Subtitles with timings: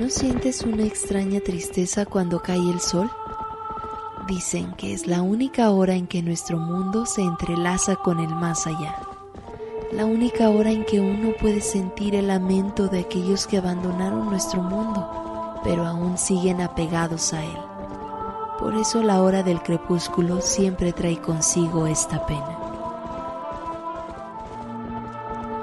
[0.00, 3.10] ¿No sientes una extraña tristeza cuando cae el sol?
[4.26, 8.66] Dicen que es la única hora en que nuestro mundo se entrelaza con el más
[8.66, 8.96] allá.
[9.92, 14.62] La única hora en que uno puede sentir el lamento de aquellos que abandonaron nuestro
[14.62, 17.58] mundo, pero aún siguen apegados a él.
[18.58, 22.59] Por eso la hora del crepúsculo siempre trae consigo esta pena.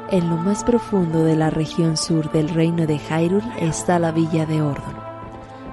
[0.09, 4.45] En lo más profundo de la región sur del reino de Hyrule está la villa
[4.45, 5.07] de Ordon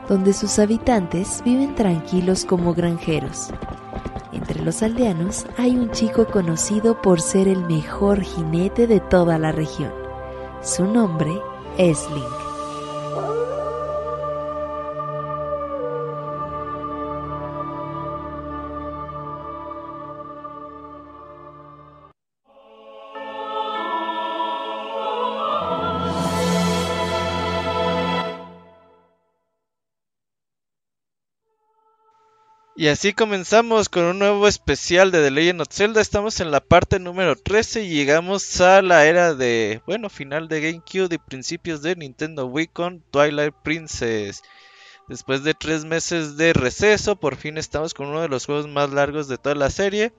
[0.08, 3.48] donde sus habitantes viven tranquilos como granjeros.
[4.32, 9.52] Entre los aldeanos hay un chico conocido por ser el mejor jinete de toda la
[9.52, 9.92] región.
[10.62, 11.32] Su nombre
[11.78, 12.44] es Link.
[32.84, 36.02] Y así comenzamos con un nuevo especial de The Legend of Zelda.
[36.02, 40.60] Estamos en la parte número 13 y llegamos a la era de, bueno, final de
[40.60, 44.42] GameCube y principios de Nintendo Wii con Twilight Princess.
[45.08, 48.91] Después de tres meses de receso, por fin estamos con uno de los juegos más
[48.91, 50.12] largos de toda la serie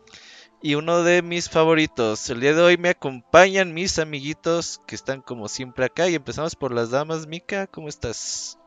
[0.60, 2.28] y uno de mis favoritos.
[2.32, 6.56] El día de hoy me acompañan mis amiguitos que están como siempre acá y empezamos
[6.56, 7.28] por las damas.
[7.28, 8.58] Mika, ¿cómo estás?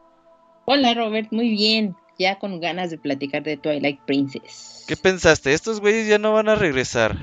[0.67, 4.85] Hola Robert, muy bien ya con ganas de platicar de Twilight Princess.
[4.89, 5.53] ¿Qué pensaste?
[5.53, 7.17] ¿Estos güeyes ya no van a regresar?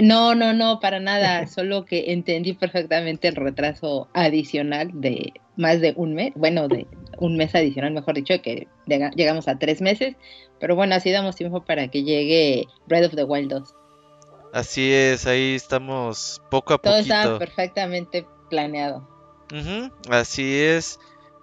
[0.00, 1.46] No, no, no, para nada.
[1.48, 6.32] Solo que entendí perfectamente el retraso adicional de más de un mes.
[6.36, 6.86] Bueno, de
[7.18, 10.16] un mes adicional, mejor dicho, que llegamos a tres meses.
[10.60, 13.74] Pero bueno, así damos tiempo para que llegue Breath of the Wild 2.
[14.52, 16.90] Así es, ahí estamos poco a poco.
[16.90, 19.08] Todo estaba perfectamente planeado.
[20.10, 20.98] así es.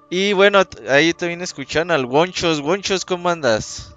[0.09, 2.62] Y bueno, ahí también escuchan al Wonchos.
[2.62, 3.94] Wonchos, ¿cómo andas?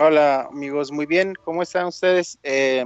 [0.00, 2.38] Hola amigos, muy bien, ¿cómo están ustedes?
[2.42, 2.82] Eh,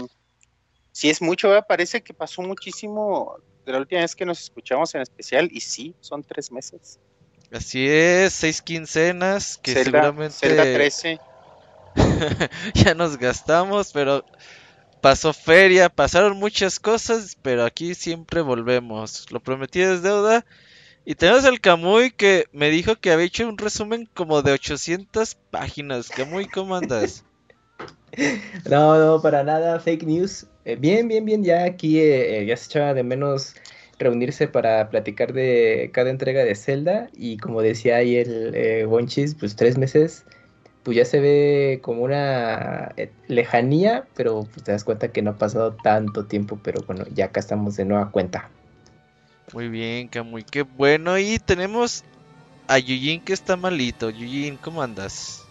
[0.90, 5.02] si es mucho, parece que pasó muchísimo de la última vez que nos escuchamos en
[5.02, 6.98] especial y sí, son tres meses.
[7.52, 10.34] Así es, seis quincenas que seguramente...
[10.36, 11.20] Zelda 13.
[12.74, 14.24] ya nos gastamos, pero
[15.00, 19.30] pasó feria, pasaron muchas cosas, pero aquí siempre volvemos.
[19.30, 20.44] Lo prometí es deuda
[21.08, 25.36] y tenemos al Camuy que me dijo que había hecho un resumen como de 800
[25.52, 26.08] páginas.
[26.08, 27.24] Camuy, ¿cómo andas?
[28.68, 30.46] no, no, para nada, fake news.
[30.64, 33.54] Eh, bien, bien, bien, ya aquí eh, eh, ya se echaba de menos
[34.00, 37.08] reunirse para platicar de cada entrega de Zelda.
[37.16, 40.24] Y como decía ahí el Wonchis, pues tres meses,
[40.82, 42.96] pues ya se ve como una
[43.28, 47.26] lejanía, pero pues, te das cuenta que no ha pasado tanto tiempo, pero bueno, ya
[47.26, 48.50] acá estamos de nueva cuenta.
[49.52, 51.18] Muy bien, Camuy, qué bueno.
[51.18, 52.04] Y tenemos
[52.66, 54.10] a Yujin que está malito.
[54.10, 55.46] Yujin, ¿cómo andas?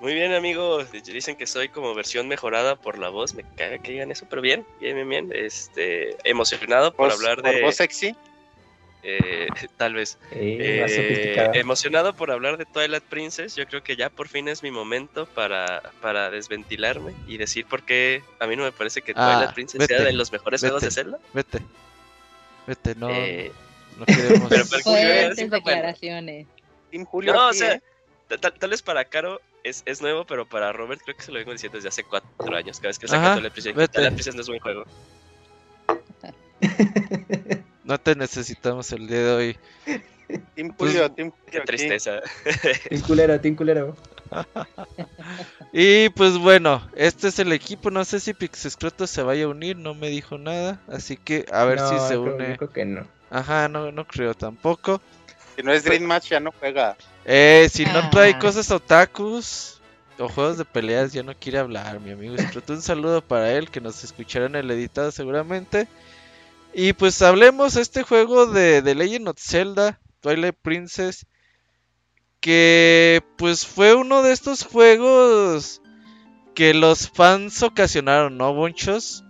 [0.00, 0.90] Muy bien, amigos.
[0.92, 3.34] Dicen que soy como versión mejorada por la voz.
[3.34, 5.30] Me caga que digan eso, pero bien, bien, bien, bien.
[5.34, 7.62] Este, emocionado por hablar de.
[7.62, 8.14] voz sexy?
[9.02, 10.18] Eh, tal vez.
[10.32, 10.86] Eh,
[11.54, 13.56] emocionado por hablar de Twilight Princess.
[13.56, 17.82] Yo creo que ya por fin es mi momento para, para desventilarme y decir por
[17.82, 20.82] qué a mí no me parece que ah, Twilight Princess sea de los mejores juegos
[20.82, 21.18] de Zelda.
[21.34, 21.60] Vete.
[22.66, 23.10] Vete, no.
[23.10, 23.52] Eh,
[23.98, 24.48] no queremos.
[24.82, 26.46] Fuertes declaraciones.
[27.06, 27.80] Julio no, o sea,
[28.40, 31.52] tal, vez para Caro es, es, nuevo, pero para Robert creo que se lo vengo
[31.52, 32.78] diciendo desde hace cuatro años.
[32.78, 34.84] Cada vez que saca Twilight Princess, Twilight Princess no es buen juego.
[37.84, 39.56] no te necesitamos el día de hoy.
[40.54, 42.20] Team Julio, pues, Qué tristeza.
[42.88, 43.96] Team culero, team culero.
[45.72, 47.90] Y pues bueno, este es el equipo.
[47.90, 50.80] No sé si Pixescroto se vaya a unir, no me dijo nada.
[50.88, 52.56] Así que a ver si se une.
[52.56, 53.06] Creo que no.
[53.30, 55.00] Ajá, no, no creo tampoco.
[55.56, 56.96] Si no es Dream Match, ya no juega.
[57.24, 58.38] Eh, si no trae ah.
[58.38, 59.80] cosas otakus
[60.18, 62.36] o juegos de peleas, ya no quiere hablar, mi amigo.
[62.68, 65.88] Un saludo para él que nos escuchará en el editado seguramente.
[66.72, 71.26] Y pues hablemos de este juego de, de Legend of Zelda, Twilight Princess
[72.40, 75.82] que pues fue uno de estos juegos
[76.54, 79.24] que los fans ocasionaron, ¿no, Bunchos?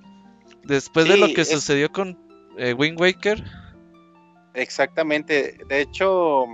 [0.65, 2.19] Después de lo que sucedió con
[2.57, 3.43] eh, Wind Waker.
[4.55, 6.47] Exactamente, de hecho,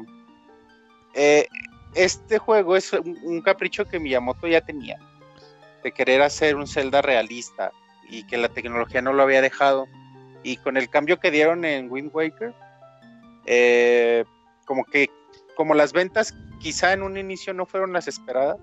[1.14, 1.46] eh,
[1.94, 4.98] este juego es un, capricho que Miyamoto ya tenía,
[5.82, 7.72] de querer hacer un Zelda realista
[8.08, 9.86] y que la tecnología no lo había dejado.
[10.42, 12.54] Y con el cambio que dieron en Wind Waker,
[13.46, 14.24] eh,
[14.64, 15.10] como que
[15.56, 18.58] como las ventas quizá en un inicio no fueron las esperadas,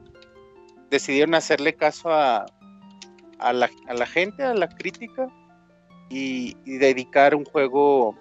[0.90, 2.46] decidieron hacerle caso a,
[3.40, 3.68] a, la,
[4.06, 5.28] gente, a la crítica,
[6.10, 8.16] y, dedicar un juego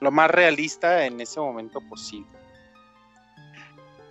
[0.00, 2.30] lo más realista en ese momento posible.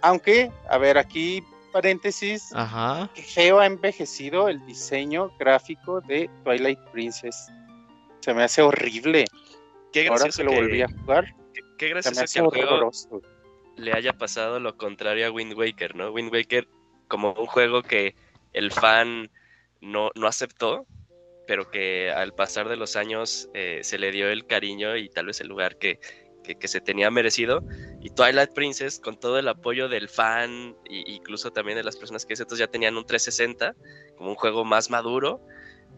[0.02, 3.10] Aunque, a ver, aquí paréntesis, Ajá.
[3.14, 7.48] que feo ha envejecido el diseño gráfico de Twilight Princess.
[8.20, 9.26] Se me hace horrible.
[9.94, 13.22] Qué Ahora que lo volví a jugar, Qué, qué que juego horroroso.
[13.78, 16.12] Le haya pasado lo contrario a Wind Waker, ¿no?
[16.12, 16.68] Wind Waker
[17.08, 18.16] como un juego que
[18.54, 19.30] el fan
[19.82, 20.86] no, no aceptó,
[21.48, 25.26] pero que al pasar de los años eh, se le dio el cariño y tal
[25.26, 26.00] vez el lugar que,
[26.44, 27.64] que, que se tenía merecido.
[28.02, 32.26] Y Twilight Princess, con todo el apoyo del fan, e incluso también de las personas
[32.26, 33.76] que entonces ya tenían un 360,
[34.16, 35.42] como un juego más maduro,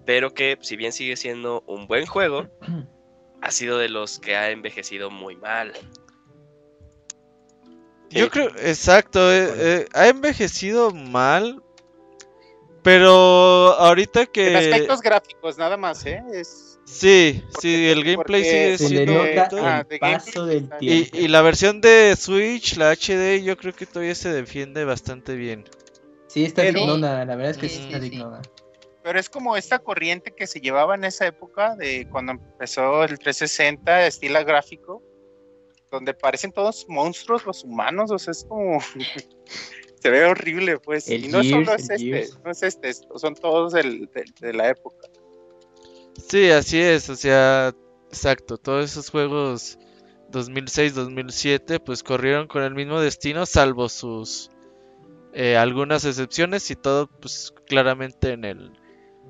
[0.06, 2.48] pero que si bien sigue siendo un buen juego,
[3.42, 5.74] ha sido de los que ha envejecido muy mal.
[8.14, 11.62] Yo creo, exacto, eh, eh, ha envejecido mal,
[12.82, 13.12] pero
[13.80, 14.56] ahorita En que...
[14.58, 16.22] aspectos gráficos, nada más, ¿eh?
[16.34, 19.24] Es, Sí, Porque- sí, el gameplay sigue Se le siendo...
[19.66, 21.18] ah, paso del Y, tiempo.
[21.18, 25.64] y la versión de Switch, la HD, yo creo que todavía se defiende bastante bien.
[26.28, 28.10] Sí, está Pero- dignona, la verdad es que sí Sí, está sí.
[28.10, 28.42] dignona.
[29.02, 33.18] pero es como esta corriente que se llevaba en esa época de cuando empezó el
[33.18, 35.02] 360, estilo gráfico,
[35.94, 38.80] donde parecen todos monstruos los humanos, o sea, es como
[40.02, 41.08] se ve horrible, pues.
[41.08, 42.40] El y no Gears, solo es este, Gears.
[42.44, 45.08] no es este, es- son todos del- de, de la época.
[46.30, 47.74] Sí, así es, o sea,
[48.10, 49.78] exacto, todos esos juegos
[50.30, 54.50] 2006, 2007, pues corrieron con el mismo destino, salvo sus
[55.34, 58.80] eh, algunas excepciones y todo, pues claramente en el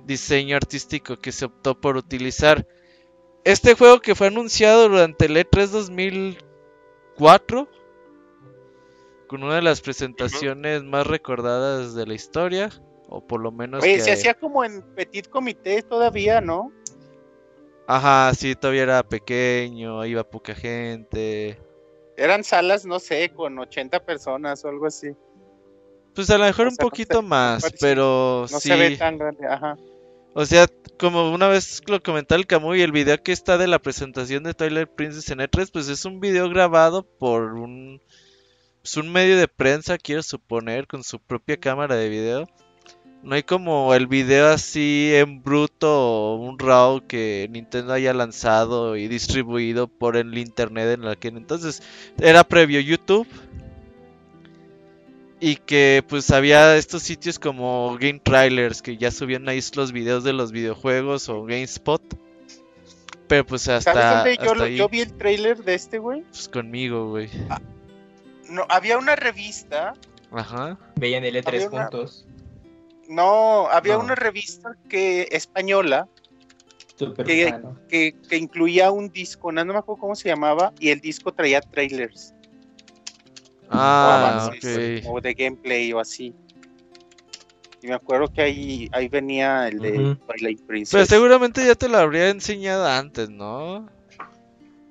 [0.05, 2.67] diseño artístico que se optó por utilizar.
[3.45, 5.89] Este juego que fue anunciado durante el E E3
[7.17, 7.67] 2004,
[9.27, 12.69] con una de las presentaciones más recordadas de la historia,
[13.07, 14.01] o por lo menos Oye, que...
[14.01, 16.71] se hacía como en petit comité todavía, ¿no?
[17.87, 21.59] Ajá, sí, todavía era pequeño, iba poca gente.
[22.15, 25.09] Eran salas, no sé, con 80 personas o algo así.
[26.15, 28.69] Pues a lo mejor O un no poquito se- más, pero No sí.
[28.69, 29.75] se ve tan grande, ajá.
[30.35, 30.67] O sea,
[30.99, 34.55] como una vez lo comentaba el Camuy, el video que está de la presentación de
[34.55, 38.01] Twilight Princess en E3, pues es un video grabado por un,
[38.81, 42.47] pues un medio de prensa, quiero suponer, con su propia cámara de video.
[43.21, 48.97] No hay como el video así en bruto o un RAW que Nintendo haya lanzado
[48.97, 51.81] y distribuido por el internet en aquel entonces.
[52.19, 53.27] Era previo YouTube.
[55.45, 60.23] Y que pues había estos sitios como Game Trailers que ya subían ahí los videos
[60.23, 62.01] de los videojuegos o GameSpot.
[63.27, 65.97] Pero pues hasta, ¿Sabes dónde yo, hasta lo- ahí, yo vi el trailer de este,
[65.97, 66.21] güey?
[66.31, 67.29] pues conmigo, güey.
[68.49, 69.93] No, había una revista,
[70.31, 70.77] Ajá.
[70.95, 72.25] Veían el E3 Había una- juntos.
[73.09, 73.99] no, había No.
[74.05, 76.07] una revista que española
[76.97, 77.53] que-
[77.89, 81.33] que, que incluía un disco, no, no me acuerdo cómo se llamaba, y el disco
[81.33, 82.32] traía trailers
[83.75, 85.05] Ah, o avances, ok.
[85.13, 86.33] o de gameplay o así.
[87.81, 90.15] Y me acuerdo que ahí, ahí venía el de Ujú.
[90.27, 90.93] Twilight Princess.
[90.93, 93.89] Pero seguramente ya te lo habría enseñado antes, ¿no?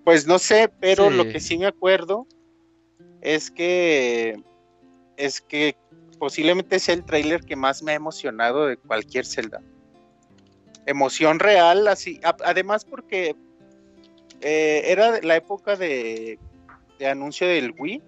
[0.05, 1.17] Pues no sé, pero Sí.
[1.17, 2.27] lo que sí me acuerdo
[3.21, 4.37] es que
[5.17, 5.77] es que
[6.19, 9.61] posiblemente sea el tráiler que más me ha emocionado de cualquier Zelda.
[10.87, 12.21] Emoción real, así.
[12.25, 13.37] a- además porque
[14.41, 16.39] eh, era la época de,
[16.99, 18.03] de anuncio del Wii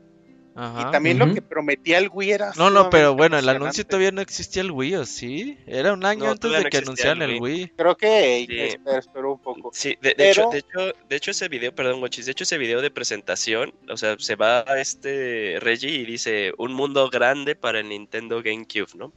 [0.57, 0.89] Ajá.
[0.89, 2.53] y también lo que prometía el Wii era.
[2.57, 5.59] No, no, pero bueno, el anuncio todavía no existía el Wii, ¿o sí?
[5.67, 7.73] Era un año No, antes de no que anunciaran el el Wii.
[7.77, 8.61] Creo que Sí.
[8.61, 9.71] espero, espero un poco.
[9.73, 12.45] Sí, de, de Pero- hecho, de hecho, de hecho ese video, perdón, Guachis, de hecho
[12.45, 17.11] ese video de presentación, o sea, se va a este Reggie y dice un mundo
[17.11, 19.13] grande para el Nintendo GameCube, ¿no?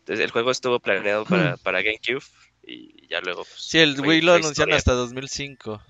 [0.00, 2.22] Entonces el juego estuvo planeado para, para GameCube
[2.66, 3.44] y ya luego.
[3.44, 5.80] pues, Sí, el Wii lo anunciaron hasta 2005.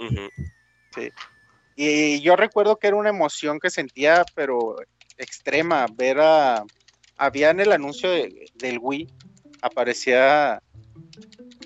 [0.00, 0.28] Ujú.
[1.80, 4.78] Y yo recuerdo que era una emoción que sentía, pero
[5.16, 6.64] extrema, ver a...
[7.16, 9.08] Había en el anuncio de- del Wii,
[9.62, 10.60] aparecía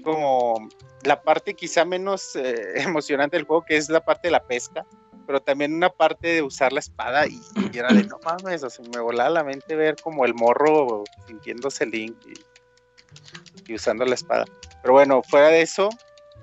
[0.05, 0.69] como
[1.05, 4.85] la parte quizá menos eh, emocionante del juego, que es la parte de la pesca,
[5.27, 7.41] pero también una parte de usar la espada y,
[7.73, 11.05] y era de no mames, o sea, me volaba la mente ver como el morro
[11.27, 14.45] sintiéndose Link y, y usando la espada.
[14.83, 15.89] Pero bueno, fuera de eso,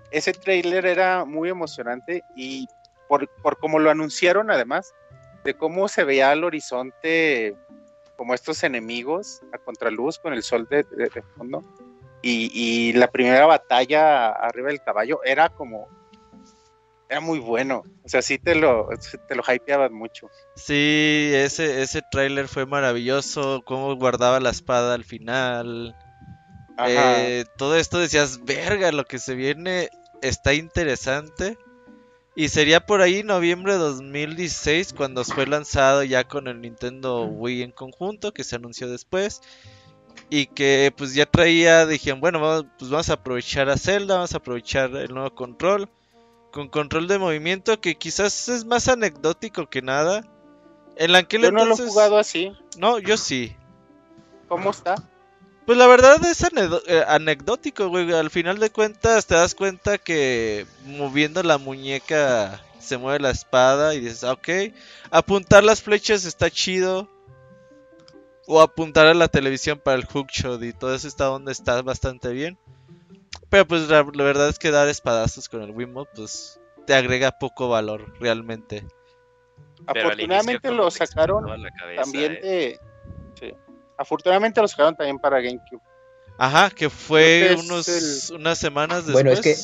[0.10, 2.68] ese trailer era muy emocionante y
[3.10, 4.94] por, por cómo lo anunciaron además,
[5.44, 7.56] de cómo se veía al horizonte
[8.16, 11.64] como estos enemigos a contraluz con el sol de, de- de fondo.
[12.22, 15.88] Y, y la primera batalla arriba del caballo era como...
[17.08, 17.84] Era muy bueno.
[18.04, 18.88] O sea, sí te lo,
[19.28, 20.30] te lo hypeaban mucho.
[20.56, 25.96] Sí, ese, ese tráiler fue maravilloso, cómo guardaba la espada al final.
[26.88, 29.90] Eh, todo esto decías, verga, lo que se viene
[30.22, 31.58] está interesante.
[32.40, 37.64] Y sería por ahí noviembre de 2016 cuando fue lanzado ya con el Nintendo Wii
[37.64, 39.42] en conjunto, que se anunció después.
[40.30, 44.34] Y que pues ya traía, dijeron, bueno, vamos, pues vamos a aprovechar a Zelda, vamos
[44.34, 45.90] a aprovechar el nuevo control.
[46.54, 50.24] Con control de movimiento que quizás es más anecdótico que nada.
[50.96, 52.54] En la que yo no lo he jugado así.
[52.78, 53.54] No, yo sí.
[54.48, 54.96] ¿Cómo está?
[55.70, 58.12] Pues la verdad es eh, anecdótico, güey.
[58.12, 63.94] Al final de cuentas te das cuenta que moviendo la muñeca se mueve la espada
[63.94, 64.50] y dices, ah, ok,
[65.12, 67.08] apuntar las flechas está chido.
[68.48, 72.30] O apuntar a la televisión para el hookshot y todo eso está donde está bastante
[72.30, 72.58] bien.
[73.52, 77.70] Pero pues la, verdad es que dar espadazos con el Wiimote pues te agrega poco
[77.70, 78.88] valor realmente.
[79.86, 81.46] Afortunadamente lo sacaron
[81.96, 82.42] también ¿eh?
[82.42, 82.80] de
[84.00, 85.82] Afortunadamente lo sacaron también para GameCube.
[86.38, 89.26] Ajá, que fue unos, unas semanas después.
[89.26, 89.56] Bueno, es que,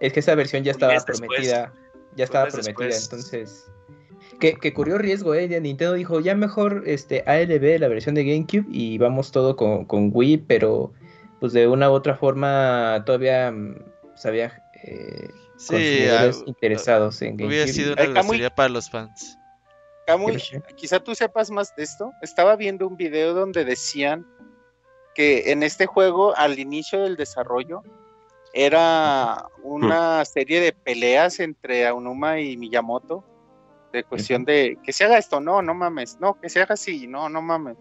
[0.00, 1.72] es que esa versión ya estaba prometida.
[2.16, 3.70] Ya estaba prometida, entonces.
[4.40, 5.48] Que, que corrió riesgo, eh.
[5.60, 10.10] Nintendo dijo, ya mejor este ALB, la versión de GameCube, y vamos todo con, con
[10.12, 10.92] Wii, pero
[11.38, 13.76] pues de una u otra forma todavía mm,
[14.10, 16.08] pues, había eh, sí,
[16.46, 17.46] interesados en GameCube.
[17.46, 19.38] Hubiera sido una grosería para los fans.
[20.06, 20.42] Camuy,
[20.76, 22.12] quizá tú sepas más de esto.
[22.22, 24.26] Estaba viendo un video donde decían
[25.14, 27.82] que en este juego, al inicio del desarrollo,
[28.52, 33.24] era una serie de peleas entre Aonuma y Miyamoto,
[33.92, 37.06] de cuestión de que se haga esto, no, no mames, no, que se haga así,
[37.06, 37.76] no, no mames.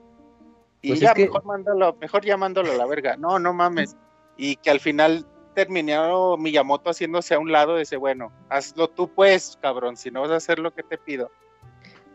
[0.81, 3.95] Y pues ya mejor mándalo, mejor llamándolo a la verga, no, no mames.
[4.37, 9.57] Y que al final terminaron Miyamoto haciéndose a un lado, dice, bueno, hazlo tú pues,
[9.61, 11.31] cabrón, si no vas a hacer lo que te pido.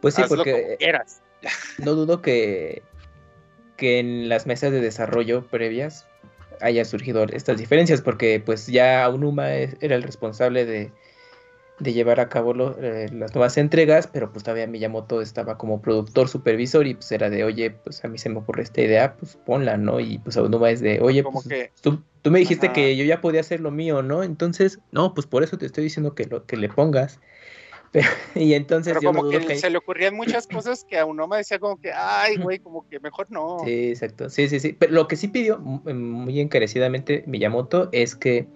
[0.06, 0.78] Pues sí, porque
[1.78, 2.84] no dudo que,
[3.76, 6.06] que en las mesas de desarrollo previas
[6.60, 10.92] haya surgido estas diferencias, porque pues ya Unuma era el responsable de,
[11.80, 16.86] llevar a cabo eh, las nuevas entregas, pero pues todavía Miyamoto estaba como productor supervisor
[16.86, 19.76] y pues era de, oye, pues a mí se me ocurre esta idea, pues ponla,
[19.76, 19.98] ¿no?
[19.98, 21.48] Y pues Unuma es de, oye, pues,
[21.80, 24.22] tú, tú, me dijiste que yo ya podía hacer lo mío, ¿no?
[24.22, 27.18] Entonces, no, pues por eso te estoy diciendo que, lo, que le pongas.
[28.34, 31.80] y entonces como que, se le ocurrían muchas cosas que a uno me decía como
[31.80, 33.58] que, ay, güey, como que mejor no.
[33.64, 34.28] Sí, exacto.
[34.28, 34.72] Sí, sí, sí.
[34.72, 38.46] Pero lo que sí pidió muy encarecidamente Miyamoto es que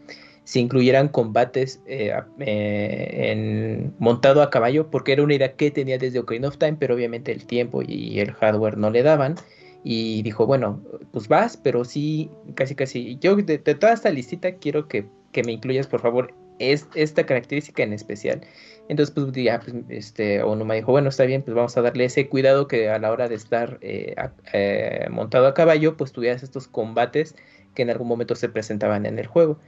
[0.45, 5.99] se incluyeran combates eh, eh, en, montado a caballo, porque era una idea que tenía
[5.99, 9.37] desde Ocarina of Time, pero obviamente el tiempo y el hardware no le daban.
[9.83, 10.83] Y dijo, bueno,
[11.13, 13.17] pues vas, pero sí, casi, casi.
[13.21, 17.83] Yo de, toda esta listita quiero que, que me incluyas, por favor, es, esta característica
[17.83, 18.43] en especial.
[18.91, 22.29] Entonces, pues ya, pues, este, me dijo, bueno, está bien, pues vamos a darle ese
[22.29, 24.17] cuidado que a la hora de estar eh,
[24.53, 27.37] eh, montado a caballo, pues tuvieras estos combates
[27.77, 29.61] que en algún momento se presentaban en el juego.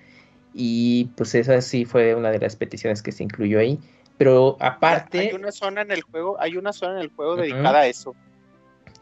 [0.54, 3.78] Y pues esa sí fue una de las peticiones que se incluyó ahí.
[4.18, 5.20] Pero aparte...
[5.20, 8.16] Hay una zona en el juego, hay una zona en el juego dedicada a eso.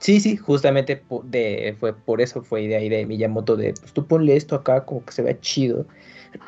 [0.01, 4.07] Sí, sí, justamente de, fue por eso fue de ahí de Miyamoto de, pues tú
[4.07, 5.87] ponle esto acá como que se vea chido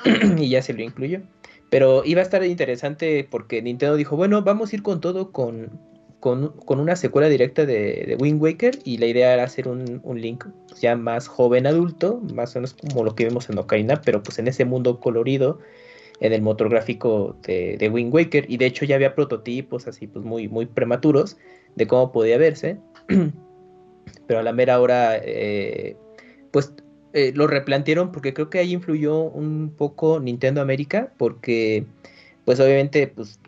[0.36, 1.22] y ya se lo incluyó.
[1.72, 5.80] Pero iba a estar interesante porque Nintendo dijo, bueno, vamos a ir con todo con,
[6.20, 10.44] con, una secuela directa de, de, Wind Waker y la idea era hacer un, Link
[10.78, 14.38] ya más joven adulto, más o menos como lo que vimos en Ocarina, pero pues
[14.38, 15.60] en ese mundo colorido,
[16.20, 20.06] en el motor gráfico de, de Wind Waker y de hecho ya había prototipos así
[20.06, 21.38] pues muy, muy prematuros
[21.74, 22.76] de cómo podía verse,
[24.26, 25.96] pero a la mera hora eh,
[26.50, 26.74] pues
[27.14, 31.84] eh, lo replantearon porque creo que ahí influyó un poco Nintendo América porque
[32.44, 33.38] pues obviamente pues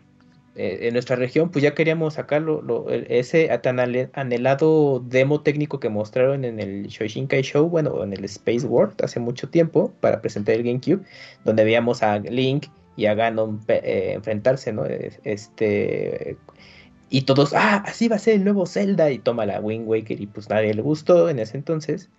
[0.55, 6.45] eh, en nuestra región pues ya queríamos sacarlo ese tan anhelado demo técnico que mostraron
[6.45, 10.63] en el Shoshinkai Show bueno en el Space World hace mucho tiempo para presentar el
[10.63, 11.03] GameCube
[11.43, 16.37] donde veíamos a Link y a Ganon eh, enfrentarse no este
[17.09, 20.21] y todos ah así va a ser el nuevo Zelda y toma la Wind Waker
[20.21, 22.09] y pues nadie le gustó en ese entonces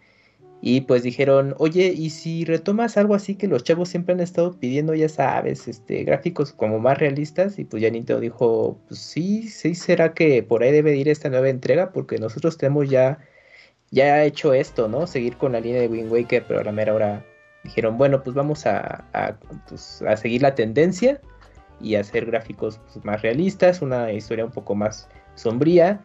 [0.62, 4.58] y pues dijeron, oye, ¿y si retomas algo así que los chavos siempre han estado
[4.58, 7.58] pidiendo, ya sabes, este, gráficos como más realistas?
[7.58, 11.28] Y pues ya Nintendo dijo, pues sí, sí, será que por ahí debe ir esta
[11.28, 13.18] nueva entrega, porque nosotros tenemos ya,
[13.90, 15.06] ya hecho esto, ¿no?
[15.06, 17.24] Seguir con la línea de Wind Waker, pero a la mera hora
[17.62, 21.20] dijeron, bueno, pues vamos a, a, pues, seguir la tendencia
[21.80, 26.00] y hacer gráficos pues, más realistas, una historia un poco más sombría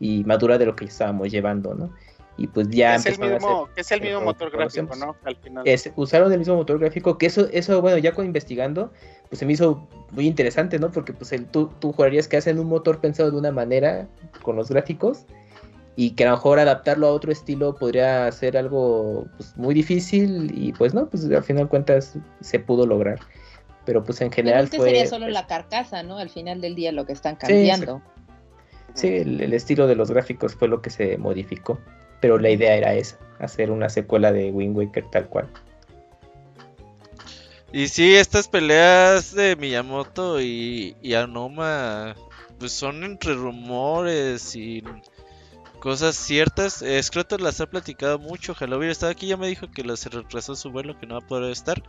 [0.00, 1.92] y madura de lo que estábamos llevando, ¿no?
[2.36, 5.16] Y pues ya es el mismo, es el mismo motor gráfico, ¿no?
[5.24, 5.64] Al final.
[5.96, 8.90] usaron el mismo motor gráfico, que eso, eso, bueno, ya con investigando,
[9.28, 10.90] pues se me hizo muy interesante, ¿no?
[10.90, 14.08] Porque pues el, tú, tú jugarías que hacen un motor pensado de una manera
[14.42, 15.26] con los gráficos
[15.94, 20.50] y que a lo mejor adaptarlo a otro estilo podría ser algo pues, muy difícil
[20.54, 23.20] y pues no, pues al final de cuentas se pudo lograr.
[23.84, 24.86] pero pues en general fue...
[24.86, 26.18] sería solo la carcasa, ¿no?
[26.18, 28.00] Al final del día lo que están cambiando.
[28.94, 31.78] Sí, el, estilo de los gráficos fue lo que se modificó,
[32.22, 35.48] pero la idea era esa, hacer una secuela de Wind Waker tal cual.
[37.72, 42.14] Y sí, estas peleas de Miyamoto y, y Anoma
[42.58, 44.84] pues son entre rumores y
[45.80, 46.84] cosas ciertas.
[47.02, 48.52] Scroto las ha platicado mucho.
[48.52, 49.26] Ojalá hubiera estado aquí.
[49.26, 51.82] Ya me dijo que se retrasó su vuelo, que no va a poder estar.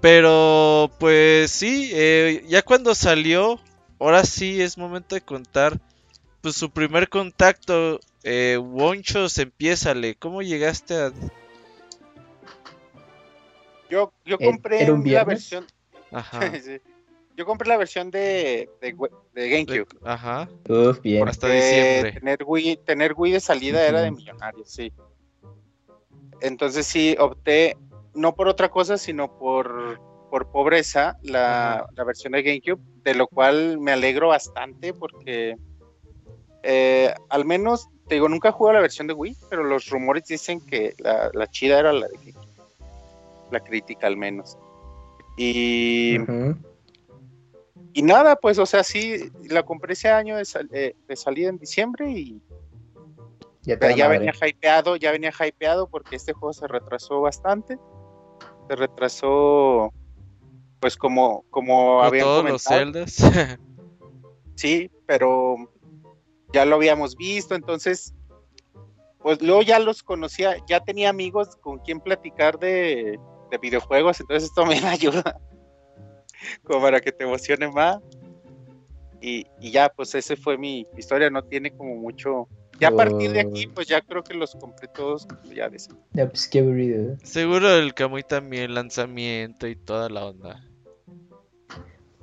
[0.00, 3.60] Pero pues sí, eh, ya cuando salió,
[3.98, 5.78] ahora sí es momento de contar.
[6.40, 10.14] Pues su primer contacto, eh, Wonchos, empiézale.
[10.16, 11.12] ¿Cómo llegaste a.?
[13.90, 15.66] Yo, yo compré la versión.
[16.10, 16.40] Ajá.
[17.36, 19.86] Yo compré la versión de, de, GameCube.
[20.02, 20.48] Ajá.
[20.68, 21.28] Uf, bien.
[21.28, 22.10] Hasta diciembre.
[22.10, 24.92] Tener Wii, tener Wii de salida era de millonarios, sí.
[26.40, 27.76] Entonces sí, opté
[28.12, 33.78] no por otra cosa, sino por, por pobreza la, versión de GameCube, de lo cual
[33.78, 35.54] me alegro bastante porque
[36.64, 40.24] eh, al menos, te digo, nunca he jugado la versión de Wii, pero los rumores
[40.24, 42.48] dicen que la, chida era la de GameCube.
[43.50, 44.56] La crítica al menos.
[45.36, 46.16] Y...
[47.92, 52.08] Y nada, pues, o sea, sí, la compré ese año de, eh, salida en diciembre
[52.10, 52.40] y
[53.62, 57.78] ya, venía hypeado, ya venía hypeado porque este juego se retrasó bastante.
[58.68, 59.92] Se retrasó,
[60.78, 62.84] pues, como, como habían comentado.
[62.84, 63.16] Los
[64.54, 65.56] sí, pero
[66.52, 68.14] ya lo habíamos visto, entonces,
[69.20, 73.18] pues luego ya los conocía, ya tenía amigos con quien platicar de,
[73.50, 75.40] de videojuegos, entonces esto me ayuda
[76.64, 77.98] como para que te emocione más.
[79.20, 82.48] Y, ya, pues ese fue mi historia, no tiene como mucho...
[82.78, 83.74] Ya a partir de aquí, oh.
[83.74, 85.78] pues ya creo que los compré todos, ya de
[86.12, 87.16] Ya, pues qué aburrido.
[87.24, 90.64] Seguro el Kamui también, lanzamiento y toda la onda.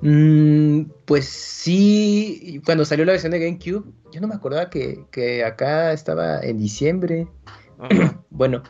[0.00, 5.44] Mm, pues sí, cuando salió la versión de GameCube, yo no me acordaba que, que
[5.44, 7.28] acá estaba en diciembre.
[8.30, 8.62] bueno,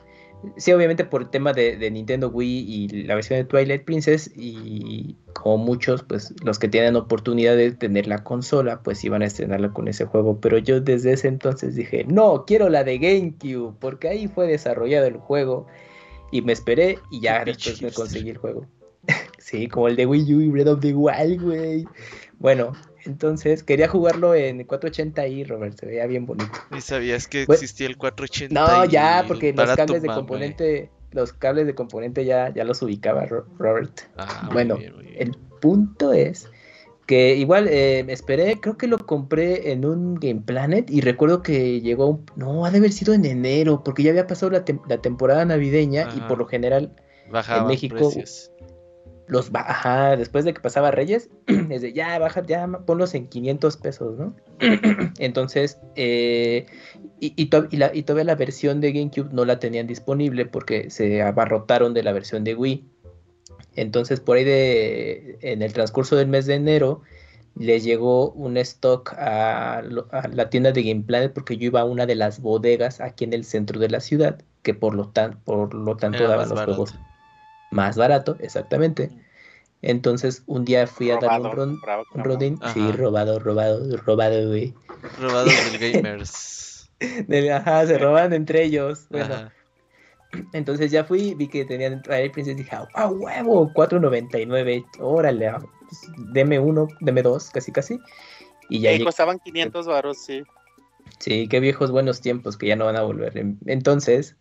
[0.57, 5.17] Sí, obviamente por el tema de, Nintendo Wii y la versión de Twilight Princess y
[5.33, 9.73] como muchos, pues los que tienen oportunidad de tener la consola, pues iban a estrenarla
[9.73, 10.41] con ese juego.
[10.41, 15.07] Pero yo desde ese entonces dije, no, quiero la de GameCube, porque ahí fue desarrollado
[15.07, 15.67] el juego.
[16.31, 18.67] Y me esperé y ya después me conseguí el juego.
[19.39, 21.85] Sí, como el de Wii U y Breath of the Wild, güey.
[22.39, 22.73] Bueno,
[23.05, 26.53] entonces quería jugarlo en 480i, Robert, se veía bien bonito.
[26.77, 28.51] ¿Y sabías que existía el 480i?
[28.51, 33.27] No, ya, porque los cables de componente, los cables de componente ya, ya los ubicaba
[33.27, 34.01] Robert.
[34.17, 34.79] Ah, bueno,
[35.17, 36.49] el punto es
[37.07, 41.41] que igual eh, me esperé, creo que lo compré en un Game Planet y recuerdo
[41.41, 44.65] que llegó, un, no, ha de haber sido en enero, porque ya había pasado la,
[44.65, 46.93] temporada navideña y por lo general
[47.33, 48.11] en México
[49.29, 51.31] los baja, después de que pasaba Reyes,
[51.71, 54.35] es de ya, baja, ya, ponlos en 500 pesos, ¿no?
[55.19, 56.67] Entonces, eh,
[57.21, 62.03] y, y, todavía la versión de GameCube no la tenían disponible porque se abarrotaron de
[62.03, 62.85] la versión de Wii.
[63.75, 67.03] Entonces, por ahí de, en el transcurso del mes de enero,
[67.59, 69.83] les llegó un stock a,
[70.33, 73.33] la tienda de Game Planet porque yo iba a una de las bodegas aquí en
[73.33, 76.95] el centro de la ciudad, que por lo, tan, por lo tanto daban los juegos
[77.71, 79.11] más barato, exactamente.
[79.83, 81.81] Entonces un día fui a dar un,
[82.15, 84.75] rodín, sí, robado, robado, robado, güey.
[85.21, 86.91] Robado del gamers.
[87.53, 89.07] ajá, se roban entre ellos.
[89.11, 89.51] Bueno.
[90.53, 93.73] Entonces ya fui, vi que tenían Twilight Princess y dije, ¡ah, huevo!
[93.73, 98.01] 4.99, órale, ah, pues, deme uno, deme dos, casi casi.
[98.69, 100.43] Y ya costaban 500 baros, sí.
[101.21, 103.33] Sí, qué viejos buenos tiempos que ya no van a volver.
[103.67, 104.37] Entonces,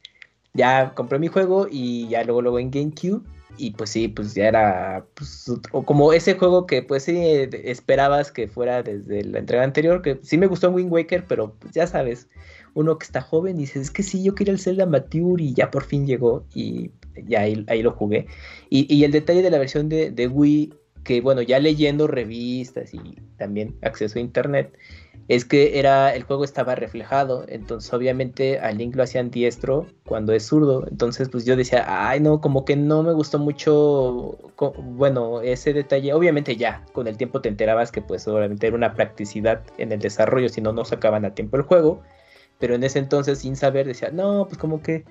[0.55, 3.21] ya compré mi juego y ya luego luego en GameCube
[3.57, 5.51] y pues sí, pues ya era pues,
[5.85, 7.17] como ese juego que pues sí
[7.63, 11.73] esperabas que fuera desde la entrega anterior, que sí me gustó Wind Waker, pero pues,
[11.73, 12.27] ya sabes,
[12.73, 15.71] uno que está joven dice, es que sí, yo quería el Zelda Mature y ya
[15.71, 16.91] por fin llegó y
[17.27, 18.27] ya ahí, lo jugué.
[18.69, 22.93] Y, y, el detalle de la versión de, de Wii, que bueno, ya leyendo revistas
[22.93, 22.99] y
[23.37, 24.77] también acceso a internet,
[25.27, 30.33] es que era el juego estaba reflejado, entonces obviamente al Link lo hacían diestro cuando
[30.33, 34.37] es zurdo, entonces pues yo decía, ay no, como que no me gustó mucho,
[34.83, 38.93] bueno, ese detalle, obviamente ya, con el tiempo te enterabas que pues obviamente era una
[38.93, 42.01] practicidad en el desarrollo, si no, no sacaban a tiempo el juego,
[42.59, 45.05] pero en ese entonces sin saber decía, no, pues como que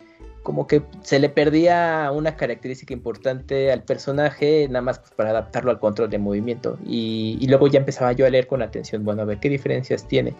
[0.45, 5.71] como que se le perdía una característica importante al personaje, nada más pues, para adaptarlo
[5.71, 6.79] al control de movimiento.
[6.87, 10.35] Y, luego ya empezaba yo a leer con atención, bueno, a ver qué diferencias tiene.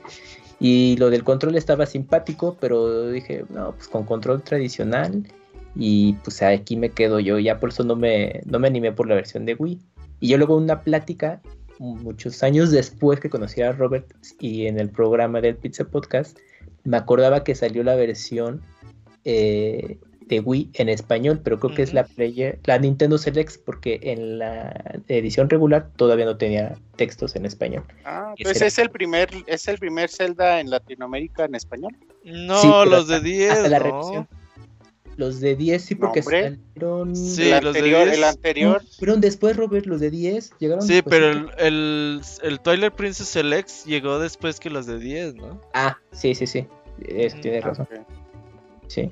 [0.61, 5.27] Y lo del control estaba simpático, pero dije, no, pues con control tradicional.
[5.75, 9.09] Y pues aquí me quedo yo, ya por eso no me, no me animé por
[9.09, 9.81] la versión de Wii.
[10.21, 11.41] Y yo luego una plática,
[11.79, 16.39] muchos años después que conocí a Robert y en el programa del Pizza Podcast,
[16.85, 18.61] me acordaba que salió la versión
[19.25, 24.01] eh, de Wii en español, pero creo que es la player, la Nintendo Select, porque
[24.03, 27.85] en la edición regular todavía no tenía textos en español.
[28.05, 31.97] Ah, pues es el primer, es el primer Zelda en Latinoamérica en español.
[32.25, 33.69] No, los de 10.
[33.69, 34.27] la no.
[35.17, 37.15] Los de 10 sí, porque salieron.
[37.15, 38.83] Sí, el los anterior, de El anterior.
[38.99, 40.85] fueron después, Robert, los de 10 llegaron.
[40.85, 45.61] Sí, pero el, el, el, Twilight Princess Select llegó después que los de 10, ¿no?
[45.73, 46.67] Ah, sí, sí, sí.
[47.07, 47.89] Eso tiene ah, razón.
[48.89, 49.11] Sí.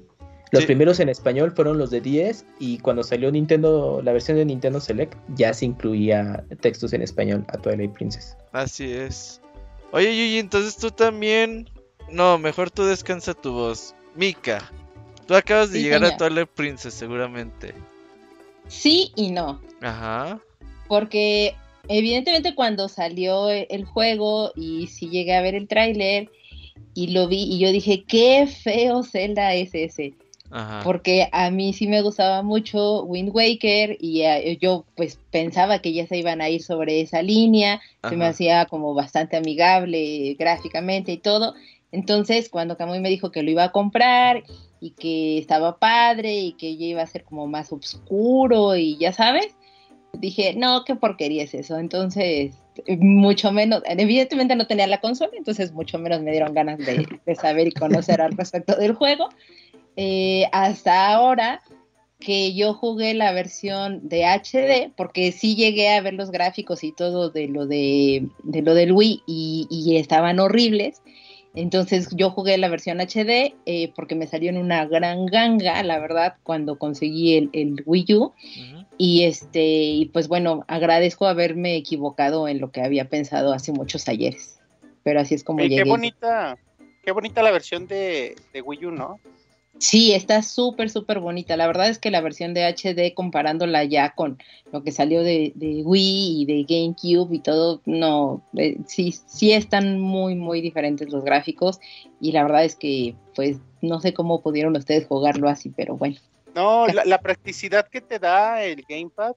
[0.52, 4.44] Los primeros en español fueron los de 10 y cuando salió Nintendo, la versión de
[4.44, 8.36] Nintendo Select, ya se incluía textos en español a Twilight Princess.
[8.52, 9.40] Así es.
[9.92, 11.70] Oye, Yuyi, entonces tú también...
[12.10, 13.94] No, mejor tú descansa tu voz.
[14.14, 14.70] Mika,
[15.26, 17.72] tú acabas de llegar a Twilight Princess seguramente.
[18.68, 19.58] Sí y no.
[19.80, 20.38] Ajá.
[20.86, 21.56] Porque
[21.88, 26.30] evidentemente cuando salió el juego y si llegué a ver el tráiler
[26.94, 30.14] y lo vi y yo dije, qué feo Zelda es ese
[30.84, 35.94] porque a mí sí me gustaba mucho Wind Waker y eh, yo pues pensaba que
[35.94, 41.12] ya se iban a ir sobre esa línea, se me hacía como bastante amigable gráficamente
[41.12, 41.54] y todo.
[41.90, 44.42] Entonces, cuando Kamui me dijo que lo iba a comprar
[44.80, 49.12] y que estaba padre y que ya iba a ser como más oscuro y ya
[49.12, 49.56] sabes,
[50.12, 51.78] dije, no, qué porquería es eso.
[51.78, 52.61] Entonces,
[52.98, 57.34] mucho menos, evidentemente no tenía la consola, entonces mucho menos me dieron ganas de, de
[57.34, 59.28] saber y conocer al respecto del juego.
[59.96, 61.62] Eh, hasta ahora
[62.18, 66.92] que yo jugué la versión de HD, porque sí llegué a ver los gráficos y
[66.92, 71.02] todo de lo de, lo del Wii y, estaban horribles.
[71.54, 75.98] Entonces yo jugué la versión HD eh, porque me salió en una gran ganga, la
[75.98, 78.32] verdad, cuando conseguí el, Wii U.
[78.96, 84.08] Y este, y pues bueno, agradezco haberme equivocado en lo que había pensado hace muchos
[84.08, 84.60] ayeres.
[85.02, 85.82] Pero así es como llegué.
[85.82, 86.58] Qué bonita,
[87.04, 89.20] qué bonita la versión de, de Wii U, ¿no?
[89.78, 91.56] Sí, está súper, súper bonita.
[91.56, 94.38] La verdad es que la versión de HD, comparándola ya con
[94.70, 99.98] lo que salió de, Wii y de GameCube y todo, no, eh, sí, sí están
[99.98, 101.80] muy, muy diferentes los gráficos.
[102.20, 106.16] Y la verdad es que, pues, no sé cómo pudieron ustedes jugarlo así, pero bueno.
[106.54, 109.34] No, la, practicidad que te da el Gamepad.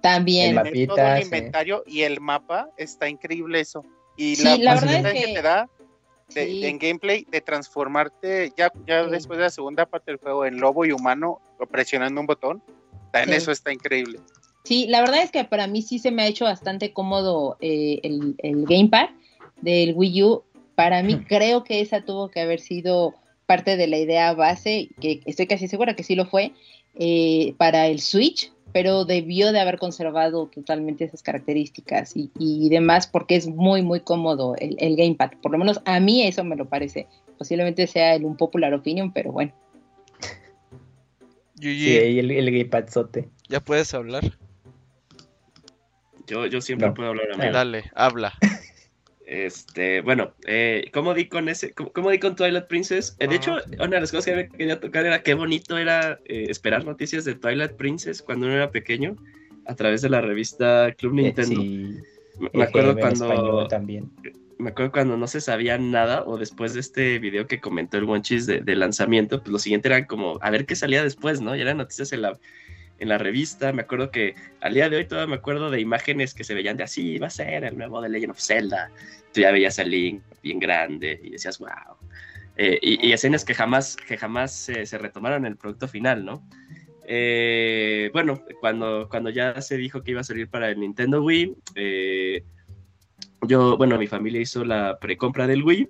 [0.00, 0.58] También.
[0.58, 3.84] El todo el inventario y el mapa, está increíble eso.
[4.16, 5.68] Y la, la verdad es que te da
[6.34, 10.84] en gameplay de transformarte ya, ya después de la segunda parte del juego en lobo
[10.84, 11.40] y humano
[11.70, 12.62] presionando un botón.
[13.12, 14.20] En eso está increíble.
[14.64, 18.00] Sí, la verdad es que para mí sí se me ha hecho bastante cómodo eh,
[18.02, 19.08] el, el, gamepad
[19.60, 20.44] del Wii U.
[20.74, 23.14] Para mí creo que esa tuvo que haber sido
[23.46, 26.52] parte de la idea base, que estoy casi segura que sí lo fue,
[26.94, 33.36] eh, para el Switch, pero debió de haber conservado totalmente esas características y, demás porque
[33.36, 37.08] es muy muy cómodo el, gamepad, por lo menos a mí eso me lo parece,
[37.38, 39.52] posiblemente sea el un popular opinion, pero bueno.
[41.60, 43.28] Sí, el, el gamepad sote.
[43.48, 44.24] ¿Ya puedes hablar?
[46.26, 47.52] Yo, yo siempre puedo hablar a mí.
[47.52, 48.32] Dale, habla.
[49.30, 53.14] Este, bueno, eh, ¿cómo di con ese, cómo, di con Twilight Princess?
[53.20, 56.18] Eh, de hecho, una de las cosas que me quería tocar era qué bonito era
[56.24, 59.14] eh, esperar noticias de Twilight Princess cuando uno era pequeño
[59.66, 61.62] a través de la revista Club Nintendo.
[62.52, 64.10] me acuerdo cuando también.
[64.58, 68.04] Me acuerdo cuando no se sabía nada o después de este video que comentó el
[68.04, 71.54] Wonchis de, de lanzamiento, pues lo siguiente era como a ver qué salía después, ¿no?
[71.54, 72.36] Y eran noticias en la
[73.00, 73.72] en la revista.
[73.72, 76.76] Me acuerdo que al día de hoy todavía me acuerdo de imágenes que se veían
[76.76, 78.90] de así, va a ser el nuevo de Legend of Zelda.
[79.32, 81.96] Tú ya veías el Link bien grande y decías, wow.
[82.56, 86.42] Eh, y, escenas que jamás, que jamás se retomaron en el producto final, ¿no?
[87.12, 91.56] Eh, bueno, cuando, cuando ya se dijo que iba a salir para el Nintendo Wii,
[91.74, 92.44] eh,
[93.46, 95.88] yo, bueno, mi familia hizo la precompra del Wii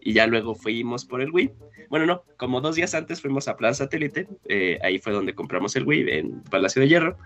[0.00, 1.50] y ya luego fuimos por el Wii.
[1.88, 5.74] Bueno, no, como dos días antes fuimos a Plaza Satélite, eh, ahí fue donde compramos
[5.76, 7.16] el Wii, en Palacio de Hierro,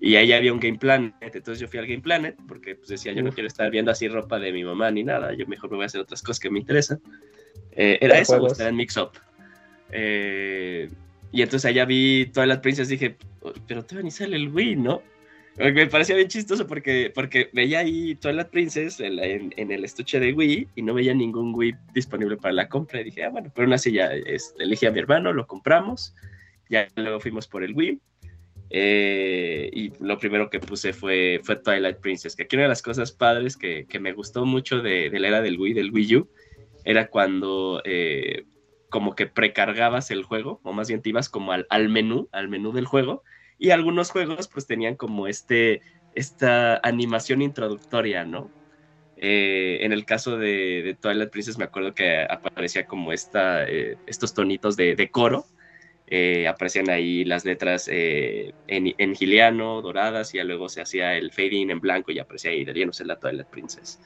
[0.00, 3.12] y ahí había un Game Planet, entonces yo fui al Game Planet, porque pues decía,
[3.12, 5.76] yo no quiero estar viendo así ropa de mi mamá ni nada, yo mejor me
[5.76, 7.00] voy a hacer otras cosas que me interesan.
[7.72, 9.10] Eh, era eso, era en Mix Up.
[9.92, 10.88] Eh,
[11.30, 13.16] y entonces allá vi todas las princesas dije,
[13.66, 15.02] pero todavía ni sale el Wii, ¿no?
[15.60, 20.32] Me parecía bien chistoso porque, porque veía ahí Twilight Princess en, en, el estuche de
[20.32, 23.00] Wii y no veía ningún Wii disponible para la compra.
[23.00, 26.14] Y dije, ah, bueno, pero aún así ya este, elegí a mi hermano, lo compramos.
[26.70, 28.00] Ya luego fuimos por el Wii.
[28.70, 32.82] Eh, y lo primero que puse fue, fue Twilight Princess, que aquí una de las
[32.82, 36.16] cosas padres que, que me gustó mucho de, de, la era del Wii, del Wii
[36.16, 36.28] U,
[36.84, 38.44] era cuando eh,
[38.88, 42.48] como que precargabas el juego, o más bien te ibas como al, al menú, al
[42.48, 43.24] menú del juego,
[43.60, 45.82] y algunos juegos pues tenían como este
[46.14, 48.50] esta animación introductoria, ¿no?
[49.16, 54.34] Eh, en el caso de, Twilight Princess me acuerdo que aparecía como esta, eh, estos
[54.34, 55.46] tonitos de, coro.
[56.06, 61.70] Eh, aparecían ahí las letras en, en, giliano, doradas, y luego se hacía el fading
[61.70, 64.00] en blanco y aparecía ahí de lleno la Twilight Princess.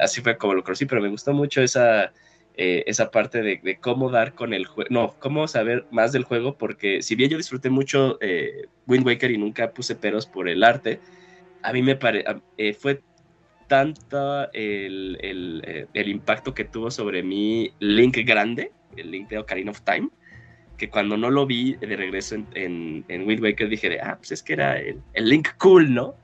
[0.00, 2.12] así fue como lo conocí, pero me gustó mucho esa,
[2.56, 7.02] esa parte de, cómo dar con el juego, no, cómo saber más del juego, porque
[7.02, 8.18] si bien yo disfruté mucho
[8.86, 11.00] Wind Waker y nunca puse peros por el arte,
[11.62, 12.24] a mí me parece,
[12.78, 13.02] fue
[13.66, 19.70] tanto el, eh, el, impacto que tuvo sobre mí Link grande, el Link de Ocarina
[19.70, 20.08] of Time,
[20.76, 24.32] que cuando no lo vi de regreso en, en, Wind Waker dije, de, ah, pues
[24.32, 26.14] es que era el, el Link cool, ¿no?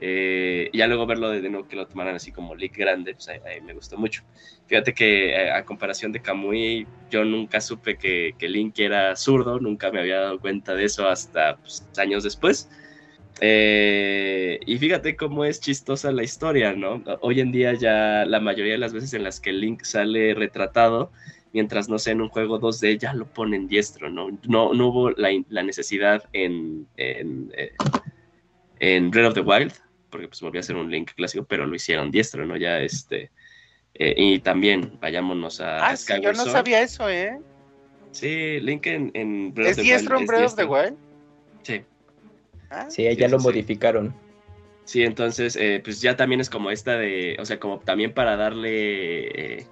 [0.00, 3.28] Eh, y ya luego verlo de, nuevo que lo tomaran así como Link grande, pues
[3.28, 4.22] ahí, me gustó mucho.
[4.66, 9.58] Fíjate que eh, a, comparación de Kamui, yo nunca supe que, que, Link era zurdo,
[9.60, 12.68] nunca me había dado cuenta de eso hasta pues, años después.
[13.40, 17.02] Eh, y fíjate cómo es chistosa la historia, ¿no?
[17.20, 21.12] Hoy en día ya la mayoría de las veces en las que Link sale retratado,
[21.52, 24.28] mientras no sea en un juego 2D, ya lo ponen diestro, ¿no?
[24.48, 27.72] No, no hubo la, necesidad en, en, eh,
[28.80, 29.72] en, Breath of the Wild,
[30.10, 32.56] porque pues volvió a ser un Link clásico, pero lo hicieron diestro, ¿no?
[32.56, 33.30] Ya este...
[33.98, 35.88] Eh, y también vayámonos a...
[35.88, 37.38] Ah, sí, yo no sabía eso, ¿eh?
[38.10, 40.96] Sí, Link en, Breath of the diestro en Breath of the Wild?
[41.62, 41.82] Sí.
[42.70, 44.14] Ah, sí, ya lo modificaron.
[44.86, 48.36] Sí, entonces, eh, pues ya también es como esta de, o sea, como también para
[48.36, 49.66] darle eh,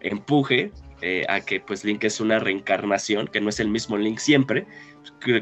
[0.00, 4.18] empuje eh, a que pues Link es una reencarnación, que no es el mismo Link
[4.18, 4.66] siempre,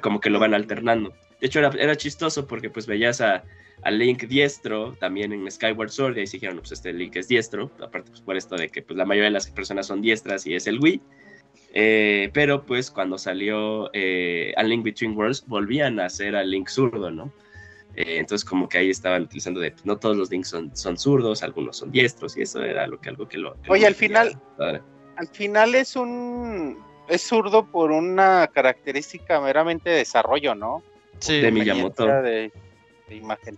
[0.03, 1.15] como que lo van alternando.
[1.41, 3.43] De hecho, era, chistoso porque pues veías a,
[3.91, 7.71] Link diestro también en Skyward Sword y ahí se dijeron, pues este Link es diestro,
[7.81, 10.55] aparte pues por esto de que pues la mayoría de las personas son diestras y
[10.55, 11.01] es el Wii.
[11.79, 16.69] Eh, pero pues cuando salió eh, A Link Between Worlds volvían a hacer a Link
[16.69, 17.33] zurdo, ¿no?
[17.97, 20.99] Eh, entonces como que ahí estaban utilizando de, pues, no todos los Links son, son
[20.99, 23.57] zurdos, algunos son diestros y eso era lo que algo que lo...
[23.69, 26.79] Oye, al final, al final es un...
[27.09, 30.83] es zurdo por una característica meramente de desarrollo, ¿no?
[31.21, 31.41] Sí.
[31.41, 32.07] De Miyamoto.
[32.07, 32.53] De,
[33.09, 33.57] imagen.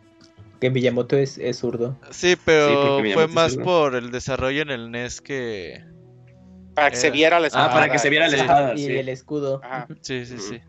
[0.61, 1.99] Que Miyamoto es, es zurdo.
[2.11, 5.85] Sí, pero fue más por el desarrollo en el NES que
[6.79, 7.67] para que se viera la espada.
[7.67, 8.75] Ah, para que se viera la espada.
[8.77, 9.61] Y el escudo.
[10.01, 10.61] Sí, sí, sí.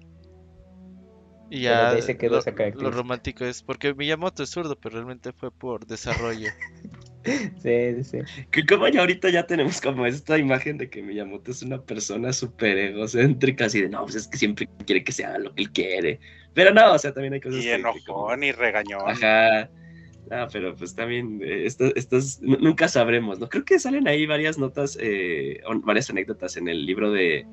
[1.52, 5.88] Y ya quedó lo, lo, romántico es porque Miyamoto es zurdo, pero realmente fue por
[5.88, 6.50] desarrollo.
[7.64, 8.20] sí, sí,
[8.52, 12.34] Que como ya ahorita ya tenemos como esta imagen de que Miyamoto es una persona
[12.34, 15.64] súper egocéntrica, así de no, pues es que siempre quiere que se haga lo que
[15.64, 16.20] él quiere.
[16.54, 17.64] Pero no, o sea, también hay cosas.
[17.64, 19.10] Y enojón y regañón.
[19.10, 19.70] Ajá.
[20.32, 23.50] Ah, pero pues también eh, estas, nunca sabremos, ¿no?
[23.50, 27.48] Creo que salen ahí varias notas, eh, varias anécdotas en el libro de,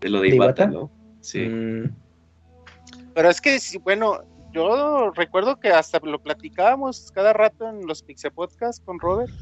[0.00, 0.90] de lo de Iwata, ¿no?
[1.20, 1.40] Sí.
[1.40, 1.96] Mm.
[3.14, 4.20] Pero es que, bueno,
[4.52, 9.32] yo recuerdo que hasta lo platicábamos cada rato en los Pixel Podcast con Robert.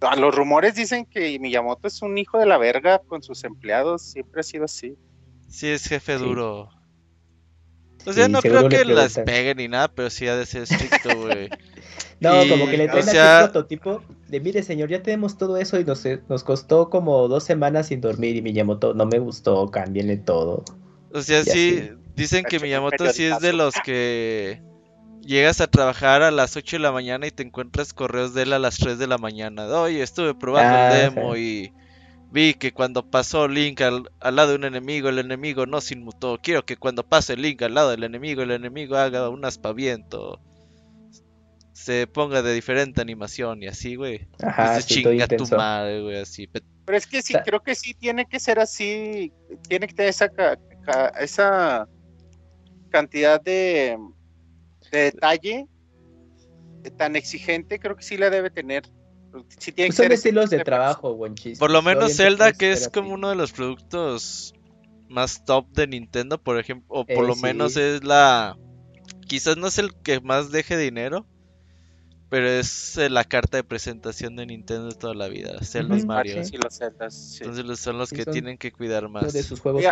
[0.00, 4.02] A los rumores dicen que Miyamoto es un hijo de la verga con sus empleados,
[4.02, 4.96] siempre ha sido así.
[5.48, 6.68] Sí, es jefe duro.
[8.06, 11.16] O sea, no creo que las peguen ni nada, pero sí ha de ser estricto,
[11.16, 11.50] güey.
[12.20, 13.50] no, como que le traen sea...
[13.50, 17.88] prototipo de, mire señor, ya tenemos todo eso y nos, nos costó como dos semanas
[17.88, 20.64] sin dormir y Miyamoto no me gustó, cámbienle todo.
[21.12, 24.60] O sea, sí, dicen que Miyamoto sí es de los que
[25.26, 28.52] llegas a trabajar a las 8 de la mañana y te encuentras correos de él
[28.52, 29.66] a las 3 de la mañana.
[29.80, 31.72] Oye, estuve probando el ah, demo y
[32.36, 36.38] Vi que cuando pasó Link al, lado de un enemigo, el enemigo no se inmutó.
[36.42, 40.38] Quiero que cuando pase Link al lado del enemigo, el enemigo haga un aspaviento.
[41.72, 44.28] Se ponga de diferente animación y así, güey.
[44.42, 46.46] Ajá, sí, chinga tu madre, güey, así.
[46.46, 49.32] Pero es que sí, creo que sí tiene que ser así.
[49.66, 50.30] Tiene que tener esa,
[51.18, 51.88] esa
[52.90, 53.96] cantidad de,
[54.92, 55.66] de detalle
[56.98, 58.82] tan exigente, creo que sí la debe tener.
[59.44, 61.58] Pues son estilos de trabajo, buen chiste.
[61.58, 64.54] Por lo menos Zelda, que es como uno de los productos
[65.08, 68.56] más top de Nintendo, por ejemplo, o por eh, lo menos es la...
[69.26, 71.26] Quizás no es el que más deje dinero,
[72.28, 75.58] pero es eh, la carta de presentación de Nintendo de toda la vida.
[75.62, 76.36] Zelda Mario.
[76.36, 79.34] Entonces son los que tienen que cuidar más.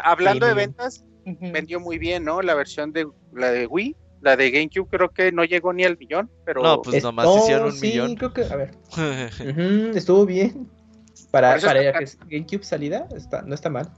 [0.02, 2.42] hablando de ventas, vendió muy bien, ¿no?
[2.42, 5.98] La versión de la de Wii la de GameCube creo que no llegó ni al
[5.98, 6.62] millón, pero...
[6.62, 8.14] No, pues nomás hicieron un millón.
[8.16, 8.70] creo que, a ver.
[9.94, 10.68] estuvo bien.
[11.30, 13.92] Para, para que GameCube salida, está, no está mal.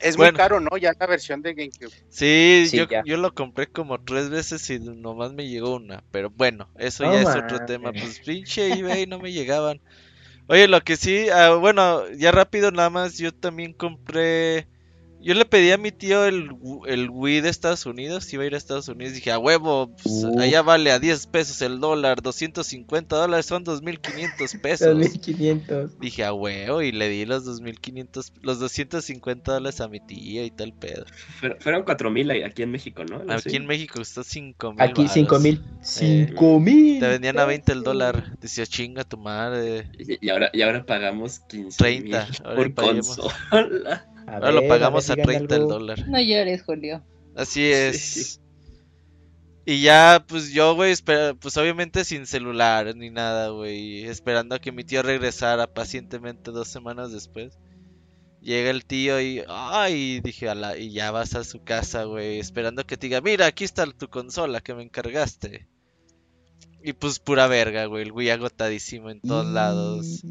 [0.00, 0.76] Es muy caro, ¿no?
[0.76, 1.92] Ya la versión de GameCube.
[2.08, 6.04] Sí, yo, yo, lo compré como tres veces y nomás me llegó una.
[6.12, 7.90] Pero bueno, eso ya es otro tema.
[7.90, 9.80] Pues pinche eBay no me llegaban.
[10.46, 14.68] Oye, lo que sí, ah, bueno, ya rápido nada más, yo también compré
[15.20, 16.50] Yo le pedí a mi tío el,
[16.86, 20.24] el Wii de Estados Unidos, iba a ir a Estados Unidos, dije, a huevo, pues,
[20.38, 24.96] allá vale a 10 pesos el dólar, 250 dólares son 2.500 pesos.
[24.96, 25.98] 2.500.
[25.98, 30.50] Dije, a huevo, y le di los 2.500, los 250 dólares a mi tía y
[30.50, 31.04] tal pedo.
[31.58, 33.22] fueron 4.000 aquí en México, ¿no?
[33.32, 34.74] Aquí en México costó 5.000.
[34.78, 35.60] Aquí 5.000.
[35.82, 37.00] 5.000.
[37.00, 39.90] te vendían a 20 el dólar, decía, chinga tu madre.
[39.98, 44.08] Y, ahora, y ahora pagamos 15 30 por consola.
[44.32, 46.08] Ahora lo pagamos a, 30 el dólar.
[46.08, 47.02] No llores, Julio.
[47.34, 48.40] Así es.
[49.64, 50.94] Y ya, pues yo, güey,
[51.38, 54.04] pues obviamente sin celular ni nada, güey.
[54.04, 57.58] Esperando a que mi tío regresara pacientemente dos semanas después.
[58.40, 62.96] Llega el tío y, ay, dije, y ya vas a su casa, güey, esperando que
[62.96, 65.68] te diga, mira, aquí está tu consola que me encargaste.
[66.82, 68.04] Y pues pura verga, güey.
[68.04, 70.24] El güey agotadísimo en todos lados.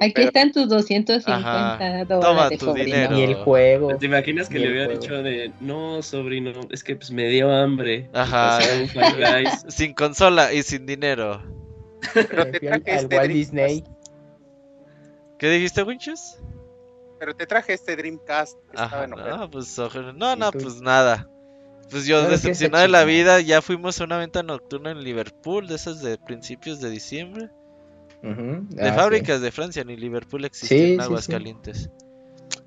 [0.00, 2.58] Aquí están tus 250 dólares.
[2.58, 3.16] Toma tu dinero.
[3.16, 3.96] Y el juego.
[3.96, 8.10] ¿Te imaginas que le hubiera dicho de no, sobrino, es que pues me dio hambre?
[8.12, 8.58] Ajá.
[9.68, 11.40] sin consola y sin dinero.
[12.12, 13.84] Pero te traje este Walt Disney.
[15.38, 16.40] ¿Qué dijiste, Winches?
[17.18, 18.58] Pero te traje este Dreamcast.
[18.74, 19.78] Ajá, no, pues,
[20.14, 21.28] no, no, pues nada.
[21.90, 25.74] Pues yo decepcionado de la vida, ya fuimos a una venta nocturna en Liverpool, de
[25.74, 27.50] esas de principios de diciembre.
[28.22, 31.90] de ah, fábricas de Francia, ni Liverpool existía en Aguascalientes.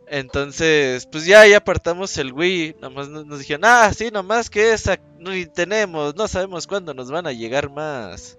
[0.07, 2.75] Entonces, pues ya ahí apartamos el Wii.
[2.81, 7.25] Nomás nos, dijeron, ah, sí, nomás que esa no tenemos, no sabemos cuándo nos van
[7.25, 8.37] a llegar más.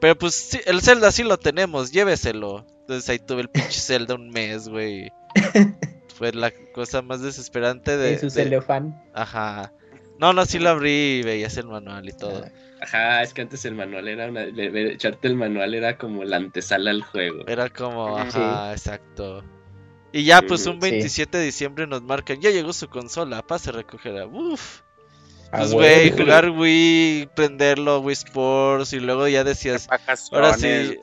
[0.00, 2.64] Pero pues sí, el Zelda sí lo tenemos, lléveselo.
[2.80, 5.10] Entonces ahí tuve el pinche Zelda un mes, güey.
[6.18, 8.18] fue la cosa más desesperante de.
[8.18, 9.00] su celofán.
[9.14, 9.72] Ajá.
[10.18, 12.44] No, no, sí lo abrí y veías el manual y todo.
[12.80, 14.42] Ajá, es que antes el manual era una.
[14.42, 17.46] echarte el manual era como la antesala al juego.
[17.46, 19.44] Era como, ajá, exacto.
[20.10, 23.74] Y ya, pues un 27 de diciembre nos marcan, ya llegó su consola, pase a
[23.74, 24.26] recogerla.
[24.26, 24.80] Uf.
[25.52, 29.88] Pues, güey, jugar Wii, prenderlo, Wii Sports, y luego ya decías,
[30.32, 30.98] ahora sí,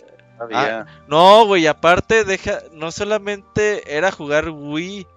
[0.52, 5.08] Ah, no, güey, aparte, deja, no solamente era jugar Wii,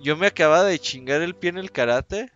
[0.00, 2.30] yo me acababa de chingar el pie en el karate.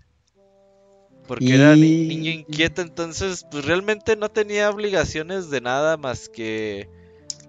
[1.27, 6.89] Porque era niño inquieto, entonces pues realmente no tenía obligaciones de nada más que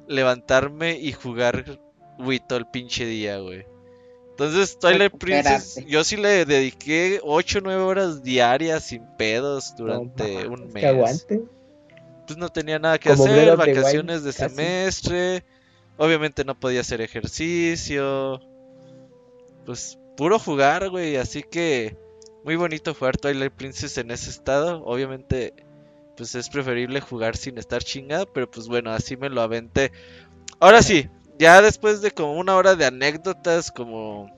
[0.05, 1.79] levantarme y jugar
[2.19, 3.65] Wii todo el pinche día, güey.
[4.31, 10.45] Entonces Twilight Princess, yo sí le dediqué 8 o 9 horas diarias sin pedos durante
[10.47, 10.83] un mes.
[10.83, 11.43] aguante
[12.29, 15.43] pues no tenía nada que hacer, vacaciones de, semestre,
[15.97, 18.39] obviamente no podía hacer ejercicio,
[19.65, 21.97] pues puro jugar, güey, así que
[22.43, 25.55] muy bonito jugar Twilight Princess en ese estado, obviamente
[26.15, 29.91] pues es preferible jugar sin estar chingado, pero pues bueno, así me lo aventé.
[30.59, 34.29] Ahora sí, ya después de como una hora de anécdotas, como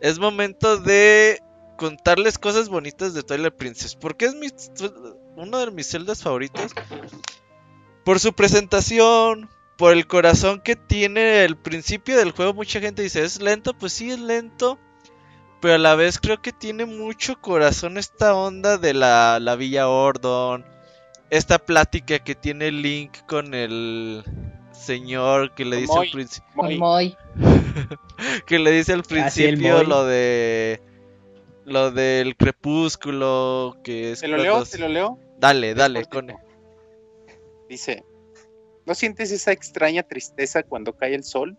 [0.00, 1.42] es momento de
[1.76, 4.46] contarles cosas bonitas de Twilight Princess, porque es mi
[5.38, 6.72] uno de mis celdas favoritos.
[8.04, 12.52] Por su presentación, por el corazón que tiene el principio del juego.
[12.52, 13.74] Mucha gente dice, ¿es lento?
[13.74, 14.78] Pues sí, es lento.
[15.60, 19.88] Pero a la vez creo que tiene mucho corazón esta onda de la, la Villa
[19.88, 20.64] Ordon.
[21.30, 24.24] Esta plática que tiene Link con el
[24.72, 26.48] señor que le dice al principio.
[28.46, 30.82] que le dice al ah, principio lo de.
[31.68, 33.76] Lo del crepúsculo.
[33.84, 34.20] Que es.
[34.20, 34.64] ¿Se lo leo?
[34.64, 35.18] ¿Se lo leo?
[35.38, 36.38] Dale, dale, Cone.
[37.68, 38.04] Dice,
[38.86, 41.58] ¿no sientes esa extraña tristeza cuando cae el sol?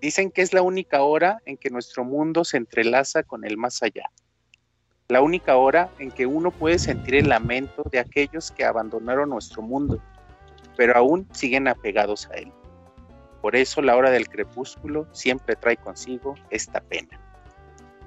[0.00, 3.82] Dicen que es la única hora en que nuestro mundo se entrelaza con el más
[3.82, 4.10] allá.
[5.08, 9.60] La única hora en que uno puede sentir el lamento de aquellos que abandonaron nuestro
[9.60, 10.00] mundo,
[10.76, 12.52] pero aún siguen apegados a él.
[13.42, 17.23] Por eso la hora del crepúsculo siempre trae consigo esta pena.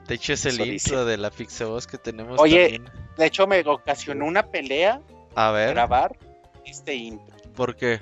[0.08, 2.40] De hecho, es el intro de la Pixaboss que tenemos.
[2.40, 2.82] Oye,
[3.18, 5.02] de hecho, me ocasionó una pelea
[5.36, 5.72] a ver.
[5.72, 6.18] grabar
[6.66, 7.36] este intro.
[7.56, 8.02] ¿Por qué?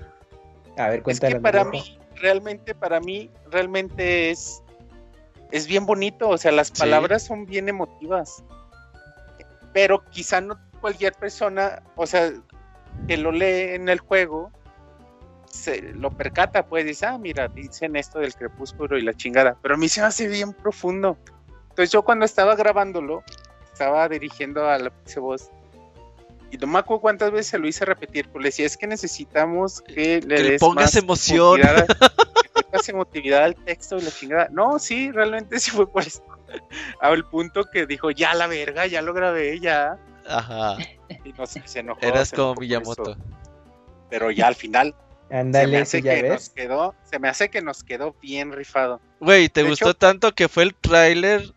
[0.77, 1.29] A ver, cuéntame.
[1.29, 4.61] Es que para mí, realmente, para mí, realmente es,
[5.51, 6.29] es bien bonito.
[6.29, 8.43] O sea, las palabras son bien emotivas.
[9.73, 12.31] Pero quizá no cualquier persona, o sea,
[13.07, 14.51] que lo lee en el juego,
[15.49, 19.57] se lo percata, pues dice, ah, mira, dicen esto del crepúsculo y la chingada.
[19.61, 21.17] Pero a mí se me hace bien profundo.
[21.75, 23.21] Entonces yo cuando estaba grabándolo,
[23.73, 25.51] estaba dirigiendo a la voz
[26.55, 28.87] y no me acuerdo cuántas veces se lo hice repetir, pues le decía, es que
[28.87, 31.59] necesitamos que le, pongas emoción.
[32.55, 34.47] que pongas emotividad al texto y la chingada.
[34.51, 36.23] No, sí, realmente sí fue por eso.
[37.01, 39.97] el punto que dijo, ya la verga, ya lo grabé, ya.
[40.25, 40.77] Ajá.
[41.25, 41.99] Y no sé, se enojó.
[42.01, 43.17] Eras como Miyamoto.
[44.09, 44.95] Pero ya al final
[45.29, 49.01] Ándale, se me hace que nos quedó, se me hace que nos quedó bien rifado.
[49.19, 51.54] Güey, ¿te gustó tanto que fue el tráiler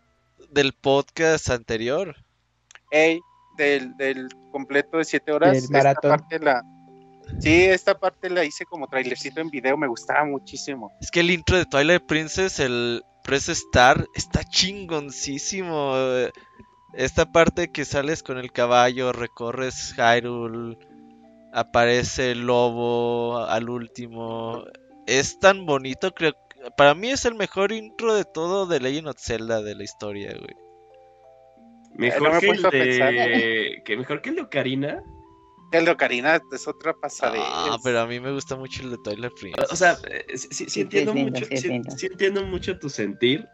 [0.51, 2.15] del podcast anterior?
[2.91, 3.19] Ey,
[3.57, 5.57] del, del completo de 7 horas.
[5.57, 6.63] Esta parte la,
[7.39, 10.91] sí, esta parte la hice como trailercito en video, me gustaba muchísimo.
[11.01, 15.93] Es que el intro de Twilight Princess, el Press Star, está chingoncísimo.
[16.93, 20.77] Esta parte que sales con el caballo, recorres Hyrule,
[21.53, 24.63] aparece el lobo al último.
[25.05, 26.33] Es tan bonito, creo.
[26.77, 30.33] Para mí es el mejor intro de todo de Legend of Zelda de la historia,
[30.37, 30.55] güey.
[31.95, 33.81] Mejor, que, el de...
[33.85, 35.03] que mejor que el de Ocarina.
[35.71, 37.37] El de Ocarina es otra pasada.
[37.37, 39.71] Ah, pero a mí me gusta mucho el de Twilight Princess.
[39.71, 43.47] O sea, eh, sí, entiendo mucho, sí, entiendo mucho tu sentir,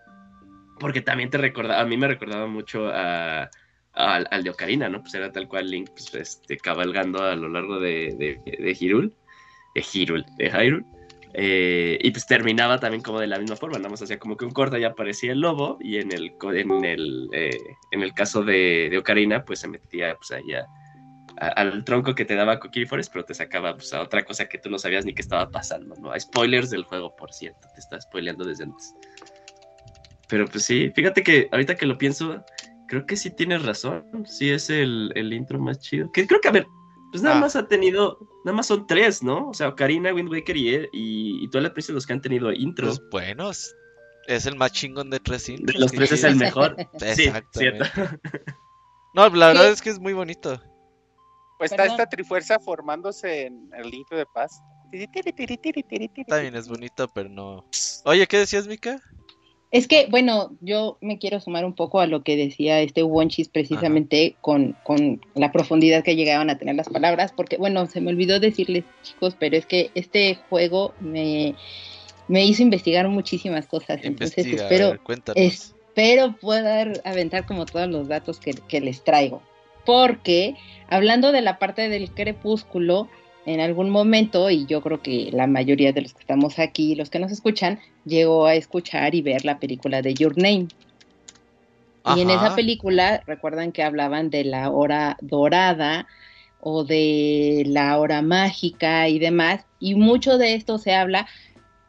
[0.80, 3.50] porque también te recordaba, a mí me recordaba mucho a,
[3.94, 5.02] al de Ocarina, ¿no?
[5.02, 9.12] Pues era tal cual Link, pues, este, cabalgando a lo largo de, de, de Hyrule,
[9.74, 10.86] de Hyrule, de Hyrule.
[11.38, 14.46] Eh, y pues terminaba también como de la misma forma, nada más hacía como que
[14.46, 17.50] un corte y aparecía el lobo y en el, en el, eh,
[17.92, 20.66] en el caso de, de, Ocarina pues se metía pues allá
[21.38, 24.58] al tronco que te daba Kokiri Forest, pero te sacaba pues, a otra cosa que
[24.58, 26.12] tú no sabías ni que estaba pasando, ¿no?
[26.12, 28.96] Hay spoilers del juego, por cierto, te está spoileando desde antes.
[30.30, 32.44] Pero pues sí, fíjate que ahorita que lo pienso,
[32.88, 36.10] creo que sí tienes razón, sí es el, el intro más chido.
[36.12, 36.68] Que creo que, a ver,
[37.16, 37.40] pues nada ah.
[37.40, 39.48] más ha tenido, nada más son tres, ¿no?
[39.48, 43.00] O sea, Karina, Wind Waker y, y, y toda Princess los que han tenido intros.
[43.00, 43.74] Pues buenos.
[44.28, 45.76] Es el más chingón de tres intros.
[45.76, 46.76] De los tres es el mejor.
[47.16, 47.86] sí, cierto.
[49.14, 50.62] No, la verdad es que es muy bonito.
[51.58, 54.62] Pues está esta trifuerza formándose en el intro de paz.
[56.28, 57.64] También es bonito, pero no.
[58.04, 59.02] Oye, ¿qué decías, Mika?
[59.72, 63.50] Es que, bueno, yo me quiero sumar un poco a lo que decía este Wonchis
[63.50, 68.12] precisamente con, con, la profundidad que llegaban a tener las palabras, porque, bueno, se me
[68.12, 71.56] olvidó decirles, chicos, pero es que este juego me,
[72.28, 74.00] me hizo investigar muchísimas cosas.
[74.04, 74.98] entonces, espero,
[75.36, 79.42] espero poder aventar como todos los datos que, que les traigo.
[79.86, 80.56] Porque,
[80.88, 83.10] hablando de la parte del crepúsculo,
[83.46, 87.10] en algún momento, y yo creo que la mayoría de los que estamos aquí, los
[87.10, 90.68] que nos escuchan, llegó a escuchar y ver la película de Your Name.
[92.16, 96.08] Y en esa película, recuerdan que hablaban de la hora dorada
[96.60, 101.28] o de la hora mágica y demás, y mucho de esto se habla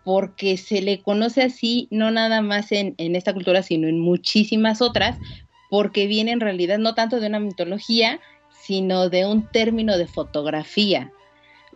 [0.04, 4.80] porque se le conoce así, no nada más en, en esta cultura, sino en muchísimas
[4.80, 5.18] otras,
[5.68, 11.12] porque viene en realidad no tanto de una mitología, sino de un término de fotografía.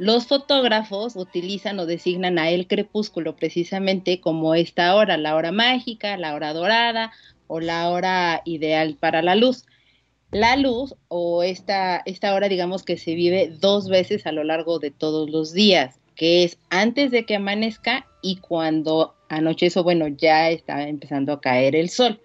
[0.01, 6.16] Los fotógrafos utilizan o designan a el crepúsculo precisamente como esta hora, la hora mágica,
[6.16, 7.12] la hora dorada
[7.48, 9.66] o la hora ideal para la luz.
[10.30, 14.78] La luz o esta, esta hora digamos que se vive dos veces a lo largo
[14.78, 20.48] de todos los días, que es antes de que amanezca y cuando anochece, bueno, ya
[20.48, 22.18] está empezando a caer el sol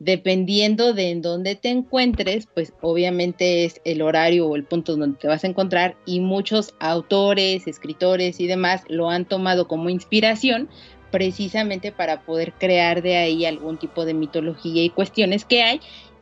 [0.00, 5.18] dependiendo de en dónde te encuentres, pues obviamente es el horario o el punto donde
[5.18, 10.68] te vas a encontrar y muchos autores, escritores y demás lo han tomado como inspiración
[11.10, 15.80] precisamente para poder crear de ahí algún tipo de mitología y cuestiones que hay.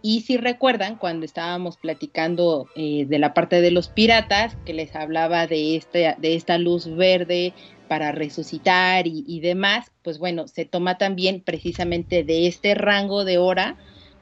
[0.08, 4.94] Y si recuerdan, cuando estábamos platicando eh, de la parte de los piratas, que les
[4.94, 7.52] hablaba de esta, de esta luz verde
[7.88, 13.78] para resucitar y, demás, pues bueno, se toma también precisamente de este rango de hora,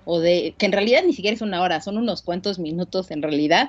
[0.06, 3.20] o de, que en realidad ni siquiera es una hora, son unos cuantos minutos en
[3.20, 3.68] realidad,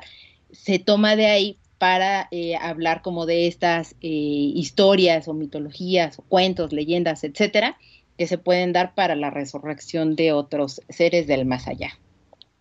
[0.54, 6.22] se toma de ahí para eh, hablar como de estas eh, historias o mitologías o
[6.22, 7.78] cuentos, leyendas, etcétera,
[8.18, 12.00] que se pueden dar para la resurrección de otros seres del más allá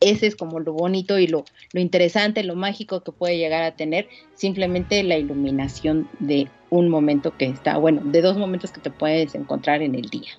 [0.04, 3.74] ese es como lo bonito y lo, lo interesante, lo mágico que puede llegar a
[3.74, 8.90] tener simplemente la iluminación de un momento que está, bueno, de dos momentos que te
[8.90, 10.30] puedes encontrar en el día.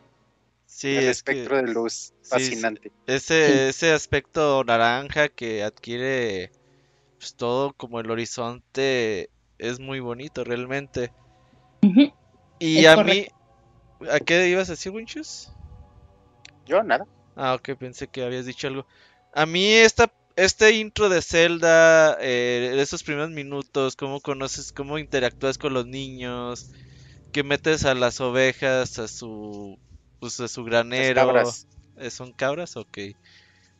[0.65, 2.91] Sí, el espectro de luz, fascinante.
[3.07, 6.51] ese, ese aspecto naranja que adquiere
[7.17, 11.11] pues, todo como el horizonte es muy bonito realmente.
[12.59, 13.27] Y a mí,
[14.11, 15.49] ¿a qué ibas a decir, Winchus?
[16.65, 17.05] Yo nada.
[17.35, 18.85] Ah, ok, pensé que habías dicho algo.
[19.35, 25.57] A mí esta, este intro de Zelda, eh, esos primeros minutos, cómo conoces, cómo interactúas
[25.57, 26.69] con los niños,
[27.33, 29.77] que metes a las ovejas a su,
[30.21, 31.27] pues, a su granero.
[31.27, 31.67] Cabras.
[31.97, 32.77] Eh, ¿Son cabras?
[32.77, 32.97] Ok.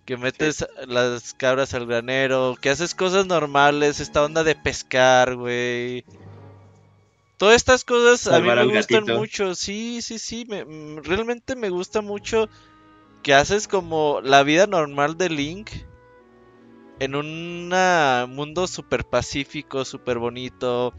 [0.03, 6.03] Que metes las cabras al granero, que haces cosas normales, esta onda de pescar, güey.
[7.38, 11.70] Todas estas cosas a mí me gustan mucho, sí, sí, sí, me, mm, realmente me
[11.70, 12.49] gusta mucho
[13.26, 15.72] que haces como la vida normal de Link
[17.00, 17.70] en un
[18.30, 20.94] mundo súper pacífico, súper bonito.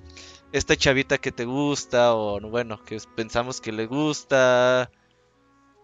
[0.50, 4.90] Esta chavita que te gusta, o bueno, que pensamos que le gusta.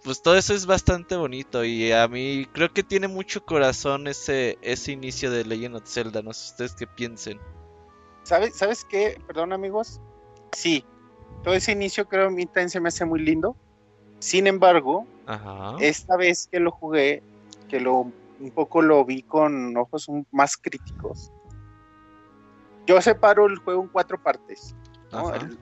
[0.02, 4.58] pues todo eso es bastante bonito y a mí creo que tiene mucho corazón ese,
[4.62, 7.38] ese inicio de Legend of Zelda, no sé ustedes qué piensen.
[8.24, 9.16] ¿Sabes, ¿Sabes qué?
[9.28, 10.00] Perdón amigos.
[10.50, 10.84] Sí,
[11.44, 13.56] todo ese inicio creo a mí también se me hace muy lindo.
[14.22, 15.04] Sin embargo,
[15.80, 17.24] esta vez que lo jugué,
[17.68, 18.02] que lo
[18.38, 21.32] un poco lo vi con ojos más críticos.
[22.86, 24.76] Yo separo el juego en cuatro partes.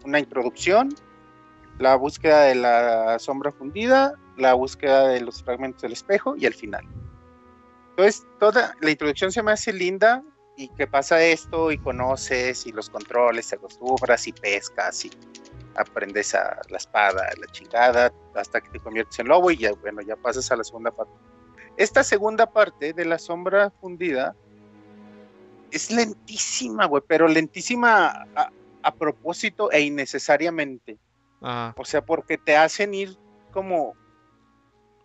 [0.05, 0.95] Una introducción,
[1.79, 6.53] la búsqueda de la sombra fundida, la búsqueda de los fragmentos del espejo y el
[6.53, 6.85] final.
[7.91, 10.23] Entonces, toda la introducción se me hace linda
[10.59, 15.11] y que pasa esto y conoces y los controles, te acostumbras y pescas y
[15.77, 20.03] aprendes a la espada, la chingada, hasta que te conviertes en lobo y ya, bueno,
[20.03, 21.13] ya pasas a la segunda parte.
[21.77, 24.35] Esta segunda parte de la sombra fundida
[25.71, 30.99] es lentísima, güey, pero lentísima a, propósito e innecesariamente.
[31.77, 33.17] O sea, porque te hacen ir
[33.53, 33.95] como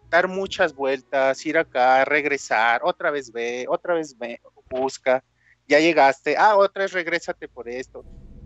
[0.09, 4.39] dar muchas vueltas, ir acá, regresar, otra vez ve, otra vez ve,
[4.69, 5.23] busca,
[5.67, 8.03] ya llegaste, ah, otra vez regrésate por esto.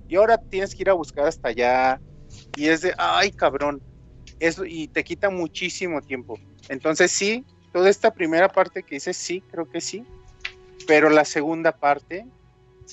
[0.07, 2.01] Y ahora tienes que ir a buscar hasta allá.
[2.59, 3.81] Y es de, ay, cabrón.
[4.37, 6.37] Eso, y te quita muchísimo tiempo.
[6.67, 10.05] Entonces sí, toda esta primera parte que dices, sí, creo que sí,
[10.85, 12.25] pero la segunda parte,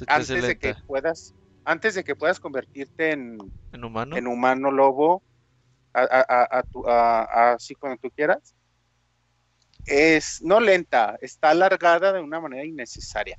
[0.06, 3.38] antes de que puedas, antes de que puedas convertirte en,
[3.72, 5.24] ¿En humano, en humano lobo,
[5.92, 8.54] así cuando tú quieras,
[9.84, 13.36] es no lenta, está alargada de una manera innecesaria.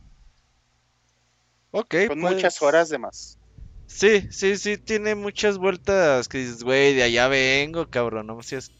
[1.71, 1.95] Ok.
[2.09, 3.39] Con muchas pues horas de más.
[3.87, 8.71] Sí, sí, sí, tiene muchas vueltas que dices, güey, de allá vengo, cabrón, no seas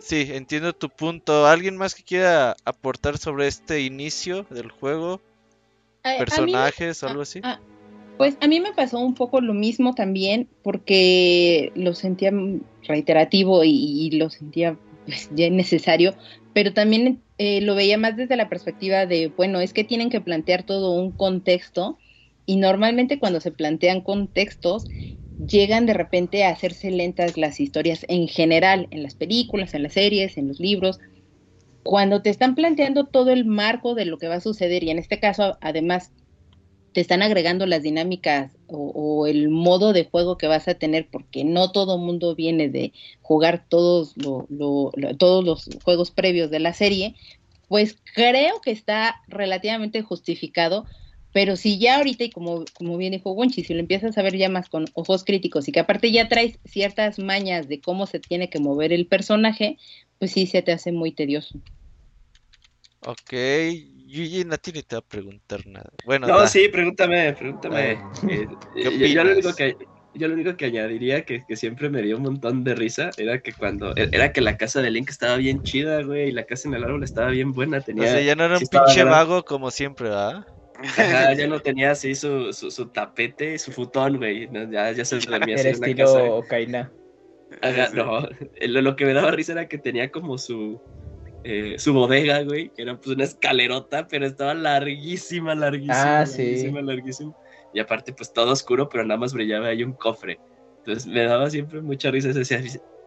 [0.00, 1.46] Sí, entiendo tu punto.
[1.46, 5.20] ¿Alguien más que quiera aportar sobre este inicio del juego?
[6.02, 7.42] ¿Personajes o algo así?
[8.16, 12.30] pues a mí me pasó un poco lo mismo también, porque lo sentía
[12.86, 14.76] reiterativo y, lo sentía
[15.06, 16.14] pues, ya necesario,
[16.52, 20.20] pero también eh, lo veía más desde la perspectiva de, bueno, es que tienen que
[20.20, 21.98] plantear todo un contexto
[22.46, 24.86] y normalmente cuando se plantean contextos
[25.38, 29.94] llegan de repente a hacerse lentas las historias en general, en las películas, en las
[29.94, 30.98] series, en los libros.
[31.82, 34.98] Cuando te están planteando todo el marco de lo que va a suceder y en
[34.98, 36.12] este caso además
[36.92, 41.44] te están agregando las dinámicas o, el modo de juego que vas a tener, porque
[41.44, 47.14] no todo mundo viene de jugar todos, los juegos previos de la serie,
[47.68, 50.86] pues creo que está relativamente justificado
[51.32, 54.36] pero si ya ahorita, y como, como bien dijo Wonchi, si lo empiezas a ver
[54.36, 58.18] ya más con ojos críticos y que aparte ya traes ciertas mañas de cómo se
[58.18, 59.78] tiene que mover el personaje,
[60.18, 61.60] pues sí se te hace muy tedioso.
[63.02, 63.32] Ok,
[64.08, 65.88] Yuji no tiene te va a preguntar nada.
[66.04, 67.92] Bueno, no, sí, pregúntame, pregúntame.
[68.28, 69.76] Eh, eh, yo, lo único que,
[70.12, 73.40] yo lo único que añadiría que, que, siempre me dio un montón de risa era
[73.40, 76.68] que cuando era que la casa de Link estaba bien chida, güey, y la casa
[76.68, 78.04] en el árbol estaba bien buena, tenía.
[78.04, 80.44] O sea, ya no era un pinche vago como siempre, ¿verdad?
[81.36, 84.48] ya no tenía así su, su, su tapete, su futón, güey.
[84.70, 86.90] ya, ya se dormía Era estilo Ocarina.
[87.94, 88.28] no.
[88.60, 90.80] Lo, que me daba risa era que tenía como su,
[91.44, 96.82] eh, su bodega, güey, que era pues una escalerota, pero estaba larguísima, larguísima, ah, larguísima,
[96.82, 97.34] larguísima.
[97.72, 100.40] Y aparte, pues todo oscuro, pero nada más brillaba ahí un cofre.
[100.78, 102.28] Entonces me daba siempre mucha risa.
[102.28, 102.60] Decía,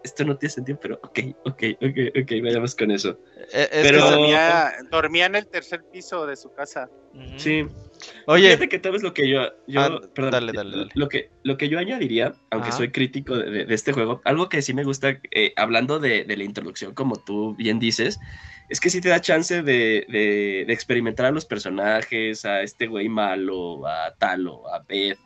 [0.03, 3.17] esto no tiene sentido, pero ok, ok, ok, ok, vayamos con eso.
[3.53, 4.11] Eh, pero
[4.91, 6.89] dormía, en el tercer piso de su casa.
[7.37, 7.65] Sí.
[8.25, 11.29] Oye, fíjate que tal vez lo que yo, yo ah, perdón, dale, dale, Lo que,
[11.43, 15.19] lo que yo añadiría, aunque soy crítico de, este juego, algo que sí me gusta,
[15.31, 18.19] eh, hablando de, la introducción, como tú bien dices,
[18.69, 23.07] es que sí te da chance de, de, experimentar a los personajes, a este güey
[23.09, 25.19] malo, a Talo, a Beth,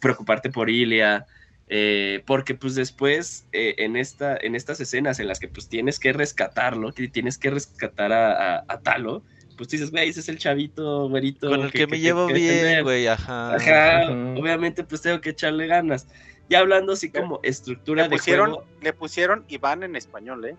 [0.00, 1.26] preocuparte por Ilia,
[1.72, 6.00] eh, porque pues después eh, en, esta, en estas escenas en las que pues tienes
[6.00, 9.22] que rescatarlo, que tienes que rescatar a, Talo,
[9.56, 11.48] pues dices, güey, ese es el chavito, güerito.
[11.48, 13.54] Con el que, me llevo bien, güey, ajá.
[13.54, 16.08] Ajá, obviamente pues tengo que echarle ganas.
[16.48, 18.64] Ya hablando así como estructura de juego.
[18.82, 20.56] Le pusieron Iván en español, ¿eh?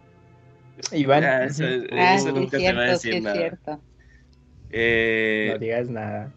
[0.93, 1.25] Iván.
[1.43, 3.59] eso, ah, nunca te va a decir nada.
[4.69, 6.31] Eh, no digas nada.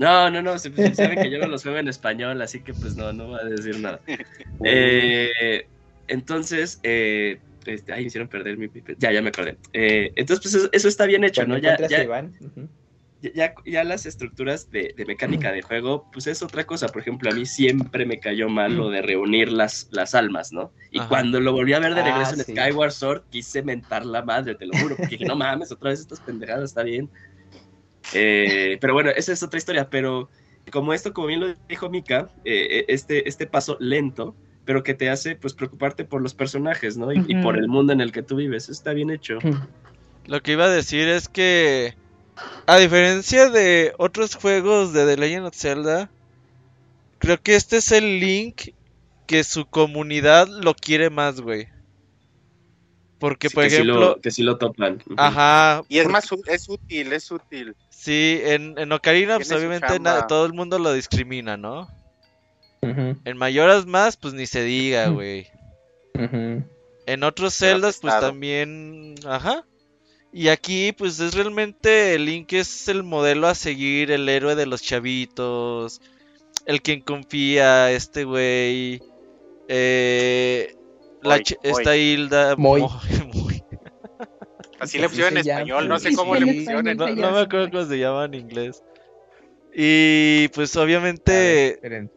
[0.00, 2.96] No, no, no, se, sabe que yo no los juego en español, así que pues
[2.96, 4.00] no, no va a decir nada.
[4.64, 5.66] Eh,
[6.08, 8.68] entonces, eh, este, ay, me hicieron perder mi...
[8.98, 9.58] Ya, ya me acordé.
[9.74, 11.58] Eh, entonces, pues eso, está bien hecho, ¿no?
[11.58, 11.76] Ya,
[13.34, 16.88] ya, ya, las estructuras de, mecánica de juego, pues es otra cosa.
[16.88, 20.72] Por ejemplo, a mí siempre me cayó mal lo de reunir las, las almas, ¿no?
[20.90, 24.22] Y cuando lo volví a ver de regreso ah, en Skyward Sword, quise mentar la
[24.22, 27.10] madre, te lo juro, porque dije, no mames, otra vez estas pendejadas, está bien.
[28.14, 30.28] Eh, pero bueno, esa es otra historia, pero
[30.70, 34.34] como esto, como bien lo dijo Mika, eh, este, este paso lento
[34.70, 37.12] pero que te hace pues preocuparte por los personajes, ¿no?
[37.12, 38.68] Y, por el mundo en el que tú vives.
[38.68, 39.38] Está bien hecho.
[40.26, 41.96] Lo que iba a decir es que,
[42.66, 46.08] a diferencia de otros juegos de The Legend of Zelda,
[47.18, 48.68] creo que este es el Link
[49.26, 51.66] que su comunidad lo quiere más, güey.
[53.20, 54.18] Porque, por ejemplo.
[54.20, 55.02] que sí lo topan.
[55.18, 55.82] Ajá.
[55.88, 57.76] Y es más, es útil, es útil.
[57.90, 61.86] Sí, en, en Ocarina, pues obviamente todo el mundo lo discrimina, ¿no?
[62.82, 65.46] En Mayoras más, pues ni se diga, güey.
[66.14, 69.16] En otros celdas, pues también.
[69.26, 69.66] Ajá.
[70.32, 74.64] Y aquí, pues es realmente el Link es el modelo a seguir, el héroe de
[74.64, 76.00] los chavitos,
[76.64, 79.02] el quien confía, este güey.
[79.68, 80.74] Eh,
[81.62, 82.54] esta Hilda.
[82.58, 82.84] Muy.
[84.78, 86.84] Así le pusieron en español, no sé cómo le pusieron.
[86.96, 88.82] No, no, me acuerdo cómo se llama en inglés.
[89.74, 92.08] Y pues obviamente,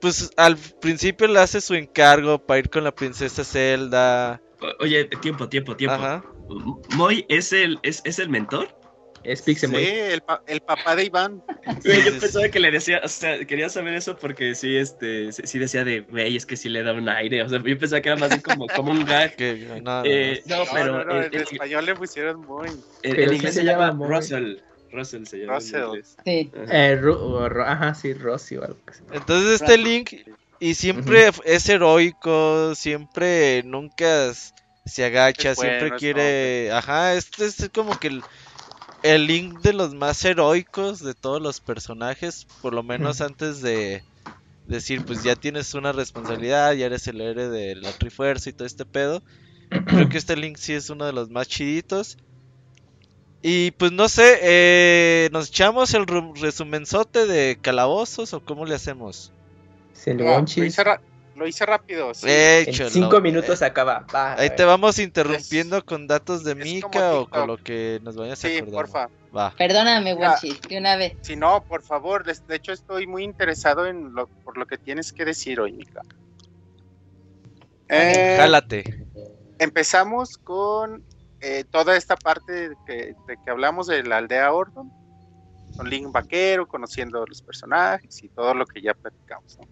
[0.00, 4.40] pues al principio le hace su encargo para ir con la princesa Zelda.
[4.80, 5.96] Oye, tiempo, tiempo, tiempo.
[5.96, 6.24] Ajá.
[6.96, 8.68] ¿Moy es el, es, es el mentor?
[9.26, 9.84] Es Pixemoy.
[9.84, 11.42] Sí, el, el, papá de Iván.
[11.82, 15.84] yo pensaba que le decía, o sea, quería saber eso porque sí, este, sí decía
[15.84, 17.42] de, güey, es que sí le da un aire.
[17.42, 19.34] O sea, yo pensaba que era más como, como un gag.
[19.82, 21.22] no, eh, no, pero.
[21.24, 22.68] en, español le pusieron muy.
[23.02, 24.58] En, inglés se, llama Russell.
[24.92, 25.54] Russell se llama.
[25.54, 26.02] Russell.
[26.24, 26.50] Sí.
[26.54, 27.00] Eh,
[27.66, 29.02] ajá, sí, Rossi o algo así.
[29.12, 30.12] Entonces, este Link,
[30.60, 34.32] y siempre es heroico, siempre nunca
[34.84, 36.70] se agacha, siempre quiere.
[36.70, 38.22] Ajá, este es como que el
[39.02, 44.02] el link de los más heroicos de todos los personajes, por lo menos antes de
[44.66, 48.66] decir, pues ya tienes una responsabilidad, ya eres el héroe de la Trifuerza y todo
[48.66, 49.22] este pedo.
[49.86, 52.18] Creo que este link sí es uno de los más chiditos.
[53.42, 59.32] Y pues no sé, eh, ¿nos echamos el resumenzote de calabozos o cómo le hacemos?
[59.92, 60.44] Se lo
[61.36, 62.12] lo hice rápido.
[62.22, 64.06] en cinco minutos se acaba.
[64.12, 68.48] Ahí te vamos interrumpiendo con datos de Mika o con lo que nos vayas a
[68.48, 69.08] Sí, porfa.
[69.36, 69.52] Va.
[69.56, 71.14] Perdóname, Wenchi, de una vez.
[71.20, 75.12] Si no, por favor, de hecho estoy muy interesado en lo, por lo que tienes
[75.12, 76.02] que decir hoy, Mika.
[77.88, 79.06] Eh, Jálate.
[79.58, 81.04] Empezamos con
[81.40, 82.94] eh, toda esta parte de que,
[83.26, 84.90] de que hablamos de la aldea Ordon,
[85.76, 89.58] con Link Vaquero, conociendo los personajes y todo lo que ya platicamos.
[89.58, 89.66] ¿no?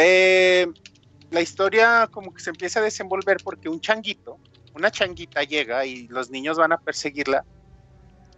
[0.00, 0.68] Eh,
[1.32, 4.38] la historia como que se empieza a desenvolver porque un changuito,
[4.76, 7.44] una changuita llega y los niños van a perseguirla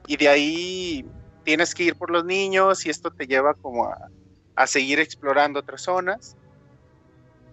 [0.06, 1.04] y de ahí
[1.44, 4.08] tienes que ir por los niños y esto te lleva como a,
[4.54, 6.34] a seguir explorando otras zonas.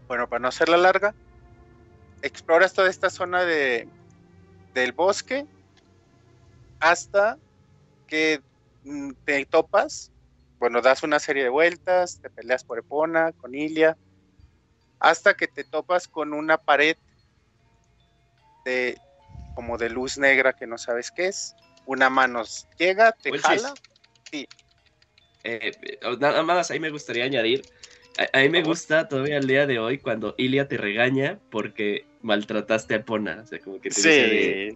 [0.07, 1.13] Bueno, para no hacerla larga,
[2.21, 3.89] exploras toda esta zona de,
[4.73, 5.45] del bosque
[6.79, 7.37] hasta
[8.07, 8.41] que
[8.85, 10.13] mm, te topas
[10.59, 13.97] bueno, das una serie de vueltas, te peleas por Epona, con Ilia,
[14.99, 16.97] hasta que te topas con una pared
[18.65, 18.97] de
[19.55, 21.55] como de luz negra que no sabes qué es.
[21.85, 22.43] Una mano
[22.77, 23.73] llega, te jala.
[24.29, 24.47] Sí.
[25.43, 25.71] Eh,
[26.19, 27.61] nada más ahí me gustaría añadir.
[28.33, 32.95] A, mí me gusta todavía el día de hoy cuando Ilia te regaña porque maltrataste
[32.95, 33.41] a Epona.
[33.43, 34.75] O sea, como que te dice,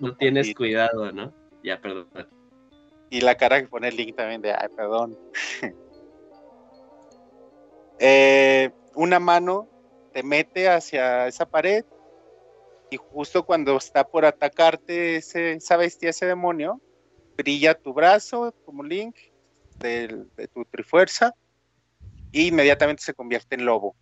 [0.00, 1.32] no tienes cuidado, ¿no?
[1.62, 2.08] Ya, perdón.
[3.10, 5.18] Y la cara que pone el link también de, ay, perdón.
[8.00, 9.68] Eh, una mano
[10.12, 11.84] te mete hacia esa pared
[12.90, 16.80] y justo cuando está por atacarte ese, esa bestia, ese demonio,
[17.36, 19.16] brilla tu brazo como Link
[19.78, 21.34] de, tu trifuerza
[22.32, 23.94] y inmediatamente se convierte en lobo.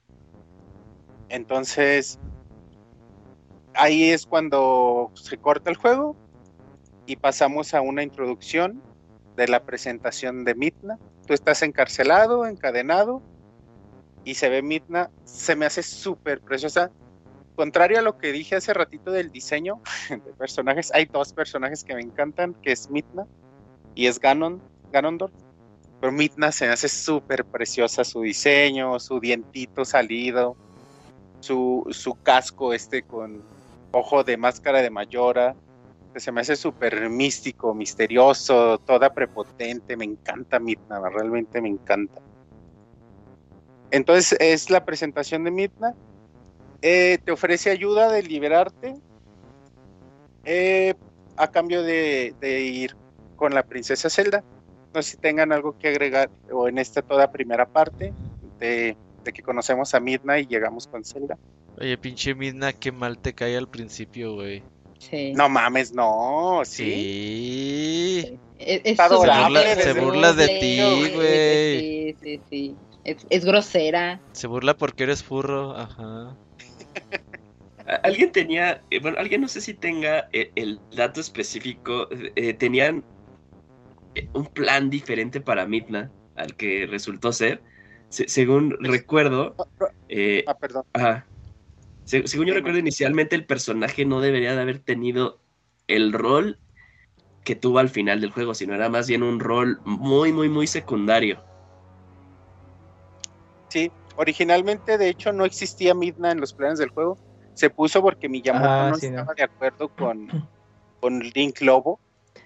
[1.28, 2.18] Entonces,
[3.74, 6.16] ahí es cuando se corta el juego
[7.06, 8.82] y pasamos a una introducción
[9.36, 10.98] de la presentación de Mitna.
[11.26, 13.22] Tú estás encarcelado, encadenado,
[14.24, 16.90] y se ve Mitna, se me hace súper preciosa.
[17.54, 19.80] Contrario a lo que dije hace ratito del diseño
[20.10, 23.26] de personajes, hay dos personajes que me encantan, que es Mitna
[23.94, 24.60] y es Ganon,
[24.92, 25.32] Ganondorf.
[26.00, 30.56] Pero Mitna se me hace súper preciosa su diseño, su dientito salido,
[31.40, 33.42] su, su casco este con
[33.92, 35.54] ojo de máscara de Mayora
[36.16, 42.20] se me hace súper místico, misterioso, toda prepotente, me encanta Midna, realmente me encanta.
[43.90, 45.94] Entonces es la presentación de Midna,
[46.82, 48.94] eh, te ofrece ayuda de liberarte
[50.44, 50.94] eh,
[51.36, 52.96] a cambio de, ir
[53.36, 54.42] con la princesa Zelda.
[54.94, 58.12] No sé si tengan algo que agregar o en esta toda primera parte
[58.58, 61.36] de, de que conocemos a Midna y llegamos con Zelda.
[61.78, 64.62] Oye, pinche Midna, qué mal te cae al principio, güey.
[65.34, 68.38] No mames, no, sí.
[68.58, 69.76] Está adorable.
[69.76, 71.80] Se burla, de ti, güey.
[71.80, 72.76] Sí, sí, sí.
[73.04, 74.20] Es, grosera.
[74.32, 76.36] Se burla porque eres furro, ajá.
[78.02, 83.04] Alguien tenía, eh, bueno, alguien no sé si tenga eh, el, dato específico, eh, tenían
[84.32, 87.62] un plan diferente para Midna al que resultó ser.
[88.08, 89.54] según recuerdo,
[90.46, 90.84] ah, perdón.
[90.94, 91.26] Ajá,
[92.06, 95.40] según yo recuerdo inicialmente el personaje no debería de haber tenido
[95.88, 96.58] el rol
[97.44, 100.66] que tuvo al final del juego, sino era más bien un rol muy, muy, muy
[100.66, 101.42] secundario.
[103.68, 107.18] Sí, originalmente de hecho no existía Midna en los planes del juego.
[107.54, 110.48] Se puso porque Miyamoto ah, no estaba de acuerdo con,
[111.00, 112.00] con Link Lobo.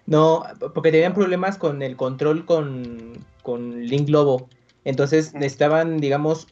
[0.07, 0.45] No,
[0.75, 4.49] porque tenían problemas con el control con, con Link Lobo.
[4.85, 6.49] Entonces necesitaban, digamos,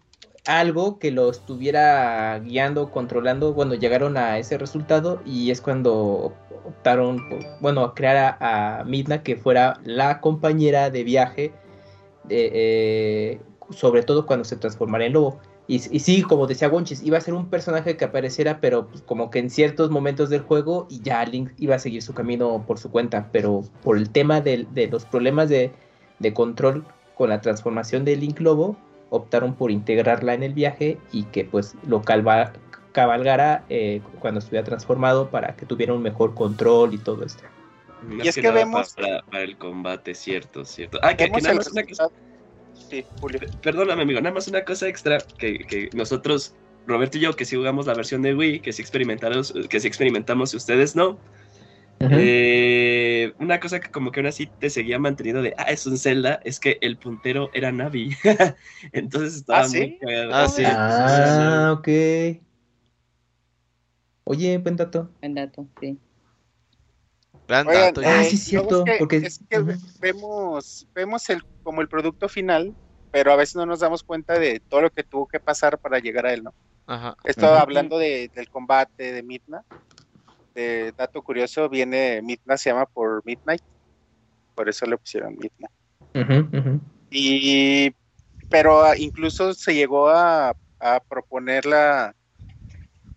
[0.48, 6.32] algo que lo estuviera guiando, controlando cuando llegaron a ese resultado y es cuando
[6.64, 7.20] optaron,
[7.60, 11.52] bueno, a crear a, Midna que fuera la compañera de viaje,
[12.30, 13.38] eh,
[13.68, 15.38] sobre todo cuando se transformara en lobo.
[15.66, 19.28] Y, sí, como decía Wonchis, iba a ser un personaje que apareciera, pero pues, como
[19.28, 22.78] que en ciertos momentos del juego y ya Link iba a seguir su camino por
[22.78, 25.72] su cuenta, pero por el tema de, los problemas de,
[26.20, 26.86] de control
[27.16, 28.78] con la transformación de Link Lobo,
[29.10, 32.02] optaron por integrarla en el viaje y que pues lo
[32.92, 37.44] cabalgara eh, cuando estuviera transformado para que tuviera un mejor control y todo esto.
[38.22, 40.98] y es que, vemos para, el combate, cierto, cierto.
[41.02, 42.08] Ah, que, nada más una cosa...
[42.74, 43.04] Sí,
[43.60, 46.54] Perdóname, amigo, nada más una cosa extra que, nosotros,
[46.86, 49.88] Roberto y yo, que si jugamos la versión de Wii, que si experimentamos, que si
[49.88, 51.18] experimentamos y ustedes no,
[52.00, 55.98] eh, una cosa que como que aún así te seguía manteniendo de, ah, es un
[55.98, 58.16] Zelda, es que el puntero era Navi.
[58.92, 59.98] Entonces estaba ¿Ah, muy
[60.32, 60.62] Ah, sí.
[60.66, 61.88] Ah, ok.
[64.24, 65.10] Oye, buen dato.
[65.20, 65.98] Buen dato, sí.
[67.46, 68.00] dato.
[68.04, 68.84] ah, sí, es cierto.
[68.98, 69.16] porque...
[69.16, 69.64] Es que
[70.00, 72.74] vemos, vemos el, como el producto final,
[73.10, 75.98] pero a veces no nos damos cuenta de todo lo que tuvo que pasar para
[75.98, 76.54] llegar a él, ¿no?
[76.86, 77.16] Ajá.
[77.24, 79.64] Estaba hablando de, del combate de Midna
[80.96, 83.62] dato curioso, viene Midnight, se llama por Midnight,
[84.54, 86.80] por eso le pusieron Midnight.
[87.10, 87.94] Y,
[88.48, 92.14] pero ah, incluso se llegó a, a proponer la,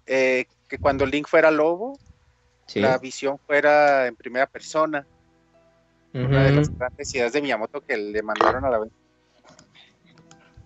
[0.05, 1.99] eh, que cuando Link fuera lobo,
[2.75, 5.05] la visión fuera en primera persona.
[6.13, 8.91] Una de las grandes ideas de Miyamoto que le mandaron a la vez.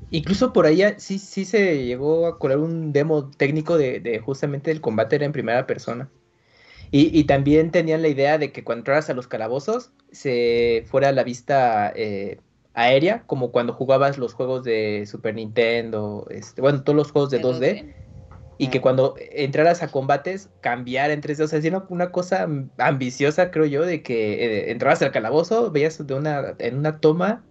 [0.09, 4.71] Incluso por ahí sí, sí se llegó a colar un demo técnico de, de justamente
[4.71, 6.09] el combate era en primera persona.
[6.97, 11.11] Y, también tenían la idea de que cuando entras a los calabozos se fuera a
[11.11, 12.39] la vista eh,
[12.73, 17.41] aérea, como cuando jugabas los juegos de Super Nintendo, este, bueno, todos los juegos de
[17.41, 17.93] 2D.
[18.57, 21.43] Y que cuando entraras a combates, cambiar en 3D.
[21.43, 26.07] O sea, era una cosa ambiciosa, creo yo, de que eh, entrabas al calabozo, veías
[26.07, 27.43] de una, en una toma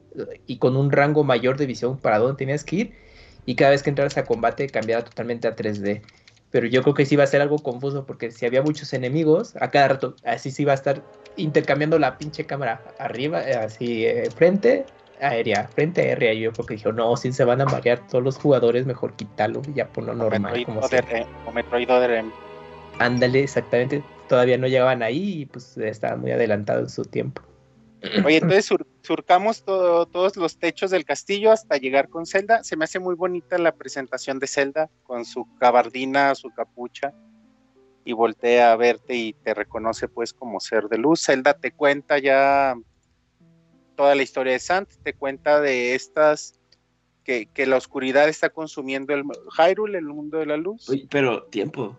[0.46, 2.94] y con un rango mayor de visión para dónde tenías que ir.
[3.44, 6.00] Y cada vez que entraras a combate, cambiara totalmente a 3D
[6.54, 9.56] pero yo creo que sí va a ser algo confuso porque si había muchos enemigos,
[9.60, 11.02] a cada rato así sí va a estar
[11.34, 14.86] intercambiando la pinche cámara arriba, eh, así eh, frente
[15.20, 16.32] aérea, frente aérea.
[16.32, 19.62] Yo creo que dijo, no, si se van a marear todos los jugadores, mejor quitarlo
[19.66, 20.64] y ya ponlo normal.
[20.64, 22.24] como o Metroid Other
[23.00, 24.04] Ándale, exactamente.
[24.28, 27.42] Todavía no llegaban ahí y pues estaba muy adelantado en su tiempo.
[28.26, 28.68] Oye, entonces
[29.02, 32.62] surcamos todos los techos del castillo hasta llegar con Zelda.
[32.62, 37.12] Se me hace muy bonita la presentación de Zelda con su gabardina, su capucha
[38.04, 41.24] y voltea a verte y te reconoce pues como ser de luz.
[41.24, 42.74] Zelda te cuenta ya
[43.96, 46.60] toda la historia de Sant, te cuenta de estas
[47.24, 49.24] que, la oscuridad está consumiendo el
[49.56, 50.86] Hyrule, el mundo de la luz.
[51.10, 51.98] pero tiempo.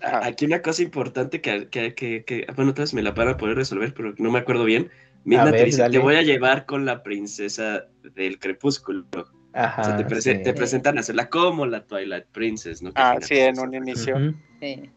[0.00, 3.94] Aquí una cosa importante que, que, que, bueno, otra vez me la para poder resolver,
[3.94, 4.90] pero no me acuerdo bien.
[5.24, 9.06] Midna te dice, te voy a llevar con la princesa del crepúsculo.
[9.52, 9.96] Ajá, o sea,
[10.42, 12.90] te, presentan a hacerla como la Twilight Princess, ¿no?
[12.94, 14.34] ah, sí, en un inicio.
[14.60, 14.90] Sí.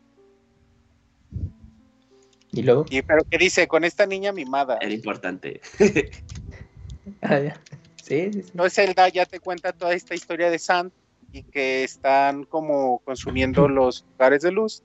[2.53, 2.86] ¿Y luego?
[2.89, 3.67] Y, pero ¿qué dice?
[3.67, 4.78] Con esta niña mimada.
[4.82, 5.59] Era importante.
[7.21, 7.61] ah, ya.
[8.01, 8.49] Sí, sí, sí.
[8.51, 10.91] Entonces Zelda ya te cuenta toda esta historia de Sand
[11.34, 14.84] y que están como consumiendo los lugares de luz.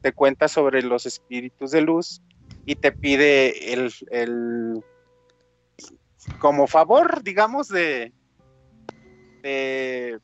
[0.00, 2.20] Te cuenta sobre los espíritus de luz
[2.64, 4.84] y te pide el, el
[6.38, 8.12] como favor, digamos, de,
[9.42, 10.20] de,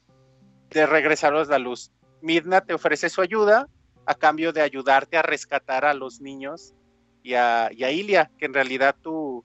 [0.71, 1.91] de regresarlos la luz.
[2.21, 3.69] Midna te ofrece su ayuda
[4.07, 6.75] a cambio de ayudarte a rescatar a los niños
[7.23, 9.45] y a, y a Ilia, que en realidad tu,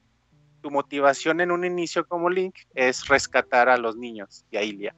[0.61, 4.95] tu motivación en un inicio como Link es rescatar a los niños y a Ilia.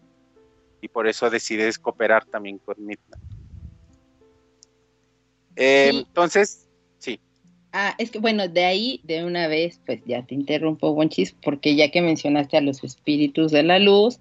[0.82, 3.18] Y por eso decides cooperar también con Midna.
[5.56, 6.65] Eh, entonces,
[7.78, 11.76] Ah, es que bueno, de ahí, de una vez, pues ya te interrumpo, Bonchis, porque
[11.76, 14.20] ya que mencionaste a los espíritus de la luz,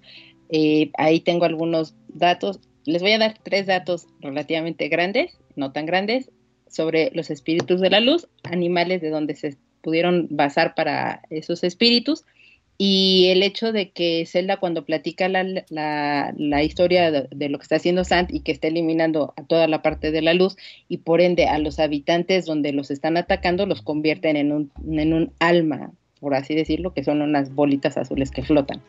[0.49, 2.59] Eh, ahí tengo algunos datos.
[2.85, 6.29] Les voy a dar tres datos relativamente grandes, no tan grandes,
[6.67, 12.25] sobre los espíritus de la luz, animales de donde se pudieron basar para esos espíritus
[12.77, 17.77] y el hecho de que Zelda cuando platica la, la, historia de, lo que está
[17.77, 20.57] haciendo Sant y que está eliminando a toda la parte de la luz
[20.89, 25.13] y por ende a los habitantes donde los están atacando los convierten en un, en
[25.13, 28.81] un alma, por así decirlo, que son unas bolitas azules que flotan.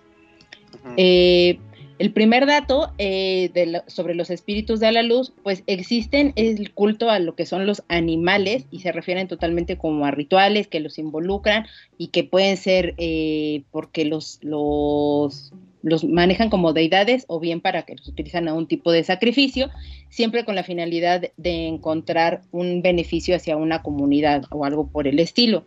[0.96, 1.58] eh,
[1.98, 3.50] el primer dato eh,
[3.86, 7.82] sobre los espíritus de la luz, pues existen el culto a lo que son los
[7.88, 11.66] animales y se refieren totalmente como a rituales que los involucran
[11.96, 17.82] y que pueden ser eh, porque los, los, los manejan como deidades o bien para
[17.82, 19.70] que los utilizan a un tipo de sacrificio,
[20.10, 25.18] siempre con la finalidad de encontrar un beneficio hacia una comunidad o algo por el
[25.18, 25.64] estilo.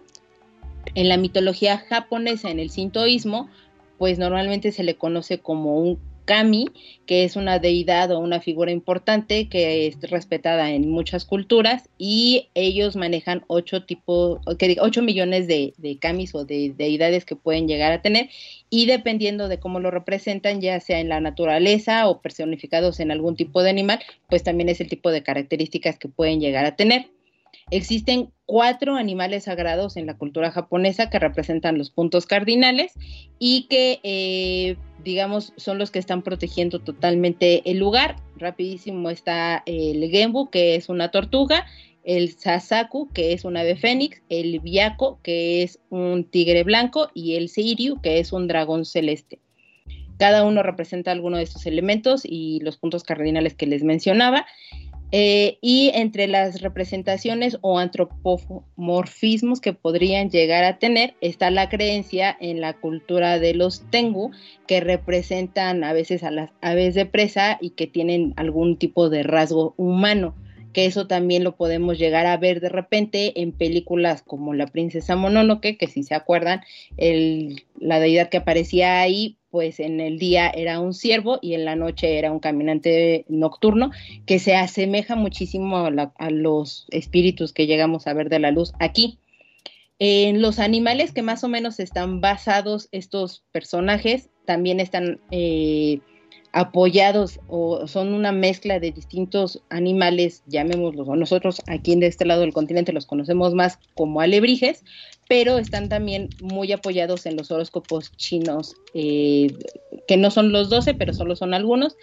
[0.93, 3.49] En la mitología japonesa, en el sintoísmo,
[3.97, 6.67] pues normalmente se le conoce como un kami,
[7.07, 12.49] que es una deidad o una figura importante que es respetada en muchas culturas y
[12.53, 17.91] ellos manejan ocho tipos, ocho millones de, de kamis o de deidades que pueden llegar
[17.93, 18.29] a tener
[18.69, 23.35] y dependiendo de cómo lo representan, ya sea en la naturaleza o personificados en algún
[23.35, 23.99] tipo de animal,
[24.29, 27.07] pues también es el tipo de características que pueden llegar a tener.
[27.71, 32.93] Existen cuatro animales sagrados en la cultura japonesa que representan los puntos cardinales
[33.37, 38.15] y que, eh, digamos, son los que están protegiendo totalmente el lugar.
[38.37, 41.67] Rapidísimo está el Genbu, que es una tortuga,
[42.03, 47.35] el Sasaku, que es un ave fénix, el Biako, que es un tigre blanco, y
[47.35, 49.39] el Seiryu, que es un dragón celeste.
[50.17, 54.47] Cada uno representa alguno de estos elementos y los puntos cardinales que les mencionaba.
[55.11, 62.37] Eh, y entre las representaciones o antropomorfismos que podrían llegar a tener está la creencia
[62.39, 64.29] en la cultura de los Tengu,
[64.67, 69.23] que representan a veces a las aves de presa y que tienen algún tipo de
[69.23, 70.35] rasgo humano,
[70.73, 75.15] que eso también lo podemos llegar a ver de repente en películas como La Princesa
[75.15, 76.61] Mononoke, que si se acuerdan,
[76.97, 81.65] el, la deidad que aparecía ahí pues en el día era un ciervo y en
[81.65, 83.91] la noche era un caminante nocturno,
[84.25, 89.17] que se asemeja muchísimo a, los espíritus que llegamos a ver de la luz aquí.
[89.97, 95.99] En los animales que más o menos están basados estos personajes, también están eh,
[96.51, 102.41] apoyados o son una mezcla de distintos animales, llamémoslos, o nosotros aquí en este lado
[102.41, 104.83] del continente los conocemos más como alebrijes,
[105.27, 109.47] pero están también muy apoyados en los horóscopos chinos, eh,
[110.07, 111.95] que no son los 12, pero solo son algunos,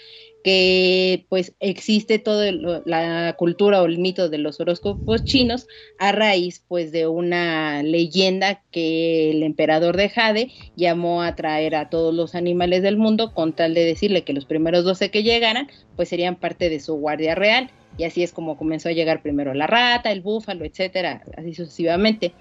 [0.46, 2.52] que pues existe toda
[2.84, 5.66] la cultura o el mito de los horóscopos chinos
[5.98, 11.90] a raíz pues de una leyenda que el emperador de Jade llamó a traer a
[11.90, 15.68] todos los animales del mundo con tal de decirle que los primeros 12 que llegaran
[15.96, 17.68] pues serían parte de su guardia real
[17.98, 22.34] y así es como comenzó a llegar primero la rata, el búfalo, etcétera, así sucesivamente.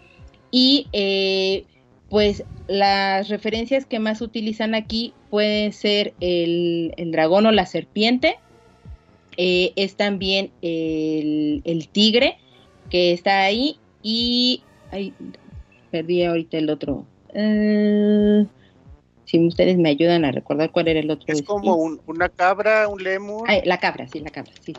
[0.52, 1.64] Y eh,
[2.10, 8.38] pues las referencias que más utilizan aquí pueden ser el, dragón o la serpiente,
[9.38, 12.38] eh, es también el, tigre
[12.90, 15.14] que está ahí y ay,
[15.92, 17.06] perdí ahorita el otro.
[17.34, 18.46] Eh,
[19.26, 21.26] si ustedes me ayudan a recordar cuál era el otro.
[21.34, 21.76] Es como
[22.06, 23.48] una cabra, un lemur.
[23.66, 24.74] la cabra, sí, la cabra, sí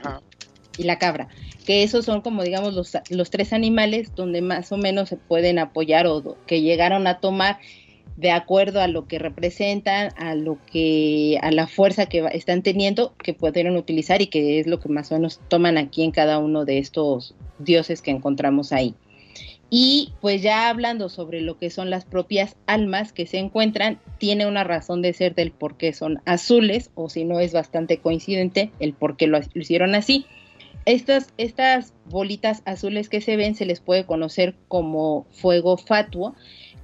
[0.78, 1.28] y la cabra,
[1.64, 5.58] que esos son como digamos los, los tres animales donde más o menos se pueden
[5.58, 7.58] apoyar o que llegaron a tomar
[8.16, 13.14] de acuerdo a lo que representan, a lo que, a la fuerza que están teniendo,
[13.22, 16.38] que pudieron utilizar y que es lo que más o menos toman aquí en cada
[16.38, 18.94] uno de estos dioses que encontramos ahí.
[19.68, 24.46] Y pues ya hablando sobre lo que son las propias almas que se encuentran, tiene
[24.46, 28.70] una razón de ser del por qué son azules, o si no es bastante coincidente
[28.78, 30.24] el por qué lo hicieron así.
[30.86, 36.34] Estas, estas bolitas azules que se ven se les puede conocer como fuego fatuo,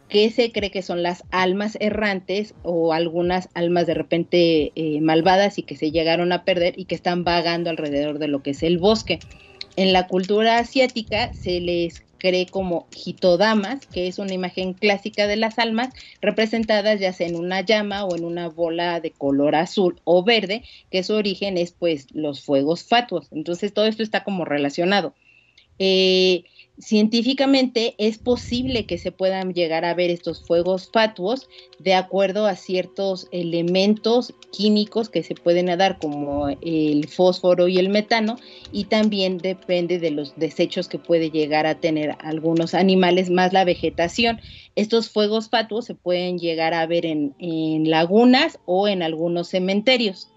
[0.09, 5.57] que se cree que son las almas errantes o algunas almas de repente eh, malvadas
[5.59, 8.63] y que se llegaron a perder y que están vagando alrededor de lo que es
[8.63, 9.21] el bosque.
[9.77, 15.35] En la cultura asiática se les cree como hitodamas, que es una imagen clásica de
[15.35, 20.01] las almas, representadas ya sea en una llama o en una bola de color azul
[20.05, 20.63] o verde,
[20.93, 23.27] que su origen es pues los fuegos fatuos.
[23.33, 25.15] Entonces todo esto está como relacionado.
[25.81, 26.45] Eh,
[26.79, 31.49] científicamente es posible que se puedan llegar a ver estos fuegos fatuos
[31.79, 37.89] de acuerdo a ciertos elementos químicos que se pueden dar como el fósforo y el
[37.89, 38.37] metano
[38.73, 43.65] y también depende de los desechos que puede llegar a tener algunos animales más la
[43.65, 44.41] vegetación.
[44.75, 50.32] Estos fuegos fatuos se pueden llegar a ver en, en lagunas o en algunos cementerios.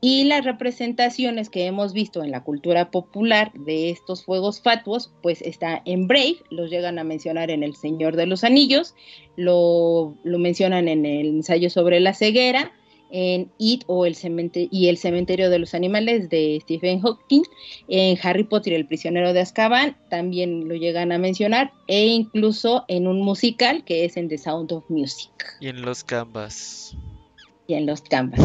[0.00, 5.42] Y las representaciones que hemos visto en la cultura popular de estos fuegos fatuos, pues
[5.42, 8.94] está en Brave, los llegan a mencionar en El Señor de los Anillos,
[9.34, 12.72] lo, mencionan en el ensayo sobre la ceguera,
[13.10, 14.14] en It o el
[14.70, 17.42] y el cementerio de los animales de Stephen Hawking,
[17.88, 22.84] en Harry Potter y el prisionero de Azkaban también lo llegan a mencionar, e incluso
[22.86, 25.32] en un musical que es en The Sound of Music.
[25.60, 26.96] Y en los Canvas.
[27.66, 28.40] Y en los Canvas.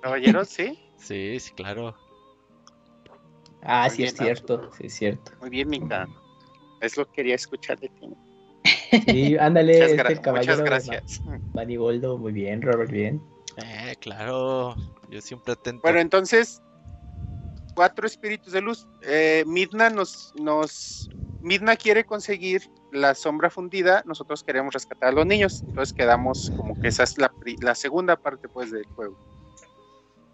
[0.00, 0.78] Caballeros, ¿sí?
[1.00, 1.96] Sí, sí, claro.
[3.62, 5.32] Ah, sí, es cierto, sí, es cierto.
[5.40, 6.06] Muy bien, Mika.
[6.82, 8.08] Es lo que quería escuchar de ti.
[9.06, 11.22] Sí, ándale, muchas, este muchas gracias.
[11.54, 13.22] Manigoldo, muy bien, Robert, bien.
[13.56, 14.76] Eh, claro,
[15.08, 15.80] yo siempre atento.
[15.82, 16.60] Bueno, entonces,
[17.74, 18.86] cuatro espíritus de luz.
[19.02, 21.08] Eh, Midna nos, nos,
[21.40, 26.78] Midna quiere conseguir la sombra fundida, nosotros queremos rescatar a los niños, entonces quedamos como
[26.78, 29.16] que esa es la, la segunda parte pues del juego.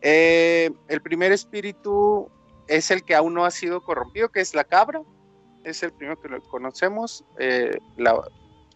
[0.01, 2.31] Eh, el primer espíritu
[2.69, 5.03] es el que aún no ha sido corrompido, que es la cabra.
[5.65, 7.25] Es el primero que lo conocemos.
[7.39, 8.21] Eh, la,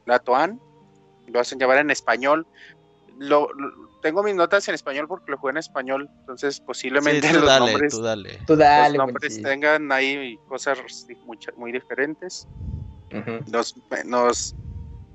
[0.07, 0.61] la Toan.
[1.27, 2.47] Lo hacen llamar en español.
[3.19, 3.49] Lo,
[4.01, 6.09] tengo mis notas en español porque lo juego en español.
[6.21, 10.79] Entonces, posiblemente los nombres, los nombres tengan ahí cosas
[11.57, 12.49] muy, diferentes.
[13.47, 14.55] nos,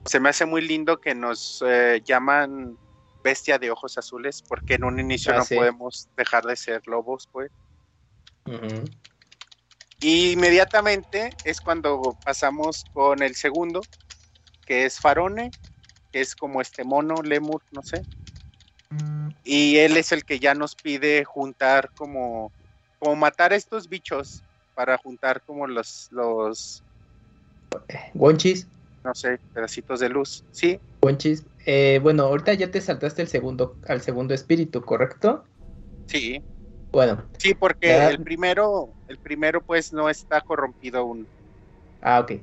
[0.06, 2.78] se me hace muy lindo que nos eh, llaman
[3.26, 7.28] bestia de ojos azules, porque en un inicio ah, no podemos dejar de ser lobos,
[7.32, 7.52] pues.
[10.00, 13.82] Y inmediatamente es cuando pasamos con el segundo,
[14.68, 15.50] que es Farone,
[16.12, 18.04] que es como este mono, lemur, no sé.
[19.44, 22.52] Y él es el que ya nos pide juntar como,
[23.00, 24.44] como matar a estos bichos
[24.76, 26.84] para juntar como los, los...
[28.14, 28.68] Wonchis.
[29.04, 30.80] No sé, pedacitos de luz, ¿sí?
[31.02, 31.44] Wonchis.
[31.66, 35.44] Eh, bueno, ahorita ya te saltaste el segundo, al segundo espíritu, ¿correcto?
[36.08, 36.42] Sí.
[36.92, 37.26] Bueno.
[37.38, 41.28] Sí, porque el primero, el primero pues no está corrompido aún.
[42.02, 42.34] Ah, ok.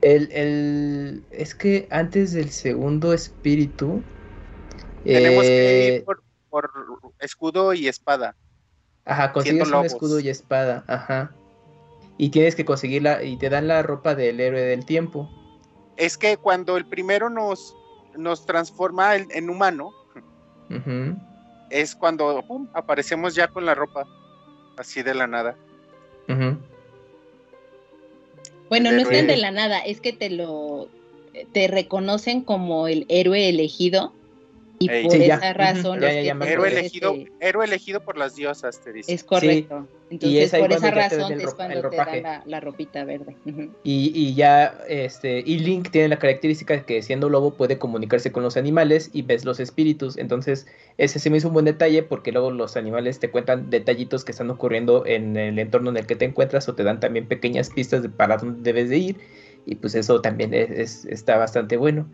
[0.00, 4.02] El, es que antes del segundo espíritu.
[5.04, 6.70] Tenemos que ir eh, por,
[7.20, 8.34] escudo y espada.
[9.04, 11.34] Ajá, consigues un escudo y espada, ajá.
[12.18, 15.30] Y tienes que conseguirla, y te dan la ropa del héroe del tiempo.
[15.96, 17.76] Es que cuando el primero nos,
[18.16, 19.92] nos transforma en, humano,
[21.70, 24.06] es cuando aparecemos ya con la ropa,
[24.76, 25.56] así de la nada.
[28.68, 30.88] Bueno, no es de la nada, es que te lo
[31.52, 34.12] te reconocen como el héroe elegido
[34.84, 36.02] y por esa razón.
[36.02, 39.12] héroe, elegido, héroe elegido por las diosas, te dice.
[39.12, 39.86] Es correcto.
[40.10, 43.34] Entonces, por esa razón es cuando te dan la, ropita verde.
[43.82, 48.30] y, y, ya, este, y Link tiene la característica de que siendo lobo puede comunicarse
[48.30, 50.18] con los animales y ves los espíritus.
[50.18, 50.66] Entonces,
[50.98, 54.32] ese se me hizo un buen detalle porque luego los animales te cuentan detallitos que
[54.32, 57.70] están ocurriendo en el entorno en el que te encuentras o te dan también pequeñas
[57.70, 59.16] pistas de para dónde debes de ir.
[59.64, 62.10] Y pues eso también es, está bastante bueno.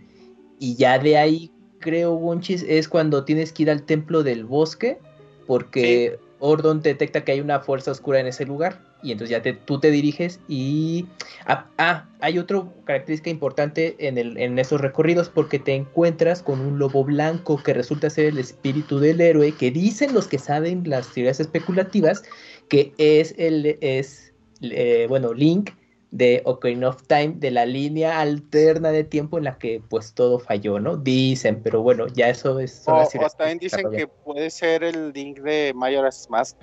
[0.60, 4.98] Y ya de ahí creo, Wonchis, es cuando tienes que ir al templo del bosque,
[5.46, 9.52] porque Ordon detecta que hay una fuerza oscura en ese lugar, y entonces ya te,
[9.52, 11.06] tú te diriges y...
[11.46, 16.60] Ah, ah hay otra característica importante en, el, en esos recorridos, porque te encuentras con
[16.60, 20.82] un lobo blanco que resulta ser el espíritu del héroe, que dicen los que saben
[20.86, 22.22] las teorías especulativas,
[22.68, 23.78] que es el...
[23.80, 25.70] Es, eh, bueno, Link
[26.10, 30.38] de Ocarina of Time, de la línea alterna de tiempo en la que pues todo
[30.38, 30.96] falló, ¿no?
[30.96, 32.82] Dicen, pero bueno, ya eso es...
[32.86, 33.06] O,
[33.36, 36.56] también dicen que puede ser el link de Majora's Mask.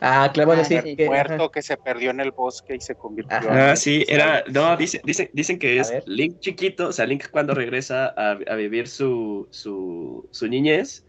[0.00, 0.76] Ah, claro, bueno, sí.
[0.84, 4.76] El muerto que se perdió en el bosque y se convirtió Ah, sí, era, no,
[4.76, 8.86] dicen, dicen, dicen que es Link chiquito, o sea, Link cuando regresa a, a vivir
[8.88, 11.04] su, su, su niñez,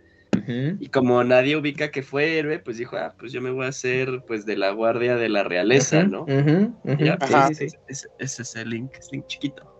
[0.80, 3.70] y como nadie ubica que fue héroe, pues dijo, ah, pues yo me voy a
[3.70, 6.26] hacer pues de la guardia de la realeza, ¿no?
[6.28, 7.68] ese,
[8.20, 9.72] es el Link, es Link chiquito.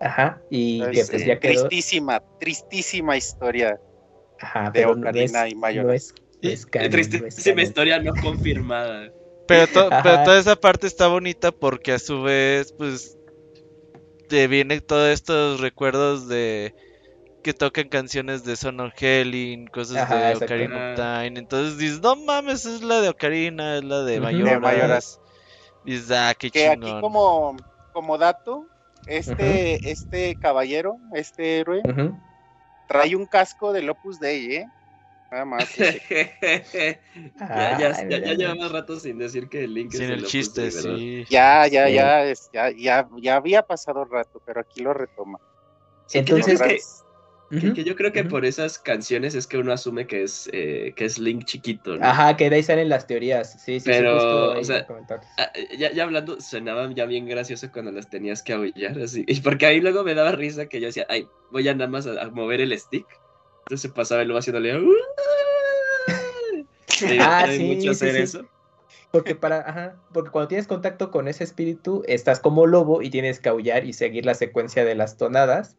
[0.00, 1.68] Ajá, y pues, ya quedó...
[1.68, 3.78] Tristísima, tristísima historia
[4.40, 5.94] Ajá, de Ocarina y Mayor.
[5.94, 6.14] es,
[6.70, 9.10] tristísima historia no confirmada.
[9.48, 13.16] Pero, pero toda esa parte está bonita porque a su vez, pues,
[14.28, 16.74] te vienen todos estos recuerdos de
[17.46, 21.38] que tocan canciones de Son of Helen, cosas de Ocarina of Time.
[21.38, 25.20] Entonces dices, no mames, es la de Ocarina, es la de Mayoras.
[25.84, 27.56] Dices, ah, qué que aquí como,
[27.92, 28.66] como dato,
[29.06, 31.82] este, este caballero, este héroe,
[32.88, 34.66] trae un casco de Opus Dei, ¿eh?
[35.30, 35.72] Nada más.
[35.76, 36.98] ya,
[37.38, 41.24] ya, ya, llevamos rato sin decir que el link sin es el, chiste, sí.
[41.30, 45.38] Ya, ya, ya, ya, ya, ya había pasado rato, pero aquí lo retoma.
[46.12, 46.80] Entonces, que,
[47.50, 51.18] yo creo que por esas canciones es que uno asume que es, eh, que es
[51.18, 51.96] Link chiquito.
[52.00, 53.62] Ajá, que de ahí salen las teorías.
[53.62, 54.86] Sí, sí, Pero, o sea,
[55.38, 59.24] ah, ya, ya, hablando, sonaban ya bien gracioso cuando las tenías que aullar, así.
[59.28, 62.06] Y porque ahí luego me daba risa que yo decía, ay, voy a nada más
[62.06, 63.06] a, mover el stick.
[63.60, 64.72] Entonces se pasaba y luego haciéndole.
[67.20, 68.44] ah, sí, mucho hacer eso.
[69.12, 73.38] Porque para, ajá, porque cuando tienes contacto con ese espíritu, estás como lobo y tienes
[73.38, 75.76] que aullar y seguir la secuencia de las tonadas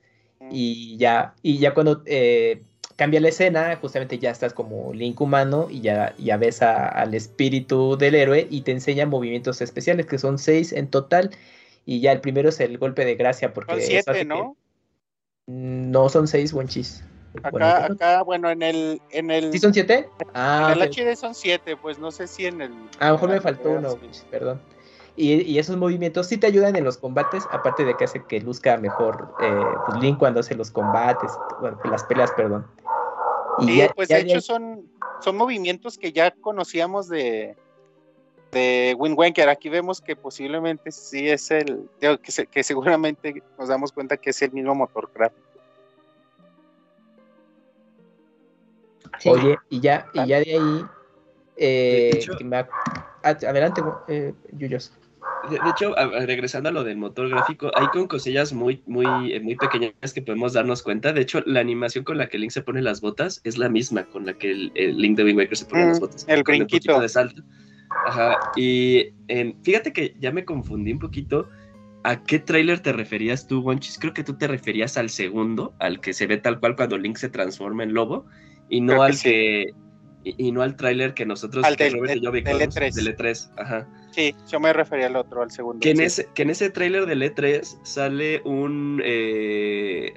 [0.52, 2.62] y ya, y ya cuando eh,
[2.96, 7.98] cambia la escena, justamente ya estás como Link humano y ya, ya ves al espíritu
[7.98, 11.32] del héroe y te enseña movimientos especiales, que son seis en total.
[11.86, 13.74] Y ya el primero es el golpe de gracia, porque...
[13.74, 14.58] Son siete, ¿no?
[15.46, 17.04] No son seis, buen chis.
[17.44, 19.52] Acá, acá, bueno, en el, en el.
[19.52, 20.10] ¿Sí son siete?
[20.34, 20.74] Ah.
[20.74, 22.74] En el HD son siete, pues no sé si en el.
[23.00, 23.98] A lo mejor me faltó uno,
[24.32, 24.60] perdón.
[25.20, 28.78] Y, esos movimientos sí te ayudan en los combates, aparte de que hace que luzca
[28.78, 32.68] mejor eh, pues, Link cuando hace los combates, bueno, las peleas, perdón.
[33.60, 34.88] Y pues de hecho son,
[35.20, 37.56] son movimientos que ya conocíamos de,
[38.52, 39.50] de Wind Waker.
[39.50, 44.42] Aquí vemos que posiblemente sí es el, que, que seguramente nos damos cuenta que es
[44.44, 45.48] el mismo motor gráfico.
[49.26, 50.86] Oye, y ya, y ya de ahí,
[51.58, 52.26] eh,
[53.24, 54.94] adelante, eh, Yuyos.
[55.50, 55.96] De, hecho,
[56.26, 60.22] regresando a lo del motor gráfico, hay con cosillas muy, muy, eh, muy pequeñas que
[60.22, 61.14] podemos darnos cuenta.
[61.14, 64.04] De hecho, la animación con la que Link se pone las botas es la misma
[64.06, 66.26] con la que el, Link de Wind Waker se pone las mm, botas.
[66.28, 67.00] El brinquito.
[67.00, 67.42] de salto.
[68.06, 68.38] Ajá.
[68.56, 69.14] Y
[69.64, 71.50] fíjate que ya me confundí un poquito.
[72.04, 74.00] ¿A qué tráiler te referías tú, Wonchis?
[74.00, 77.18] Creo que tú te referías al segundo, al que se ve tal cual cuando Link
[77.18, 78.26] se transforma en lobo,
[78.70, 79.74] y no al que
[80.38, 82.94] y, no al tráiler que nosotros, al del, Robert y yo vimos, del E3.
[82.94, 83.88] Del E3, ajá.
[84.12, 85.80] Sí, yo me refería al otro, al segundo.
[85.80, 89.02] Que en, ese, que en ese tráiler del E3 sale un...
[89.04, 90.14] Eh...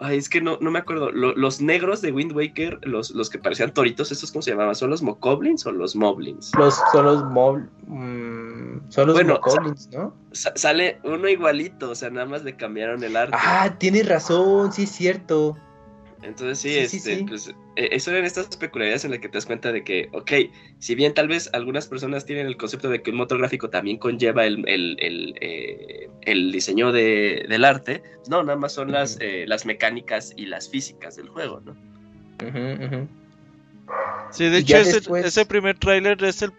[0.00, 1.10] Ay, es que no, no me acuerdo.
[1.10, 4.76] los negros de Wind Waker, los, los que parecían toritos, ¿estos cómo se llamaban?
[4.76, 6.52] ¿Son los Mokoblins o los Moblins?
[6.56, 7.68] Los, son los Moblins.
[7.88, 10.14] Mm, son los bueno, Mokoblins, ¿no?
[10.30, 13.36] sale uno igualito, o sea, nada más le cambiaron el arte.
[13.36, 15.56] Ah, tienes razón, sí es cierto.
[16.22, 19.72] Entonces sí, este, pues, e, eso eran estas peculiaridades en las que te das cuenta
[19.72, 20.32] de que, ok,
[20.78, 23.98] si bien tal vez algunas personas tienen el concepto de que un motor gráfico también
[23.98, 26.08] conlleva el, el, eh,
[26.52, 30.68] diseño de, del arte, pues, no, nada más son las, eh, las mecánicas y las
[30.68, 31.76] físicas del juego, ¿no?
[34.30, 36.52] Sí, de hecho ese, primer tráiler es el,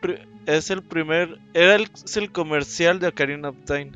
[0.45, 3.91] es el primer, era el, es el comercial de Ocarina of Time.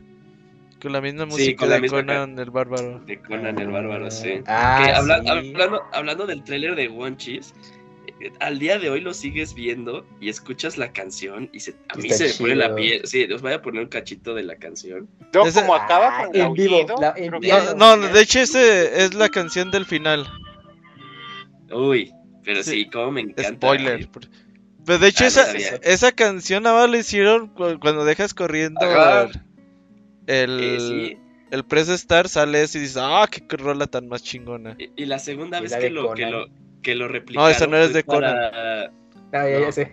[0.84, 3.00] Con la misma música de Conan el Bárbaro.
[3.06, 4.42] De Conan el Bárbaro, sí.
[4.48, 7.54] Ah, hablando, hablando del tráiler de One Cheese,
[8.20, 11.96] eh, al día de hoy lo sigues viendo y escuchas la canción y se, a
[11.96, 13.00] mí se me pone la piel.
[13.06, 15.08] Sí, os voy a poner un cachito de la canción.
[15.34, 16.86] No, como acaba con en vivo.
[17.78, 20.28] no, de hecho ese es la canción del final.
[21.72, 22.12] Uy,
[22.44, 23.68] pero sí, como me encanta.
[23.68, 24.10] Spoiler.
[24.86, 28.82] Pero de hecho ah, esa, esa canción más la hicieron cuando dejas corriendo
[30.28, 31.18] el,
[31.52, 34.76] el Press Star sale y dices, ah, qué rola tan más chingona.
[34.96, 36.48] Y, la segunda vez que lo, que lo,
[36.82, 37.50] que, lo, replicaron.
[37.50, 38.36] No, esa no es de Conan.
[38.36, 38.90] Ah,
[39.32, 39.92] ya, sé.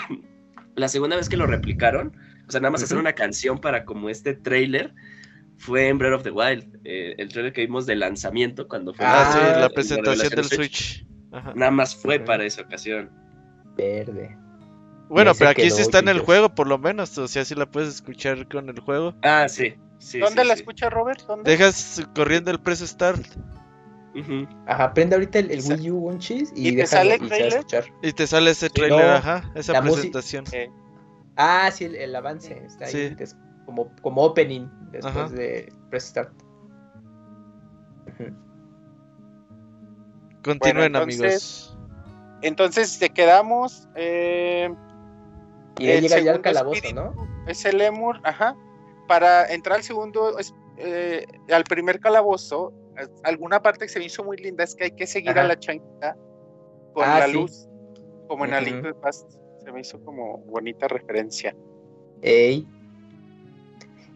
[0.76, 4.10] la segunda vez que lo replicaron, o sea, nada más hacer una canción para como
[4.10, 4.92] este trailer,
[5.58, 6.80] fue en Breath of the Wild.
[6.84, 9.04] Eh, el trailer que vimos de lanzamiento cuando fue.
[9.06, 11.06] Ah, sí, la presentación del Switch.
[11.54, 13.10] Nada más fue para esa ocasión.
[13.76, 14.36] Verde.
[15.10, 17.18] Bueno, pero aquí sí está en el juego, por lo menos.
[17.18, 19.14] O sea, sí la puedes escuchar con el juego.
[19.22, 19.74] Ah, sí.
[19.98, 21.20] sí ¿Dónde la escucha Robert?
[21.26, 21.50] ¿Dónde?
[21.50, 23.20] Dejas corriendo el press start.
[24.66, 27.64] Ajá, prende ahorita el, Wii U One Cheese y, te sale el trailer?
[28.02, 30.44] Y te sale ese trailer, ajá, esa presentación.
[31.36, 33.16] Ah, sí, el, avance está ahí.
[33.66, 36.32] como, como opening después de press start.
[40.42, 41.76] Continúen, amigos.
[42.42, 43.88] Entonces, te quedamos.
[43.94, 44.74] Eh,
[45.80, 47.14] y ahí llega ya al calabozo, ¿no?
[47.46, 48.54] Es el Lemur, ajá.
[49.08, 50.36] Para entrar al segundo,
[50.76, 52.72] eh, al primer calabozo,
[53.24, 55.58] alguna parte que se me hizo muy linda es que hay que seguir a la
[55.58, 56.16] chanquita
[56.92, 57.66] con ah, la luz,
[58.28, 59.30] como en uh de Past.
[59.64, 61.54] Se me hizo como bonita referencia.
[62.22, 62.66] Ey.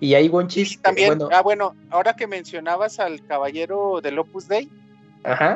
[0.01, 0.83] Y hay buen chiste.
[0.83, 4.69] también, ah, bueno, ahora que mencionabas al caballero del Opus Dei,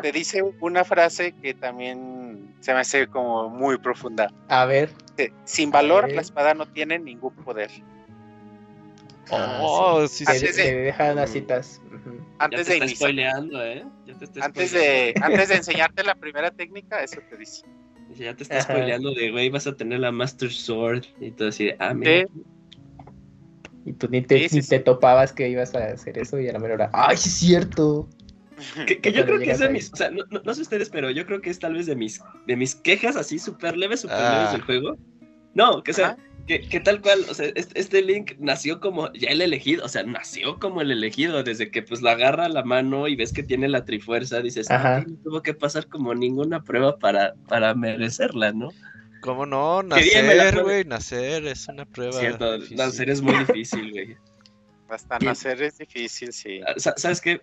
[0.01, 2.18] te dice una frase que también
[2.60, 4.32] se me hace como muy profunda.
[4.48, 4.90] A ver.
[5.44, 7.70] Sin valor, la espada no tiene ningún poder.
[9.30, 10.32] Oh, sí, sí.
[10.32, 11.82] Antes de, dejar las citas.
[12.38, 13.10] Antes de iniciar.
[13.10, 13.84] ¿eh?
[14.40, 17.62] antes, de, antes de enseñarte la primera técnica, eso te dice.
[18.14, 21.70] Ya te estás spoileando de, güey, vas a tener la Master Sword y todo así,
[21.78, 22.26] ah, mira.
[23.84, 26.59] Y tú ni te, ni te topabas que ibas a hacer eso y a la
[26.59, 28.09] mera hora, ¡ay, sí es cierto!
[28.86, 31.26] Que, yo creo que es de mis, o sea, no, no, sé ustedes, pero yo
[31.26, 34.52] creo que es tal vez de mis, de mis quejas así súper leves, súper leves
[34.52, 34.64] del ah.
[34.66, 34.97] juego.
[35.55, 36.16] No, que sea,
[36.48, 40.59] que, tal cual, o sea, este, Link nació como ya el elegido, o sea, nació
[40.59, 43.68] como el elegido, desde que pues la agarra a la mano y ves que tiene
[43.68, 48.70] la trifuerza, dices, ah, no tuvo que pasar como ninguna prueba para, para merecerla, ¿no?
[49.20, 49.82] ¿Cómo no?
[49.82, 52.12] Nacer, güey, nacer es una prueba.
[52.12, 54.16] Cierto, nacer es muy difícil, güey.
[54.89, 56.60] Hasta nacer es difícil, sí.
[56.66, 57.40] Ah, ¿Sabes qué?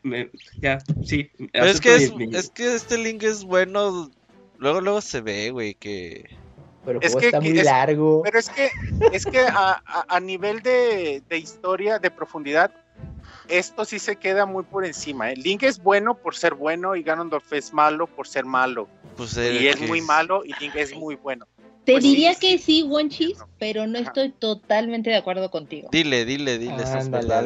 [0.59, 1.29] ya, sí.
[1.53, 1.95] es que,
[2.31, 4.09] es que este Link es bueno,
[4.57, 6.25] luego, luego se ve, güey, que
[6.85, 8.21] pero es que, está muy largo.
[8.23, 8.71] Pero es que,
[9.11, 12.71] es que a, nivel de, historia, de profundidad,
[13.47, 15.31] esto sí se queda muy por encima.
[15.31, 15.35] ¿eh?
[15.35, 18.87] Link es bueno por ser bueno y Ganondorf es malo por ser malo.
[19.17, 21.47] Pues y es muy malo y Link es muy bueno.
[21.85, 25.89] Te pues diría que sí, Wonchis, pero no estoy totalmente de acuerdo contigo.
[25.91, 26.73] Dile, dile, dile.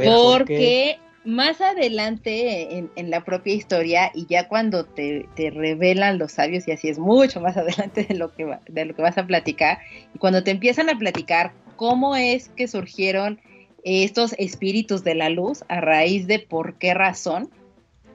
[0.05, 6.71] Porque más adelante en, la propia historia y ya cuando te, revelan los sabios y
[6.71, 9.79] así es mucho más adelante de lo que de lo que vas a platicar
[10.15, 13.41] y cuando te empiezan a platicar cómo es que surgieron
[13.83, 17.49] estos espíritus de la luz a raíz de por qué razón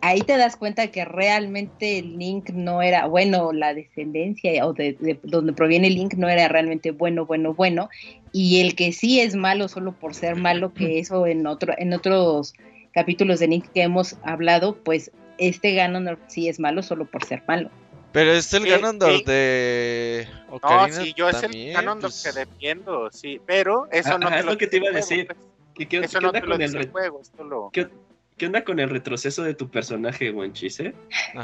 [0.04, 5.18] ahí te das cuenta que realmente el Link no era bueno la descendencia o de,
[5.22, 7.88] donde proviene el Link no era realmente bueno bueno bueno
[8.32, 11.92] y el que sí es malo solo por ser malo que eso en otro en
[11.92, 12.54] otros
[12.94, 17.42] capítulos de Nick que hemos hablado, pues este Ganondorf sí es malo solo por ser
[17.46, 17.68] malo.
[18.12, 22.22] Pero es el Ganondorf de Ocarina No, sí, yo es el Ganondorf pues.
[22.22, 25.26] que defiendo, sí, pero eso no te es lo, que te iba a decir.
[25.74, 27.70] ¿Qué, qué, eso no te lo dice el juego, esto lo...
[27.72, 27.88] ¿Qué,
[28.36, 30.94] ¿Qué, onda con el retroceso de tu personaje, Wenchis, eh?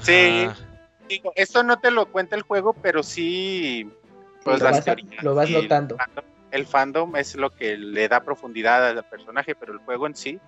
[0.02, 0.48] Sí,
[1.08, 3.88] digo, esto no te lo cuenta el juego, pero sí,
[4.44, 4.86] pues lo, vas
[5.22, 5.96] lo vas notando.
[6.50, 10.40] el fandom es lo que le da profundidad al personaje, pero el juego en sí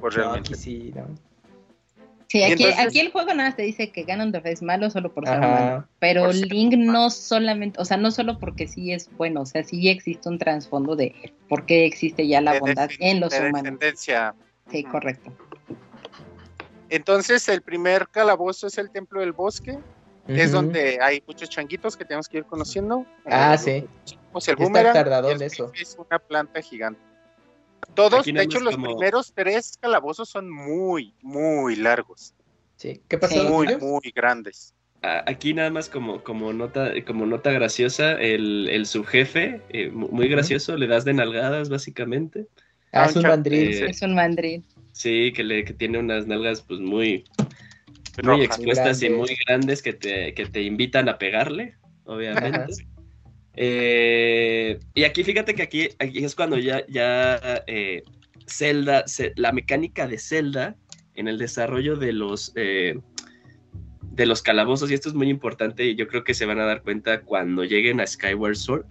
[0.00, 0.54] pues realmente.
[0.56, 0.92] sí,
[2.42, 5.88] aquí, aquí, el juego nada te dice que Ganondorf es malo solo por ser malo.
[5.98, 9.88] Pero Link no solamente, o sea, no solo porque sí es bueno, o sea, sí
[9.88, 13.78] existe un trasfondo de por qué existe ya la bondad en los humanos.
[14.70, 15.32] Sí, correcto.
[16.88, 19.78] Entonces, el primer calabozo es el Templo del Bosque.
[20.28, 23.06] Es donde hay muchos changuitos que tenemos que ir conociendo.
[23.26, 24.14] Ah, eh, sí.
[24.32, 25.70] Pues el boomerang eso.
[25.72, 27.00] es una planta gigante.
[27.94, 32.34] Todos, de hecho, los primeros tres calabozos son muy, muy largos.
[32.76, 33.44] Sí, ¿qué pasó?
[33.44, 34.74] Muy, muy grandes.
[35.02, 40.88] Aquí nada más como, como, nota, como nota graciosa, el, subjefe, eh, muy gracioso, le
[40.88, 42.48] das de nalgadas básicamente.
[42.96, 43.74] Ah, es un mandril.
[43.74, 44.64] Eh, es un mandril.
[44.92, 47.24] Sí, que, le, que tiene unas nalgas pues muy,
[48.22, 49.82] muy expuestas y muy grandes.
[49.82, 51.74] que te, que te invitan a pegarle,
[52.04, 52.74] obviamente.
[53.56, 58.02] Eh, y aquí fíjate que aquí, aquí es cuando ya, ya eh,
[58.46, 59.04] Zelda,
[59.36, 60.76] la mecánica de Zelda
[61.14, 62.98] en el desarrollo de los, eh,
[64.12, 66.66] de los calabozos, y esto es muy importante y yo creo que se van a
[66.66, 68.84] dar cuenta cuando lleguen a Skyward Sword,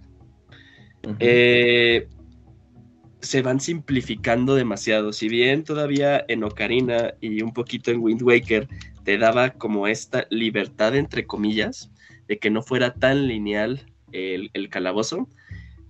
[3.26, 5.12] se van simplificando demasiado.
[5.12, 8.68] Si bien todavía en Ocarina y un poquito en Wind Waker
[9.04, 11.90] te daba como esta libertad entre comillas,
[12.28, 15.28] de que no fuera tan lineal el, calabozo,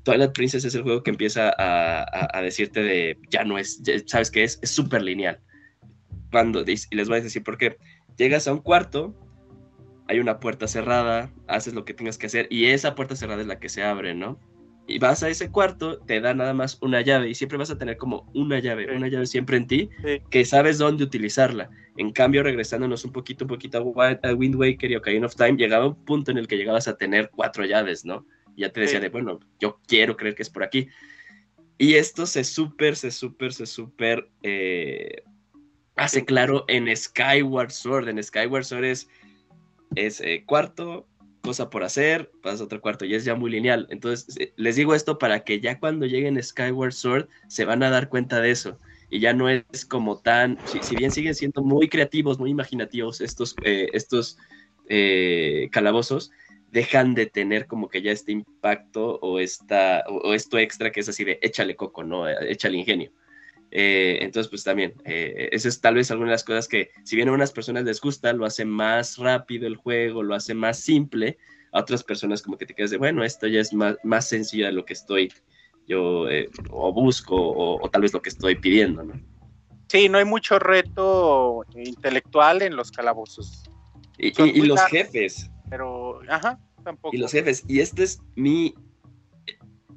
[0.03, 4.45] Twilight Princess es el juego que empieza a, decirte de ya no es, sabes que
[4.45, 5.41] es súper lineal.
[6.31, 7.77] Cuando, y les voy a decir por qué.
[8.17, 9.15] Llegas a un cuarto,
[10.09, 13.47] hay una puerta cerrada, haces lo que tengas que hacer y esa puerta cerrada es
[13.47, 14.39] la que se abre, ¿no?
[14.89, 17.79] Y vas a ese cuarto, te da nada más una llave y siempre vas a
[17.79, 19.91] tener como una llave, una llave siempre en ti,
[20.31, 21.71] que sabes dónde utilizarla.
[21.97, 25.87] En cambio, regresándonos un poquito, un poquito a Wind Waker y Ocarina of Time, llegaba
[25.89, 28.27] un punto en el que llegabas a tener cuatro llaves, ¿no?
[28.55, 30.89] Y ya te decía de, bueno, yo quiero creer que es por aquí.
[31.79, 35.25] Y esto se súper, se súper, se súper eh,
[35.97, 38.09] hace claro en Skyward Sword.
[38.09, 39.09] En Skyward Sword es,
[39.95, 41.07] es eh, cuarto,
[41.47, 43.87] cosa por hacer, pasas otro cuarto y es ya muy lineal.
[43.91, 47.91] Entonces, eh, les digo esto para que ya cuando lleguen Skyward Sword se van a
[47.91, 48.79] dar cuenta de eso.
[49.09, 53.55] Y ya no es como tan, si, bien siguen siendo muy creativos, muy imaginativos estos,
[53.63, 54.37] eh, estos
[54.89, 56.33] eh, calabozos,
[56.73, 61.09] dejan de tener como que ya este impacto o, esta, o, esto extra que es
[61.09, 62.29] así de échale coco, ¿no?
[62.29, 63.13] Échale ingenio.
[63.71, 67.17] Eh, entonces, pues también, eh, eso es tal vez alguna de las cosas que, si
[67.17, 70.79] bien a unas personas les gusta, lo hace más rápido el juego, lo hace más
[70.79, 71.39] simple,
[71.73, 74.67] a otras personas como que te quedas de, bueno, esto ya es más, más sencillo
[74.67, 75.33] de lo que estoy
[75.87, 79.15] yo eh, o busco o, tal vez lo que estoy pidiendo, ¿no?
[79.89, 83.71] Sí, no hay mucho reto intelectual en los calabozos.
[84.19, 84.33] Y,
[84.63, 85.49] los jefes.
[85.71, 87.15] Pero, ajá, tampoco.
[87.15, 87.63] Y los jefes.
[87.69, 88.75] Y este es mi...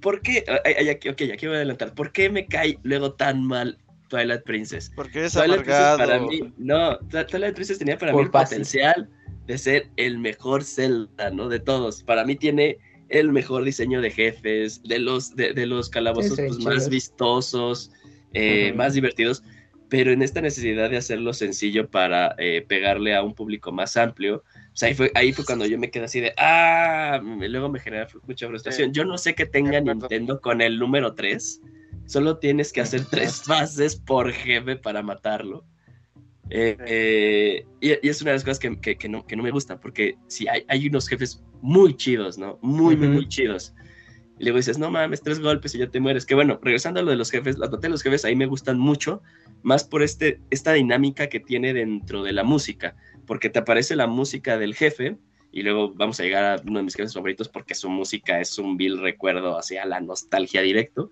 [0.01, 0.43] ¿Por qué?
[0.89, 1.93] Aquí, ok, aquí voy a adelantar.
[1.93, 3.77] ¿Por qué me cae luego tan mal
[4.07, 4.91] Twilight Princess?
[4.95, 9.09] Porque es Twilight Princess para mí, no, Twilight Princess tenía para mí el potencial
[9.47, 11.49] de ser el mejor Zelda, ¿no?
[11.49, 12.03] De todos.
[12.03, 12.77] Para mí tiene
[13.09, 17.91] el mejor diseño de jefes, de los, de, los calabozos pues, más vistosos,
[18.33, 19.43] eh, más divertidos,
[19.89, 24.43] pero en esta necesidad de hacerlo sencillo para eh, pegarle a un público más amplio,
[24.71, 28.07] pues ahí fue, ahí fue cuando yo me quedé así de, ah, luego me genera
[28.27, 28.93] mucha frustración.
[28.93, 31.61] Yo no sé qué tenga Nintendo con el número 3,
[32.05, 35.65] solo tienes que hacer tres fases por jefe para matarlo.
[36.51, 40.63] Eh, eh, y, es una de las cosas que, no, me gusta, porque si hay,
[40.67, 42.57] hay, unos jefes muy chidos, ¿no?
[42.61, 43.73] Muy, muy, muy chidos.
[44.39, 46.25] Y luego dices, no mames, tres golpes y ya te mueres.
[46.25, 48.45] Que bueno, regresando a lo de los jefes, las batallas de los jefes ahí me
[48.45, 49.21] gustan mucho,
[49.63, 52.95] más por este, esta dinámica que tiene dentro de la música,
[53.27, 55.17] porque te aparece la música del jefe,
[55.51, 58.57] y luego vamos a llegar a uno de mis jefes favoritos porque su música es
[58.59, 61.11] un vil recuerdo hacia la nostalgia directo.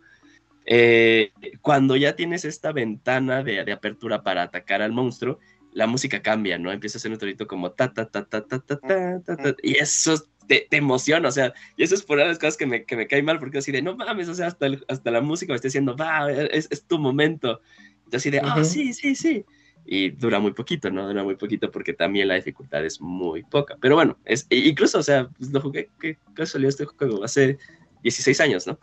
[0.66, 1.32] Eh,
[1.62, 5.40] cuando ya tienes esta ventana de, de, apertura para atacar al monstruo,
[5.72, 6.72] la música cambia, ¿no?
[6.72, 9.56] Empieza a ser un torito como ta ta ta ta ta ta ta, ta, ta.
[9.64, 10.16] y eso
[10.48, 12.96] te, emociona, o sea, y eso es por una de las cosas que me, que
[12.96, 15.56] me cae mal, porque así de, no mames, o sea, hasta, hasta la música me
[15.56, 17.62] está diciendo, va, es, es tu momento.
[18.06, 19.46] Entonces así de, ah, sí, sí, sí.
[19.86, 21.08] Y dura muy poquito, ¿no?
[21.08, 23.78] Dura muy poquito porque también la dificultad es muy poca.
[23.80, 27.24] Pero bueno, es, incluso, o sea, pues lo jugué, ¿qué, ¿qué salió este juego?
[27.24, 27.58] Hace
[28.04, 28.80] 16 años, ¿no?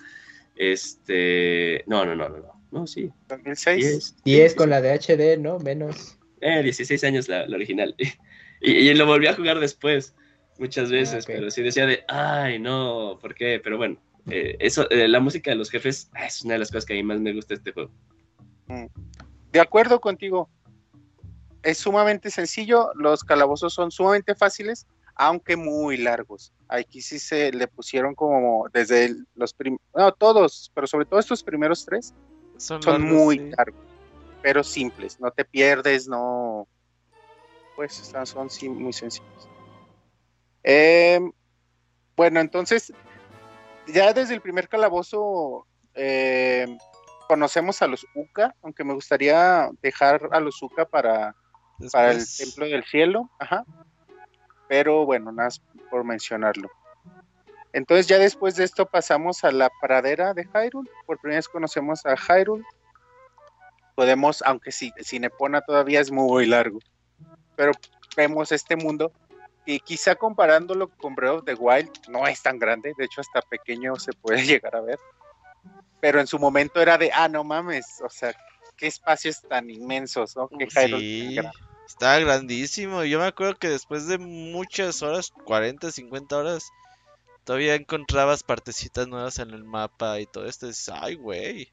[0.56, 1.84] Este.
[1.86, 2.54] No, no, no, no, no.
[2.70, 3.10] No, sí.
[3.28, 4.16] 2006.
[4.24, 5.58] 10, con la de HD, ¿no?
[5.58, 6.18] Menos.
[6.40, 7.94] Eh, 16 años la, original.
[8.60, 10.14] y, lo volví a jugar después,
[10.58, 13.60] muchas ah, veces, pero sí decía de, ay, no, ¿por qué?
[13.62, 13.96] Pero bueno,
[14.30, 16.94] eh, eso, eh, la música de los jefes ah, es una de las cosas que
[16.94, 17.90] a mí más me gusta este juego.
[18.66, 18.86] Mm.
[19.52, 20.48] De acuerdo contigo.
[21.62, 26.52] Es sumamente sencillo, los calabozos son sumamente fáciles, aunque muy largos.
[26.68, 31.42] Aquí sí se le pusieron como desde los primeros, no todos, pero sobre todo estos
[31.42, 32.12] primeros tres
[32.58, 33.80] son, muy largos,
[34.42, 36.68] pero simples, no te pierdes, no,
[37.76, 39.48] pues son muy sencillos.
[40.64, 41.32] Em,
[42.16, 42.92] bueno, entonces,
[43.86, 46.76] ya desde el primer calabozo em,
[47.28, 51.36] conocemos a los Uka, aunque me gustaría dejar a los Uka para,
[51.92, 53.64] para el Templo del Cielo, ajá
[54.68, 55.50] pero bueno, nada
[55.90, 56.70] por mencionarlo.
[57.72, 62.06] Entonces ya después de esto pasamos a la pradera de Hyrule, por primera vez conocemos
[62.06, 62.64] a Hyrule.
[63.94, 66.78] Podemos, aunque si, Nepona todavía es muy largo,
[67.56, 67.72] pero
[68.16, 69.12] vemos este mundo
[69.66, 73.40] y quizá comparándolo con Breath of the Wild no es tan grande, de hecho hasta
[73.42, 74.98] pequeño se puede llegar a ver,
[76.00, 78.34] pero en su momento era de, ah, no mames, o sea,
[78.76, 80.48] qué espacios tan inmensos, ¿no?
[80.48, 81.50] Que Hyrule
[81.86, 83.04] estaba grandísimo.
[83.04, 86.70] Yo me acuerdo que después de muchas horas, 40, 50 horas,
[87.44, 90.68] todavía encontrabas partecitas nuevas en el mapa y todo esto.
[90.68, 91.72] Es, ay, güey.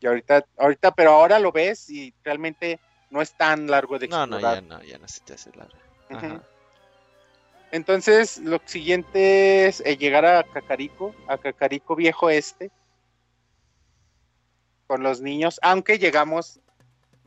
[0.00, 2.80] Y ahorita, ahorita, pero ahora lo ves y realmente
[3.10, 4.28] no es tan largo de explorar.
[4.28, 5.76] No, no, ya no, ya no se te hace largo.
[7.72, 12.70] Entonces, lo siguiente es eh, llegar a Cacarico, a Cacarico Viejo Este,
[14.86, 16.60] con los niños, aunque llegamos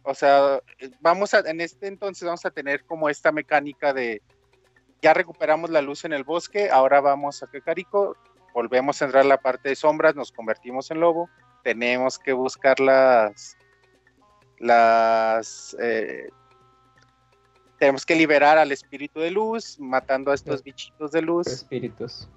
[0.03, 0.59] o sea,
[0.99, 4.21] vamos a, en este entonces vamos a tener como esta mecánica de
[5.01, 8.15] ya recuperamos la luz en el bosque, ahora vamos a Cacarico,
[8.53, 11.29] volvemos a entrar a la parte de sombras, nos convertimos en lobo,
[11.63, 13.57] tenemos que buscar las
[14.59, 16.29] las eh,
[17.83, 21.47] tenemos que liberar al espíritu de luz, matando a estos bichitos de luz.
[21.47, 22.29] Espíritus.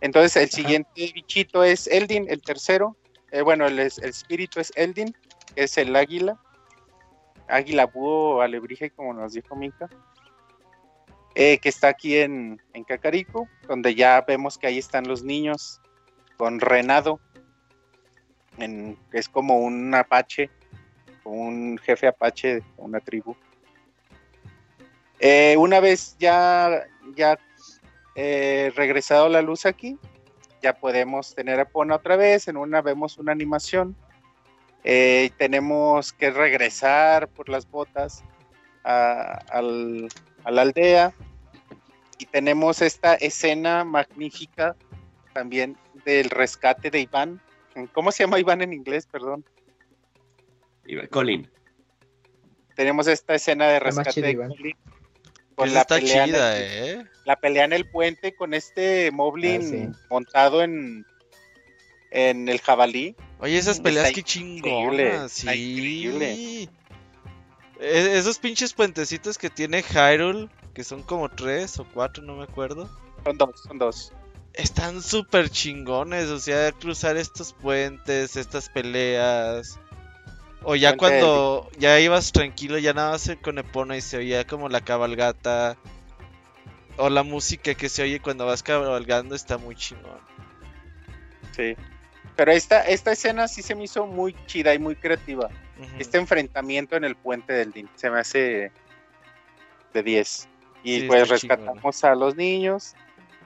[0.00, 2.96] Entonces el siguiente bichito es Eldin, el tercero.
[3.30, 5.14] Eh, bueno, el, el espíritu es Eldin
[5.54, 6.36] es el águila,
[7.46, 9.88] águila búho alebrije, como nos dijo Mika,
[11.36, 15.80] eh, que está aquí en, en, Cacarico, donde ya vemos que ahí están los niños
[16.36, 17.20] con Renado,
[18.58, 20.50] en, es como un apache,
[21.22, 23.36] un jefe apache de una tribu.
[25.22, 26.84] Eh, una vez ya,
[27.16, 27.38] ya
[28.16, 29.96] eh, regresado la luz aquí,
[30.60, 33.96] ya podemos tener a Pona otra vez, en una vemos una animación
[34.84, 38.24] eh, tenemos que regresar por las botas
[38.82, 41.12] a, la aldea
[42.18, 44.74] y tenemos esta escena magnífica
[45.32, 47.40] también del rescate de Iván.
[47.92, 49.06] ¿Cómo se llama Iván en inglés?
[49.06, 49.44] Perdón.
[51.10, 51.48] Colin.
[52.74, 54.76] Tenemos esta escena de rescate de, Colin.
[55.54, 57.04] Con la pelea, chida, eh.
[57.24, 61.04] la pelea en el puente con este Moblin ah, montado en
[62.12, 63.16] en el jabalí.
[63.38, 66.68] Oye, esas peleas que chingonas, sí.
[67.80, 72.44] E-, esos pinches puentecitos que tiene Hyrule, que son como tres o cuatro, no me
[72.44, 72.88] acuerdo.
[73.24, 74.12] Son dos, son dos.
[74.52, 79.78] Están súper chingones, o sea, cruzar estos puentes, estas peleas.
[80.64, 84.68] O ya cuando ya ibas tranquilo, ya nada más con Epona y se oía como
[84.68, 85.76] la cabalgata.
[86.96, 90.20] O la música que se oye cuando vas cabalgando está muy chingón.
[91.56, 91.74] Sí.
[92.36, 95.48] Pero esta, esta escena sí se me hizo muy chida y muy creativa.
[95.98, 98.70] Este enfrentamiento en el puente del Din se me hace
[99.92, 100.48] de 10.
[100.84, 102.94] Y pues rescatamos a los niños.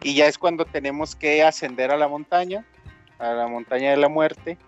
[0.02, 2.64] Y ya es cuando tenemos que ascender a la montaña,
[3.18, 4.58] a la montaña de la muerte.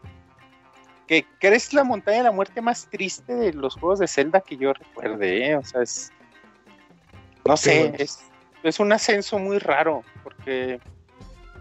[1.09, 4.57] Que crees la montaña de la muerte más triste de los juegos de Zelda que
[4.57, 5.57] yo recuerde, ¿eh?
[5.57, 6.13] o sea, es
[7.45, 8.21] no sé, es,
[8.63, 10.79] es un ascenso muy raro, porque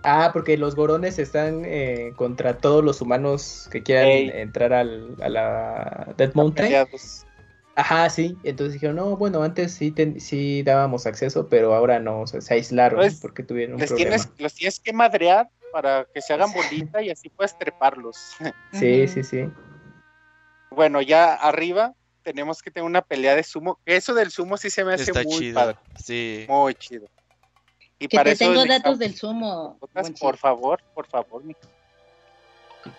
[0.03, 5.29] Ah, porque los gorones están eh, contra todos los humanos que quieran entrar al, a
[5.29, 6.87] la Dead Mountain.
[7.75, 8.37] Ajá, sí.
[8.43, 12.53] Entonces dijeron, no, bueno, antes sí, sí dábamos acceso, pero ahora no, o sea, se
[12.53, 13.97] aislaron pues, porque tuvieron un problema.
[13.97, 18.35] Tienes, los tienes que madrear para que se hagan bolita y así puedes treparlos.
[18.73, 19.49] Sí, sí, sí.
[20.69, 23.79] Bueno, ya arriba tenemos que tener una pelea de sumo.
[23.85, 25.77] Eso del sumo sí se me hace muy padre.
[26.03, 26.45] Sí.
[26.49, 27.07] Muy chido.
[27.99, 29.79] Y que te tengo datos del sumo.
[30.19, 31.41] Por favor, por favor.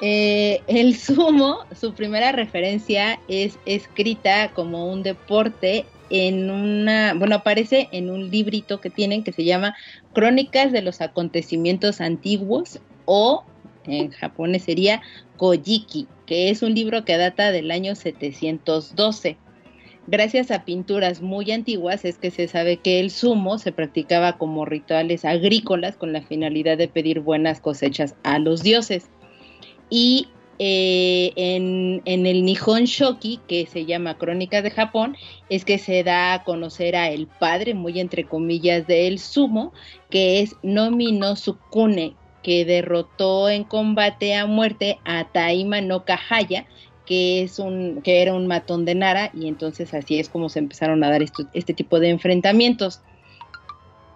[0.00, 7.88] Eh, el sumo, su primera referencia es escrita como un deporte en una, bueno, aparece
[7.92, 9.74] en un librito que tienen que se llama
[10.12, 13.44] Crónicas de los acontecimientos antiguos o
[13.84, 15.00] en japonés sería
[15.36, 19.38] Kojiki, que es un libro que data del año 712.
[20.06, 24.64] Gracias a pinturas muy antiguas es que se sabe que el sumo se practicaba como
[24.64, 29.10] rituales agrícolas con la finalidad de pedir buenas cosechas a los dioses.
[29.90, 30.28] Y
[30.58, 35.16] eh, en, el Nihon Shoki, que se llama Crónicas de Japón,
[35.48, 39.72] es que se da a conocer a el padre, muy entre comillas, del sumo,
[40.10, 46.66] que es Nomi no Sukune, que derrotó en combate a muerte a Taima no Kahaya,
[47.06, 50.58] que es un que era un matón de Nara y entonces así es como se
[50.58, 53.00] empezaron a dar este tipo de enfrentamientos.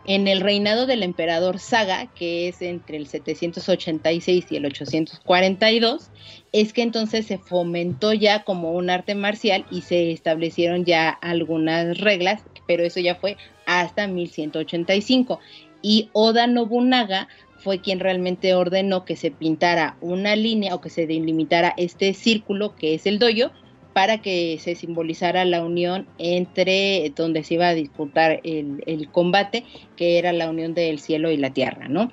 [0.04, 6.10] En el reinado del emperador Saga, que es entre el 786 y el 842,
[6.52, 11.98] es que entonces se fomentó ya como un arte marcial y se establecieron ya algunas
[11.98, 15.38] reglas, pero eso ya fue hasta 1185.
[15.82, 21.06] Y Oda Nobunaga fue quien realmente ordenó que se pintara una línea o que se
[21.06, 23.52] delimitara este círculo que es el doyo
[23.92, 29.64] para que se simbolizara la unión entre donde se iba a disputar el, combate,
[29.96, 32.12] que era la unión del cielo y la tierra, ¿no?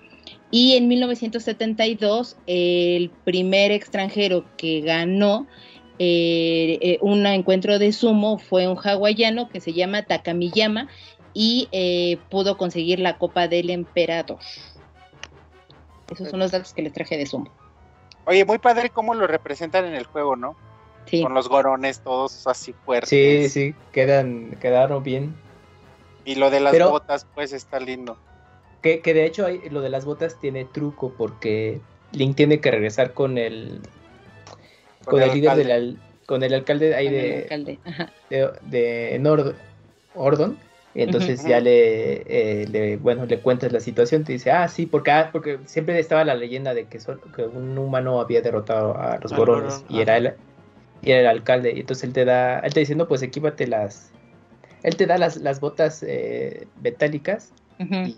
[0.51, 5.47] Y en 1972, el primer extranjero que ganó
[5.99, 10.87] eh, eh, un encuentro de sumo fue un hawaiano que se llama Takamiyama
[11.33, 14.39] y eh, pudo conseguir la copa del emperador.
[16.11, 17.51] Esos son los datos que les traje de Sumo.
[18.25, 20.55] Oye, muy padre cómo lo representan en el juego, ¿no?
[21.05, 21.23] Sí.
[21.23, 23.09] Con los gorones todos así fuertes.
[23.09, 25.35] Sí, sí, quedan, quedaron bien.
[26.25, 28.17] Y lo de las botas, pues está lindo.
[28.81, 31.81] Que, de hecho lo de las botas tiene truco porque
[32.13, 33.81] Link tiene que regresar con el
[35.03, 37.77] con, el, líder del con el alcalde ahí de,
[38.29, 39.55] de, de Nord
[40.15, 40.57] Ordon
[40.95, 45.29] entonces ya eh, le, bueno, le cuentas la situación, te dice, ah, sí, porque, ah,
[45.31, 46.99] porque siempre estaba la leyenda de que,
[47.35, 50.33] que un humano había derrotado a los gorones y era, el,
[51.01, 51.73] y era el alcalde.
[51.75, 54.11] Y entonces él te da, él te dice, no, pues equípate las,
[54.83, 57.53] él te da las, las botas eh, metálicas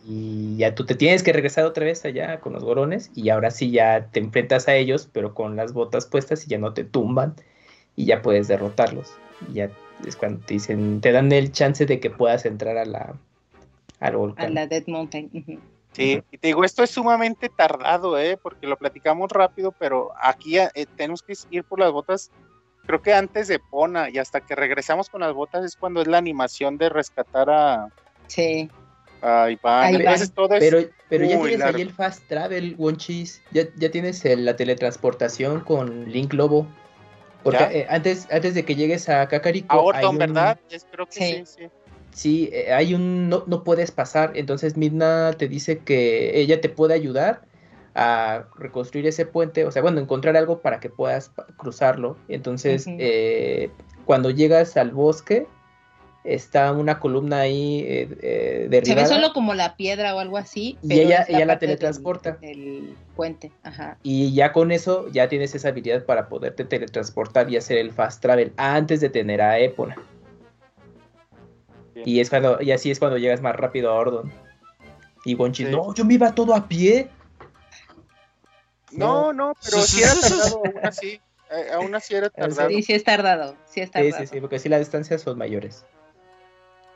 [0.07, 3.51] y ya tú te tienes que regresar otra vez allá con los gorones y ahora
[3.51, 6.83] sí ya te enfrentas a ellos, pero con las botas puestas y ya no te
[6.83, 7.35] tumban
[7.95, 9.13] y ya puedes derrotarlos.
[9.51, 9.69] Y ya
[10.07, 13.13] es cuando te dicen, te dan el chance de que puedas entrar a la
[13.99, 14.47] al volcán.
[14.47, 15.29] A la Dead Mountain.
[15.91, 18.39] Sí, y te digo, esto es sumamente tardado, ¿eh?
[18.41, 22.31] porque lo platicamos rápido, pero aquí eh, tenemos que ir por las botas,
[22.85, 26.07] creo que antes de Pona, y hasta que regresamos con las botas es cuando es
[26.07, 27.87] la animación de rescatar a...
[28.27, 28.69] Sí.
[29.21, 30.01] A Iván.
[30.33, 35.59] todo pero, pero ya tienes ahí el fast travel, Wonchis, ya, ya tienes la teletransportación
[35.61, 36.67] con Link Lobo.
[37.43, 39.75] Porque eh, antes, antes de que llegues a Kakariko.
[39.75, 40.59] A Orton, ¿verdad?
[40.91, 41.67] Creo que sí, sí.
[42.13, 43.29] Sí, eh, hay un.
[43.29, 44.33] No, no puedes pasar.
[44.35, 47.41] Entonces Midna te dice que ella te puede ayudar
[47.95, 49.65] a reconstruir ese puente.
[49.65, 52.17] O sea, bueno, encontrar algo para que puedas cruzarlo.
[52.27, 53.69] Entonces, eh,
[54.05, 55.47] cuando llegas al bosque,
[56.23, 59.07] está una columna ahí eh, eh, derribada.
[59.07, 60.77] Se ve solo como la piedra o algo así.
[60.83, 62.37] y ella, ella la teletransporta.
[62.41, 63.97] El puente, ajá.
[64.03, 68.21] Y ya con eso ya tienes esa habilidad para poderte teletransportar y hacer el fast
[68.21, 69.95] travel antes de tener a Epona.
[72.05, 74.31] Y es cuando, y así es cuando llegas más rápido a Ordon.
[75.25, 77.09] Y Wonchis, no, yo me iba todo a pie.
[78.91, 81.21] No, no, pero sí era tardado aún así.
[81.51, 82.69] Eh, aún así era tardado.
[82.69, 83.55] Sí, sí es tardado.
[83.65, 84.17] Sí, es tardado.
[84.19, 85.85] sí, sí, porque sí las distancias son mayores.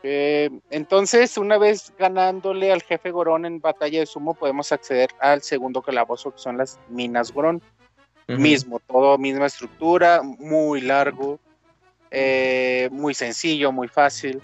[0.07, 5.41] Eh, entonces, una vez ganándole al jefe Gorón en batalla de sumo, podemos acceder al
[5.41, 7.61] segundo calabozo, que son las minas Gorón.
[8.27, 11.39] Mismo, todo misma estructura, muy largo,
[12.09, 14.41] eh, muy sencillo, muy fácil.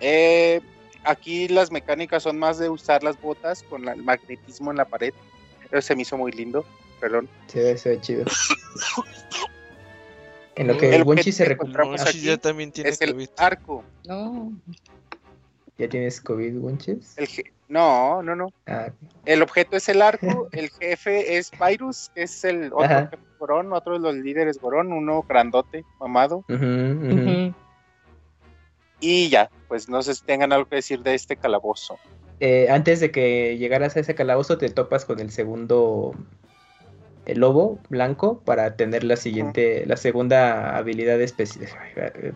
[0.00, 0.60] Eh,
[1.04, 5.12] aquí las mecánicas son más de usar las botas con el magnetismo en la pared.
[5.70, 6.64] Eso se me hizo muy lindo,
[7.00, 7.28] perdón.
[7.46, 8.24] Sí, se ve chido.
[10.56, 11.84] en lo que el, Wonchi se recupera.
[12.12, 13.84] ya también tiene es el arco.
[14.06, 14.52] No.
[15.78, 17.16] ¿Ya tienes COVID, Wonchis?
[17.68, 18.48] No, no, no.
[18.66, 18.88] Ah.
[19.26, 23.72] El objeto es el arco, el jefe es Pyrus, que es el otro jefe Gorón,
[23.72, 26.44] otro de los líderes Gorón, uno grandote, mamado.
[29.00, 31.98] Y ya, pues no sé si tengan algo que decir de este calabozo.
[32.40, 36.14] Eh, antes de que llegaras a ese calabozo, te topas con el segundo
[37.26, 41.68] el lobo blanco para tener la siguiente, la segunda habilidad especial,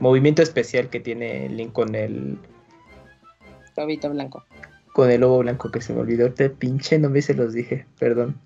[0.01, 2.39] movimiento especial que tiene Link con el
[3.74, 4.44] lobito blanco.
[4.93, 7.86] Con el lobo blanco que se me olvidó, te pinche no me se los dije,
[7.98, 8.39] perdón.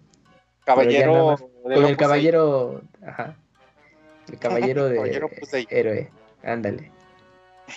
[0.65, 1.37] Caballero.
[1.65, 3.37] con el caballero, ajá.
[4.31, 6.11] El caballero de héroe,
[6.45, 6.93] ándale.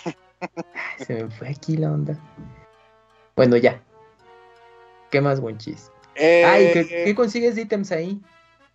[1.06, 2.18] Se me fue aquí la onda.
[3.36, 3.82] Bueno, ya.
[5.12, 5.92] ¿Qué más, buen chis?
[6.16, 8.20] Eh, Ay, ¿qué, consigues de ítems ahí?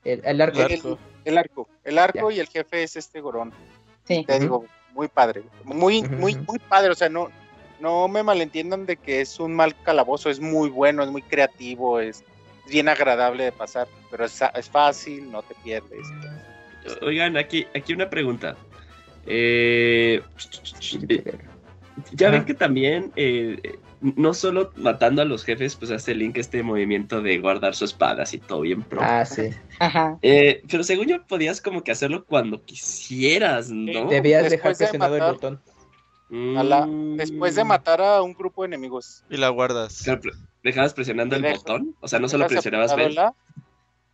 [0.04, 0.60] El, arco.
[1.24, 1.68] El, arco.
[1.84, 3.52] El arco y el jefe es este gorón.
[4.04, 4.24] Sí.
[4.26, 5.42] Te digo, muy padre.
[5.64, 6.90] Muy, muy, muy padre.
[6.90, 7.30] O sea, no,
[7.80, 10.30] no me malentiendan de que es un mal calabozo.
[10.30, 12.24] Es muy bueno, es muy creativo, es
[12.68, 13.86] bien agradable de pasar.
[14.10, 16.06] Pero es, es fácil, no te pierdes.
[17.02, 18.56] Oigan, aquí, aquí una pregunta.
[19.26, 20.22] Eh,
[22.12, 26.62] ya ven que también, eh, no solo matando a los jefes, pues hace Link este
[26.62, 29.00] movimiento de guardar su espada así todo bien pro.
[29.02, 29.50] Ah, sí.
[29.78, 30.18] Ajá.
[30.22, 34.08] Eh, pero según yo podías como que hacerlo cuando quisieras, ¿no?
[34.08, 35.60] Debías dejar presionado el botón.
[36.30, 37.16] Mm.
[37.16, 39.24] después de matar a un grupo de enemigos.
[39.30, 40.04] Y la guardas.
[40.62, 41.94] ¿Dejabas presionando el botón?
[42.00, 43.14] O sea, no solo presionabas B.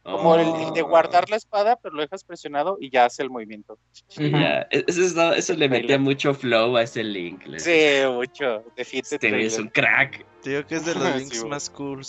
[0.02, 3.78] Como el, de guardar la espada, pero lo dejas presionado y ya hace el movimiento.
[4.18, 7.42] E-, eso, le metía mucho flow a ese link.
[7.58, 8.64] Sí, mucho.
[8.76, 10.24] Este es un crack.
[10.42, 12.00] Digo que es de los links más cool.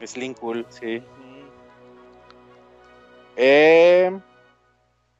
[0.00, 1.02] Es link cool, sí.
[3.36, 4.18] Eh,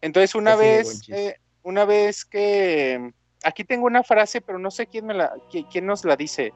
[0.01, 5.07] entonces una vez, eh, una vez que aquí tengo una frase, pero no sé quién
[5.07, 5.33] me la,
[5.71, 6.53] quién nos la dice.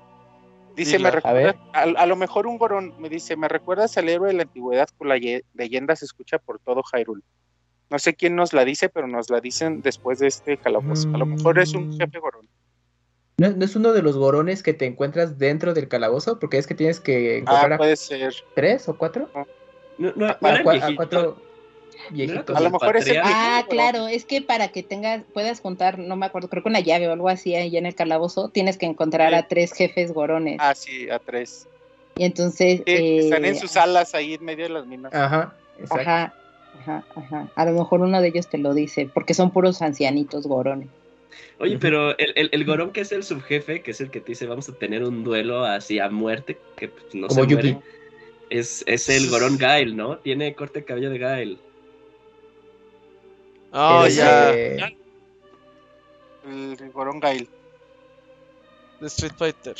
[0.76, 4.34] Dice, me recuerda, a, lo mejor un gorón me dice, me recuerdas al héroe de
[4.34, 5.18] la antigüedad con la
[5.54, 7.22] leyenda se escucha por todo Hyrule.
[7.90, 11.08] No sé quién nos la dice, pero nos la dicen después de este calabozo.
[11.12, 11.98] A lo mejor es un mm.
[11.98, 12.48] jefe gorón.
[13.36, 16.38] ¿No, es uno de los gorones que te encuentras dentro del calabozo?
[16.38, 18.34] Porque es que tienes que encontrar ah, puede ser.
[18.54, 19.28] tres o cuatro.
[19.98, 20.38] No, no, a,
[20.94, 21.36] cuatro
[22.54, 26.16] a lo mejor es el Ah, claro, es que para que tengas, puedas contar, no
[26.16, 28.86] me acuerdo, creo que una llave o algo así ahí en el calabozo, tienes que
[28.86, 30.56] encontrar a tres jefes gorones.
[30.60, 31.66] Ah, sí, a tres.
[32.16, 32.82] Y entonces.
[32.86, 35.14] están en eh, sus alas ahí en medio de las minas.
[35.14, 36.10] Ajá, exacto.
[36.10, 36.34] Ajá,
[36.80, 37.48] ajá, ajá.
[37.54, 40.88] A lo mejor uno de ellos te lo dice, porque son puros ancianitos gorones.
[41.58, 44.46] Oye, pero el, el, gorón que es el subjefe, que es el que te dice
[44.46, 47.78] vamos a tener un duelo así a muerte, que pues, no se muere,
[48.48, 50.16] es, es el gorón Gail, ¿no?
[50.18, 51.58] Tiene corte de cabello de Gail.
[53.72, 54.50] Oh, ya.
[54.50, 54.96] El
[56.92, 57.48] Gorón Gail.
[59.00, 59.76] De Street Fighter.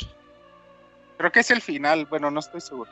[1.17, 2.89] Creo que es el final, bueno, no estoy seguro.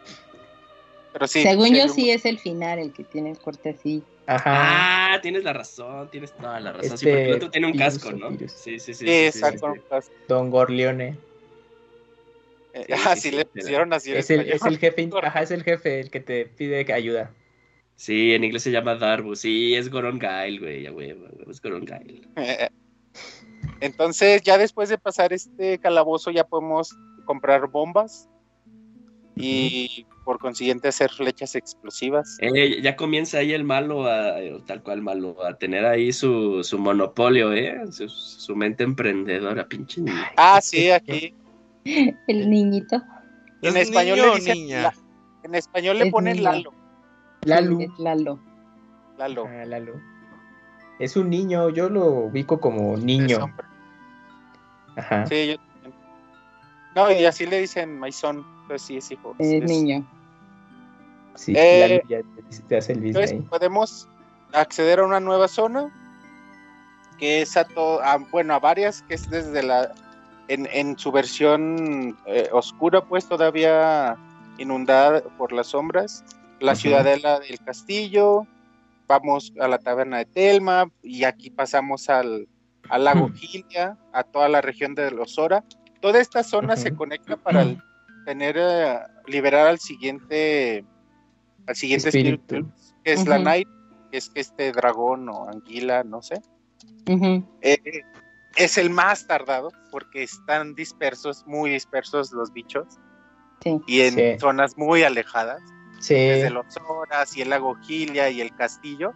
[1.14, 1.42] Pero sí.
[1.42, 4.04] Según yo, sí es el final, el que tiene el corte así.
[4.28, 5.16] Ajá.
[5.16, 6.98] Ah, tienes la razón, tienes toda la razón.
[6.98, 8.30] sí, porque el otro tiene un casco, ¿no?
[8.48, 8.96] Sí, sí, sí.
[9.06, 9.74] Sí, exacto.
[10.28, 11.18] Don Gorleone.
[12.74, 14.14] Eh, ah, sí, le pusieron así.
[14.14, 17.32] Es el, es el jefe, ajá, es el jefe el que te pide ayuda.
[18.00, 19.36] Sí, en inglés se llama Darbu.
[19.36, 20.86] Sí, es Goron Gail, güey.
[21.50, 22.26] es Goron Gail.
[23.82, 26.96] Entonces, ya después de pasar este calabozo, ya podemos
[27.26, 28.30] comprar bombas
[29.36, 32.38] y por consiguiente hacer flechas explosivas.
[32.40, 34.36] Eh, ya comienza ahí el malo, a,
[34.66, 37.82] tal cual malo, a tener ahí su, su monopolio, ¿eh?
[37.92, 40.24] Su, mente emprendedora, pinche niño.
[40.38, 41.34] Ah, sí, aquí.
[42.28, 43.04] El niñito.
[43.62, 44.94] En español le dicen,
[45.44, 46.79] en español le ponen Lalo.
[47.46, 47.80] Lalo.
[47.98, 48.40] Lalo.
[49.18, 49.48] Lalo.
[49.48, 49.94] Ah, Lalo.
[51.00, 53.54] Es un niño, yo lo ubico como niño.
[54.96, 55.26] Ajá.
[55.28, 55.56] Sí, yo
[56.96, 59.34] No, y así le dicen Maison, pues sí es hijo.
[59.40, 60.06] Es, niño.
[61.36, 62.20] Sí, eh, ya
[62.68, 64.10] te hace el entonces, podemos
[64.52, 65.90] acceder a una nueva zona
[67.18, 68.02] que es a, todo,
[68.32, 69.94] bueno, a varias, que es desde la,
[70.48, 74.18] en, en su versión eh, oscura, pues todavía
[74.58, 76.24] inundada por las sombras,
[76.60, 78.46] la ciudadela del castillo,
[79.08, 82.48] vamos a la taberna de Telma y aquí pasamos al,
[82.90, 85.64] lago Gilia, a toda la región de Losora.
[86.00, 87.66] Toda esta zona se conecta para
[88.26, 90.86] tener, eh, liberar al siguiente,
[91.68, 92.72] al siguiente espíritu,
[93.04, 93.68] que es la Night,
[94.12, 96.42] que es que este dragón o anguila, no sé.
[97.62, 98.04] Eh,
[98.56, 102.86] es el más tardado porque están dispersos, muy dispersos los bichos.
[103.88, 105.62] Y en zonas muy alejadas.
[106.08, 109.14] Desde los horas y el lago Gilia y el castillo.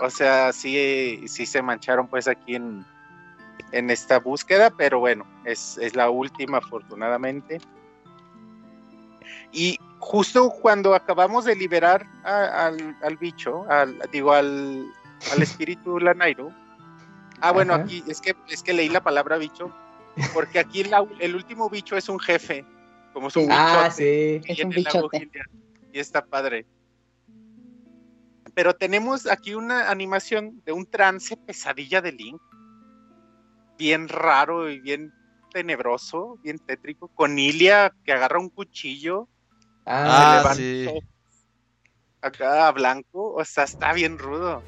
[0.00, 2.84] O sea, sí, sí se mancharon pues aquí en,
[3.72, 7.60] en esta búsqueda, pero bueno, es, la última afortunadamente.
[9.52, 14.86] Y justo cuando acabamos de liberar al, bicho, al, digo, al,
[15.32, 16.52] al espíritu Lanairo,
[17.40, 19.72] ah, bueno, aquí es que, es que leí la palabra bicho,
[20.32, 20.84] porque aquí
[21.20, 22.64] el último bicho es un jefe
[23.14, 24.40] como es un ah, sí.
[24.44, 25.30] Es un bichote.
[25.94, 26.66] Y está padre.
[28.52, 32.42] Pero tenemos aquí una animación de un trance pesadilla de Link.
[33.78, 35.14] Bien raro y bien
[35.52, 37.06] tenebroso, bien tétrico.
[37.06, 39.28] Con Ilia que agarra un cuchillo.
[39.86, 40.88] Ah, sí.
[42.20, 43.32] Acá a blanco.
[43.32, 44.64] O sea, está bien rudo.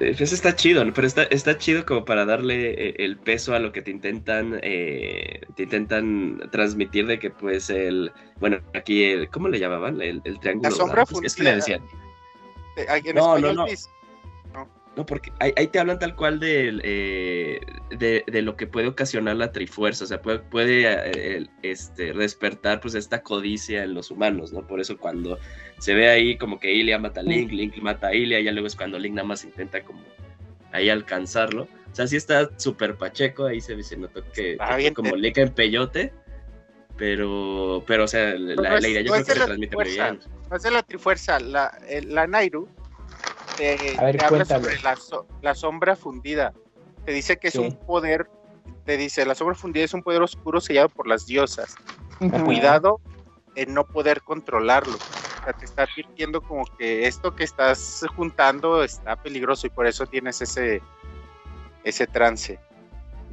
[0.00, 3.72] Eso está chido, pero está, está chido como para darle eh, el peso a lo
[3.72, 9.48] que te intentan eh, te intentan transmitir de que pues el bueno aquí el ¿cómo
[9.48, 10.00] le llamaban?
[10.00, 11.82] el, triángulo la sombra es que le decían
[13.14, 13.66] no, no, no.
[14.98, 17.60] No, porque ahí, te hablan tal cual eh,
[17.96, 22.80] de, de, lo que puede ocasionar la trifuerza, o sea, puede, puede eh, este, despertar
[22.80, 24.66] pues esta codicia en los humanos, ¿no?
[24.66, 25.38] Por eso cuando
[25.78, 28.66] se ve ahí como que Ilia mata a Link, Link mata a Ilia, ya luego
[28.66, 30.02] es cuando Link nada más intenta como
[30.72, 31.68] ahí alcanzarlo.
[31.92, 34.58] O sea, sí está súper pacheco, ahí se, se notó que,
[34.96, 36.12] como Link en peyote,
[36.96, 40.18] pero, pero o sea, la, idea yo creo que se transmite muy bien.
[40.50, 42.68] No es la trifuerza, la, la Nairu
[43.58, 44.76] te, habla sobre
[45.42, 46.54] la, sombra fundida.
[47.04, 48.28] Te dice que es un poder,
[48.84, 51.74] te dice, la sombra fundida es un poder oscuro sellado por las diosas.
[52.44, 53.00] Cuidado
[53.54, 54.96] en no poder controlarlo.
[54.96, 59.86] O sea, te está advirtiendo como que esto que estás juntando está peligroso y por
[59.86, 60.80] eso tienes ese,
[61.84, 62.58] ese trance.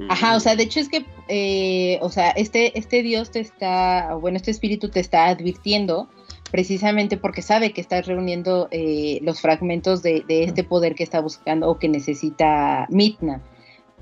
[0.09, 4.15] Ajá, o sea, de hecho es que, eh, o sea, este, este Dios te está,
[4.15, 6.09] bueno, este espíritu te está advirtiendo
[6.55, 11.69] precisamente porque sabe que está reuniendo eh, los fragmentos de, este poder que está buscando
[11.69, 13.41] o que necesita Mitna.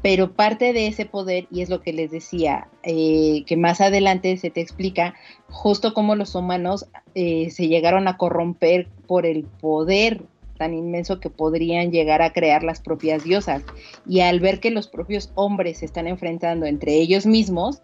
[0.04, 4.38] Pero parte de ese poder, y es lo que les decía, eh, que más adelante
[4.38, 5.16] se te explica
[5.50, 6.86] justo cómo los humanos
[7.16, 10.22] eh, se llegaron a corromper por el poder
[10.60, 13.64] tan inmenso que podrían llegar a crear las propias diosas.
[14.08, 17.82] Y al ver que los propios hombres se están enfrentando entre ellos mismos,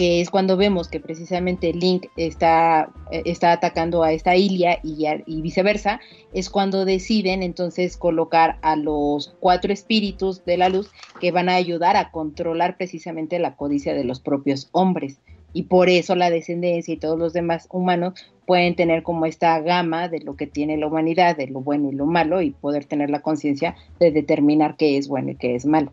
[0.00, 5.04] que es cuando vemos que precisamente Link está, eh, está atacando a esta Ilia y,
[5.26, 6.00] y, viceversa,
[6.32, 10.90] es cuando deciden entonces colocar a los cuatro espíritus de la luz
[11.20, 15.18] que van a ayudar a controlar precisamente la codicia de los propios hombres.
[15.52, 18.14] Y por eso la descendencia y todos los demás humanos
[18.46, 21.94] pueden tener como esta gama de lo que tiene la humanidad, de lo bueno y
[21.94, 25.66] lo malo, y poder tener la conciencia de determinar qué es bueno y qué es
[25.66, 25.92] malo.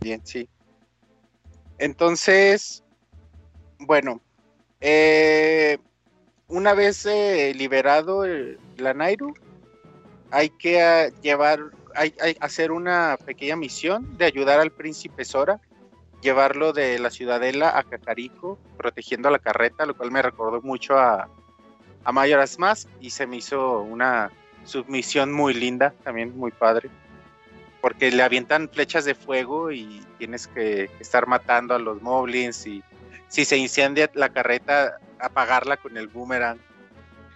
[0.00, 0.48] Bien, sí.
[1.78, 2.82] Entonces,
[3.78, 4.20] bueno,
[4.80, 5.78] eh,
[6.48, 8.24] una vez eh, liberado
[8.76, 9.34] la Nairu,
[10.30, 11.60] hay que ah, llevar,
[11.94, 15.60] hay, hay, hacer una pequeña misión de ayudar al príncipe Sora,
[16.22, 21.28] llevarlo de la ciudadela a Cacarico, protegiendo la carreta, lo cual me recordó mucho a,
[22.04, 24.30] a Mayoras Más y se me hizo una
[24.64, 26.90] submisión muy linda, también muy padre
[27.86, 32.82] porque le avientan flechas de fuego y tienes que estar matando a los moblins y
[33.28, 36.58] si se incendia la carreta, apagarla con el boomerang.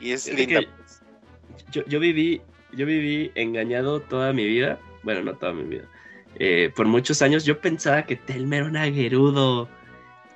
[0.01, 0.59] Y es, linda.
[0.77, 1.02] Pues.
[1.70, 5.85] Yo, yo, viví, yo viví engañado toda mi vida, bueno, no toda mi vida,
[6.35, 9.68] eh, por muchos años yo pensaba que Telma era una Gerudo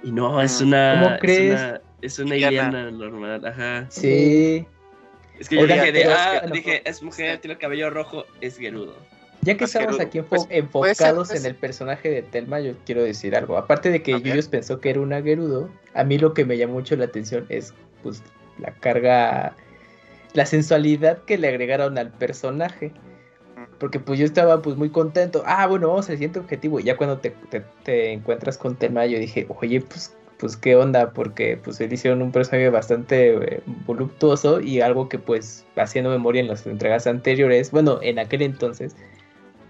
[0.04, 1.00] y no, es ah, una...
[1.02, 1.60] ¿Cómo crees?
[2.02, 3.86] Es una, es normal, ajá.
[3.90, 4.64] Sí.
[5.40, 8.96] Es que yo dije, ah, dije, es mujer, tiene el cabello rojo, es Gerudo.
[9.44, 13.58] Ya que estamos aquí pues, enfocados en el personaje de Telma, yo quiero decir algo.
[13.58, 16.74] Aparte de que ellos pensó que era una Gerudo, a mí lo que me llamó
[16.74, 18.22] mucho la atención es pues
[18.58, 19.54] la carga,
[20.32, 22.92] la sensualidad que le agregaron al personaje.
[23.78, 25.42] porque pues yo estaba pues muy contento.
[25.46, 26.80] Ah, bueno, vamos al siguiente objetivo.
[26.80, 27.34] Y ya cuando te,
[27.84, 32.22] te, encuentras con Telma, yo dije, oye, pues, pues qué onda, porque pues él hicieron
[32.22, 37.70] un personaje bastante eh, voluptuoso y algo que pues haciendo memoria en las entregas anteriores,
[37.70, 38.96] bueno, en aquel entonces,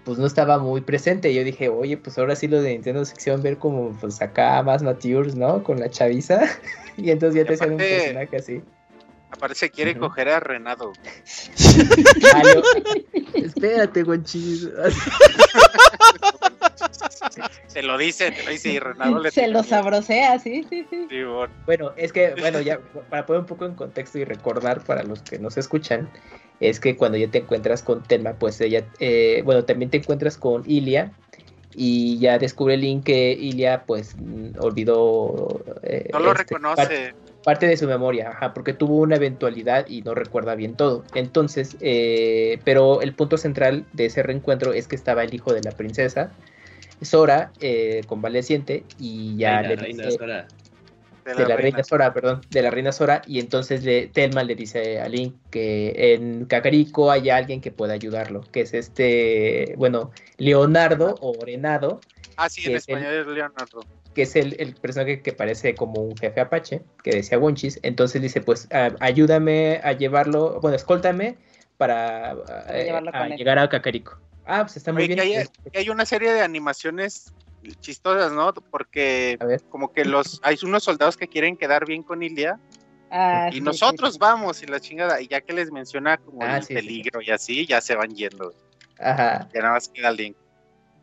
[0.05, 1.33] pues no estaba muy presente.
[1.33, 4.83] Yo dije, oye, pues ahora sí lo de Nintendo sección ver como pues acá más
[4.83, 5.63] matures, ¿no?
[5.63, 6.41] Con la chaviza.
[6.97, 8.61] y entonces ya te sale un personaje así.
[9.31, 10.93] Aparece, quiere coger a Renado.
[13.33, 14.69] Espérate, guanchis.
[17.67, 21.07] Se lo dice, te lo dice y Renado le Se lo sabrosea, sí, sí, sí.
[21.65, 21.91] bueno.
[21.97, 22.79] es que, bueno, ya
[23.09, 26.09] para poner un poco en contexto y recordar para los que nos escuchan,
[26.59, 30.37] es que cuando ya te encuentras con Telma, pues ella, eh, bueno, también te encuentras
[30.37, 31.11] con Ilia,
[31.77, 37.13] y ya descubre Link que Ilia pues mm, olvidó eh, no lo este, reconoce
[37.45, 41.05] parte de su memoria, ajá, porque tuvo una eventualidad y no recuerda bien todo.
[41.13, 45.61] Entonces, eh, pero el punto central de ese reencuentro es que estaba el hijo de
[45.61, 46.31] la princesa,
[47.01, 50.47] Sora, eh, convaleciente, y ya le dice, Sora.
[51.25, 51.83] De, la, reina.
[51.83, 56.13] Sora, perdón, de la reina Sora, y entonces le, Telma le dice a Link que
[56.13, 61.99] en Kakariko hay alguien que pueda ayudarlo, que es este, bueno, Leonardo o Renado.
[62.37, 63.81] Ah, sí, en español es Leonardo
[64.15, 67.79] que es el, personaje que parece como un jefe apache, que decía Wonchis.
[67.83, 68.67] Entonces dice, pues
[68.99, 71.37] ayúdame a llevarlo, bueno, escóltame
[71.77, 72.31] para
[72.69, 72.91] eh,
[73.37, 74.17] llegar a Kakariko.
[74.45, 75.19] Ah, pues está muy bien.
[75.19, 75.35] Hay,
[75.73, 77.33] hay, una serie de animaciones
[77.79, 78.53] chistosas, ¿no?
[78.53, 79.37] Porque
[79.69, 82.59] como que los hay unos soldados que quieren quedar bien con Ilia.
[83.11, 86.65] Ah, y nosotros vamos y la chingada, y ya que les menciona como ah, el
[86.65, 88.53] peligro y así, ya se van yendo.
[88.99, 89.47] Ajá.
[89.53, 90.37] Ya nada más queda el link.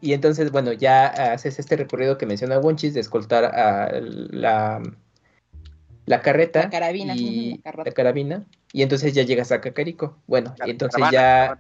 [0.01, 4.83] Y entonces, bueno, ya haces este recorrido que menciona Wonchis de escoltar a la,
[6.07, 6.65] la carreta.
[6.65, 8.45] La carabina, y, la, carabina.
[8.73, 10.19] Y entonces ya llegas a Cacarico.
[10.27, 11.57] Bueno, y entonces ya.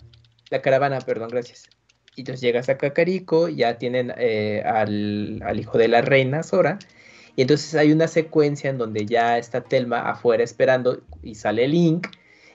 [0.50, 1.70] La caravana, perdón, gracias.
[2.14, 6.78] Y entonces llegas a Cacarico, ya tienen eh, al, al, hijo de la reina, Sora.
[7.36, 12.06] Y entonces hay una secuencia en donde ya está Telma afuera esperando y sale Link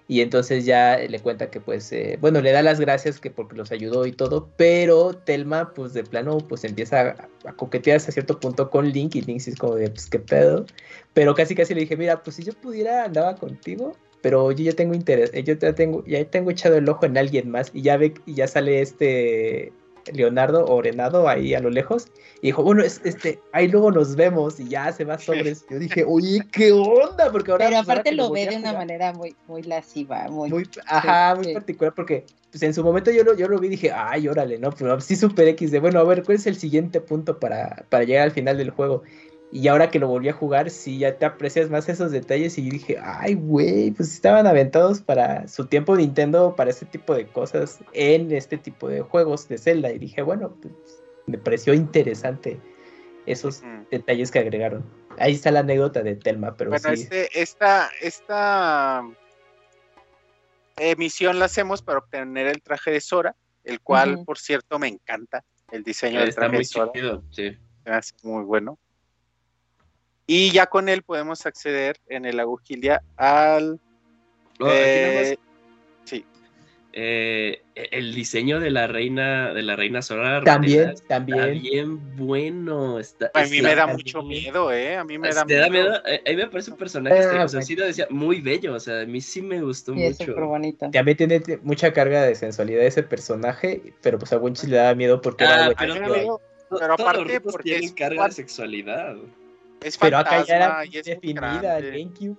[0.09, 3.57] y entonces ya le cuenta que pues, eh, bueno, le da las gracias que porque
[3.57, 7.15] los ayudó y todo, pero Telma pues de plano pues empieza
[7.45, 7.55] a,
[7.95, 10.65] hasta cierto punto con Link y Link sí es como de pues qué pedo,
[11.13, 14.73] pero casi casi le dije, mira, pues si yo pudiera andaba contigo, pero yo ya
[14.73, 17.97] tengo interés, yo ya tengo, ya tengo echado el ojo en alguien más y ya
[17.97, 19.71] ve, y ya sale este
[20.13, 22.07] Leonardo Orenado ahí a lo lejos
[22.41, 25.65] y dijo, bueno, este, ahí luego nos vemos y ya se va sobres.
[25.69, 27.31] Yo dije, oye, ¿qué onda?
[27.31, 30.67] Porque ahora, Pero pues, aparte lo, ve de una manera muy, muy lasciva, muy...
[30.85, 33.91] ajá, muy particular porque pues en su momento yo lo, yo lo vi y dije,
[33.91, 34.71] ay, órale, ¿no?
[34.71, 38.03] Pero sí super X de, bueno, a ver, ¿cuál es el siguiente punto para, para
[38.03, 39.03] llegar al final del juego?
[39.51, 42.69] Y ahora que lo volví a jugar, sí, ya te aprecias más esos detalles y
[42.69, 47.79] dije, ay, güey, pues estaban aventados para su tiempo Nintendo, para este tipo de cosas,
[47.93, 49.91] en este tipo de juegos de Zelda.
[49.91, 50.73] Y dije, bueno, pues
[51.27, 52.59] me pareció interesante
[53.25, 54.83] esos detalles que agregaron.
[55.17, 59.03] Ahí está la anécdota de Telma, pero bueno, este, esta, esta
[60.77, 65.43] emisión la hacemos para obtener el traje de Sora, el cual, por cierto, me encanta.
[65.71, 66.91] El diseño del traje de Sora.
[67.31, 67.57] sí.
[68.23, 68.77] muy bueno.
[70.29, 73.79] Y ya con él podemos acceder en el Agujilia al...
[74.59, 75.37] Eh,
[76.03, 76.25] sí.
[76.91, 82.97] Eh, el diseño de la reina de la reina Sora también también está bien bueno
[82.97, 85.61] está, a mí me da mucho miedo eh a mí me da, miedo.
[85.61, 85.93] da miedo.
[85.93, 89.01] a mí me parece un personaje o sea, sí lo decía muy bello o sea
[89.01, 90.23] a mí sí me gustó mucho.
[90.23, 90.89] es bonito.
[90.89, 95.21] También tiene mucha carga de sensualidad ese personaje pero pues a Winchi le da miedo
[95.21, 99.17] porque ah, era pero, pero, aparte porque es carga de sexualidad
[99.99, 102.37] pero acá ya era definida el GameCube.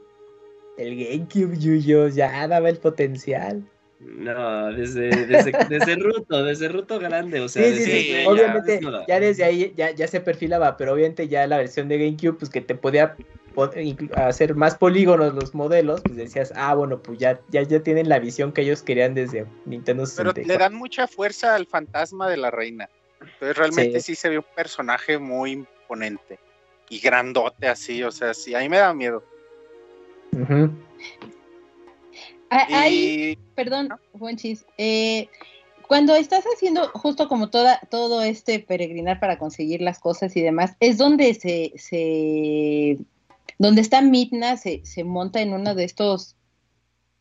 [0.76, 3.64] El GameCube, Yuyo, ya daba el potencial.
[4.00, 8.24] No, desde, desde, desde Ruto, desde Ruto grande, o sea, sí, sí, sí.
[8.28, 12.38] obviamente ya, desde ahí ya, ya se perfilaba, pero obviamente ya la versión de GameCube,
[12.38, 13.16] pues que te podía
[14.14, 18.20] hacer más polígonos los modelos, pues decías, ah, bueno, pues ya, ya, ya tienen la
[18.20, 20.34] visión que ellos querían desde Nintendo 64.
[20.34, 22.88] Pero le dan mucha fuerza al fantasma de la reina.
[23.20, 26.38] Entonces realmente sí, se ve un personaje muy imponente
[26.90, 29.22] y grandote así, o sea, sí, ahí me da miedo.
[32.50, 35.28] Ahí, perdón, Juanchis, eh,
[35.86, 40.76] cuando estás haciendo justo como toda, todo este peregrinar para conseguir las cosas y demás,
[40.80, 42.98] es donde se, se
[43.58, 46.36] donde está Midna, se, se monta en uno de estos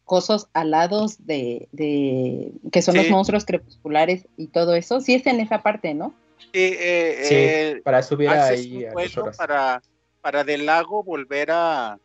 [0.05, 5.41] cosos alados de, de que son los monstruos crepusculares y todo eso, sí es en
[5.41, 6.13] esa parte, ¿no?
[6.53, 8.93] Eh, sí, eh, para subir ahí a
[9.37, 9.81] para,
[10.21, 11.99] para del lago volver a,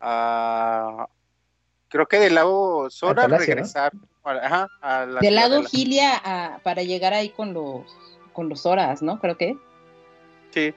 [0.00, 1.08] a,
[1.88, 3.92] creo que del lago Sora regresar.
[4.24, 4.68] Ajá,
[5.20, 7.84] del lado Gilia para llegar ahí con los
[8.38, 9.18] con los horas, ¿no?
[9.18, 9.56] Creo que.
[10.50, 10.72] Sí.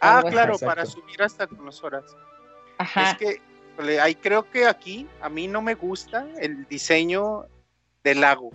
[0.00, 2.04] Ah, claro, para subir hasta con los horas.
[2.78, 3.10] Ajá.
[3.10, 7.46] Es que ahí creo que aquí a mí no me gusta el diseño
[8.02, 8.50] del lago.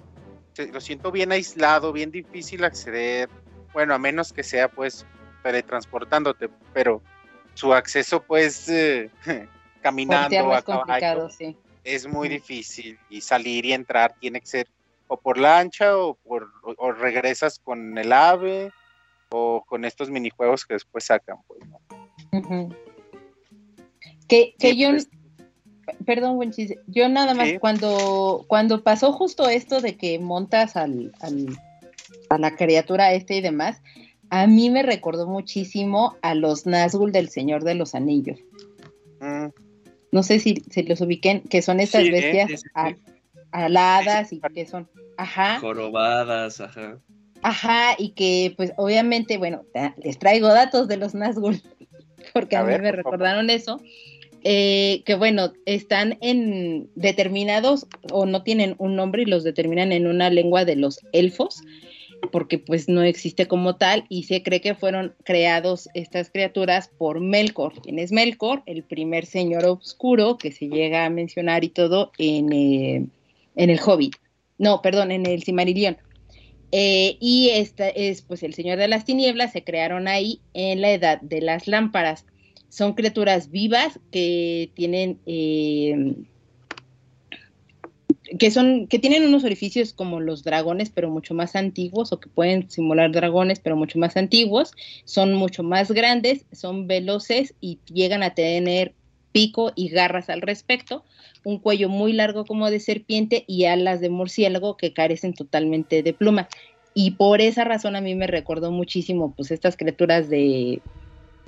[0.68, 3.30] Lo siento bien aislado, bien difícil acceder.
[3.74, 5.06] Bueno, a menos que sea pues
[5.44, 7.02] teletransportándote, pero
[7.54, 9.10] su acceso pues eh,
[9.82, 11.30] caminando a caballo
[11.84, 14.68] es muy difícil y salir y entrar tiene que ser
[15.08, 18.72] o por lancha o por o regresas con el ave
[19.30, 21.62] o con estos minijuegos que después sacan pues,
[24.28, 25.10] que, yo pues.
[26.06, 26.52] Perdón buen
[26.88, 31.12] yo nada más cuando cuando pasó justo esto de que montas al,
[32.30, 33.82] a la criatura este y demás
[34.30, 38.40] a mí me recordó muchísimo a los Nazgûl del Señor de los Anillos.
[39.20, 39.48] Mm.
[40.12, 42.64] No sé si, se los ubiquen, que son estas bestias
[43.52, 44.88] aladas y que son,
[45.18, 45.60] ajá.
[45.60, 47.00] Jorobadas, ajá.
[47.42, 49.64] Ajá, y que pues obviamente, bueno,
[50.04, 51.62] les traigo datos de los Nazgûl,
[52.34, 53.80] porque a, mí me recordaron eso.
[54.44, 60.08] Eh, que bueno, están en determinados o no tienen un nombre y los determinan en
[60.08, 61.62] una lengua de los elfos,
[62.32, 67.20] porque pues no existe como tal y se cree que fueron creados estas criaturas por
[67.20, 67.74] Melkor.
[67.82, 68.64] ¿Quién es Melkor?
[68.66, 73.06] El primer señor oscuro que se llega a mencionar y todo en, eh,
[73.56, 74.16] en el Hobbit.
[74.58, 75.98] No, perdón, en el Cimarillion.
[76.72, 80.92] Eh, y esta es pues el Señor de las Tinieblas, se crearon ahí en la
[80.92, 82.26] edad de las lámparas.
[82.70, 86.16] Son criaturas vivas que tienen eh,
[88.38, 92.30] que son, que tienen unos orificios como los dragones, pero mucho más antiguos, o que
[92.30, 94.72] pueden simular dragones, pero mucho más antiguos,
[95.06, 98.94] son mucho más grandes, son veloces y llegan a tener
[99.32, 101.04] pico y garras al respecto,
[101.44, 106.14] un cuello muy largo como de serpiente y alas de murciélago que carecen totalmente de
[106.14, 106.50] pluma.
[106.94, 110.82] Y por esa razón a mí me recordó muchísimo pues estas criaturas de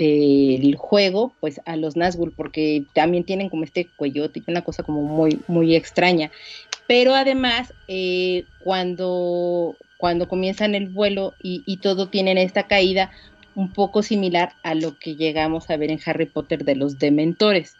[0.06, 4.84] del juego, pues a los Nazgûl, porque también tienen como este cuello, y una cosa
[4.84, 6.32] como muy, muy extraña.
[6.88, 13.11] Pero además, eh, cuando, cuando comienzan el vuelo y, todo tienen esta caída
[13.53, 17.76] un poco similar a lo que llegamos a ver en Harry Potter de los dementores.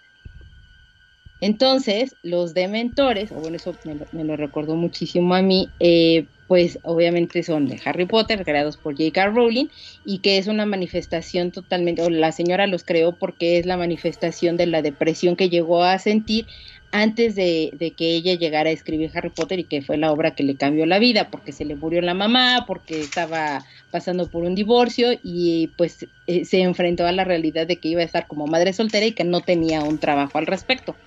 [1.40, 3.76] Entonces, los dementores, o bueno, eso
[4.14, 8.98] me lo, recordó muchísimo a mí, eh, pues obviamente son de Harry Potter, creados por
[8.98, 9.28] J.K.
[9.28, 9.68] Rowling,
[10.04, 14.58] y que es una manifestación totalmente, o la señora los creó porque es la manifestación
[14.58, 16.48] de la depresión que llegó a sentir
[16.92, 20.44] antes de, que ella llegara a escribir Harry Potter y que fue la obra que
[20.44, 24.54] le cambió la vida, porque se le murió la mamá, porque estaba pasando por un
[24.54, 28.46] divorcio y pues eh, se enfrentó a la realidad de que iba a estar como
[28.46, 30.98] madre soltera y que no tenía un trabajo al respecto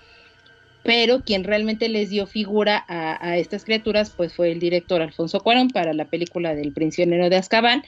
[0.85, 5.71] pero quien realmente les dio figura a, estas criaturas pues fue el director Alfonso Cuarón
[5.71, 7.83] para la película del prisionero de Azkaban.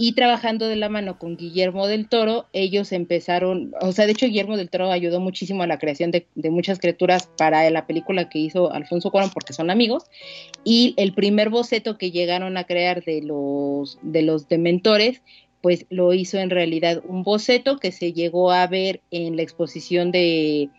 [0.00, 4.26] Y trabajando de la mano con Guillermo del Toro, ellos empezaron, o sea, de hecho
[4.26, 8.38] Guillermo del Toro ayudó muchísimo a la creación de, muchas criaturas para la película que
[8.38, 10.04] hizo Alfonso Cuarón porque son amigos,
[10.62, 15.20] y el primer boceto que llegaron a crear de los, de los dementores,
[15.62, 20.12] pues lo hizo en realidad un boceto que se llegó a ver en la exposición
[20.12, 20.70] de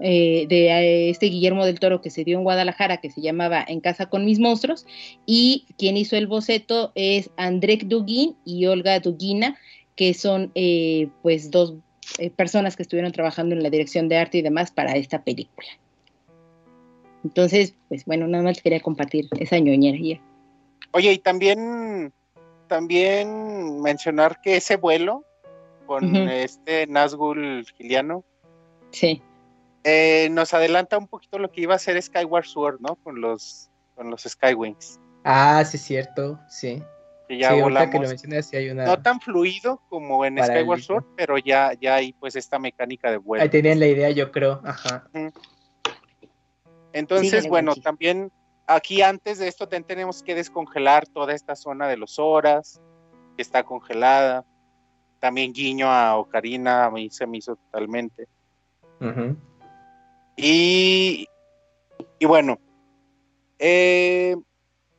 [0.00, 3.64] eh, de eh, este Guillermo del Toro que se dio en Guadalajara, que se llamaba
[3.66, 4.86] En casa con mis monstruos,
[5.26, 9.56] y quien hizo el boceto es Andrek Dugin y Olga Dugina,
[9.94, 11.74] que son eh, pues dos
[12.36, 15.68] personas que estuvieron trabajando en la dirección de arte y demás para esta película.
[17.24, 20.20] Entonces, pues bueno, nada más quería compartir esa ñoñería.
[20.92, 22.12] Oye, y también,
[22.68, 25.24] también mencionar que ese vuelo
[25.86, 28.22] con este Nazgul Giliano,
[28.90, 29.22] sí
[29.84, 32.96] eh, nos adelanta un poquito lo que iba a ser Skyward Sword, ¿no?
[32.96, 34.98] Con los, con los Skywings.
[35.24, 36.82] Ah, sí, es cierto, sí.
[37.28, 38.24] Que ya volamos.
[38.74, 43.18] No tan fluido como en Skyward Sword, pero ya, ya hay pues esta mecánica de
[43.18, 43.42] vuelo.
[43.42, 44.60] Ahí tenían la idea, yo creo.
[44.64, 45.06] Ajá.
[46.92, 48.32] Entonces, bueno, también
[48.66, 52.80] aquí antes de esto tenemos que descongelar toda esta zona de los horas,
[53.36, 54.46] que está congelada.
[55.20, 58.28] También guiño a Ocarina, a mí se me hizo totalmente.
[59.00, 59.34] Ajá.
[60.36, 61.28] Y,
[62.20, 62.58] bueno,
[63.58, 64.36] eh,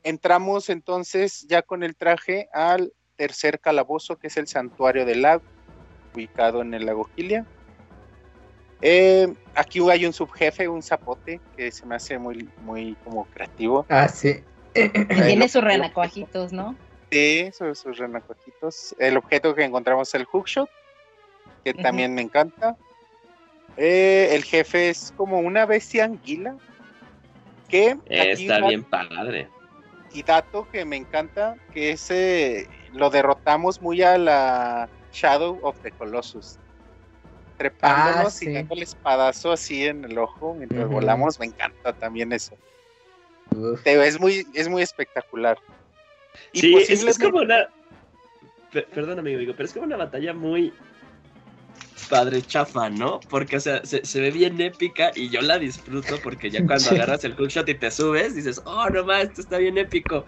[0.03, 5.43] entramos entonces ya con el traje al tercer calabozo, que es el santuario del lago,
[6.13, 7.45] ubicado en el lago Gilia.
[8.81, 13.85] Eh, aquí hay un subjefe, un zapote, que se me hace muy, muy como creativo.
[13.89, 14.43] Ah, sí.
[14.73, 16.75] Tiene sus renacuajitos, ¿no?
[17.11, 18.95] Sí, sus, sus renacuajitos.
[18.99, 20.69] El objeto que encontramos es el hookshot,
[21.63, 22.77] que también me encanta.
[23.77, 26.55] Eh, el jefe es como una bestia anguila.
[27.67, 29.49] Que está bien padre.
[30.13, 35.91] Y dato que me encanta, que ese lo derrotamos muy a la Shadow of the
[35.91, 36.57] Colossus.
[37.57, 42.31] Trepándonos ah, y dando el espadazo así en el ojo mientras volamos, me encanta también
[42.33, 42.55] eso.
[43.83, 45.57] Es muy, es muy espectacular.
[46.53, 47.69] sí, es, como una.
[48.71, 50.73] Perdón, amigo, pero es como una batalla muy
[52.09, 53.19] padre chafa, ¿no?
[53.29, 57.23] Porque, o sea, se, ve bien épica y yo la disfruto porque ya cuando agarras
[57.23, 60.25] el hookshot y te subes, dices, oh, no más, esto está bien épico.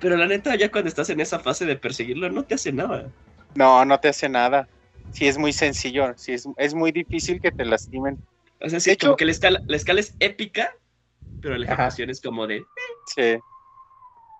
[0.00, 3.10] Pero la neta, ya cuando estás en esa fase de perseguirlo, no te hace nada.
[3.54, 4.68] No, no te hace nada.
[5.10, 6.12] Sí, es muy sencillo.
[6.16, 8.18] Sí, es, es muy difícil que te lastimen.
[8.60, 10.74] O sea, sí, como que la escala, la escala es épica,
[11.40, 12.64] pero la ejecución es como de.
[13.14, 13.38] Sí.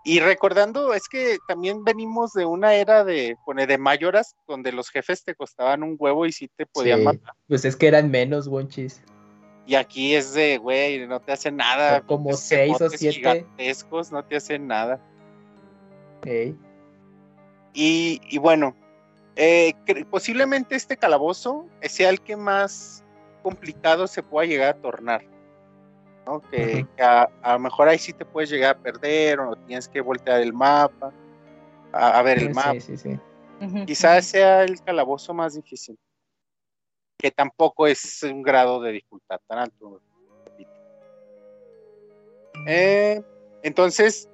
[0.07, 4.91] Y recordando, es que también venimos de una era de, pone, de mayoras, donde los
[4.91, 7.33] jefes te costaban un huevo y sí te podían matar.
[7.49, 9.03] Pues es que eran menos, Wonchis.
[9.67, 12.03] Y aquí es de, güey, no te hacen nada.
[12.03, 13.17] como seis o siete.
[13.17, 15.01] Gigantescos, no te hacen nada.
[17.73, 18.77] Y, y, bueno,
[19.37, 19.73] eh,
[20.11, 23.03] posiblemente este calabozo sea el que más
[23.43, 25.25] complicado se pueda llegar a tornar.
[26.51, 30.41] Que, a, lo mejor ahí sí te puedes llegar a perder o tienes que voltear
[30.41, 31.13] el mapa,
[31.93, 32.75] a, ver el mapa.
[33.87, 35.99] Quizás sea el calabozo más difícil,
[37.19, 40.01] que tampoco es un grado de dificultad tan alto.
[42.67, 43.23] Eh,
[43.63, 44.29] entonces,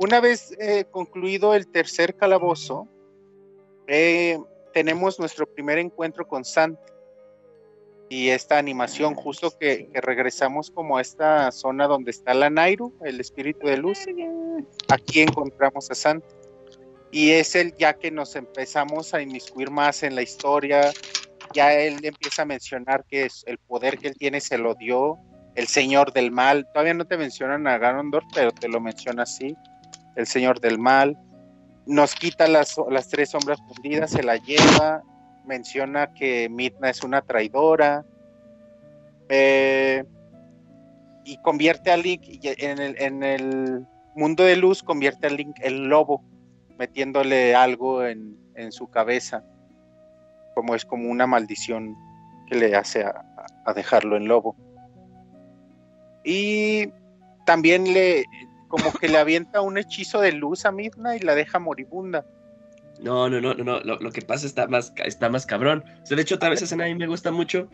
[0.00, 2.88] una vez eh, concluido el tercer calabozo,
[3.86, 4.38] eh,
[4.72, 6.91] tenemos nuestro primer encuentro con Santa
[8.12, 13.18] y esta animación, justo que, regresamos como a esta zona donde está la Nairu, el
[13.18, 14.00] espíritu de luz,
[14.88, 16.26] aquí encontramos a Santa.
[17.10, 20.92] Y es el ya que nos empezamos a inmiscuir más en la historia,
[21.54, 25.16] ya él empieza a mencionar que es el poder que él tiene se lo dio
[25.54, 26.68] el señor del mal.
[26.74, 29.56] Todavía no te mencionan a Ganondorf, pero te lo menciona así,
[30.16, 31.16] el señor del mal.
[31.86, 35.02] Nos quita las, las tres sombras fundidas, se la lleva,
[35.46, 38.04] menciona que Midna es una traidora
[39.28, 40.04] eh,
[41.24, 46.22] y convierte a Link en el, en mundo de luz, convierte a Link en lobo,
[46.78, 48.32] metiéndole algo en,
[48.70, 49.42] su cabeza,
[50.54, 51.96] como es como una maldición
[52.46, 53.24] que le hace a,
[53.74, 54.54] dejarlo en lobo.
[56.24, 56.88] Y
[57.46, 58.24] también le
[58.68, 62.24] como que le avienta un hechizo de luz a Midna y la deja moribunda.
[63.02, 65.84] No, no, no, no, Lo, que pasa está más, está más cabrón.
[66.08, 67.68] de hecho, tal vez esa escena a mí me gusta mucho.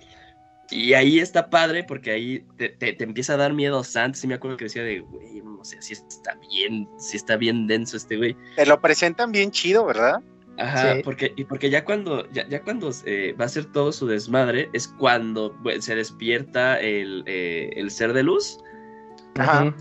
[0.70, 4.14] Y ahí está padre porque ahí te, empieza a dar miedo Sant.
[4.14, 7.66] Sí me acuerdo que decía de, güey, no sé, si está bien, si está bien
[7.66, 8.36] denso este güey.
[8.56, 10.20] Te lo presentan bien chido, ¿verdad?
[10.58, 14.06] Ajá, porque, y porque ya cuando, ya, ya cuando eh, va a ser todo su
[14.08, 18.58] desmadre, es cuando se despierta el, eh, el ser de luz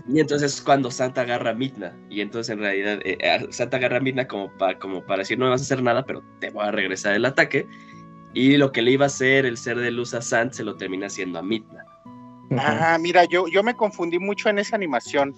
[0.08, 1.96] y entonces cuando Santa agarra a Midna.
[2.08, 5.38] Y entonces en realidad eh, eh, Santa agarra a Midna como, para como para decir
[5.38, 7.66] no me vas a hacer nada, pero te voy a regresar el ataque.
[8.34, 10.76] Y lo que le iba a hacer el ser de luz a Sant se lo
[10.76, 11.84] termina haciendo a Midna.
[12.58, 15.34] Ah, mira, yo, yo me confundí mucho en esa animación.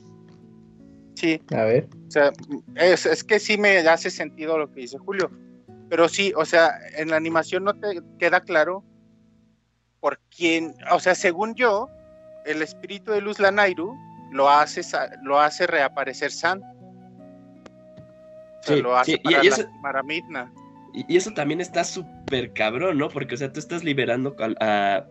[1.15, 1.41] Sí.
[1.55, 1.89] A ver.
[2.07, 2.33] O sea,
[2.77, 5.31] es, es que sí me hace sentido lo que dice Julio.
[5.89, 8.85] Pero sí, o sea, en la animación no te queda claro
[10.01, 11.89] por quién, o sea, según yo,
[12.45, 13.97] el espíritu de Luz Lanairu
[14.31, 14.83] lo hace,
[15.23, 16.63] lo hace reaparecer San.
[18.69, 19.69] lo hace para, y, eso,
[20.05, 20.53] Midna.
[20.93, 23.09] Y, eso también está súper cabrón, ¿no?
[23.09, 25.05] Porque, o sea, tú estás liberando a,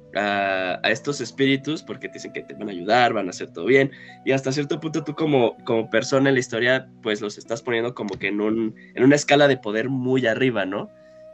[0.83, 3.91] estos espíritus porque te dicen que te van a ayudar, van a hacer todo bien.
[4.25, 7.93] Y hasta cierto punto tú como, como persona en la historia, pues los estás poniendo
[7.93, 10.89] como que en, un, en una escala de poder muy arriba, ¿no?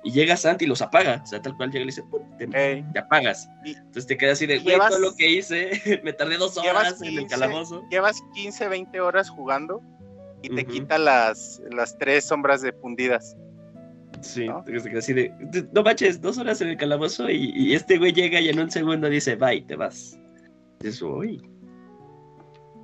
[0.05, 1.19] Y llega Santi y los apaga.
[1.23, 2.03] O sea, tal cual llega y le dice,
[2.37, 3.49] te, apagas.
[3.65, 7.17] Entonces te quedas así de, güey, todo lo que hice, me tardé dos horas en
[7.17, 7.83] el calabozo.
[7.89, 9.81] Llevas 15, 20 horas jugando
[10.43, 13.35] y te quita las, las tres sombras de fundidas.
[14.21, 14.63] Sí, ¿no?
[14.63, 15.33] te quedas así de,
[15.73, 19.09] no manches, dos horas en el calabozo y, este güey llega y en un segundo
[19.09, 20.19] dice, bye, te vas.
[20.83, 21.41] Eso, uy.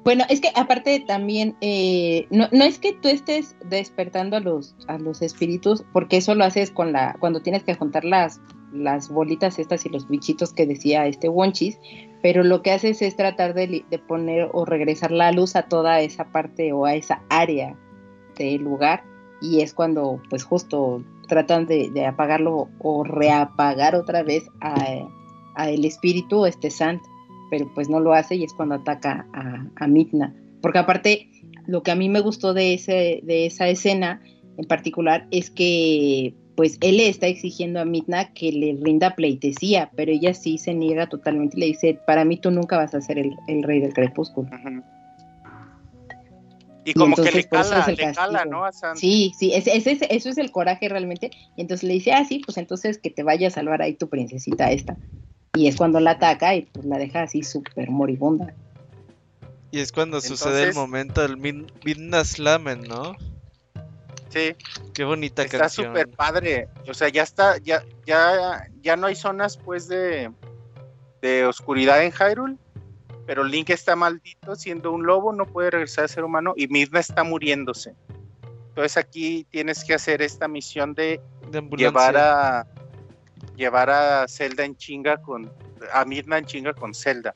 [0.03, 4.75] Bueno, es que aparte también, eh, no, no, es que tú estés despertando a los,
[4.87, 8.41] a los espíritus, porque eso lo haces con la, cuando tienes que juntar las,
[8.73, 11.77] las bolitas estas y los bichitos que decía este Wonchis,
[12.23, 16.01] pero lo que haces es tratar de, de, poner o regresar la luz a toda
[16.01, 17.77] esa parte o a esa área
[18.37, 19.03] del lugar,
[19.39, 24.73] y es cuando pues justo tratan de, apagarlo o reapagar otra vez a,
[25.53, 27.10] a el espíritu, este santo
[27.51, 30.33] pero pues no lo hace y es cuando ataca a, a Midna.
[30.61, 31.29] Porque aparte,
[31.67, 34.21] lo que a mí me gustó de, ese, de esa escena
[34.57, 39.89] en particular es que pues él le está exigiendo a Midna que le rinda pleitesía,
[39.95, 43.01] pero ella sí se niega totalmente y le dice, para mí tú nunca vas a
[43.01, 44.49] ser el, rey del crepúsculo.
[46.83, 48.63] Y como que le cala, le cala, ¿no?
[48.95, 51.31] Sí, sí, ese, eso es el coraje realmente.
[51.55, 54.09] Y entonces le dice, ah, sí, pues entonces que te vaya a salvar ahí tu
[54.09, 54.97] princesita esta.
[55.53, 58.53] Y es cuando la ataca y pues la deja así súper moribunda.
[59.71, 63.15] Y es cuando sucede el momento del Midnight Slamen, ¿no?
[64.29, 64.55] Sí.
[64.93, 65.87] Qué bonita está canción.
[65.87, 66.69] Está súper padre.
[66.89, 70.31] O sea, ya está, ya, ya, ya no hay zonas pues de,
[71.21, 72.57] de oscuridad en Hyrule.
[73.25, 76.99] Pero Link está maldito siendo un lobo, no puede regresar a ser humano y Midna
[76.99, 77.93] está muriéndose.
[78.69, 81.21] Entonces aquí tienes que hacer esta misión de,
[81.77, 82.67] llevar a
[83.61, 85.51] llevar a Zelda en chinga con
[85.93, 87.35] a Midna en chinga con Zelda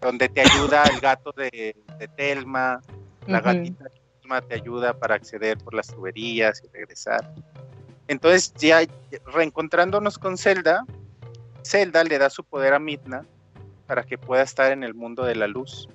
[0.00, 1.74] donde te ayuda el gato de,
[2.16, 2.80] Telma,
[3.26, 7.34] la gatita de Telma te ayuda para acceder por las tuberías y regresar.
[8.08, 8.82] Entonces, ya
[9.34, 10.84] reencontrándonos con Zelda,
[11.64, 13.26] Zelda le da su poder a Midna
[13.86, 15.88] para que pueda estar en el mundo de la luz.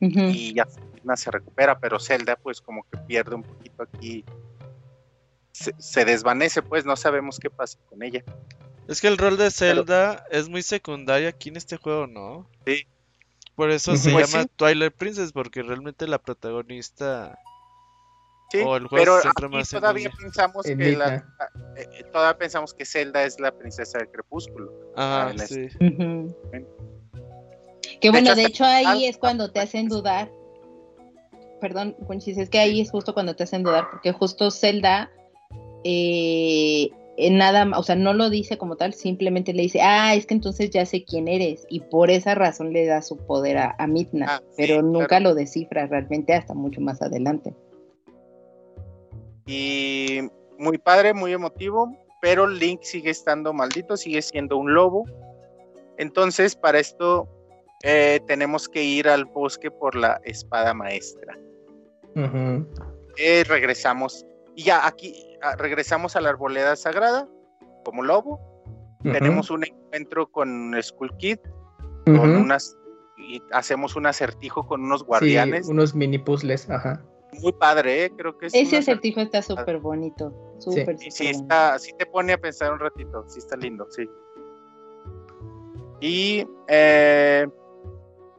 [0.00, 4.24] Y ya Midna se recupera, pero Zelda pues como que pierde un poquito aquí.
[5.54, 8.24] Se desvanece, pues no sabemos qué pasa con ella.
[8.88, 12.46] Es que el rol de Zelda es muy secundario aquí en este juego, ¿no?
[12.66, 12.86] Sí.
[13.54, 17.38] Por eso se pues llama Twilight Princess, porque realmente la protagonista.
[18.50, 21.22] Sí, o el juego pero más todavía pensamos que la, eh,
[21.76, 24.72] eh, todavía pensamos que Zelda es la princesa del crepúsculo.
[24.96, 25.68] Ajá, ah, sí.
[28.00, 30.30] Que bueno, de hecho ahí es cuando te hacen dudar.
[31.60, 35.10] Perdón, Conchis, es que ahí es justo cuando te hacen dudar, porque justo Zelda
[35.84, 36.90] eh,
[37.30, 40.70] nada, o sea, no lo dice como tal, simplemente le dice, ah, es que entonces
[40.70, 44.26] ya sé quién eres, y por esa razón le da su poder a, a Midna,
[44.28, 47.54] ah, pero nunca lo descifra realmente hasta mucho más adelante.
[49.46, 50.20] Y
[50.58, 55.04] muy padre, muy emotivo, pero Link sigue estando maldito, sigue siendo un lobo.
[55.98, 57.28] Entonces, para esto
[57.82, 61.38] eh, tenemos que ir al bosque por la espada maestra.
[63.18, 64.24] Eh, regresamos.
[64.56, 67.28] Y ya aquí, regresamos a la arboleda sagrada
[67.84, 68.40] como lobo.
[69.02, 71.38] Tenemos un encuentro con Skull Kid,
[72.06, 72.76] con unas
[73.16, 75.68] y hacemos un acertijo con unos guardianes.
[75.68, 77.04] unos mini puzzles, ajá.
[77.42, 78.12] Muy padre, ¿eh?
[78.16, 80.32] creo que Ese acertijo está súper bonito.
[80.58, 81.10] Súper, sí.
[81.10, 84.08] sí, está, sí te pone a pensar un ratito, sí está lindo, sí.
[86.00, 87.46] Y eh,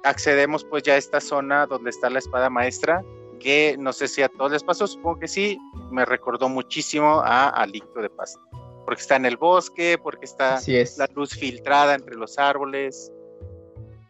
[0.04, 3.04] accedemos pues ya a esta zona donde está la espada maestra
[3.40, 5.60] que no sé si a todos les pasó, supongo que sí,
[5.92, 8.38] me recordó muchísimo a Alicto de Paz,
[8.86, 10.60] porque está en el bosque, porque está
[10.98, 13.12] la luz filtrada entre los árboles,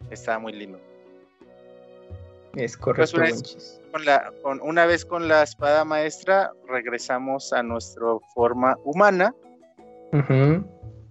[0.09, 0.79] está muy lindo.
[2.55, 3.17] Es correcto.
[3.17, 8.77] una, vez con la, con, una vez con la espada maestra, regresamos a nuestra forma
[8.83, 9.33] humana.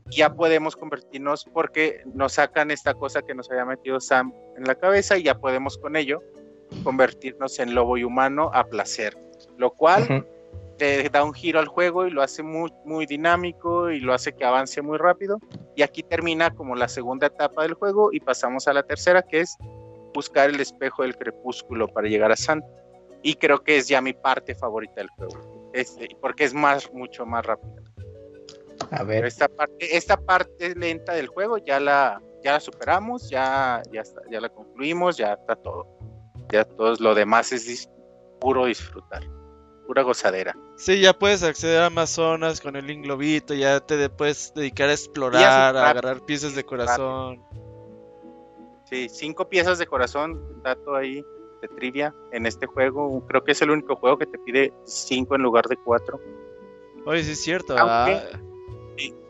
[0.07, 4.74] Ya podemos convertirnos porque nos sacan esta cosa que nos había metido Sam en la
[4.74, 6.23] cabeza y ya podemos con ello
[6.82, 9.16] convertirnos en lobo y humano a placer,
[9.57, 10.27] lo cual
[10.77, 14.32] te da un giro al juego y lo hace muy, muy dinámico y lo hace
[14.32, 15.39] que avance muy rápido.
[15.77, 19.41] Y aquí termina como la segunda etapa del juego y pasamos a la tercera, que
[19.41, 19.57] es
[20.12, 22.66] buscar el espejo del crepúsculo para llegar a Santa.
[23.23, 27.24] Y creo que es ya mi parte favorita del juego, este, porque es más, mucho
[27.24, 27.82] más rápido.
[28.91, 29.24] A ver.
[29.24, 34.41] esta parte, esta parte lenta del juego ya la, ya la superamos, ya, ya, ya
[34.41, 36.03] la concluimos, ya está todo
[36.52, 37.88] ya todo lo demás es
[38.40, 39.22] puro disfrutar,
[39.86, 40.56] pura gozadera.
[40.76, 44.92] Sí, ya puedes acceder a más zonas con el inglobito, ya te puedes dedicar a
[44.92, 47.42] explorar, a, agarrar piezas de corazón.
[48.90, 51.24] Sí, cinco piezas de corazón, dato ahí
[51.62, 53.24] de trivia en este juego.
[53.26, 56.20] Creo que es el único juego que te pide cinco en lugar de cuatro.
[57.06, 57.76] Oye, sí es cierto.
[57.78, 58.38] Aunque, ah.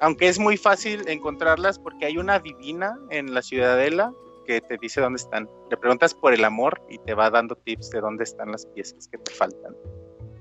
[0.00, 4.12] aunque es muy fácil encontrarlas porque hay una divina en la ciudadela
[4.44, 5.48] que te dice dónde están.
[5.70, 9.08] Le preguntas por el amor y te va dando tips de dónde están las piezas
[9.08, 9.74] que te faltan.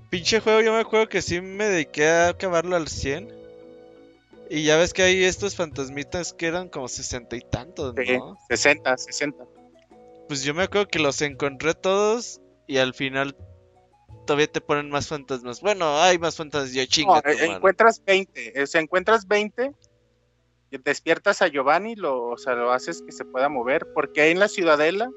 [0.09, 3.43] Pinche juego, yo me acuerdo que sí me dediqué a acabarlo al 100.
[4.49, 8.37] Y ya ves que hay estos fantasmitas que eran como sesenta y tantos, ¿no?
[8.49, 9.43] 60, 60.
[10.27, 13.35] Pues yo me acuerdo que los encontré todos y al final
[14.27, 15.61] todavía te ponen más fantasmas.
[15.61, 17.21] Bueno, hay más fantasmas, yo chinga.
[17.25, 19.71] No, encuentras 20, o sea, encuentras 20
[20.77, 24.39] despiertas a Giovanni, lo, o sea, lo haces que se pueda mover, porque ahí en
[24.39, 25.09] la ciudadela,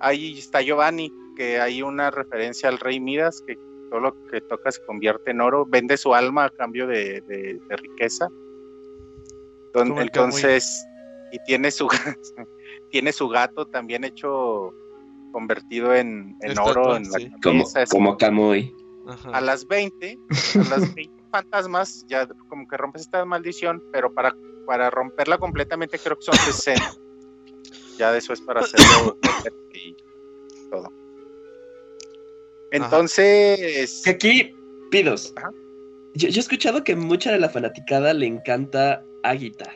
[0.00, 3.56] ahí está Giovanni, que hay una referencia al rey Midas, que
[3.90, 7.22] todo lo que toca se convierte en oro, vende su alma a cambio de,
[7.68, 8.28] riqueza.
[9.74, 10.84] entonces,
[11.32, 11.88] y tiene su,
[12.90, 14.74] tiene su gato también hecho,
[15.32, 17.64] convertido en, oro en la como,
[18.16, 18.54] como.
[19.32, 20.18] A las 20,
[20.54, 24.34] a las 20 fantasmas, ya como que rompes esta maldición, pero para,
[24.68, 26.94] para romperla completamente creo que son 60.
[27.96, 29.16] ya después para hacerlo
[29.72, 29.96] y
[30.70, 30.92] todo.
[32.70, 34.06] Entonces.
[34.06, 34.54] Aquí,
[34.90, 35.32] pidos.
[36.14, 39.72] Yo, he escuchado que mucha de la fanaticada le encanta Aguita.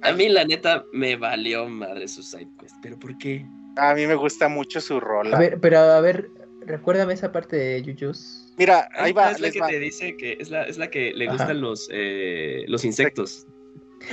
[0.00, 2.76] A mí, la neta, me valió madre su sidequest.
[2.82, 3.44] ¿Pero por qué?
[3.76, 5.34] A mí me gusta mucho su rol.
[5.34, 6.30] A ver, pero a ver,
[6.64, 8.54] recuérdame esa parte de Yuyus.
[8.56, 9.32] Mira, ahí va.
[9.32, 12.64] Es la que te dice que es la, es la que le gustan los, eh,
[12.66, 13.46] los insectos.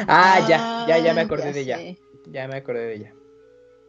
[0.08, 1.80] Ah, ya, ya, ya me acordé ah, de ella.
[2.28, 3.14] Ya me acordé de ella.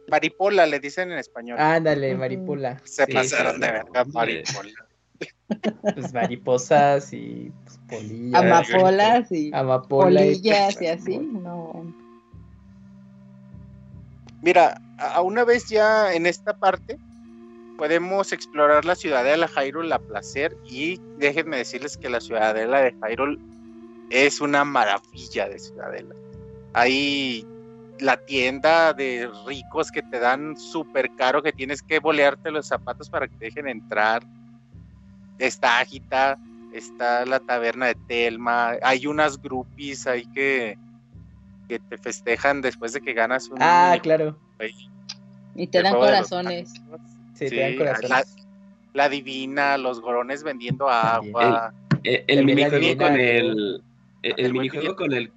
[0.09, 1.59] Maripola le dicen en español.
[1.59, 2.81] Ándale, maripola.
[2.83, 4.87] Se pasaron de verga, maripola.
[5.93, 8.41] Pues mariposas y pues, polillas.
[8.41, 9.51] Amapolas y
[9.89, 11.93] polillas y así, no.
[14.41, 16.97] Mira, a una vez ya en esta parte
[17.77, 23.39] podemos explorar la ciudadela Hyrule a placer y déjenme decirles que la ciudadela de Hyrule
[24.13, 26.13] es una maravilla de ciudadela.
[26.73, 27.47] Ahí
[27.99, 33.09] la tienda de ricos que te dan súper caro, que tienes que bolearte los zapatos
[33.09, 34.23] para que te dejen entrar.
[35.39, 36.37] Está Agita,
[36.73, 40.77] está la taberna de Telma, hay unas groupies ahí que,
[41.67, 43.57] que te festejan después de que ganas un...
[43.61, 44.37] Ah, claro.
[45.55, 46.71] y te dan corazones.
[47.33, 48.35] Sí, te dan corazones.
[48.93, 51.73] La, divina, los gorones vendiendo agua.
[52.03, 53.83] El, minijuego con el...
[54.23, 55.31] El, minijuego con el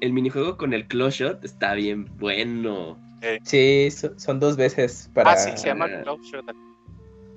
[0.00, 2.98] el minijuego con el close shot está bien bueno.
[3.44, 5.32] Sí, son dos veces para.
[5.32, 6.44] Ah, sí, se llama close shot.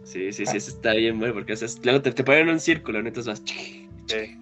[0.03, 3.07] Sí, sí, sí, eso está bien bueno porque luego te, ponen un círculo, ¿no?
[3.07, 3.43] Entonces vas.
[4.07, 4.37] Sí.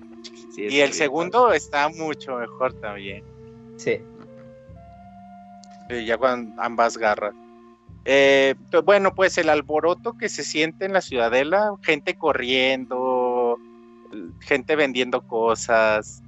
[0.58, 3.24] y el segundo está mucho mejor también.
[3.78, 4.00] Sí.
[5.90, 7.34] ya con ambas garras.
[8.10, 8.56] Eh,
[8.86, 12.98] bueno, pues el alboroto que se siente en la ciudadela, gente corriendo,
[14.42, 16.22] gente vendiendo cosas,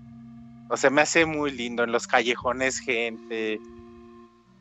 [0.70, 3.60] o sea, me hace muy lindo en los callejones, gente,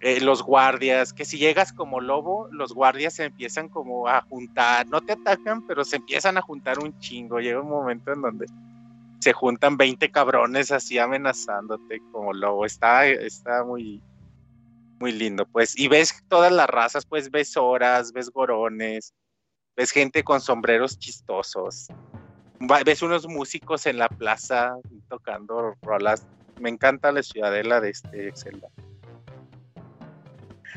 [0.00, 4.86] eh, los guardias, que si llegas como lobo, los guardias se empiezan como a juntar,
[4.86, 7.40] no te atacan, pero se empiezan a juntar un chingo.
[7.40, 8.46] Llega un momento en donde
[9.20, 12.64] se juntan 20 cabrones así amenazándote como lobo.
[12.64, 14.00] Está, está muy,
[15.00, 15.78] muy lindo, pues.
[15.78, 19.12] Y ves todas las razas, pues ves horas, ves gorones,
[19.76, 21.88] ves gente con sombreros chistosos
[22.60, 24.76] ves unos músicos en la plaza
[25.08, 26.26] tocando rolas.
[26.60, 28.68] Me encanta la ciudadela de este Zelda.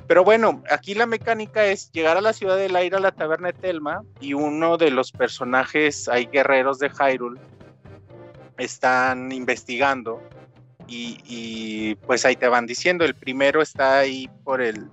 [0.08, 3.54] Pero bueno, aquí la mecánica es llegar a la ciudadela, ir a la taberna de
[3.54, 7.40] Telma y uno de los personajes, hay guerreros de Hyrule,
[8.58, 10.22] están investigando
[10.88, 14.90] y, pues ahí te van diciendo, el primero está ahí por el,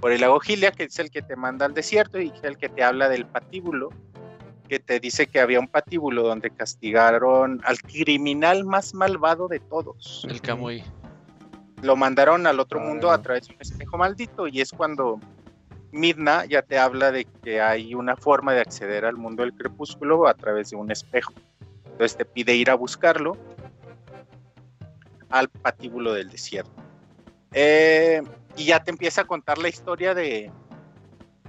[0.00, 2.84] por el lago que es el que te manda al desierto y el que te
[2.84, 3.88] habla del patíbulo
[4.66, 10.26] que te dice que había un patíbulo donde castigaron al criminal más malvado de todos.
[10.28, 10.84] El Kamui.
[11.82, 15.20] Lo mandaron al otro mundo a través de un espejo maldito y es cuando
[15.92, 20.26] Midna ya te habla de que hay una forma de acceder al mundo del crepúsculo
[20.26, 21.32] a través de un espejo.
[21.84, 23.36] Entonces te pide ir a buscarlo
[25.30, 26.70] al patíbulo del desierto.
[27.52, 28.22] Eh,
[28.56, 30.50] y ya te empieza a contar la historia de,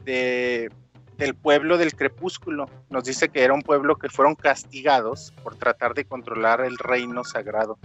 [0.03, 0.71] de
[1.17, 2.69] del pueblo del crepúsculo.
[2.89, 7.23] Nos dice que era un pueblo que fueron castigados por tratar de controlar el reino
[7.23, 7.77] sagrado.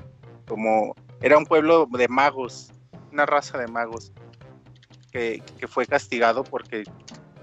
[0.47, 2.73] Como era un pueblo de magos,
[3.11, 4.13] una raza de magos,
[5.11, 6.85] que, que fue castigado porque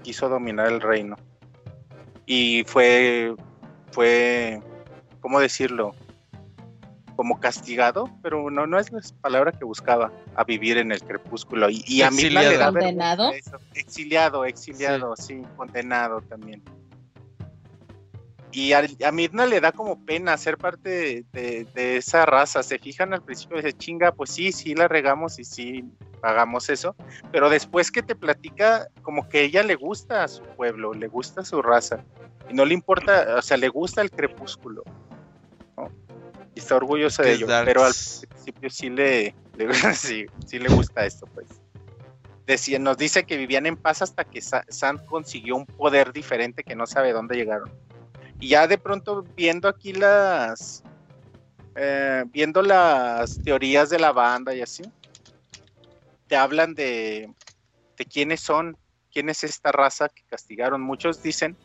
[0.02, 1.16] quiso dominar el reino.
[2.26, 3.34] Y fue,
[3.90, 4.60] fue,
[5.20, 5.94] ¿cómo decirlo?
[7.20, 11.68] Como castigado, pero no, no es la palabra que buscaba, a vivir en el crepúsculo.
[11.68, 13.30] Y, a mí le da ¿Condenado?
[13.74, 15.42] Exiliado, exiliado, sí.
[15.54, 16.62] condenado también.
[18.52, 22.62] Y a, a, Mirna le da como pena ser parte de, esa raza.
[22.62, 25.84] Se fijan al principio y dice, chinga, pues sí, sí la regamos y sí
[26.22, 26.96] pagamos eso.
[27.30, 31.42] Pero después que te platica, como que ella le gusta a su pueblo, le gusta
[31.42, 32.02] a su raza.
[32.48, 34.84] Y no le importa, o sea, le gusta el crepúsculo
[36.08, 36.09] y
[36.60, 39.34] está orgullosa de ello, pero al principio sí le,
[39.94, 40.26] sí,
[40.58, 41.46] le gusta esto, pues.
[42.46, 46.74] Decía, nos dice que vivían en paz hasta que Sam consiguió un poder diferente que
[46.74, 47.70] no sabe dónde llegaron.
[48.40, 50.82] Y ya de pronto viendo aquí las,
[51.76, 54.82] eh, viendo las teorías de la banda y así,
[56.26, 57.32] te hablan de,
[57.96, 58.76] de quiénes son,
[59.12, 60.80] quién es esta raza que castigaron.
[60.80, 61.56] Muchos dicen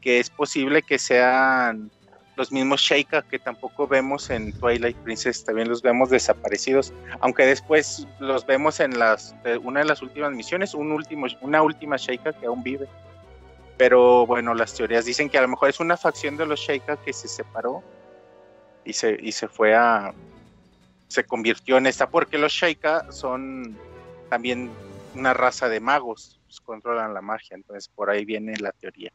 [0.00, 1.90] que es posible que sean
[2.38, 8.06] los mismos Sheikah que tampoco vemos en Twilight Princess, también los vemos desaparecidos, aunque después
[8.20, 12.46] los vemos en las una de las últimas misiones, un último, una última Sheikah que
[12.46, 12.86] aún vive.
[13.76, 16.96] Pero bueno, las teorías dicen que a lo mejor es una facción de los Sheikah
[16.98, 17.82] que se separó
[18.84, 20.14] y se, y se fue a.
[21.08, 23.76] se convirtió en esta, porque los Sheikah son
[24.28, 24.70] también
[25.14, 29.10] una raza de magos, pues, controlan la magia, entonces por ahí viene la teoría.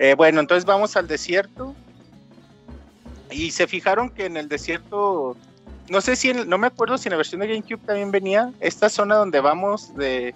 [0.00, 1.74] Eh, bueno, entonces vamos al desierto.
[3.30, 5.36] Y se fijaron que en el desierto,
[5.90, 8.88] no sé si, no me acuerdo si en la versión de GameCube también venía, esta
[8.88, 10.34] zona donde vamos de,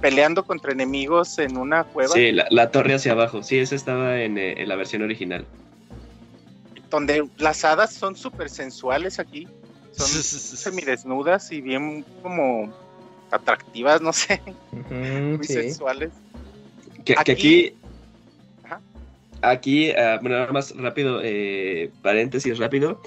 [0.00, 2.12] peleando contra enemigos en una cueva.
[2.12, 5.46] Sí, la, torre hacia abajo, sí, esa estaba en, eh, en la versión original.
[6.90, 9.46] Donde las hadas son súper sensuales aquí,
[9.92, 12.74] son semidesnudas y bien como
[13.30, 14.42] atractivas, no sé,
[14.90, 16.10] muy sensuales.
[17.04, 17.74] Que aquí, aquí,
[19.50, 23.00] ah, bueno, nada más rápido, eh, paréntesis rápido.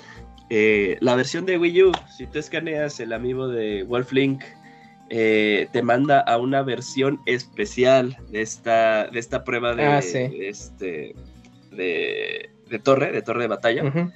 [0.49, 4.43] Eh, la versión de Wii U, si tú escaneas el amigo de Wolf Link,
[5.09, 11.15] eh, te manda a una versión especial de esta, de esta prueba de, ah, este,
[11.72, 14.11] de, torre, de torre de batalla,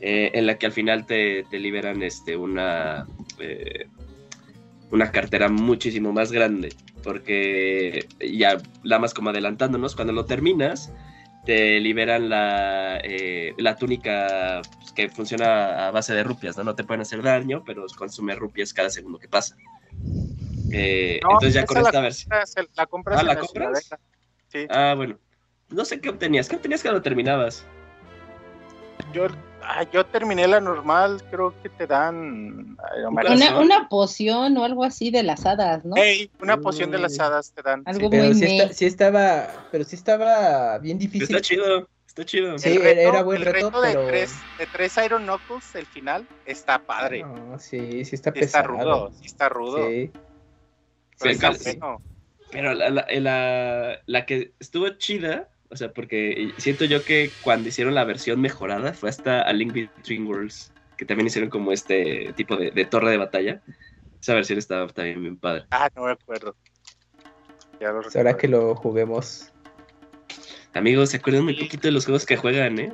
[0.00, 3.06] en la que al final te, te liberan este, una,
[4.90, 6.70] una cartera muchísimo más grande,
[7.02, 10.92] porque ya la más como adelantándonos, cuando lo terminas,
[11.44, 16.64] te liberan la, eh, la túnica pues, que funciona a base de rupias, ¿no?
[16.64, 19.56] No te pueden hacer daño, pero consume rupias cada segundo que pasa.
[20.70, 22.30] Eh, entonces ya con esta versión...
[22.74, 23.18] La compras.
[23.20, 23.90] Ah, ¿la compras?
[24.48, 24.66] Sí.
[24.70, 25.18] Ah, bueno.
[25.70, 26.48] No sé qué obtenías.
[26.48, 27.64] ¿Qué obtenías cuando terminabas?
[29.12, 29.26] Yo
[29.66, 32.76] Ah, yo terminé la normal, creo que te dan
[33.08, 35.94] una, una, poción o algo así de las hadas, ¿no?
[36.40, 37.82] una poción de las hadas te dan.
[37.86, 41.34] Algo pero sí, estaba, pero sí estaba bien difícil.
[41.34, 42.58] Está chido, está chido.
[42.58, 43.80] Sí, era buen reto, pero...
[43.80, 47.24] de, tres, de tres Iron Knuckles, el final, está padre.
[47.58, 48.74] sí, sí está pesado.
[48.74, 49.88] Está rudo, sí está rudo.
[49.88, 50.10] Sí.
[51.18, 52.02] Pero,
[52.50, 57.94] pero la, la, la que estuvo chida o sea, porque siento yo que cuando hicieron
[57.94, 62.56] la versión mejorada fue hasta A Link Between Worlds, que también hicieron como este tipo
[62.56, 63.60] de, torre de batalla.
[64.20, 65.64] Esa versión estaba también bien padre.
[65.72, 66.54] Ah, no me acuerdo.
[67.80, 69.52] Ya lo Ahora que lo juguemos.
[70.74, 72.92] Amigos, se acuerdan muy poquito de los juegos que juegan, ¿eh?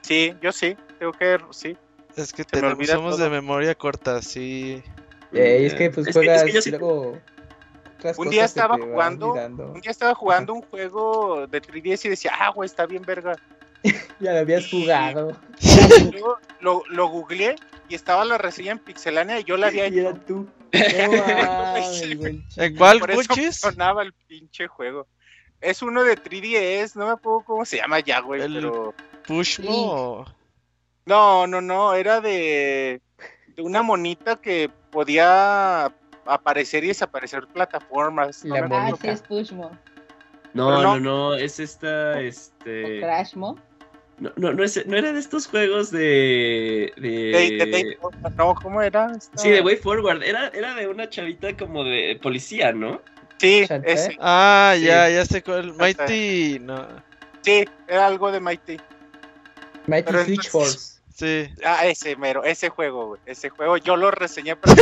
[0.00, 1.76] Sí, yo sí, tengo que, sí.
[2.16, 4.82] Es que tenemos, somos de memoria corta, sí.
[5.32, 7.20] Eh, es que pues juegas y luego
[8.16, 12.50] un día estaba jugando, un día estaba jugando un juego de 3DS y decía, ah,
[12.50, 13.36] güey, está bien verga.
[14.20, 15.36] ya lo habías jugado.
[16.60, 17.56] lo, lo googleé
[17.88, 20.14] y estaba la reseña en Pixelania y yo la había hecho.
[20.26, 20.48] tú.
[20.72, 22.44] ¿En
[22.76, 25.06] cuál, Por eso sonaba el pinche juego.
[25.60, 28.92] Es uno de 3DS, no me acuerdo cómo se llama ya, güey, pero...
[29.26, 30.26] Pushmo.
[31.06, 33.00] No, no, no, era de,
[33.54, 35.94] de una monita que podía
[36.26, 38.44] aparecer y desaparecer plataformas.
[38.44, 39.70] No ah, sí es Pushmo.
[40.52, 43.00] No, no, no, es esta, este...
[43.00, 43.58] Crashmo.
[44.18, 46.92] No, no, no, es, no era de estos juegos de...
[46.96, 47.98] de...
[48.36, 49.12] no, ¿cómo era?
[49.34, 53.00] Sí, de Way Forward, era, era de una chavita como de policía, ¿no?
[53.38, 54.16] Sí, ese.
[54.20, 56.86] Ah, ya, ya sé cuál, Mighty, no.
[57.42, 58.76] Sí, era algo de Mighty.
[59.86, 61.00] Mighty Switch Force.
[61.12, 61.48] Sí.
[61.64, 63.20] Ah, ese mero, ese juego, güey.
[63.26, 64.74] Ese juego yo lo reseñé para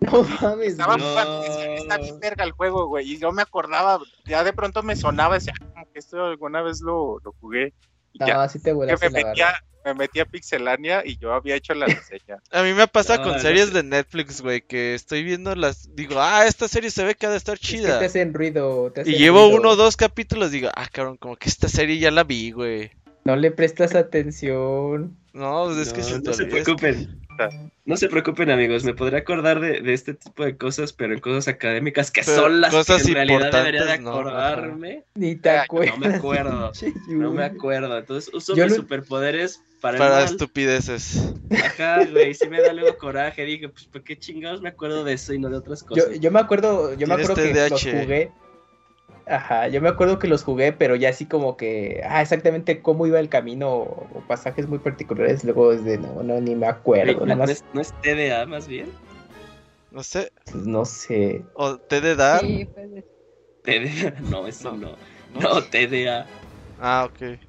[0.00, 1.42] No mames, Estaba no.
[1.42, 3.12] está bien verga el juego, güey.
[3.12, 6.62] Y yo me acordaba, ya de pronto me sonaba, decía, ah, como que esto alguna
[6.62, 7.72] vez lo, lo jugué.
[8.14, 11.86] no, ya, sí te me metía, me metí a Pixelania y yo había hecho la
[11.86, 12.38] reseña.
[12.50, 15.94] a mí me pasa con series de Netflix, güey, que estoy viendo las.
[15.94, 17.88] Digo, ah, esta serie se ve que ha de estar chida.
[17.88, 18.90] Es que te hacen ruido.
[18.92, 21.98] Te hacen y llevo uno o dos capítulos, digo, ah, cabrón, como que esta serie
[21.98, 22.90] ya la vi, güey.
[23.24, 25.16] No le prestas atención.
[25.32, 27.25] No, pues es que se, no se preocupen.
[27.84, 28.84] No se preocupen, amigos.
[28.84, 32.74] Me podré acordar de, este tipo de cosas, pero en cosas académicas que son las
[32.74, 35.04] que en realidad debería de acordarme.
[35.14, 35.98] Ni te acuerdas.
[35.98, 36.72] No me acuerdo.
[37.08, 37.98] no me acuerdo.
[37.98, 41.34] Entonces uso mis superpoderes para, para estupideces.
[41.64, 42.34] Ajá, güey.
[42.34, 43.44] Sí me da luego coraje.
[43.44, 46.10] Dije, pues, ¿por qué chingados me acuerdo de eso y no de otras cosas?
[46.10, 48.32] Yo, yo me acuerdo, yo me acuerdo que los jugué
[49.28, 53.08] Ajá, yo me acuerdo que los jugué, pero ya así como que, ah, exactamente cómo
[53.08, 57.26] iba el camino o, pasajes muy particulares, luego es de, no, no, ni me acuerdo.
[57.26, 58.88] ¿No, es, ¿No, es, TDA más bien?
[59.90, 60.30] No sé.
[60.44, 61.42] Pues no sé.
[61.54, 62.38] ¿O TDA?
[62.38, 63.04] Sí, puede
[63.62, 64.96] TDA, no, eso no.
[65.34, 66.24] No, TDA.
[66.80, 67.40] Ah, ok.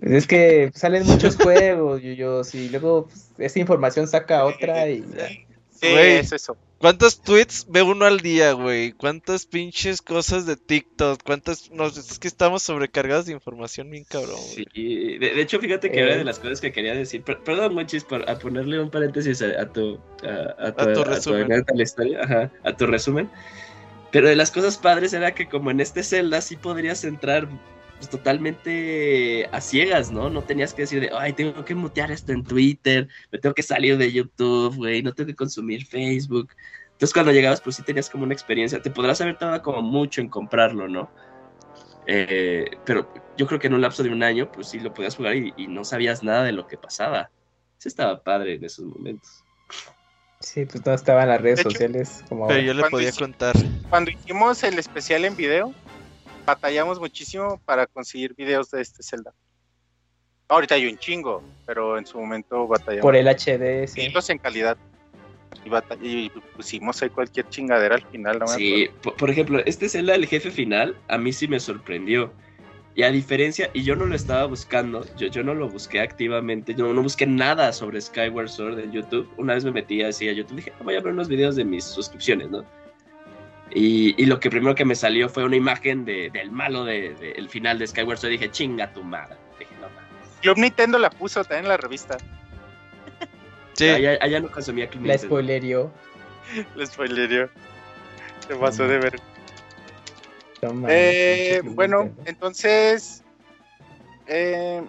[0.00, 4.88] Pues es que salen muchos juegos, yo, yo, sí, luego pues, esa información saca otra
[4.88, 5.04] y...
[5.70, 6.56] Sí, es eso.
[6.82, 8.90] ¿Cuántos tweets ve uno al día, güey?
[8.90, 11.22] ¿Cuántas pinches cosas de TikTok?
[11.22, 11.70] ¿Cuántas.?
[11.70, 14.40] No, es que estamos sobrecargados de información bien cabrón.
[14.40, 16.24] Sí, de, hecho, fíjate que era de eh.
[16.24, 17.22] las cosas que quería decir.
[17.22, 21.52] perdón, Monchis, por a ponerle un paréntesis a, tu, a, tu, resumen.
[21.52, 23.30] A tu, historia, a tu resumen.
[24.10, 27.46] Pero de las cosas padres era que como en este Zelda sí podrías entrar
[28.02, 30.28] pues, totalmente a ciegas, ¿no?
[30.28, 33.62] No tenías que decir de, ay, tengo que mutear esto en Twitter, me tengo que
[33.62, 36.50] salir de YouTube, güey, no tengo que consumir Facebook.
[36.90, 38.82] Entonces cuando llegabas, pues sí tenías como una experiencia.
[38.82, 41.12] Te podrás haber tardado como mucho en comprarlo, ¿no?
[42.08, 45.14] Eh, pero yo creo que en un lapso de un año, pues sí lo podías
[45.14, 47.30] jugar y, no sabías nada de lo que pasaba.
[47.78, 49.44] Eso estaba padre en esos momentos.
[50.40, 53.54] Sí, pues no estaba en las redes sociales como Pero yo le podía contar.
[53.90, 55.72] Cuando hicimos el especial en video,
[56.44, 59.32] batallamos muchísimo para conseguir videos de este Zelda.
[60.48, 63.02] Ahorita hay un chingo, pero en su momento batallamos.
[63.02, 64.12] Por el HD, sí.
[64.28, 64.76] en calidad.
[66.02, 68.38] Y, pusimos ahí cualquier chingadera al final.
[68.38, 72.32] No sí, por, ejemplo, este Zelda, el jefe final, a mí sí me sorprendió.
[72.94, 76.74] Y a diferencia, y yo no lo estaba buscando, yo, yo no lo busqué activamente,
[76.74, 79.30] yo no busqué nada sobre Skyward Sword en YouTube.
[79.38, 81.84] Una vez me metí así a YouTube, dije, voy a ver unos videos de mis
[81.84, 82.66] suscripciones, ¿no?
[83.74, 87.48] Y, lo que primero que me salió fue una imagen del malo del de, el
[87.48, 88.32] final de Skyward Sword.
[88.32, 89.36] Dije, chinga tu madre.
[89.58, 89.88] Dije, no
[90.42, 92.18] Club Nintendo la puso también en la revista.
[93.74, 93.88] Sí.
[93.88, 95.90] Allá, no consumía Club La spoilerió.
[96.76, 97.48] la spoilerió.
[98.46, 99.20] Se pasó de ver.
[100.88, 103.24] eh, bueno, entonces.
[104.26, 104.82] Eh,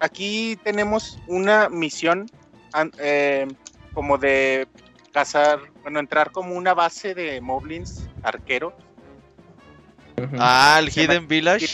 [0.00, 2.28] aquí tenemos una misión
[2.98, 3.46] eh,
[3.94, 4.66] como de
[5.12, 8.72] cazar, bueno, entrar como una base de moblins arqueros.
[10.38, 11.66] Ah, el Hidden Village.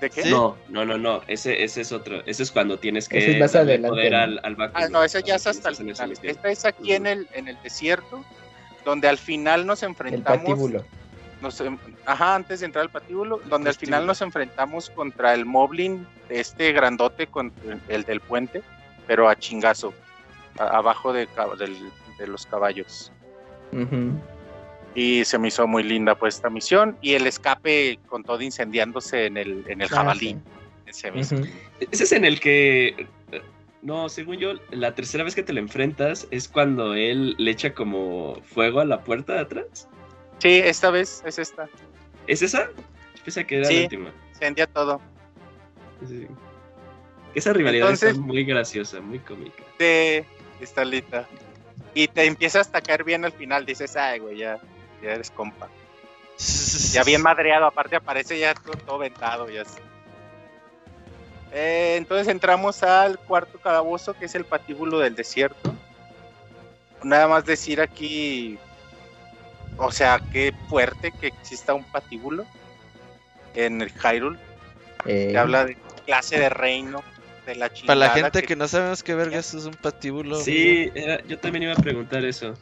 [0.00, 0.26] ¿De qué?
[0.26, 1.22] No, no, no, no.
[1.26, 2.22] Ese, ese es otro.
[2.26, 5.70] Ese es cuando tienes que es poder al, al Ah, no, ese ya es hasta
[5.70, 6.12] el final.
[6.22, 8.24] Esta es aquí en el, en el desierto,
[8.84, 10.40] donde al final nos enfrentamos.
[10.40, 10.84] El patíbulo.
[11.40, 15.44] Nos, em, ajá, antes de entrar al patíbulo, donde al final nos enfrentamos contra el
[15.44, 17.52] Moblin, este grandote, con
[17.88, 18.62] el del puente,
[19.06, 19.92] pero a chingazo
[20.58, 21.28] abajo de,
[22.26, 23.12] los caballos.
[24.94, 29.26] Y se me hizo muy linda pues esta misión y el escape con todo incendiándose
[29.26, 30.38] en el, en el ah, jabalí.
[30.86, 31.12] Ese,
[31.90, 33.06] es en el que
[33.82, 37.72] no, según yo, la tercera vez que te lo enfrentas es cuando él le echa
[37.72, 39.88] como fuego a la puerta de atrás.
[40.38, 41.68] Sí, esta vez es esta.
[42.26, 42.68] ¿Es esa?
[43.24, 44.12] Pensé que era la última.
[44.30, 45.00] Incendia todo.
[47.34, 49.62] Esa rivalidad es muy graciosa, muy cómica.
[49.78, 50.24] Sí,
[50.64, 51.26] está lista.
[51.94, 54.58] Y te empiezas a caer bien al final, dices, ay, güey, ya,
[55.02, 55.68] ya eres compa.
[56.92, 59.78] ya bien madreado, aparte aparece ya todo, ventado y así.
[61.52, 65.74] Eh, entonces entramos al cuarto calabozo, que es el patíbulo del desierto.
[67.02, 68.58] Nada más decir aquí,
[69.78, 72.44] o sea, qué fuerte que exista un patíbulo
[73.54, 74.38] en el Hyrule.
[75.04, 75.38] que eh.
[75.38, 77.02] habla de clase de reino,
[77.86, 78.56] para la gente que...
[78.56, 80.40] no sabemos qué verga es un patíbulo.
[80.40, 80.90] Sí,
[81.28, 82.54] yo también iba a preguntar eso.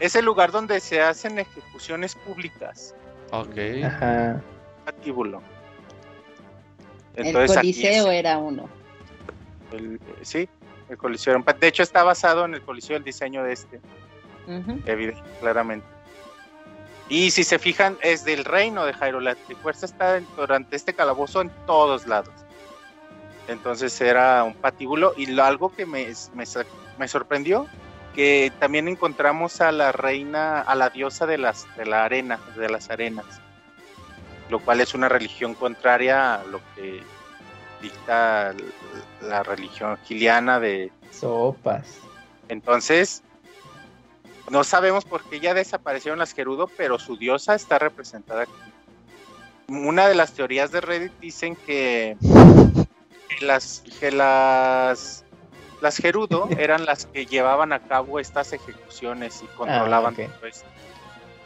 [0.00, 2.94] Es el lugar donde se hacen ejecuciones públicas.
[3.30, 3.84] Ok.
[3.84, 4.42] Ajá.
[4.84, 5.42] Patíbulo.
[7.16, 8.68] el Coliseo era uno.
[10.22, 10.48] sí,
[10.88, 11.44] el Coliseo.
[11.60, 13.80] De hecho, está basado en el Coliseo el diseño de este.
[14.86, 15.86] Evidente, claramente.
[17.08, 19.20] Y si se fijan, es del reino de Jairo.
[19.20, 22.34] La fuerza está durante este calabozo en todos lados.
[23.48, 27.66] Entonces era un patíbulo y lo, algo que me, me, sorprendió,
[28.14, 32.68] que también encontramos a la reina, a la diosa de, las, de la arena, de
[32.68, 33.40] las arenas,
[34.50, 37.02] lo cual es una religión contraria a lo que
[37.80, 38.54] dicta
[39.22, 40.92] la religión giliana de...
[41.10, 42.00] Sopas.
[42.48, 43.22] Entonces,
[44.50, 48.52] no sabemos por qué ya desaparecieron las Gerudo, pero su diosa está representada aquí.
[49.68, 52.16] Una de las teorías de Reddit dicen que
[53.40, 55.24] las, que las,
[55.80, 60.66] las Gerudo eran las que llevaban a cabo estas ejecuciones y controlaban ah, todo esto.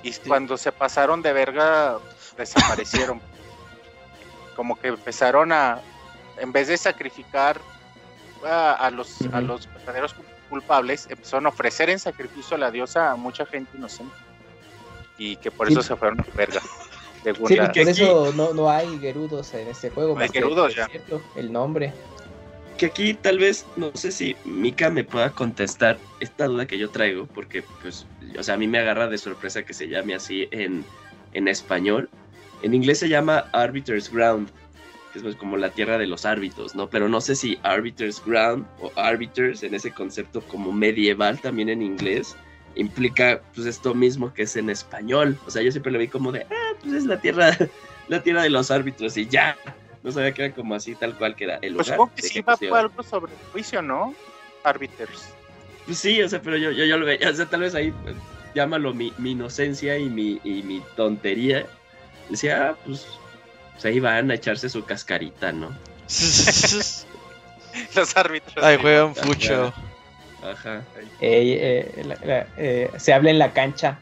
[0.03, 1.99] Y cuando se pasaron de verga,
[2.37, 3.21] desaparecieron.
[4.57, 5.81] Como que empezaron a,
[6.39, 7.61] en vez de sacrificar
[8.45, 10.15] a, los, a los verdaderos
[10.51, 14.15] culpables, empezaron a ofrecer en sacrificio a la diosa a mucha gente inocente.
[15.17, 16.61] Y que por eso se fueron a verga.
[17.25, 20.19] Sí, por eso no, no, hay Gerudos en este juego.
[20.19, 20.89] hay Gerudos ya.
[21.37, 21.93] el nombre.
[22.77, 26.91] Que aquí tal vez, no sé si Mika me pueda contestar esta duda que yo
[26.91, 30.49] traigo, porque pues, o sea, a mí me agarra de sorpresa que se llame así
[30.51, 30.85] en,
[31.33, 32.09] en español.
[32.63, 34.49] En inglés se llama Arbiter's Ground,
[35.13, 36.89] que es pues como la tierra de los árbitros, ¿no?
[36.91, 41.83] Pero no sé si Arbiter's Ground o Arbiters en ese concepto como medieval también en
[41.83, 42.37] inglés
[42.75, 45.39] implica pues esto mismo que es en español.
[45.47, 47.57] O sea, yo siempre lo vi como de, ah, pues es la tierra,
[48.09, 49.57] la tierra de los árbitros y ya.
[50.03, 51.87] No sabía que era como así, tal cual que era el pues lugar.
[51.87, 54.15] Pues supongo que sí va por algo sobre el juicio, ¿no?
[54.65, 55.29] Árbitros.
[55.87, 57.93] Pues sí, o sea, pero yo, yo, yo lo veía, o sea, tal vez ahí
[58.55, 61.67] llámalo mi, inocencia y mi, y mi tontería,
[62.29, 63.07] decía, ah, pues,
[63.73, 65.69] pues, ahí van a echarse su cascarita, ¿no?
[67.95, 68.65] Los árbitros.
[68.65, 69.73] Ahí juegan mucho.
[70.43, 70.83] Ajá.
[71.21, 71.93] Eh,
[72.57, 73.99] eh, se habla en la cancha.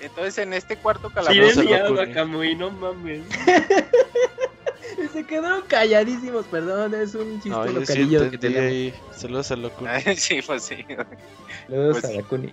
[0.00, 1.62] Entonces en este cuarto calabozo.
[1.62, 1.68] Sí,
[2.14, 3.22] Camuy, no mames.
[5.12, 8.94] Se quedaron calladísimos, perdón, es un chiste no, localillo que tenemos.
[9.12, 9.90] Saludos a Locuni.
[10.16, 10.84] sí, pues sí.
[11.68, 12.52] Saludos pues a Locuni.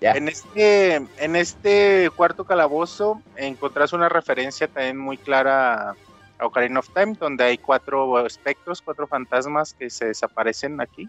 [0.00, 5.96] En este, en este cuarto calabozo encontrás una referencia también muy clara a
[6.46, 11.08] Ocarina of Time, donde hay cuatro espectros, cuatro fantasmas que se desaparecen aquí.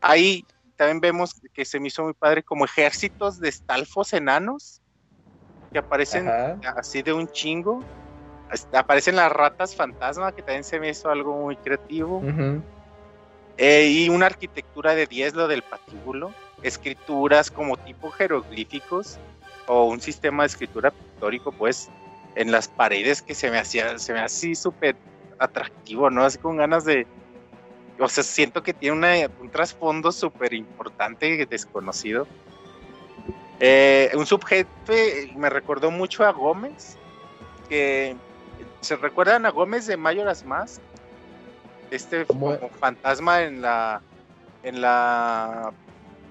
[0.00, 0.44] Ahí
[0.76, 4.80] también vemos que se me hizo muy padre como ejércitos de estalfos enanos
[5.72, 6.28] que aparecen
[6.76, 7.84] así de un chingo.
[8.72, 12.22] Aparecen las ratas fantasma, que también se me hizo algo muy creativo.
[13.56, 16.32] Eh, y una arquitectura de 10, lo del patíbulo.
[16.62, 19.18] Escrituras como tipo jeroglíficos
[19.66, 21.90] o un sistema de escritura pictórico, pues,
[22.34, 24.96] en las paredes que se me hacía, se me así súper
[25.38, 26.24] atractivo, ¿no?
[26.24, 27.06] Así con ganas de.
[27.98, 32.26] O sea, siento que tiene un trasfondo súper importante, desconocido.
[33.58, 36.96] Eh, un subjefe me recordó mucho a Gómez,
[37.68, 38.16] que
[38.80, 40.80] se recuerdan a Gómez de Mayoras Más,
[41.90, 44.00] este como fantasma en la
[44.62, 45.72] en la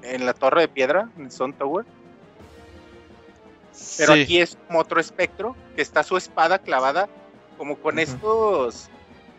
[0.02, 1.86] en la torre de piedra en Sun Tower
[3.98, 7.10] pero aquí es como otro espectro, que está su espada clavada,
[7.58, 8.90] como con estos,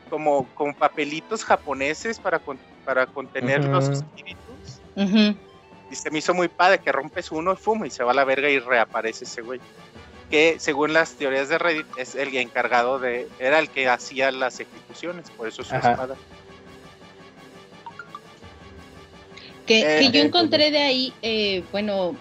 [0.09, 2.41] como con papelitos japoneses para,
[2.85, 4.81] para contener los espíritus.
[5.91, 8.15] Y se me hizo muy padre que rompes uno y fuma y se va a
[8.15, 9.61] la verga y reaparece ese güey.
[10.31, 14.61] Que según las teorías de Reddit es el encargado de, era el que hacía las
[14.61, 16.15] ejecuciones, por eso su espada.
[19.67, 22.15] Que, que, yo eh, encontré de ahí, eh, bueno,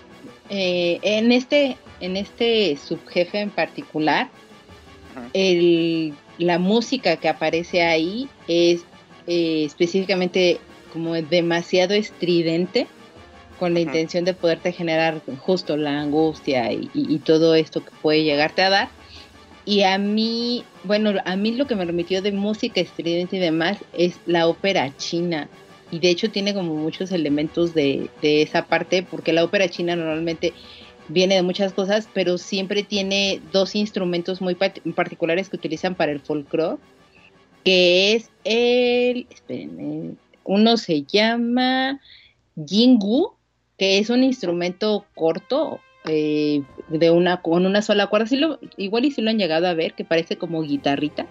[0.49, 4.29] eh, en este en este subjefe en particular,
[6.37, 8.85] la música que aparece ahí es
[9.27, 10.59] eh, específicamente
[10.91, 12.87] como demasiado estridente
[13.59, 18.61] con la intención de poderte generar justo la angustia y, todo esto que puede llegarte
[18.61, 18.89] a dar.
[19.65, 23.77] Y a mí, bueno, a mí lo que me remitió de música estridente y demás
[23.91, 25.49] es la ópera china.
[25.91, 29.95] Y de hecho tiene como muchos elementos de, de esa parte, porque la ópera china
[29.95, 30.53] normalmente
[31.09, 36.19] viene de muchas cosas, pero siempre tiene dos instrumentos muy particulares que utilizan para el
[36.19, 36.77] folclore,
[37.65, 41.99] que es el, espérenme, uno se llama
[42.65, 43.33] jingu,
[43.77, 49.21] que es un instrumento corto, eh, de una con una sola cuerda, igual y si
[49.21, 51.27] lo han llegado a ver, que parece como guitarrita,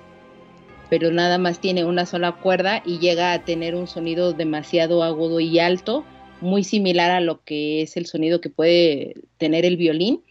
[0.90, 5.40] pero nada más tiene una sola cuerda y llega a tener un sonido demasiado agudo
[5.40, 6.04] y alto,
[6.40, 10.22] muy similar a lo que es el sonido que puede tener el violín,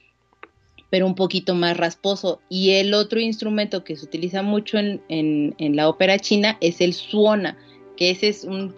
[0.89, 2.39] pero un poquito más rasposo.
[2.49, 6.93] Y el otro instrumento que se utiliza mucho en, en, la ópera china es el
[6.93, 7.57] suona,
[7.95, 8.73] que ese es un...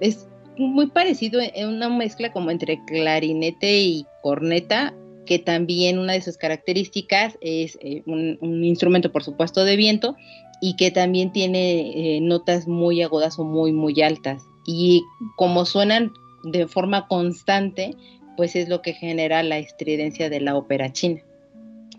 [0.00, 4.94] Es muy parecido, es una mezcla como entre clarinete y corneta,
[5.26, 10.16] que también una de sus características es eh, un, instrumento, por supuesto, de viento
[10.60, 14.44] y que también tiene eh, notas muy agudas o muy, muy altas.
[14.66, 15.04] Y
[15.36, 16.12] como suenan
[16.44, 17.94] de forma constante,
[18.36, 21.20] pues es lo que genera la estridencia de la ópera china.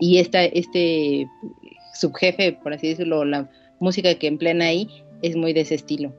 [0.00, 1.28] Y esta, este
[1.94, 4.88] subjefe, por así decirlo, la música que emplean ahí
[5.22, 6.12] es muy de ese estilo.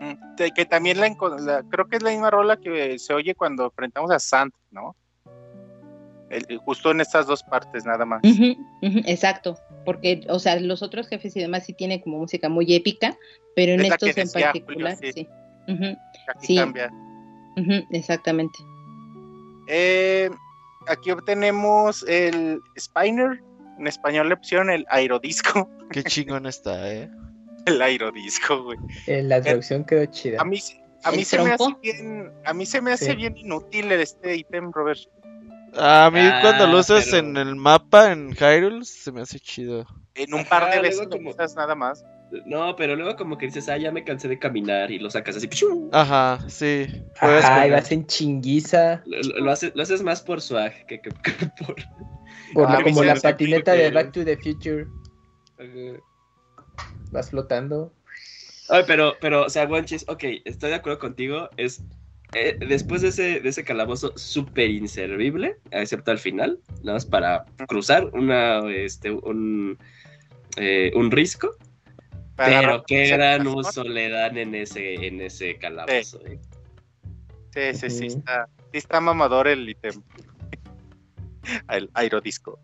[0.00, 4.10] Mm, que también la, creo que es la misma rola que se oye cuando enfrentamos
[4.10, 4.94] a Sant, ¿no?
[6.64, 8.20] justo en estas dos partes nada más.
[8.82, 9.56] exacto,
[9.88, 13.16] porque, o sea, los otros jefes y demás sí tienen como música muy épica,
[13.56, 15.26] pero en estos en particular, sí
[16.26, 16.92] aquí cambia.
[17.90, 18.58] exactamente.
[19.66, 20.28] Eh,
[20.88, 23.42] aquí obtenemos el Spiner,
[23.78, 25.70] en español le pusieron el aerodisco.
[25.90, 27.10] Qué chingón está, ¿eh?
[27.64, 28.78] El aerodisco, güey.
[29.06, 30.38] Eh, la traducción quedó chida.
[30.38, 30.58] A mí,
[31.02, 34.70] a mí se me hace bien, a mí se me hace bien inútil este ítem,
[34.70, 35.00] Robert.
[35.76, 39.86] A mí ah, cuando lo usas en el mapa en Hyrule se me hace chido.
[40.14, 41.32] En un par de veces como...
[41.56, 42.04] nada más.
[42.44, 45.36] No, pero luego como que dices, ah, ya me cansé de caminar y lo sacas
[45.36, 45.48] así.
[45.92, 46.86] Ajá, sí.
[47.20, 49.02] Ajá, y vas en chinguiza.
[49.06, 51.76] Lo, haces, lo haces más por swag que, por...
[52.54, 54.86] por ah, como la patineta de Back to the Future.
[57.10, 57.92] Vas flotando.
[58.68, 61.48] Ay, pero, pero, o sea, Guanchis, ok, estoy de acuerdo contigo.
[61.56, 61.82] Es
[62.34, 67.46] eh, después de ese, de ese calabozo súper inservible, excepto al final, nada más para
[67.66, 69.78] cruzar una, este, un,
[70.56, 71.56] eh, un risco.
[72.36, 76.24] Pero qué gran uso le dan en ese, en ese calabozo.
[76.26, 76.38] Eh.
[77.52, 80.00] Sí, sí, sí, está, sí está mamador el ítem.
[81.70, 82.60] el aerodisco.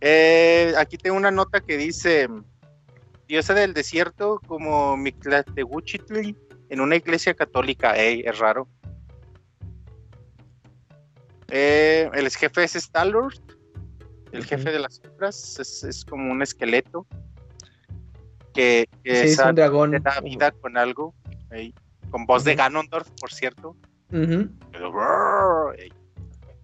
[0.00, 2.28] Eh, aquí tengo una nota que dice:
[3.28, 6.34] Diosa del desierto como Mictlantecuhtli
[6.70, 7.96] en una iglesia católica.
[7.96, 8.66] Ey, es raro.
[11.48, 13.34] Eh, el jefe es Stalord,
[14.32, 17.06] el jefe de las sombras, es, como un esqueleto
[18.54, 19.90] que, es un dragón.
[20.00, 21.12] da vida con algo,
[22.10, 23.76] con voz de Ganondorf, por cierto.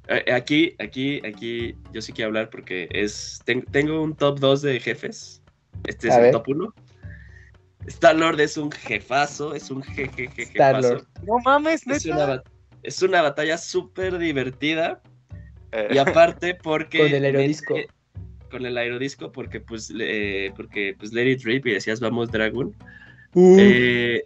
[0.08, 3.42] Eh, aquí, aquí, aquí, yo sí quiero hablar porque es
[3.72, 5.42] tengo un top 2 de jefes.
[5.84, 6.74] Este es el top 1.
[7.86, 11.06] Star Lord es un jefazo, es un jefe jefazo.
[11.24, 12.42] No mames, es una,
[12.82, 15.00] es una batalla súper divertida.
[15.72, 15.88] Eh.
[15.92, 16.98] Y aparte porque...
[16.98, 17.74] con el aerodisco.
[18.50, 19.92] con el aerodisco porque pues,
[20.56, 22.74] porque pues Let It Rip y decías vamos Dragon.
[23.34, 23.56] Uh.
[23.58, 24.24] Eh,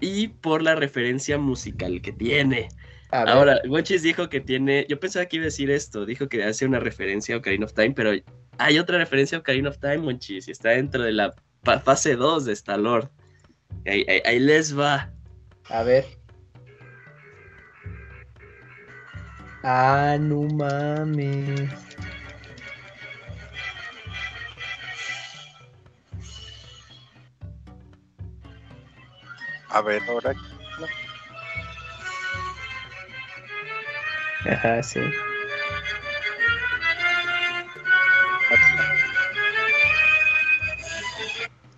[0.00, 2.68] y por la referencia musical que tiene.
[3.10, 4.86] Ahora, Wonchis dijo que tiene.
[4.88, 6.06] Yo pensaba que iba a decir esto.
[6.06, 8.12] Dijo que hace una referencia a Ocarina of Time, pero
[8.58, 11.34] hay otra referencia a Ocarina of Time, Wonchis, y está dentro de la
[11.64, 12.80] fase 2 de Star
[13.86, 15.10] Ahí, ahí, les va.
[15.68, 16.06] A ver.
[19.64, 21.70] Ah, no mames.
[29.68, 30.34] A ver, ahora.
[34.44, 35.00] Ajá, sí.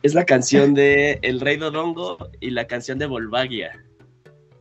[0.05, 3.83] Es la canción de El Rey Dodongo y la canción de Volvagia.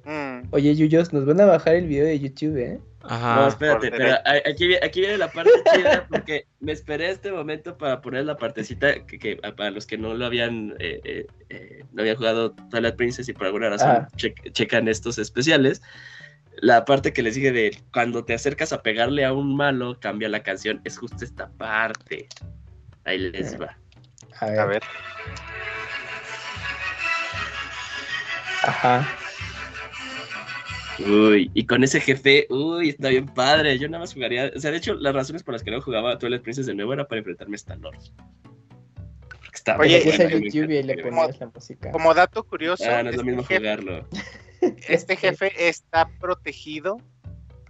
[0.06, 0.48] Mm.
[0.52, 2.80] Oye, Yuyos, nos van a bajar el video de YouTube, ¿eh?
[3.02, 3.36] Ajá.
[3.36, 4.16] No, espérate, pero
[4.50, 9.06] aquí, aquí, viene la parte chida porque me esperé este momento para poner la partecita
[9.06, 13.28] que, para los que no lo habían eh, eh, eh, no habían jugado Twilight Princess
[13.28, 14.08] y por alguna razón
[14.54, 15.82] checan estos especiales
[16.62, 20.30] la parte que les sigue de cuando te acercas a pegarle a un malo cambia
[20.30, 22.30] la canción es justo esta parte
[23.04, 23.78] ahí les va
[24.40, 24.84] a ver, a ver.
[28.64, 29.08] Ajá.
[31.00, 33.78] Uy, y con ese jefe, uy, está bien padre.
[33.78, 34.52] Yo nada más jugaría.
[34.56, 36.94] O sea, de hecho, las razones por las que no jugaba Twilight Princess de nuevo
[36.94, 37.98] era para enfrentarme a Star Lord.
[39.80, 40.04] Oye,
[40.42, 41.92] YouTube y le como, la música.
[41.92, 42.84] Como dato curioso.
[42.88, 44.08] Ah, no es lo este mismo jugarlo.
[44.88, 46.98] Este jefe está protegido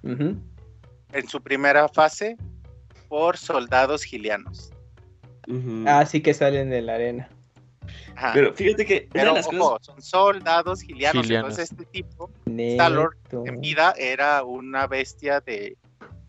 [0.03, 2.37] en su primera fase
[3.07, 4.72] por soldados gilianos.
[5.85, 7.29] Ah, sí que salen de la arena.
[8.33, 14.43] Pero fíjate que Pero, ojo, son soldados gilianos, entonces este tipo, Stalor, en vida era
[14.43, 15.77] una bestia de,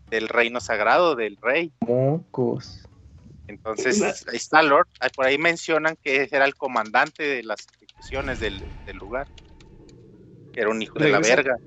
[0.09, 1.71] del reino sagrado del rey.
[1.81, 2.83] Mocos.
[3.47, 8.63] Entonces, Stalor, por ahí mencionan que era el comandante de las ejecuciones del,
[8.93, 9.27] lugar.
[10.53, 11.57] Era un hijo de la verga.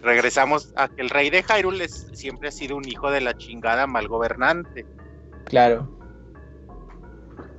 [0.00, 3.86] Regresamos a que el rey de Hyrule siempre ha sido un hijo de la chingada
[3.86, 4.84] mal gobernante.
[5.44, 5.93] Claro.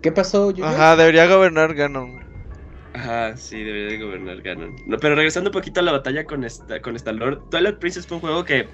[0.06, 0.53] ¿Qué pasó?
[0.61, 2.19] Ajá, debería gobernar Ganon.
[2.93, 4.75] Ajá, sí, debería gobernar Ganon.
[4.85, 8.06] No, pero regresando un poquito a la batalla con esta, con esta Lord, Twilight Princess
[8.06, 8.67] fue un juego que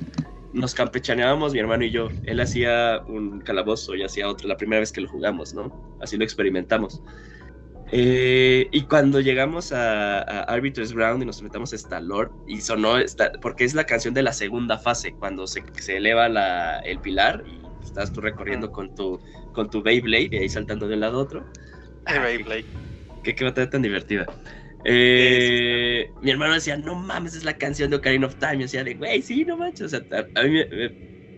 [0.52, 2.10] nos campechaneábamos mi hermano y yo.
[2.26, 5.98] Él hacía un calabozo y hacía otro, la primera vez que lo jugamos, ¿no?
[6.02, 7.02] Así lo experimentamos.
[7.94, 12.98] Eh, y cuando llegamos a, Arbiters Ground y nos metamos a esta Lord, y sonó,
[12.98, 17.00] esta, porque es la canción de la segunda fase, cuando se, se eleva la, el
[17.00, 19.20] pilar y estás tú recorriendo con tu
[19.54, 21.46] con tu Beyblade y ahí saltando de un lado a otro.
[22.06, 22.66] Ah, Beyblade.
[23.24, 24.26] Qué, qué batalla tan divertida.
[24.84, 28.56] Eh, mi hermano decía, no mames, es la canción de Ocarina of Time.
[28.56, 29.88] Y decía, de, güey, sí, no manches.
[29.88, 30.62] O sea, a, mí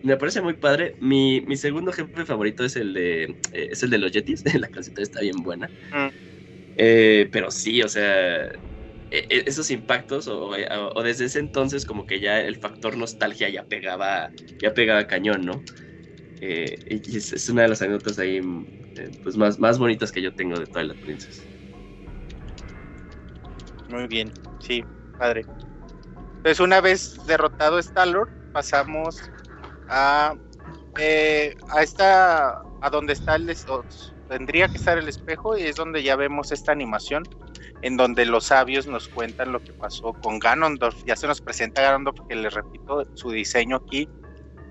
[0.02, 0.94] me, parece muy padre.
[1.00, 4.42] Mi, mi, segundo jefe favorito es el de, eh, es el de los Yetis.
[4.58, 5.68] la canción está bien buena.
[5.92, 6.08] Mm.
[6.76, 8.52] Eh, pero sí, o sea, e,
[9.10, 10.50] e, esos impactos, o,
[10.94, 15.44] o, desde ese entonces, como que ya el factor nostalgia ya pegaba, ya pegaba cañón,
[15.44, 15.62] ¿no?
[16.46, 18.36] Eh, es, una de las anécdotas ahí
[18.96, 21.42] eh, pues más, más bonitas que yo tengo de Twilight Princess.
[23.88, 24.84] Muy bien, sí,
[25.18, 25.46] padre.
[26.42, 29.22] Pues una vez derrotado Stalor, pasamos
[29.88, 30.34] a,
[30.98, 33.50] eh, a esta, a donde está el,
[34.28, 37.22] tendría que estar el espejo y es donde ya vemos esta animación
[37.80, 41.02] en donde los sabios nos cuentan lo que pasó con Ganondorf.
[41.06, 44.06] Ya se nos presenta Ganondorf, que les repito, su diseño aquí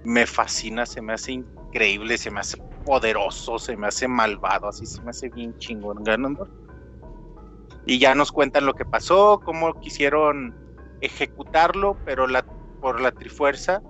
[0.03, 1.31] me fascina, se me hace
[1.73, 6.03] increíble, se me hace poderoso, se me hace malvado, así se me hace bien chingón
[6.03, 6.51] Ganondorf.
[7.87, 10.55] Y ya nos cuentan lo que pasó, cómo quisieron
[11.01, 12.45] ejecutarlo, pero la,
[12.79, 13.81] por la trifuerza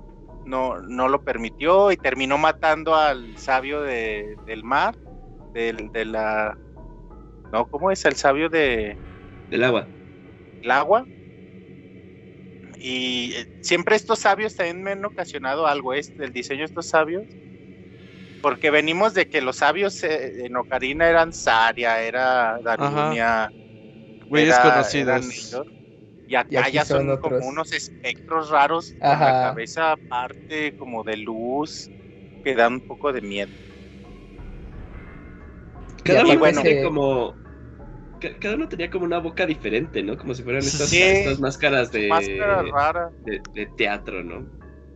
[0.45, 4.95] no, no lo permitió y terminó matando al sabio del mar,
[5.53, 6.57] del, de la...
[7.51, 8.03] No, ¿cómo es?
[8.05, 8.97] El sabio de...
[9.49, 9.87] Del agua.
[10.61, 11.05] El agua.
[12.79, 16.87] Y eh, siempre estos sabios también me han ocasionado algo, este, el diseño de estos
[16.87, 17.27] sabios,
[18.43, 23.49] porque venimos de que los sabios eh, en Ocarina eran Saria, era Darunia,
[24.27, 25.25] muy desconocidos.
[26.27, 31.89] y acá ya son como unos espectros raros con la cabeza aparte como de luz
[32.43, 33.49] que dan un poco de miedo.
[36.03, 37.35] Cada uno bueno, como
[38.41, 40.17] cada uno tenía como una boca diferente, ¿no?
[40.17, 42.09] Como si fueran estas, máscaras de,
[43.53, 44.45] de, teatro, ¿no?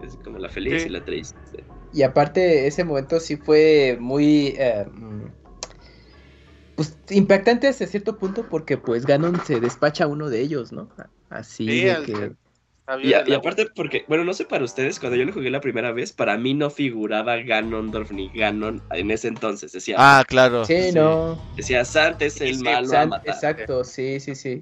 [0.04, 1.64] Es como la feliz y la triste.
[1.98, 5.26] Y aparte, ese momento sí fue muy eh, mm,
[6.76, 10.90] pues, impactante hasta cierto punto porque pues Ganon se despacha a uno de ellos, ¿no?
[11.32, 12.32] Así de que...
[13.04, 16.14] Y, aparte porque, bueno, no sé para ustedes, cuando yo lo jugué la primera vez,
[16.14, 19.72] para mí no figuraba Ganondorf ni Ganon en ese entonces.
[19.72, 20.66] Decía, ah, claro.
[20.66, 21.42] Sí, no.
[21.56, 24.62] Decía, Sant es el malo Exacto, sí, sí, sí.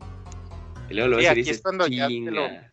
[0.90, 2.72] Y luego lo ves y dices, chinga.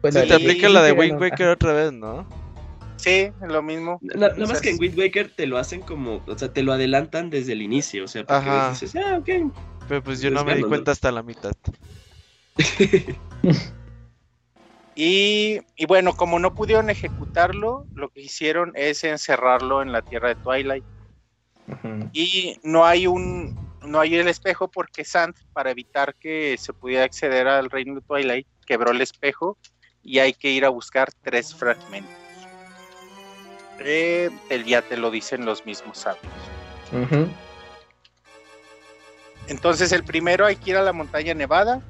[0.00, 2.26] Pues Se te aplica la de Wind Waker otra vez, ¿no?
[2.96, 3.98] Sí, lo mismo.
[4.02, 7.30] Nada más que en Wind Waker te lo hacen como, o sea, te lo adelantan
[7.30, 9.52] desde el inicio, o sea, porque dices, ah, ok.
[9.88, 11.52] Pero pues yo no me di cuenta hasta la mitad.
[14.94, 20.36] y, bueno, como no pudieron ejecutarlo, lo que hicieron es encerrarlo en la tierra de
[20.36, 20.84] Twilight.
[22.12, 23.56] Y no hay un
[23.86, 28.00] no hay el espejo porque Sant, para evitar que se pudiera acceder al reino de
[28.02, 29.56] Twilight, quebró el espejo
[30.02, 32.14] y hay que ir a buscar tres fragmentos.
[33.80, 36.32] Eh, el ya te lo dicen los mismos sabios.
[39.46, 41.80] Entonces el primero hay que ir a la montaña nevada,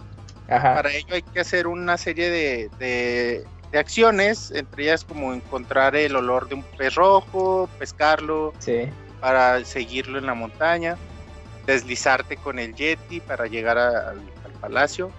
[0.46, 6.48] para ello hay que hacer una serie de, acciones, entre ellas como encontrar el olor
[6.48, 8.52] de un pez rojo, pescarlo,
[9.20, 10.96] para seguirlo en la montaña,
[11.66, 14.20] deslizarte con el Yeti para llegar al
[14.60, 15.10] palacio.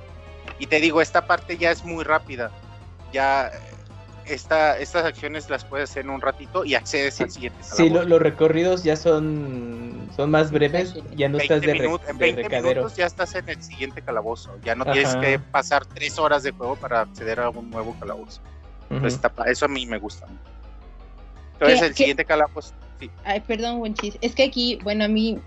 [0.60, 2.52] Y te digo, esta parte ya es muy rápida.
[3.12, 3.52] Ya
[4.26, 7.60] estas acciones las puedes hacer en un ratito y accedes al siguiente.
[7.62, 11.72] Sí, los recorridos ya son, son más breves, ya no estás de,
[12.08, 16.18] En 20 minutos ya estás en el siguiente calabozo, ya no tienes que pasar tres
[16.20, 18.42] horas de juego para acceder a un nuevo calabozo.
[19.46, 20.28] eso a mí me gusta.
[21.54, 22.74] Entonces el siguiente calabozo...
[23.00, 23.10] Sí.
[23.24, 25.40] Ay, perdón, Wenchis, es que aquí, bueno, a mí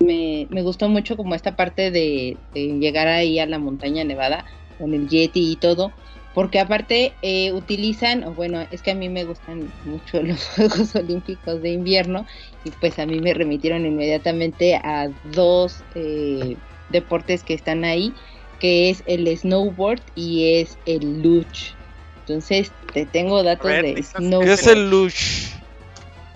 [0.00, 4.44] me, gustó mucho como esta parte de, de llegar ahí a la montaña nevada
[4.78, 5.92] con el Yeti y todo
[6.34, 11.60] porque aparte eh, utilizan, bueno, es que a mí me gustan mucho los Juegos Olímpicos
[11.62, 12.26] de invierno
[12.64, 16.56] y pues a mí me remitieron inmediatamente a dos eh,
[16.90, 18.12] deportes que están ahí,
[18.60, 21.74] que es el snowboard y es el luge.
[22.20, 24.46] Entonces, te tengo datos de snowboard.
[24.46, 25.60] ¿Qué es el luge?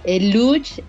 [0.02, 0.82] El luge,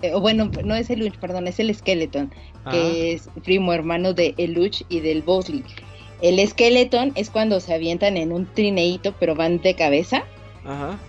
[0.00, 2.30] eh, bueno, no es el luge, perdón, es el skeleton,
[2.70, 3.14] que ah.
[3.14, 5.64] es primo hermano de el luge y del bobsleigh.
[6.22, 10.24] El esqueleton es cuando se avientan en un trineito, pero van de cabeza.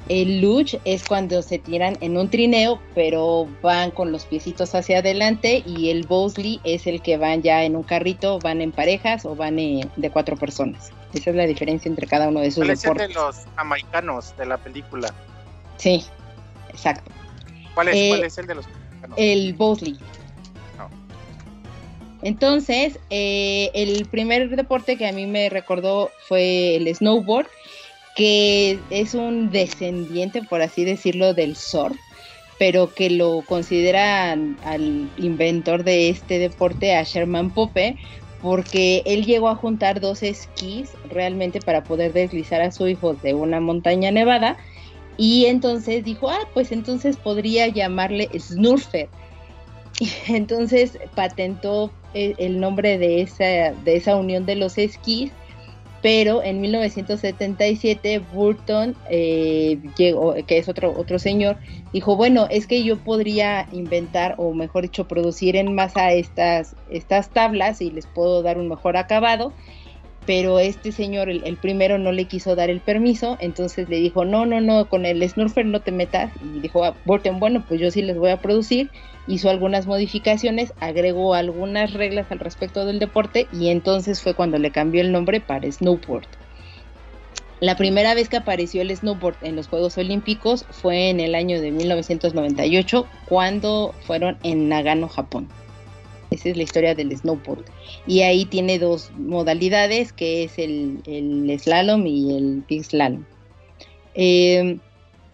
[0.09, 5.00] El luge es cuando se tiran en un trineo, pero van con los piecitos hacia
[5.00, 5.64] adelante.
[5.67, 9.35] Y el Bosley es el que van ya en un carrito, van en parejas o
[9.35, 10.92] van de cuatro personas.
[11.14, 13.09] Esa es la diferencia entre cada uno de esos ¿Cuál deportes.
[13.09, 15.14] es de los americanos de la película?
[15.77, 16.03] Sí,
[16.69, 17.11] exacto.
[17.75, 19.16] ¿Cuál es, ¿cuál eh, es el de los americanos?
[19.19, 19.98] El Bosley.
[22.24, 27.48] Entonces, eh, el primer deporte que a mí me recordó fue el snowboard,
[28.16, 31.98] que es un descendiente, por así decirlo, del surf,
[32.58, 37.98] pero que lo consideran al inventor de este deporte, a Sherman Pope,
[38.42, 43.34] porque él llegó a juntar dos esquís realmente para poder deslizar a su hijo de
[43.34, 44.58] una montaña nevada.
[45.18, 49.10] Y entonces dijo, ah, pues entonces podría llamarle Snurfer
[50.00, 55.32] y entonces patentó el nombre de esa, de esa unión de los esquís,
[56.03, 61.58] pero en 1977 Burton eh, llegó, que es otro, otro señor,
[61.93, 67.30] dijo, bueno, es que yo podría inventar, o mejor dicho, producir en masa estas, estas
[67.30, 69.53] tablas y les puedo dar un mejor acabado
[70.26, 74.45] pero este señor, el, primero, no le quiso dar el permiso, entonces le dijo, no,
[74.45, 77.92] no, no, con el Snurfer no te metas, y dijo, ah, Burton, bueno, pues yo
[77.92, 78.90] sí les voy a producir,
[79.27, 84.72] hizo algunas modificaciones, agregó algunas reglas al respecto del deporte, y entonces fue cuando le
[84.72, 86.27] cambió el nombre para Snowboard.
[87.64, 91.61] La primera vez que apareció el snowboard en los Juegos Olímpicos fue en el año
[91.61, 95.48] de 1998, cuando fueron en Nagano, Japón.
[96.34, 97.66] Esa es la historia del snowboard.
[98.08, 101.02] Y ahí tiene dos modalidades, que es el,
[101.60, 103.24] slalom y el big slalom.
[104.16, 104.80] Em,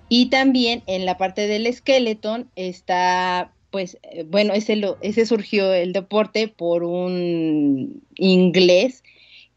[0.09, 5.73] y también en la parte del skeleton está, pues, eh, bueno, ese, lo, ese surgió
[5.73, 9.03] el deporte por un inglés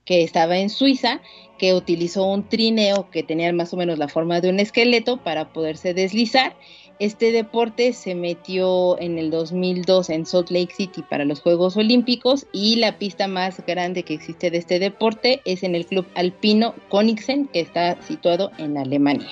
[0.04, 1.20] que estaba en Suiza,
[1.58, 5.52] que utilizó un trineo que tenía más o menos la forma de un esqueleto para
[5.52, 6.56] poderse deslizar.
[7.02, 12.46] Este deporte se metió en el 2002 en Salt Lake City para los Juegos Olímpicos
[12.52, 16.76] y la pista más grande que existe de este deporte es en el Club Alpino
[16.90, 19.26] Konigsen, que está situado en Alemania.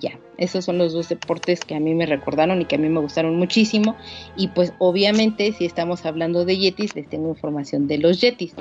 [0.00, 2.88] Ya, esos son los dos deportes que a mí me recordaron y que a mí
[2.88, 3.96] me gustaron muchísimo.
[4.36, 8.54] Y pues obviamente si estamos hablando de Yetis, les tengo información de los Yetis,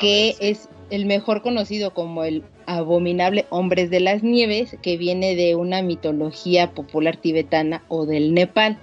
[0.00, 5.54] que es el mejor conocido como el abominable Hombres de las Nieves, que viene de
[5.54, 8.78] una mitología popular tibetana o del Nepal.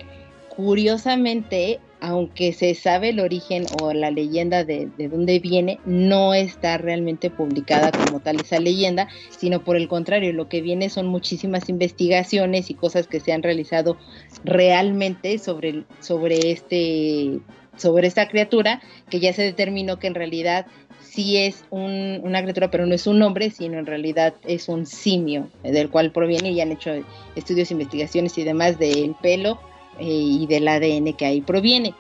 [0.50, 6.78] Curiosamente, aunque se sabe el origen o la leyenda de, de, dónde viene, no está
[6.78, 11.70] realmente publicada como tal esa leyenda, sino por el contrario, lo que viene son muchísimas
[11.70, 13.98] investigaciones y cosas que se han realizado
[14.44, 17.40] realmente sobre, sobre, este,
[17.76, 20.68] sobre esta criatura, que ya se determinó que en realidad
[21.18, 25.48] sí es una criatura, pero no es un hombre, sino en realidad es un simio,
[25.64, 26.92] del cual proviene y han hecho
[27.36, 29.60] estudios, investigaciones y demás del pelo
[30.00, 31.96] eh, y del ADN que ahí proviene.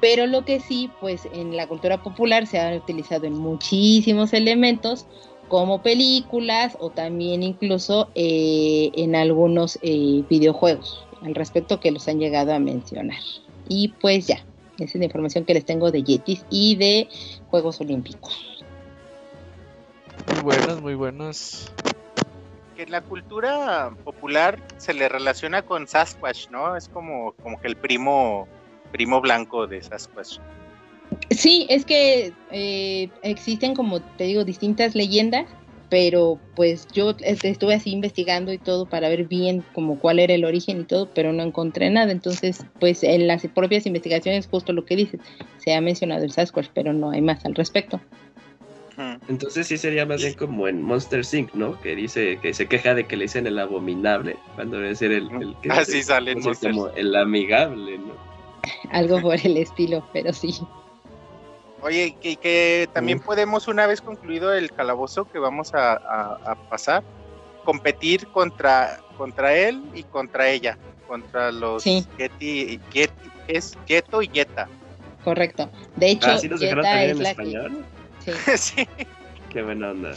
[0.00, 5.06] Pero lo que sí, pues en la cultura popular se ha utilizado en muchísimos elementos,
[5.48, 12.20] como películas o también incluso eh, en algunos eh, videojuegos al respecto que los han
[12.20, 13.18] llegado a mencionar.
[13.68, 14.44] Y pues ya,
[14.78, 17.08] esa es la información que les tengo de Yetis y de
[17.50, 18.51] Juegos Olímpicos.
[20.28, 21.72] Muy buenos, muy buenos
[22.82, 26.76] en la cultura popular se le relaciona con Sasquatch, ¿no?
[26.76, 28.46] Es como, como que el primo,
[28.90, 30.38] primo blanco de Sasquatch.
[31.30, 35.46] Sí, es que eh, existen, como te digo, distintas leyendas,
[35.90, 40.44] pero pues yo estuve así investigando y todo para ver bien como cuál era el
[40.44, 42.12] origen y todo, pero no encontré nada.
[42.12, 45.20] Entonces, pues en las propias investigaciones, justo lo que dices,
[45.58, 48.00] se ha mencionado el Sasquatch, pero no hay más al respecto.
[49.28, 51.80] Entonces sí sería más bien como en Monster Inc., ¿no?
[51.80, 55.28] Que dice que se queja de que le dicen el abominable, cuando debe ser el,
[55.62, 58.14] que Así sale como el amigable, ¿no?
[58.90, 60.54] Algo por el estilo, pero sí.
[61.82, 67.02] Oye, que, que también podemos, una vez concluido el calabozo que vamos a, pasar,
[67.64, 72.06] competir contra, contra él y contra ella, contra los sí.
[72.16, 72.80] Getty,
[73.48, 74.68] es Geto y Yeta.
[75.24, 75.68] Correcto.
[75.96, 77.84] De hecho, ah, ¿sí es la español?
[78.56, 78.86] Sí.
[79.50, 80.12] Qué buena onda.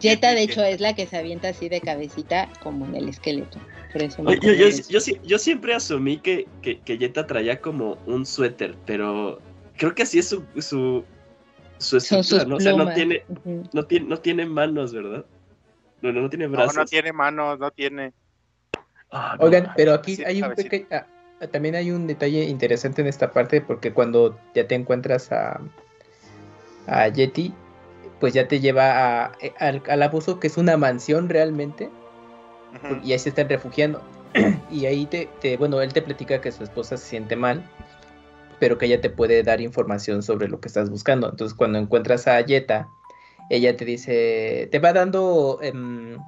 [0.00, 3.58] Jetta, de hecho, es la que se avienta así de cabecita como en el esqueleto.
[5.24, 9.40] yo, siempre asumí que, que, Jetta traía como un suéter, pero
[9.76, 11.04] creo que así es su, su,
[11.96, 12.56] estructura, ¿no?
[12.56, 13.24] O sea, no tiene,
[13.72, 15.24] no, tiene, no tiene manos, ¿verdad?
[16.02, 16.74] No, no, tiene brazos.
[16.74, 18.12] No, no tiene manos, no tiene.
[19.10, 21.06] Ah, Oigan, pero aquí hay un pequeño, ah,
[21.50, 25.60] también hay un detalle interesante en esta parte porque cuando ya te encuentras a,
[26.86, 27.52] a Yeti,
[28.20, 31.90] pues ya te lleva a, al, abuso que es una mansión realmente.
[33.04, 34.02] Y ahí se están refugiando.
[34.70, 37.62] y ahí te, bueno, él te platica que su esposa se siente mal,
[38.58, 41.28] pero que ella te puede dar información sobre lo que estás buscando.
[41.28, 42.88] Entonces cuando encuentras a Yeta,
[43.50, 46.18] ella te dice, te va dando em,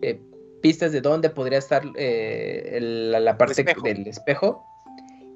[0.00, 0.20] eh,
[0.62, 4.64] pistas de dónde podría estar eh, la, parte del espejo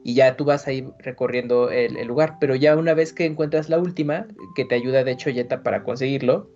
[0.05, 2.37] y ya tú vas ahí recorriendo el, lugar.
[2.41, 5.83] Pero ya una vez que encuentras la última, que te ayuda de hecho Yeta para
[5.83, 6.51] conseguirlo,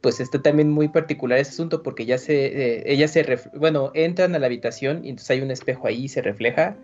[0.00, 4.34] pues está también muy particular ese asunto porque ya se, eh, ella se, bueno, entran
[4.34, 6.76] a la habitación y entonces hay un espejo ahí y se refleja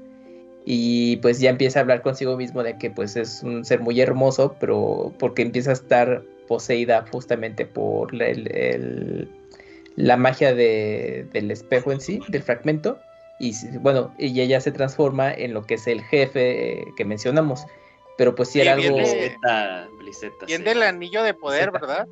[0.65, 4.01] y pues ya empieza a hablar consigo mismo de que pues es un ser muy
[4.01, 9.27] hermoso, pero porque empieza a estar poseída justamente por la
[10.17, 12.99] magia del espejo en sí, del fragmento
[13.39, 17.67] y bueno, y ella se transforma en lo que es el jefe eh, que mencionamos.
[18.17, 18.97] Pero pues si era algo.
[20.47, 22.07] Bien del anillo de poder, ¿verdad?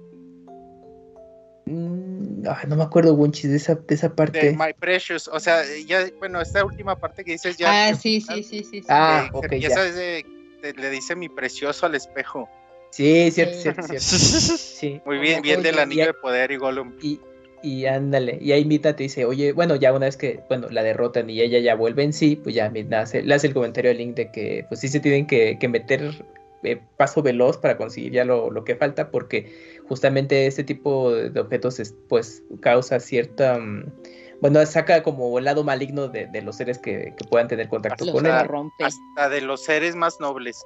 [1.66, 4.38] Mm, no me acuerdo, Wunchis, de esa, de esa parte.
[4.38, 7.88] De My Precious, o sea, ya, bueno, esta última parte que dices ya.
[7.88, 8.82] Ah, sí, sí, sí, sí.
[8.88, 9.54] Ah, ok.
[9.54, 12.48] Ya, sabes, le dice mi precioso al espejo.
[12.92, 14.04] Sí, cierto, cierto, cierto.
[14.06, 15.00] sí.
[15.04, 16.94] Muy bien, bien del anillo de poder y Gollum.
[17.02, 17.20] Y,
[17.66, 20.84] y ándale, y ahí Mita te dice, oye, bueno, ya una vez que, bueno, la
[20.84, 23.90] derrotan y ella ya vuelve en sí, pues ya Mita hace, le hace el comentario
[23.90, 26.24] al Link de que, pues sí se tienen que, meter
[26.62, 29.52] eh, paso veloz para conseguir ya lo, que falta, porque
[29.88, 33.92] justamente este tipo de objetos, pues, causa cierta, mm,
[34.40, 38.32] bueno, saca como el lado maligno de, los seres que, puedan tener contacto con él.
[38.32, 40.64] Hasta de los seres más nobles.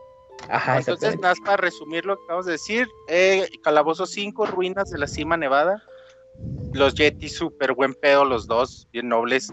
[0.51, 4.91] Ajá, Entonces, nada más para resumir lo que acabamos de decir, eh, Calabozo 5, Ruinas
[4.91, 5.83] de la Cima Nevada,
[6.73, 9.53] los Yeti súper buen pedo, los dos, bien nobles,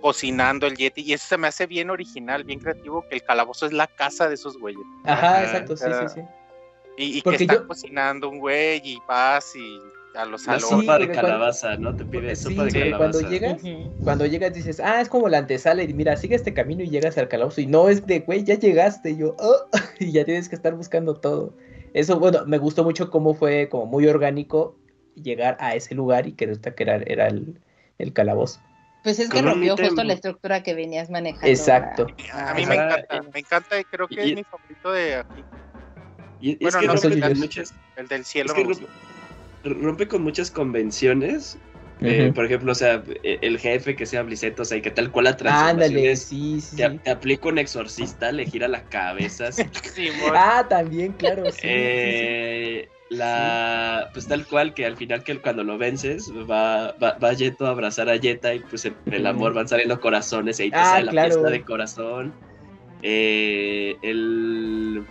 [0.00, 1.02] cocinando el Yeti.
[1.02, 4.28] Y eso se me hace bien original, bien creativo, que el calabozo es la casa
[4.28, 4.82] de esos güeyes.
[5.04, 6.20] Ajá, exacto, sí, sí, sí.
[6.96, 9.78] Y, que está cocinando un güey y vas y
[10.14, 11.94] a los La sopa de calabaza, ¿no?
[11.94, 12.98] Te pide sopa de calabaza.
[12.98, 13.62] Cuando llegas,
[14.02, 17.16] cuando llegas dices, ah, es como la antesala y mira, sigue este camino y llegas
[17.16, 19.68] al calabozo y no es de, güey, ya llegaste, y yo, oh",
[20.00, 21.54] y ya tienes que estar buscando todo.
[21.94, 24.79] Eso, bueno, me gustó mucho cómo fue como muy orgánico
[25.22, 27.58] llegar a ese lugar y que resulta que era, era el,
[27.98, 28.60] el calabozo.
[29.02, 31.46] Pues es que rompió justo la estructura que venías manejando.
[31.46, 32.06] Exacto.
[32.32, 35.44] A, mí me encanta, me encanta y creo que es mi favorito de aquí.
[36.40, 38.54] Y, bueno, es que no, rompe muchas, el del cielo.
[39.64, 41.58] rompe, con muchas convenciones.
[42.02, 44.90] Eh, por ejemplo, o sea, e, el jefe que sea Bliceto, o sea, y que
[44.90, 46.76] tal cual la Ándale, sí, sí.
[46.76, 49.52] Te, te, aplica un exorcista, le gira la cabeza.
[49.52, 51.60] sí, ah, también, claro, sí.
[51.62, 57.32] Eh, la pues tal cual que al final que cuando lo vences va, va, va
[57.32, 60.76] Yeto a abrazar a Yeta y pues el, amor van saliendo corazones y ahí te
[60.76, 62.32] ah, sale la fiesta de corazón.
[63.02, 65.04] Eh, el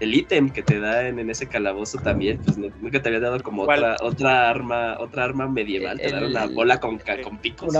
[0.00, 3.62] el ítem que te da en, ese calabozo también pues nunca te había dado como
[3.62, 7.74] otra otra arma otra arma medieval te dan una bola con, con picos.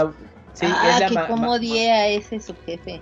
[0.53, 3.01] Sí, ah, es la que cómo odié a ese subjefe.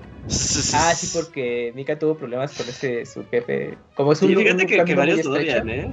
[0.75, 3.79] Ah, sí, porque Mika tuvo problemas con ese subjefe.
[3.95, 5.91] Como es un, fíjate que, que varios odian, ¿eh?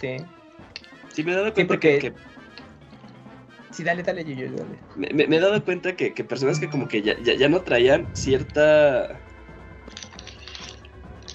[0.00, 0.16] Sí.
[1.12, 2.12] Sí, me he dado cuenta que,
[3.76, 5.12] Sí, dale, dale, yo, yo, dale.
[5.12, 9.20] Me, he dado cuenta que, personas que como que ya, ya, no traían cierta...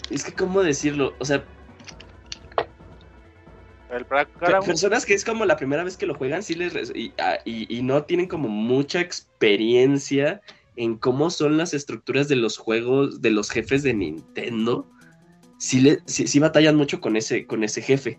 [0.09, 1.13] Es que, ¿cómo decirlo?
[1.19, 1.45] O sea...
[4.65, 7.83] personas que es como la primera vez que lo juegan sí les ah, y, y,
[7.83, 10.41] no tienen como mucha experiencia
[10.77, 14.87] en cómo son las estructuras de los juegos de los jefes de Nintendo.
[15.59, 18.17] Sí, le, sí, sí batallan mucho con ese, con ese jefe.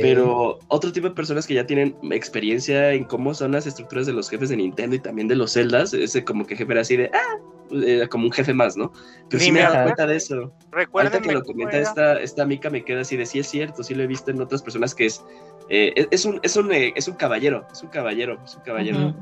[0.00, 4.14] Pero otro tipo de personas que ya tienen experiencia en cómo son las estructuras de
[4.14, 6.96] los jefes de Nintendo y también de los Zeldas, ese como que jefe era así
[6.96, 7.38] de, ah,
[7.84, 8.90] era como un jefe más, ¿no?
[9.28, 10.50] Pero sí, me he dado cuenta de eso.
[10.70, 13.94] Recuerda que lo comenta esta, esta mica, me queda así de, sí es cierto, sí
[13.94, 15.22] lo he visto en otras personas que es,
[15.68, 19.14] eh, es, un, es, un, eh, es un caballero, es un caballero, es un caballero.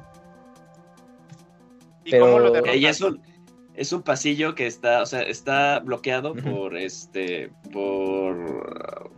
[2.04, 2.26] ¿Y Pero...
[2.26, 3.20] cómo lo es un,
[3.74, 9.10] es un pasillo que está, o sea, está bloqueado por este, por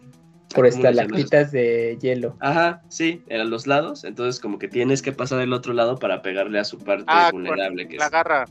[0.55, 2.37] por estalactitas de hielo.
[2.41, 4.05] Ajá, sí, eran los lados.
[4.05, 7.31] Entonces, como que tienes que pasar del otro lado para pegarle a su parte ah,
[7.33, 7.89] vulnerable.
[7.89, 8.45] Que la garra.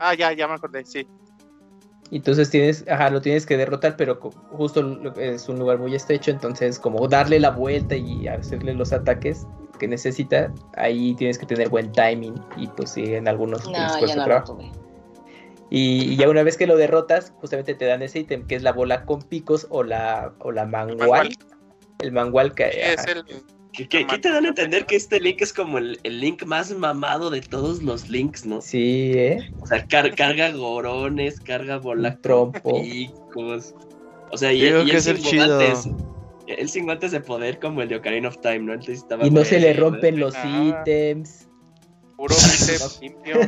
[0.00, 1.06] Ah, ya, ya me acordé, sí.
[2.10, 4.16] Entonces tienes, ajá, lo tienes que derrotar, pero
[4.50, 9.46] justo es un lugar muy estrecho, entonces como darle la vuelta y hacerle los ataques
[9.78, 13.72] que necesita, ahí tienes que tener buen timing y pues sí, en algunos no,
[14.06, 14.82] ya no lo
[15.74, 18.74] y, ya una vez que lo derrotas, justamente te dan ese ítem que es la
[18.74, 21.34] bola con picos o la, o la mangual.
[22.00, 22.64] El mangual que...
[22.68, 23.24] es el...
[23.72, 27.40] ¿Qué, te dan a entender que este link es como el, link más mamado de
[27.40, 28.60] todos los links, no?
[28.60, 29.50] Sí, ¿eh?
[29.62, 32.82] O sea, carga gorones, carga bola trompo.
[32.82, 33.74] Picos.
[34.30, 35.88] O sea, y, él sin guantes.
[36.48, 38.74] Él sin guantes de poder como el de Ocarina of Time, ¿no?
[38.74, 41.48] y no se le rompen los ítems
[42.22, 42.36] puro
[43.00, 43.40] limpio.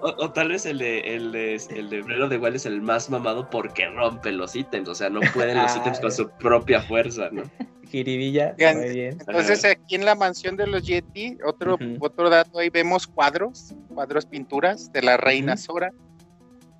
[0.00, 3.50] O, tal vez el de, el de, el de de Wild es el más mamado
[3.50, 7.42] porque rompe los ítems, o sea, no pueden los ítems con su propia fuerza, ¿no?
[7.86, 9.18] Jiribilla, muy bien.
[9.20, 14.24] Entonces aquí en la mansión de los Yeti, otro, otro dato, ahí vemos cuadros, cuadros,
[14.24, 15.92] pinturas de la reina Sora,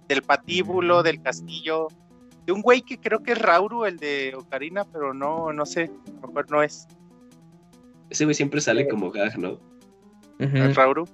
[0.09, 1.89] del patíbulo, del castillo,
[2.47, 5.91] de un güey que creo que es Rauru, el de Ocarina, pero no, no sé,
[6.07, 6.89] a lo mejor no es.
[8.09, 9.61] Ese güey siempre sale como gag, ¿no?
[10.39, 11.07] Rauru.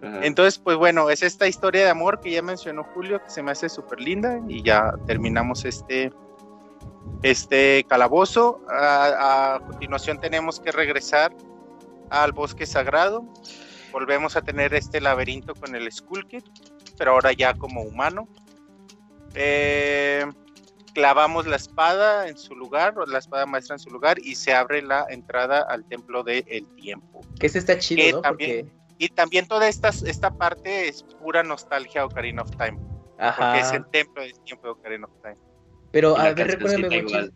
[0.00, 3.50] Entonces, pues bueno, es esta historia de amor que ya mencionó Julio, que se me
[3.50, 6.12] hace súper linda y ya terminamos este,
[7.22, 8.60] este calabozo.
[8.70, 11.34] A, continuación tenemos que regresar
[12.10, 13.24] al bosque sagrado.
[13.90, 16.44] Volvemos a tener este laberinto con el Skullkit,
[16.96, 18.28] pero ahora ya como humano.
[19.34, 20.26] Eh,
[20.98, 24.52] clavamos la espada en su lugar, o la espada maestra en su lugar, y se
[24.52, 27.20] abre la entrada al templo del el tiempo.
[27.38, 28.36] Que ese está chido, ¿no?
[29.00, 32.80] Y también toda esta, esta parte es pura nostalgia Ocarina of Time.
[33.16, 35.36] Porque es el templo del tiempo de Ocarina of Time.
[35.92, 37.28] Pero a ver, recuérdame mucho.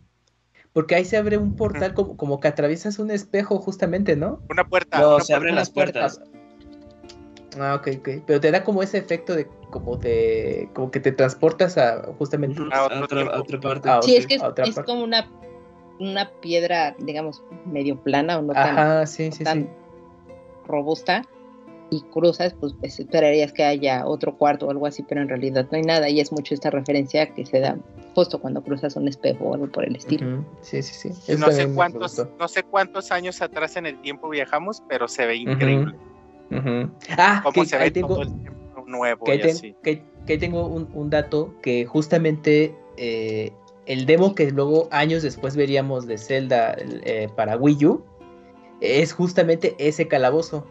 [0.73, 4.41] Porque ahí se abre un portal como, como que atraviesas un espejo justamente, ¿no?
[4.49, 4.99] Una puerta.
[4.99, 6.19] No, se abren las puertas.
[7.59, 8.09] Ah, ok, ok.
[8.25, 12.61] Pero te da como ese efecto de como de como que te transportas a justamente
[12.71, 13.89] a, otra, parte.
[14.03, 15.29] sí, es que es, como una,
[15.99, 19.69] una piedra, digamos, medio plana o no tan, sí, sí, tan
[20.67, 21.23] robusta
[21.89, 25.67] y cruzas, pues, pues, esperarías que haya otro cuarto o algo así, pero en realidad
[25.71, 27.77] no hay nada y es mucho esta referencia que se da
[28.15, 30.43] justo cuando cruzas un espejo o algo por el estilo.
[30.61, 31.35] Sí, sí, sí.
[31.37, 35.35] No sé, cuántos, no sé cuántos años atrás en el tiempo viajamos, pero se ve
[35.35, 35.95] increíble.
[37.17, 39.25] Ah, Cómo se ve tengo, todo el tiempo nuevo.
[39.25, 43.51] Que, ahí tengo un, dato que justamente eh,
[43.85, 48.03] el demo que luego años después veríamos de Zelda eh, para Wii U
[48.81, 50.67] es justamente ese calabozo.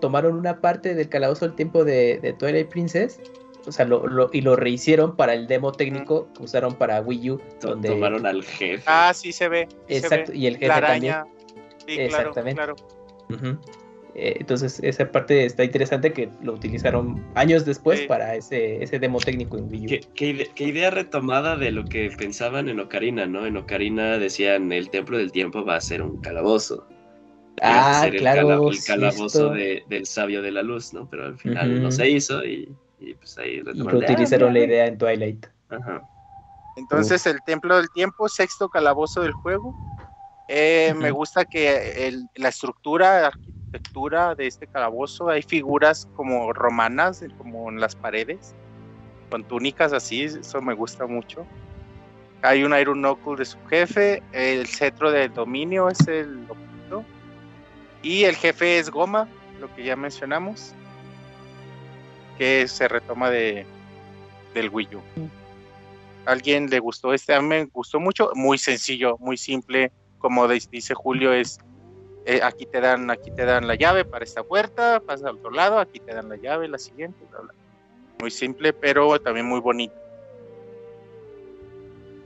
[0.00, 3.20] Tomaron una parte del calabozo del tiempo de, Twilight Princess
[3.66, 7.40] o sea, lo, y lo rehicieron para el demo técnico que usaron para Wii U.
[7.60, 7.88] Donde...
[7.88, 8.84] Tomaron al jefe.
[8.86, 9.68] Ah, sí se ve.
[9.88, 11.16] Exacto, y el jefe también.
[11.84, 12.54] Sí, Exactamente.
[12.54, 12.76] Claro,
[13.30, 13.56] eh,
[14.18, 19.58] entonces, esa parte está interesante que lo utilizaron años después para ese, ese demo técnico
[19.58, 20.00] en Wii U.
[20.14, 23.44] ¿Qué, idea retomada de lo que pensaban en Ocarina, ¿no?
[23.44, 26.86] En Ocarina decían, el Templo del Tiempo va a ser un calabozo.
[27.60, 28.70] Ah, claro.
[28.70, 31.08] El, calabozo del Sabio de la Luz, ¿no?
[31.10, 32.74] Pero al final no se hizo y,
[33.18, 34.02] pues ahí retomaron.
[34.02, 35.46] utilizaron la idea en Twilight.
[35.68, 36.02] Ajá.
[36.76, 39.74] Entonces, el Templo del Tiempo, sexto calabozo del juego.
[40.48, 43.30] Eh, me gusta que la estructura
[44.36, 45.28] de este calabozo.
[45.28, 48.54] Hay figuras como romanas, como en las paredes,
[49.30, 51.46] con túnicas así, eso me gusta mucho.
[52.42, 57.04] Hay un Iron Knuckle de su jefe, el cetro del dominio es el objeto,
[58.02, 59.28] y el jefe es Goma,
[59.60, 60.74] lo que ya mencionamos,
[62.38, 63.66] que se retoma de
[64.54, 65.00] del Wii U.
[66.24, 67.34] ¿Alguien le gustó este?
[67.34, 71.58] A mí me gustó mucho, muy sencillo, muy simple, como dice Julio, es
[72.26, 75.50] eh, aquí te dan, aquí te dan la llave para esta puerta, pasa al otro
[75.52, 77.18] lado, aquí te dan la llave, la siguiente,
[78.20, 79.94] Muy simple, pero también muy bonito.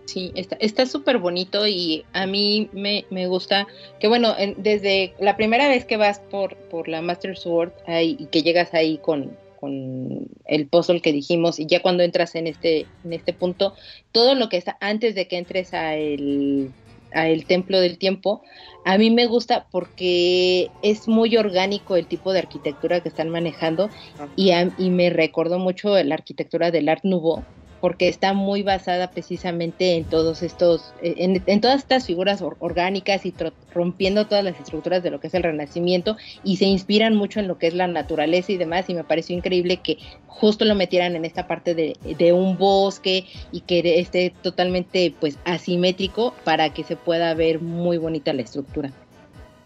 [0.07, 3.69] Sí, está súper bonito y a mí me, gusta
[4.01, 8.43] que bueno, desde la primera vez que vas por, por la Master Sword y que
[8.43, 13.13] llegas ahí con, con el puzzle que dijimos y ya cuando entras en este, en
[13.13, 13.75] este punto,
[14.11, 16.73] todo lo que está antes de que entres a el
[17.13, 18.43] a el Templo del Tiempo,
[18.85, 23.93] a mí me gusta porque es muy orgánico el tipo de arquitectura que están manejando
[24.35, 27.49] y, y me recordó mucho la arquitectura del Art Nouveau,
[27.81, 33.35] porque está muy basada precisamente en todos estos, en, en todas estas figuras orgánicas y
[33.73, 37.49] rompiendo todas las estructuras de lo que es el renacimiento y se inspiran mucho en
[37.49, 41.17] lo que es la naturaleza y demás y me pareció increíble que justo lo metieran
[41.17, 46.85] en esta parte de, de un bosque y que esté totalmente pues asimétrico para que
[46.85, 48.91] se pueda ver muy bonita la estructura.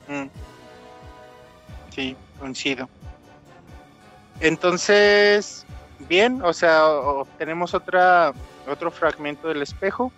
[0.09, 0.29] Mm.
[1.95, 2.89] Sí, coincido.
[4.41, 5.64] Entonces,
[6.09, 6.85] bien, o sea,
[7.39, 8.33] tenemos otra,
[8.69, 10.13] otro fragmento del espejo.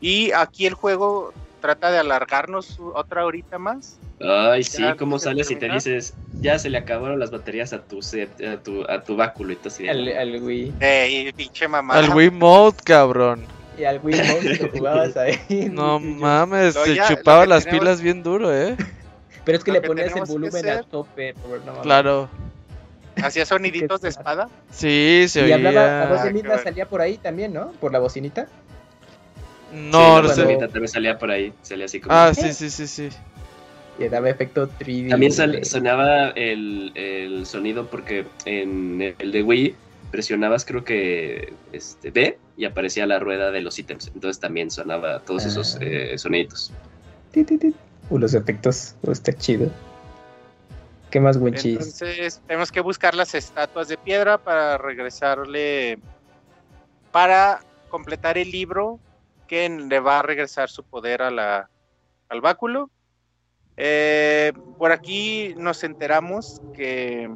[0.00, 3.98] Y aquí el juego trata de alargarnos otra horita más.
[4.20, 8.00] Ay, sí, ¿cómo sales y te dices, ya se le acabaron las baterías a tu
[8.00, 9.88] a tu, a tu báculo y así.
[9.88, 10.74] Al, al Wii.
[10.80, 11.94] Eh, pinche mamá.
[11.94, 13.46] Al Wii Mode, cabrón.
[13.78, 15.38] Y al Wii Mode que jugabas ahí.
[15.72, 18.76] No mames, se chupaba las pilas bien duro, eh.
[19.44, 21.34] Pero es que le ponías el volumen a tope,
[21.66, 22.28] no Claro.
[23.22, 24.48] ¿Hacía soniditos de espada?
[24.70, 25.56] Sí, se y oía.
[25.56, 27.72] Hablaba, la voz de salía por ahí también, ¿no?
[27.72, 28.48] Por la bocinita.
[29.72, 30.44] No, no sé.
[30.56, 32.14] también salía por ahí, salía así como...
[32.14, 33.08] Ah, sí, sí, sí, sí.
[33.98, 35.10] Y daba efecto 3D.
[35.10, 35.32] También
[35.64, 39.74] sonaba el, el, sonido porque en el de Wii
[40.10, 44.10] presionabas creo que este B y aparecía la rueda de los ítems.
[44.14, 45.84] Entonces también sonaba todos esos ah.
[45.84, 46.72] eh, soniditos.
[48.10, 49.70] Uh, los efectos, uh, está chido.
[51.14, 51.74] ¿Qué más, Winchis?
[51.74, 56.00] Entonces, tenemos que buscar las estatuas de piedra para regresarle.
[57.12, 58.98] Para completar el libro
[59.46, 61.70] que le va a regresar su poder a la,
[62.28, 62.90] al báculo.
[63.76, 67.30] Eh, por aquí nos enteramos que,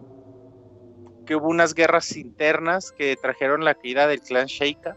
[1.24, 4.97] que hubo unas guerras internas que trajeron la caída del clan Sheikah.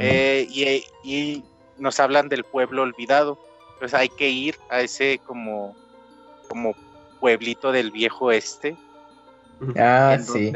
[0.00, 1.44] Eh, y, y,
[1.76, 3.38] nos hablan del pueblo olvidado.
[3.74, 5.76] Entonces hay que ir a ese como,
[6.48, 6.74] como
[7.20, 8.76] pueblito del viejo este.
[9.76, 10.52] Ah, sí.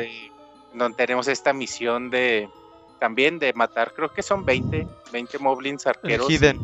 [0.74, 2.48] Donde, tenemos esta misión de
[2.98, 6.30] también de matar, creo que son 20, 20 moblins arqueros.
[6.30, 6.60] Hidden.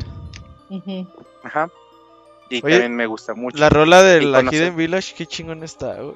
[1.43, 1.69] Ajá.
[2.49, 3.57] Y también me gusta mucho.
[3.57, 6.15] La rola de la Hidden Village, qué chingón está, güey.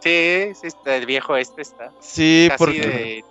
[0.00, 1.92] Sí, sí, el viejo este está.
[2.00, 3.24] Sí, porque...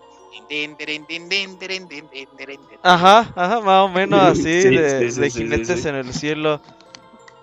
[2.81, 6.61] Ajá, ajá, más o menos así, de, de jinetes en el cielo.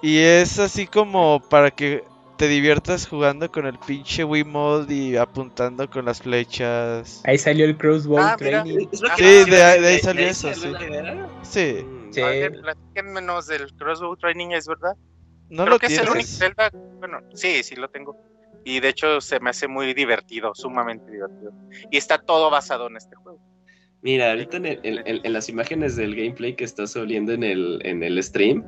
[0.07, 2.05] Y es así como para que
[2.39, 7.23] te diviertas jugando con el pinche Wiimote y apuntando con las flechas.
[7.25, 8.87] Ahí salió el crossbow ah, training.
[9.17, 10.69] Sí, de, ahí salió eso, sí.
[11.43, 11.85] Sí.
[12.13, 12.23] sí.
[13.03, 14.93] menos del crossbow training, ¿es verdad?
[15.49, 16.07] No lo que tienes.
[16.07, 18.17] es el único Bueno, sí, sí lo tengo.
[18.65, 21.53] Y de hecho se me hace muy divertido, sumamente divertido.
[21.91, 23.41] Y está todo basado en este juego.
[24.03, 28.23] Mira, ahorita en, en las imágenes del gameplay que estás oliendo en el, en el
[28.23, 28.65] stream,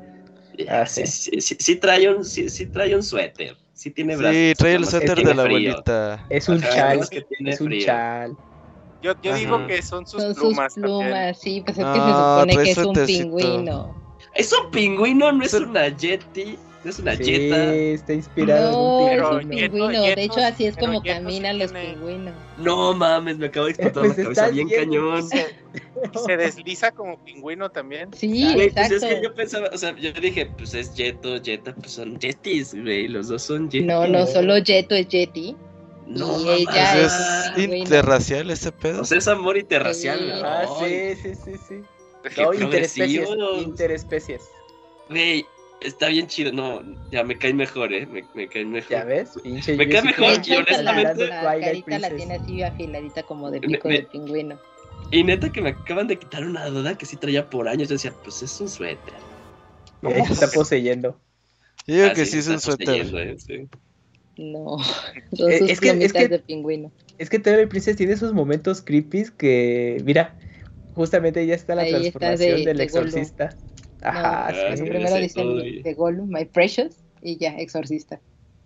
[0.67, 1.05] Ah, sí.
[1.05, 3.57] Sí, trae un, sí, trae un suéter.
[3.73, 4.35] Sí tiene brazos.
[4.35, 6.25] Sí, trae el suéter de la abuelita.
[6.29, 6.99] Es un chal.
[7.45, 8.37] es un chal.
[9.01, 10.73] Yo, yo digo que son sus son plumas.
[10.73, 13.95] Sus plumas, sí, pues es que se supone que es un pingüino.
[14.35, 16.59] Es un pingüino, no es una yeti.
[16.85, 20.01] Es una sí, está inspirado en un pingüino.
[20.01, 22.33] de hecho, así es como caminan los pingüinos.
[22.57, 25.27] No mames, me acabo de explotar pues la cabeza bien cañón.
[25.27, 28.09] Se, desliza como pingüino también.
[28.13, 28.95] Sí, exacto.
[28.97, 32.19] Pues es que yo pensaba, o sea, yo dije, pues es Jeto, Jetta, pues son
[32.19, 33.85] Jetis, güey, los dos son Jetis.
[33.85, 35.55] No, no, solo Jeto es Yeti.
[36.07, 37.13] No, y ella pues
[37.57, 39.01] es, interracial ese pedo.
[39.01, 40.19] O sea, es amor interracial.
[40.19, 40.41] Sí.
[40.43, 42.41] Ah, sí, sí, sí, sí.
[42.41, 43.29] No, interespecies,
[43.61, 44.41] interespecies.
[45.09, 45.45] Güey,
[45.81, 48.91] Está bien chido, no, ya me cae mejor, eh, me, me cae mejor.
[48.91, 49.31] ¿Ya ves?
[49.41, 51.27] Pinche me cae mejor, y honestamente...
[51.27, 54.59] La, la carita la tiene así afiladita como de pico de pingüino.
[55.11, 57.95] Y neta que me acaban de quitar una duda que sí traía por años, yo
[57.95, 59.13] decía, pues es un suéter.
[60.01, 61.19] ¿Cómo se está poseyendo?
[61.87, 63.07] Yo digo ah, que sí, es un suéter.
[63.15, 63.67] Eh, sí.
[64.37, 64.77] No,
[65.33, 66.91] son sus es que, es que, de pingüino.
[67.17, 70.37] Es que Twilight Princess tiene esos momentos creepy que, mira,
[70.93, 73.57] justamente ya está la Ahí transformación de, del de exorcista.
[74.01, 74.83] Ajá, no, sí.
[74.83, 78.21] Primero dicen de Gollum, My Precious, y ya, Exorcista.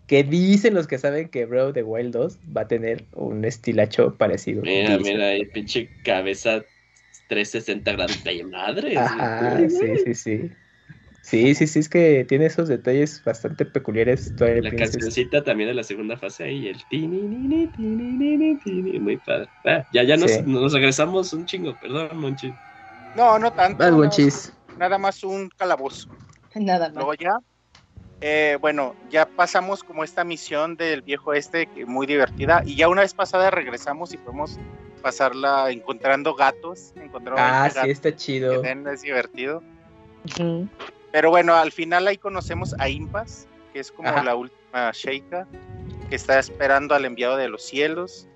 [0.06, 4.18] Que dicen los que saben que Bro de Wild 2 va a tener un estilacho
[4.18, 4.62] parecido.
[4.62, 6.66] Mira, mira, ahí pinche cabeza
[7.28, 8.98] 360 grados de madre.
[8.98, 10.52] Ajá, sí, sí, sí.
[11.22, 14.34] Sí, sí, sí, es que tiene esos detalles bastante peculiares.
[14.38, 17.72] La cancioncita también de la segunda fase ahí, el tini,
[19.00, 19.50] muy padre.
[19.64, 22.54] Ah, ya, ya nos, nos regresamos un chingo, perdón, Monchi.
[23.16, 23.84] No, no tanto.
[23.86, 24.12] Algo no.
[24.84, 26.10] Nada más un calabozo.
[26.56, 26.96] Nada más.
[26.96, 27.38] Luego ya,
[28.20, 32.90] eh, bueno, ya pasamos como esta misión del viejo este, que muy divertida, y ya
[32.90, 34.60] una vez pasada regresamos y podemos
[35.02, 36.92] pasarla encontrando gatos.
[36.98, 38.62] Encontrando ah, sí, está chido.
[38.62, 39.64] Es divertido.
[41.12, 45.48] Pero bueno, al final ahí conocemos a Impas, que es como la última Sheikah,
[46.10, 48.28] que está esperando al enviado de los cielos,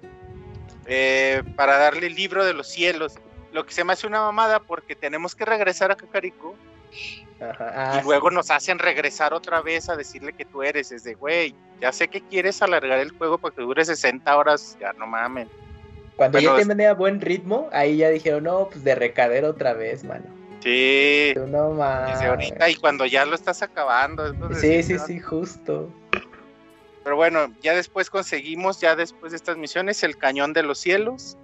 [0.85, 3.15] eh, para darle el libro de los cielos
[3.57, 6.55] lo que se me hace una mamada porque tenemos que regresar a Kakariko.
[7.41, 10.91] y luego nos hacen regresar otra vez a decirle que tú eres.
[10.91, 14.77] Es de, güey, ya sé que quieres alargar el juego para que dure 60 horas.
[14.79, 15.47] Ya no mames.
[16.17, 19.73] Cuando ya te mandé a buen ritmo, ahí ya dijeron, no, pues de recader otra
[19.73, 20.25] vez, mano.
[20.61, 21.33] Sí.
[21.47, 22.21] no mames.
[22.21, 24.35] ahorita y cuando ya lo estás acabando.
[24.53, 25.89] sí, sí, sí, justo.
[27.03, 31.37] Pero bueno, ya después conseguimos, ya después de estas misiones, el cañón de los cielos.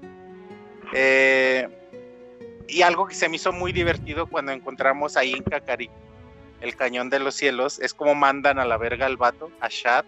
[0.94, 1.68] Eh,
[2.68, 5.90] y algo que se me hizo muy divertido cuando encontramos ahí en Kakari
[6.64, 10.06] el cañón de los cielos es como mandan a la verga al vato, a Shad,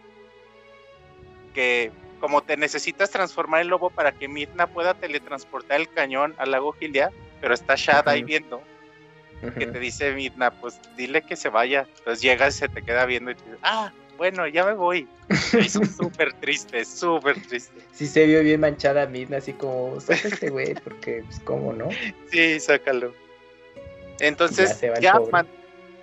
[1.53, 6.51] que como te necesitas transformar en lobo para que Midna pueda teletransportar el cañón al
[6.51, 7.11] lago Gilead,
[7.42, 8.64] pero está Shad ahí viendo,
[9.42, 11.88] que te dice Midna, pues dile que se vaya.
[11.98, 15.08] Entonces llegas y se te queda viendo y te dice, ah, bueno, ya me voy.
[15.53, 17.82] Me hizo súper triste, súper triste.
[17.92, 21.90] Sí se vio bien manchada Midna, así como, saca este güey, porque, pues, ¿cómo no?
[22.32, 23.14] Sí, sácalo.
[24.19, 25.19] Entonces, ya,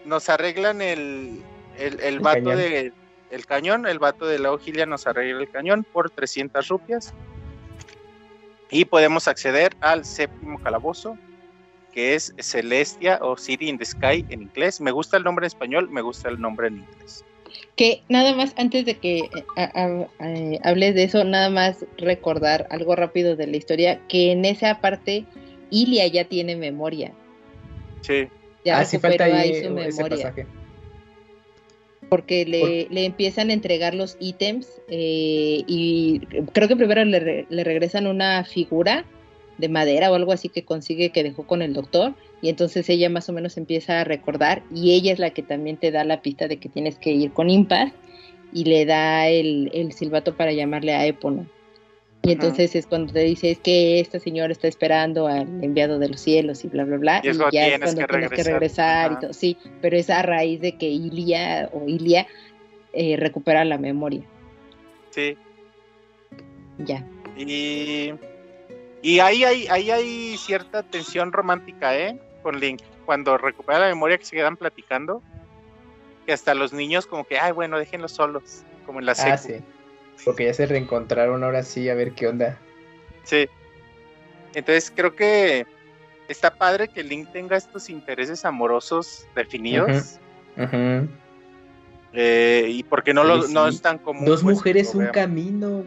[0.04, 1.42] nos arreglan el,
[1.78, 2.92] el, el, vato de
[3.30, 7.14] el cañón, el vato de la Ojilia nos arregla el cañón por 300 rupias.
[8.70, 11.16] Y podemos acceder al séptimo calabozo,
[11.92, 14.80] que es Celestia o City in the Sky en inglés.
[14.80, 17.24] Me gusta el nombre en español, me gusta el nombre en inglés.
[17.76, 19.18] Que nada más, antes de que
[19.56, 24.44] eh, eh, hables de eso, nada más recordar algo rápido de la historia, que en
[24.44, 25.24] esa parte
[25.70, 27.12] Ilia ya tiene memoria.
[28.02, 28.28] Sí.
[28.64, 30.34] Ya ah, falta ahí, su memoria.
[32.08, 36.20] Porque le, le, empiezan a entregar los ítems eh, y
[36.52, 39.06] creo que primero le, le regresan una figura
[39.58, 43.08] de madera o algo así que consigue que dejó con el doctor y entonces ella
[43.10, 46.22] más o menos empieza a recordar y ella es la que también te da la
[46.22, 47.92] pista de que tienes que ir con Impas
[48.52, 51.46] y le da el, silbato para llamarle a Epono.
[52.24, 56.08] Y entonces es cuando te dice es que esta señora está esperando al enviado de
[56.08, 57.20] los cielos y bla bla bla.
[57.24, 59.32] Y, ya es cuando tienes que regresar, y todo.
[59.32, 62.28] Sí, pero es a raíz de que Ilia o Ilia
[62.92, 64.22] eh, recupera la memoria.
[65.10, 65.36] Sí.
[66.78, 67.04] Ya.
[67.36, 68.12] Y
[69.02, 72.18] y ahí hay, ahí hay cierta tensión romántica, ¿eh?
[72.42, 72.80] Con Link.
[73.04, 75.22] Cuando recupera la memoria que se quedan platicando,
[76.24, 79.32] que hasta los niños como que, ay, bueno, déjenlos solos, como en la serie.
[79.32, 79.54] Ah, sí.
[80.24, 82.58] Porque ya se reencontraron ahora sí, a ver qué onda.
[83.24, 83.48] Sí.
[84.54, 85.66] Entonces creo que
[86.28, 90.20] está padre que Link tenga estos intereses amorosos definidos.
[90.56, 91.06] Ajá.
[92.14, 94.26] Eh, y porque no, lo, no es tan común.
[94.26, 95.82] Dos pues, mujeres, un camino,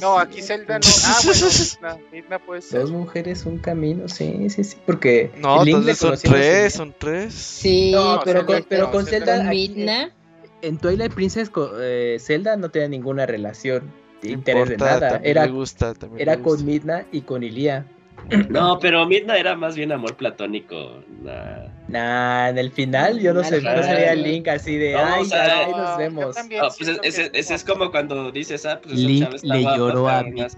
[0.00, 0.86] No, aquí Zelda no.
[1.06, 2.80] Ah, bueno, Midna, puede ser.
[2.80, 4.76] Dos mujeres, un camino, sí, sí, sí.
[4.84, 5.30] Porque.
[5.38, 7.34] No, entonces son tres, son tres.
[7.34, 9.50] Sí, pero, con, pero con Zelda.
[10.62, 11.50] En Twilight Princess,
[11.80, 13.90] eh, Zelda no tiene ninguna relación.
[14.22, 15.20] interés de nada.
[15.22, 17.86] Era, gusta, era con Midna y con Ilia.
[18.50, 21.02] No, pero Midna era más bien amor platónico.
[21.88, 25.70] Nah, en el final yo no sé, no sabía el link así de, ay, ahí
[25.72, 26.36] nos vemos.
[26.78, 30.48] pues ese, es como cuando dices, ah, pues Link le lloró a Midna.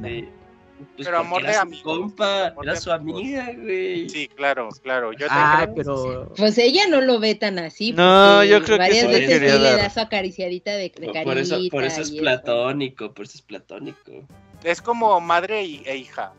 [0.97, 1.83] Pues pero amor de amigo.
[1.83, 4.09] Compa, era su amiga, güey.
[4.09, 5.13] Sí, claro, claro.
[5.13, 6.33] Yo ah, pero.
[6.37, 7.93] Pues ella no lo ve tan así.
[7.93, 11.59] No, yo creo que sí veces sí le da su acariciadita de, de Por eso,
[11.71, 14.27] por eso es platónico, por eso es platónico.
[14.65, 16.33] Es como madre e hija.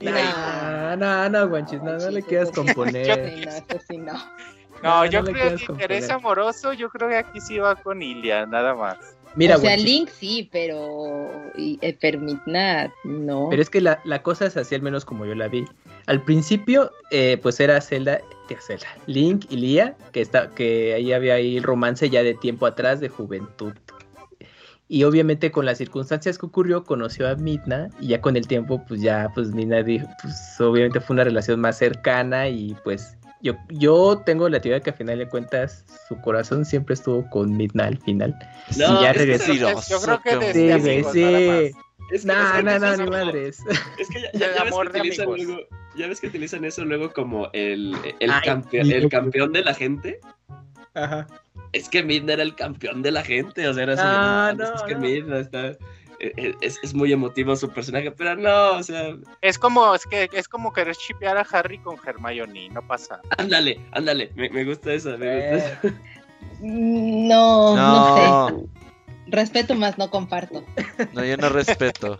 [0.00, 3.64] No, no, no, guanchis, no, no le quieras componer.
[3.98, 4.12] no,
[4.82, 5.06] no.
[5.06, 9.16] yo creo que interés amoroso, yo creo que aquí sí va con Ilia, nada más.
[9.36, 11.98] Mira, o sea, Link sí, pero eh,
[13.04, 13.48] no.
[13.50, 15.66] Pero es que la, cosa es así, al menos como yo la vi.
[16.06, 18.20] Al principio, eh, pues era Zelda,
[18.60, 23.00] Zelda, Link y Lía, que, está, que ahí había ahí romance ya de tiempo atrás,
[23.00, 23.74] de juventud.
[24.88, 28.84] Y obviamente con las circunstancias que ocurrió, conoció a Midna y ya con el tiempo,
[28.86, 33.54] pues ya, pues Midna dijo, pues obviamente fue una relación más cercana y pues yo,
[33.68, 37.86] yo tengo la teoría que al final de cuentas su corazón siempre estuvo con Midna
[37.86, 38.38] al final.
[38.76, 39.52] No, y ya regresó.
[39.52, 41.72] Yo creo que desde sí,
[42.12, 42.26] sí.
[42.26, 43.58] no, no, no, ni madres.
[43.98, 45.58] Es que ya, ya, ves que utilizan luego,
[45.96, 50.20] ya ves que utilizan eso luego como el, el, campeón, el campeón de la gente.
[50.94, 51.26] Ajá.
[51.72, 54.02] Es que Midna era el campeón de la gente, o sea, era así.
[54.04, 55.76] Ah, no, es que Midna está
[56.20, 59.16] e, e, es, es, muy emotivo su personaje, pero no, o sea.
[59.42, 63.20] Es como, es que es como querer chipear a Harry con Hermione, no pasa.
[63.36, 65.96] Ándale, ándale, me, me gusta eso, me gusta eso.
[66.58, 66.68] Eh.
[66.68, 68.54] No, no, sé.
[69.26, 70.64] Respeto más, no comparto.
[71.12, 72.18] No, yo no respeto.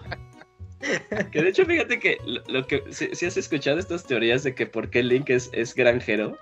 [1.33, 4.91] Que de hecho, fíjate que lo, que si, has escuchado estas teorías de que por
[4.91, 6.37] qué Link es, es granjero.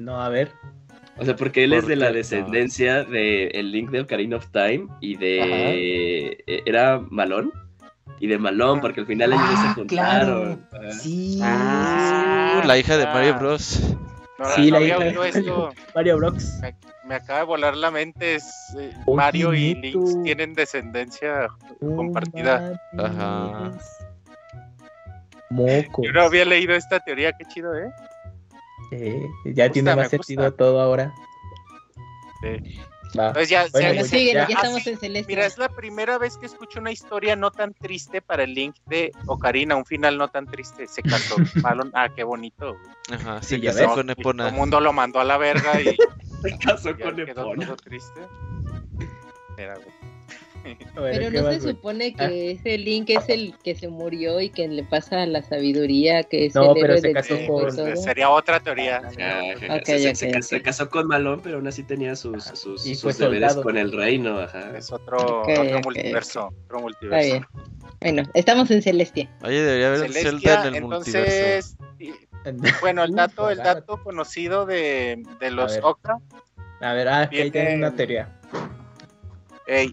[0.00, 0.52] No, a ver.
[1.18, 4.86] O sea, porque él es de la descendencia de el Link de Ocarina of Time
[5.00, 6.36] y de...
[6.46, 7.52] E, era Malón.
[8.20, 10.66] Y de Malón, porque al final ellos se ah, juntaron.
[10.70, 10.92] Claro.
[10.92, 11.38] Sí.
[11.42, 13.80] Ah, la hija de Mario Bros.
[14.54, 15.12] sí, la hija de
[15.94, 16.60] Mario Bros.
[17.06, 18.36] Me, acaba de volar la mente.
[18.36, 21.48] Es, eh, Mario y Link tienen descendencia
[21.80, 22.80] compartida.
[22.98, 23.72] Ajá.
[25.50, 26.02] Moco.
[26.02, 27.90] Yo no había leído esta teoría, qué chido, ¿eh?
[29.44, 31.14] Ya tiene más sentido todo ahora.
[32.40, 32.80] Sí.
[33.12, 35.32] Entonces ya, estamos en Celeste.
[35.32, 38.76] Mira, es la primera vez que escucho una historia no tan triste para el link
[38.86, 40.86] de Ocarina, un final no tan triste.
[40.86, 41.90] Se casó Malon.
[41.94, 42.76] Ah, qué bonito.
[43.10, 44.44] Ajá, sí, ya se con Epona.
[44.44, 45.96] Todo el mundo lo mandó a la verga y.
[46.42, 47.76] se casó con Epona.
[47.76, 48.20] triste.
[49.56, 49.78] Era,
[50.94, 52.30] pero no se supone que ah.
[52.30, 56.54] ese Link es el que se murió y que le pasa la sabiduría, que es
[56.54, 57.96] no, el pero se casó con...
[57.96, 59.02] Sería otra teoría.
[59.84, 64.40] se, casó con Malón, pero aún así tenía sus, sus, sus deberes con el reino.
[64.40, 64.76] Ajá.
[64.76, 66.52] Es otro, otro multiverso.
[66.64, 67.26] Otro multiverso.
[67.26, 67.46] Está bien.
[68.00, 69.30] Bueno, estamos en Celestia.
[69.42, 72.26] Oye, debería haber Celestia, Zelda en el entonces, multiverso.
[72.80, 76.20] Bueno, el dato, el dato conocido de, de los Oca.
[76.80, 78.35] A ver, ah, ahí tiene una teoría.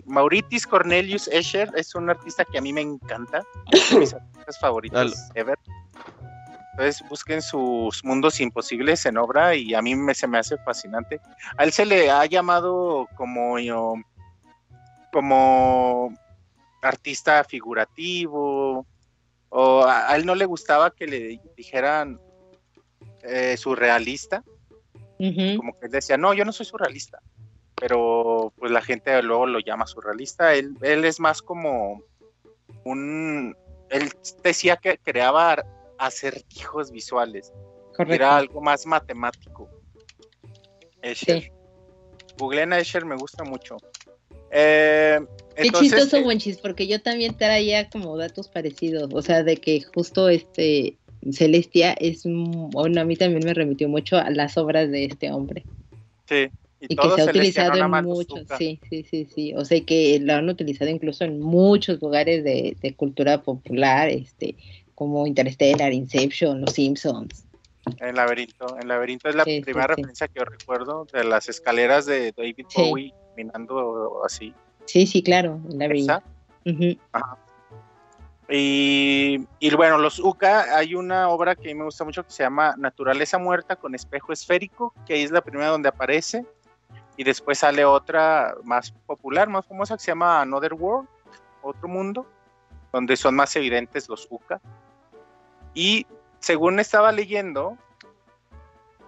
[0.05, 5.15] Mauritis Cornelius Escher es un artista que a mí me encanta, de mis artistas favoritos
[5.33, 5.57] ever.
[6.71, 11.19] Entonces busquen sus mundos imposibles en obra y a mí me, se me hace fascinante.
[11.57, 13.57] A él se le ha llamado como,
[15.11, 16.17] como
[16.81, 18.87] artista figurativo,
[19.49, 22.19] o a, él no le gustaba que le dijeran
[23.21, 24.43] eh, surrealista,
[25.55, 27.19] como que él decía, no, yo no soy surrealista
[27.83, 30.55] pero pues la gente luego lo llama surrealista.
[30.55, 32.01] Él, él es más como
[32.85, 33.57] un...
[33.89, 34.09] Él
[34.41, 35.65] decía que creaba
[35.97, 37.51] acertijos visuales.
[38.07, 39.69] Era algo más matemático.
[41.01, 41.51] Escher.
[42.37, 43.75] Googleen a Escher, me gusta mucho.
[44.49, 45.19] Eh,
[45.57, 49.09] Qué chistoso, eh, porque yo también traía como datos parecidos.
[49.13, 50.95] O sea, de que justo este
[51.33, 52.21] Celestia es...
[52.23, 55.65] Bueno, a mí también me remitió mucho a las obras de este hombre.
[56.29, 56.49] Sí.
[56.89, 60.33] Y, que se ha utilizado en muchos, sí, sí, sí, sí, o sea que lo
[60.33, 64.57] han utilizado incluso en muchos lugares de, cultura popular, este,
[64.95, 67.45] como Interstellar, Inception, Los Simpsons.
[67.99, 72.33] En Laberinto, en Laberinto es la primera referencia que yo recuerdo de las escaleras de
[72.35, 74.53] David Bowie caminando así.
[74.85, 76.21] Sí, sí, claro, en Laberinto.
[78.49, 82.31] Y, y, bueno, los UCA, hay una obra que a mí me gusta mucho que
[82.31, 86.45] se llama Naturaleza Muerta con espejo esférico, que ahí es la primera donde aparece
[87.17, 91.07] y después sale otra más popular, más famosa que se llama Another World,
[91.61, 92.25] otro mundo,
[92.91, 94.59] donde son más evidentes los Uka.
[95.73, 96.05] Y
[96.39, 97.77] según estaba leyendo,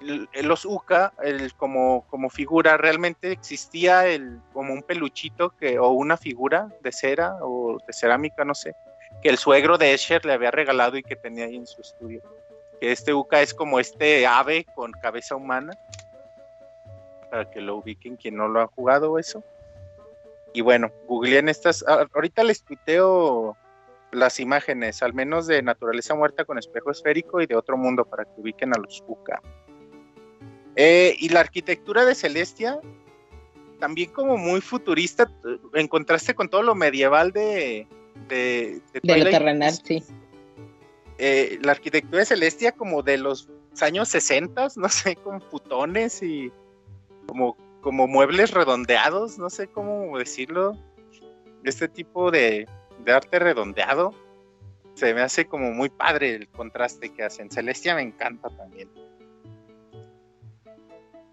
[0.01, 6.17] los Uka, el, como, como figura, realmente existía el, como un peluchito que, o una
[6.17, 8.75] figura de cera o de cerámica, no sé,
[9.21, 12.21] que el suegro de Escher le había regalado y que tenía ahí en su estudio.
[12.79, 15.73] Que este Uka es como este ave con cabeza humana,
[17.35, 19.43] para que lo ubiquen quien no lo ha jugado eso.
[20.53, 23.57] Y bueno, googleen estas, ahorita les tuiteo
[24.13, 28.23] las imágenes, al menos de naturaleza muerta con espejo esférico y de otro mundo para
[28.23, 29.41] que ubiquen a los Uka.
[30.77, 32.79] Eh, y la arquitectura de Celestia,
[33.81, 35.29] también como muy futurista,
[35.73, 37.85] en contraste con todo lo medieval de...
[38.29, 40.01] De, de, lo terrenal, sí.
[41.17, 43.49] Eh, la arquitectura de Celestia como de los
[43.81, 46.49] años 60, no sé, con putones y
[47.27, 50.73] como, como muebles redondeados, no sé cómo decirlo.
[51.63, 52.67] Este tipo de,
[53.03, 54.13] de arte redondeado.
[54.93, 57.51] Se me hace como muy padre el contraste que hacen.
[57.51, 58.89] Celestia me encanta también.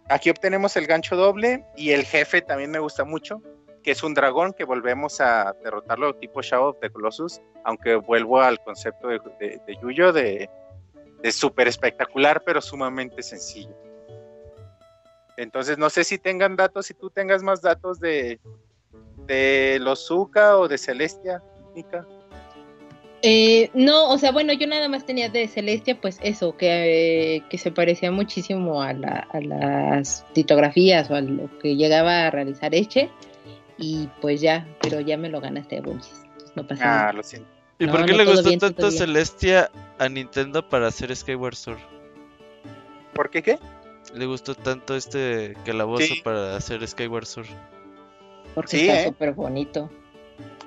[0.09, 3.41] Aquí obtenemos el gancho doble y el jefe también me gusta mucho,
[3.83, 8.41] que es un dragón que volvemos a derrotarlo tipo Shadow of the Colossus, aunque vuelvo
[8.41, 10.51] al concepto de, de, Yuyo de,
[11.23, 13.75] de súper espectacular, pero sumamente sencillo.
[15.43, 18.39] Entonces, no sé si tengan datos, si tú tengas más datos de,
[19.27, 21.43] de los Zuka o de Celestia.
[23.23, 27.71] Eh, no, o sea, bueno, yo nada más tenía de Celestia, pues eso, que, se
[27.73, 33.11] parecía muchísimo a, las litografías o a lo que llegaba a realizar Eche,
[33.79, 36.23] y pues ya, pero ya me lo ganaste, Bunchis.
[36.55, 37.13] No pasa ah, nada.
[37.15, 37.49] lo siento.
[37.79, 41.81] ¿Y por qué le gustó tanto Celestia a Nintendo para hacer Skyward Sword?
[43.13, 43.59] ¿Por qué qué?
[44.15, 47.49] Le gustó tanto este calabozo para hacer Skyward Sword.
[48.55, 49.05] Porque está ¿eh?
[49.07, 49.91] súper bonito.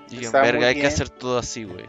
[0.10, 1.86] Y en verga, hay que hacer todo así, güey.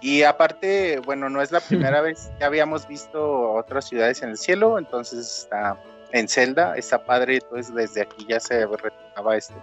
[0.00, 4.38] Y aparte, bueno, no es la primera vez, ya habíamos visto otras ciudades en el
[4.38, 5.78] cielo, entonces está
[6.12, 9.54] en Zelda, está padre, entonces desde aquí ya se retomaba esto.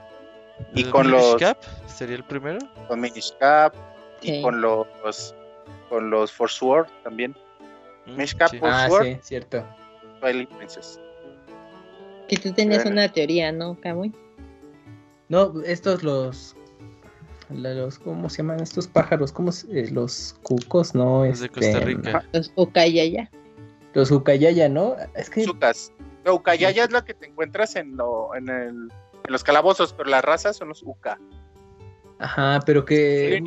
[0.74, 2.60] Y con los Cap sería el primero.
[2.88, 3.74] Con Minish Cap
[4.22, 5.36] y con los
[5.90, 7.36] con los Forsword también.
[8.06, 8.60] Mm, Minish Cap, sí.
[8.62, 9.66] Ah, sí, cierto.
[10.22, 11.00] Twilight Princess.
[12.30, 14.14] Que tú tenías una teoría, ¿no, Kamui?
[15.28, 16.56] No, estos los
[17.50, 19.32] los, ¿cómo se llaman estos pájaros?
[19.32, 21.26] ¿Cómo eh, los cucos, no?
[21.26, 22.26] Los de Costa este, Rica.
[22.32, 23.30] Los ucayaya.
[23.94, 24.96] Los ucayaya, ¿no?
[25.16, 25.44] Es que...
[25.44, 25.92] Sucas.
[26.26, 30.10] No, ucayaya es lo que te encuentras en, lo, en, el, en los calabozos, pero
[30.10, 31.20] las razas son los uca.
[32.20, 33.42] Ajá, pero que...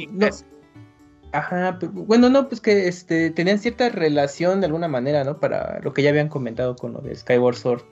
[1.35, 5.41] Ajá, bueno, no, pues que este, tenían cierta relación de alguna manera, ¿no?
[5.41, 7.83] Para lo que ya habían comentado con lo de Skyward Sword,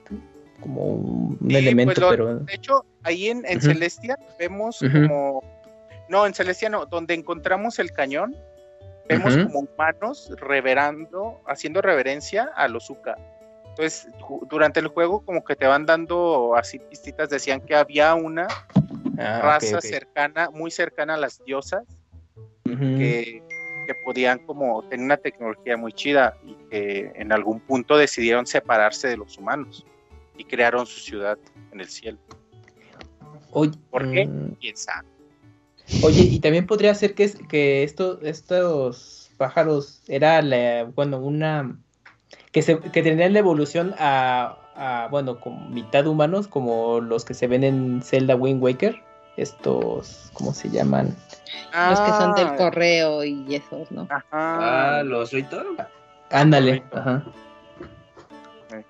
[0.61, 2.39] como un, elemento, pues pero...
[2.39, 5.43] De hecho, ahí en, Celestia vemos como
[6.07, 8.33] no, en Celestiano, donde encontramos el cañón,
[9.09, 13.17] vemos como humanos reverando, haciendo reverencia a los Uka.
[13.71, 14.07] Entonces,
[14.49, 18.47] durante el juego, como que te van dando así pistitas, decían que había una
[19.17, 21.83] ah, raza cercana, muy cercana a las diosas,
[22.63, 23.43] que,
[23.87, 29.07] que, podían como tener una tecnología muy chida y que en algún punto decidieron separarse
[29.07, 29.85] de los humanos
[30.37, 31.37] y crearon su ciudad
[31.71, 32.17] en el cielo.
[33.51, 34.25] ¿Por qué?
[34.25, 34.55] Mm.
[34.59, 35.07] ¿Quién sabe?
[36.01, 40.41] Oye, y también podría ser que, que estos pájaros era,
[40.95, 41.77] bueno, una...
[42.51, 47.47] que, se, que tendrían la evolución a, bueno, como mitad humanos, como los que se
[47.47, 49.01] ven en Zelda Wind Waker.
[49.37, 51.15] Estos, ¿cómo se llaman?
[51.73, 52.55] los que son del ah.
[52.55, 54.07] correo y esos, ¿no?
[54.09, 54.27] Ajá.
[54.31, 55.63] Ah, los Rito.
[56.29, 57.23] Ándale, ajá.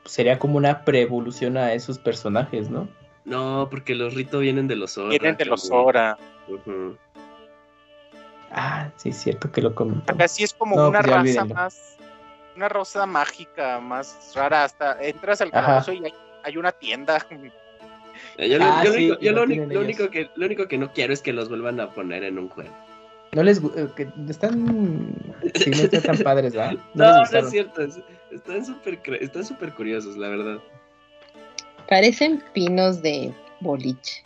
[0.06, 2.88] Sería como una pre-evolución a esos personajes, ¿no?
[3.26, 5.10] No, porque los Rito vienen de los Ora.
[5.10, 6.18] Vienen de los Ora.
[8.52, 10.14] Ah, sí, es cierto que lo comentó.
[10.14, 11.98] Acá sí es como una pues raza más,
[12.56, 14.66] una rosa mágica más rara.
[14.66, 16.04] Hasta entras al calabozo y
[16.44, 17.26] hay, una tienda.
[18.38, 22.24] Yo, lo, único, que, lo único que no quiero es que los vuelvan a poner
[22.24, 22.72] en un juego.
[23.32, 25.16] No les eh, que están
[25.56, 26.78] sí, no están tan padres, ¿verdad?
[26.94, 27.82] No, no, es cierto,
[28.32, 30.60] están súper están super curiosos, la verdad.
[31.88, 34.24] Parecen pinos de boliche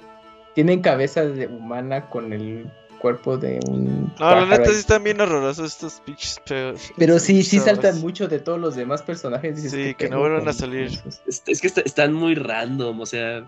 [0.57, 2.67] tienen cabeza de humana con el
[2.97, 4.11] cuerpo de un.
[4.19, 6.41] No, la neta sí están bien horrorosos estos pinches
[6.97, 9.69] Pero sí, sí saltan mucho de todos los demás personajes.
[9.69, 10.99] Sí, que no vuelvan a salir.
[11.27, 13.45] Es, que están muy random, o sea.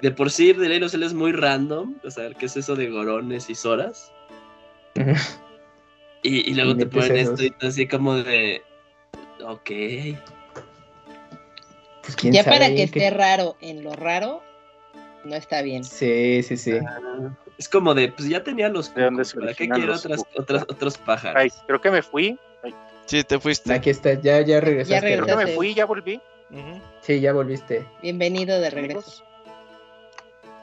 [0.00, 1.96] De por sí, de ley es muy random.
[2.04, 4.12] O sea, ¿qué es eso de gorones y soras?
[6.22, 8.62] y, y, luego te ponen esto y así como de.
[9.44, 9.70] Ok.
[12.02, 14.42] Pues, ya para que esté raro en lo raro,
[15.24, 15.84] no está bien.
[15.84, 16.72] Sí, sí, sí.
[16.72, 20.62] Ah, es como de, pues ya tenía los ¿De dónde ¿Para qué quiero otras, otras,
[20.62, 21.42] otros pájaros?
[21.42, 22.38] Ay, creo que me fui.
[23.06, 23.72] Sí, te fuiste.
[23.72, 24.94] Aquí está, ya, ya regresaste.
[24.94, 26.20] Ya Creo que me fui, ya volví.
[27.02, 27.86] Sí, ya volviste.
[28.02, 29.24] Bienvenido de regreso.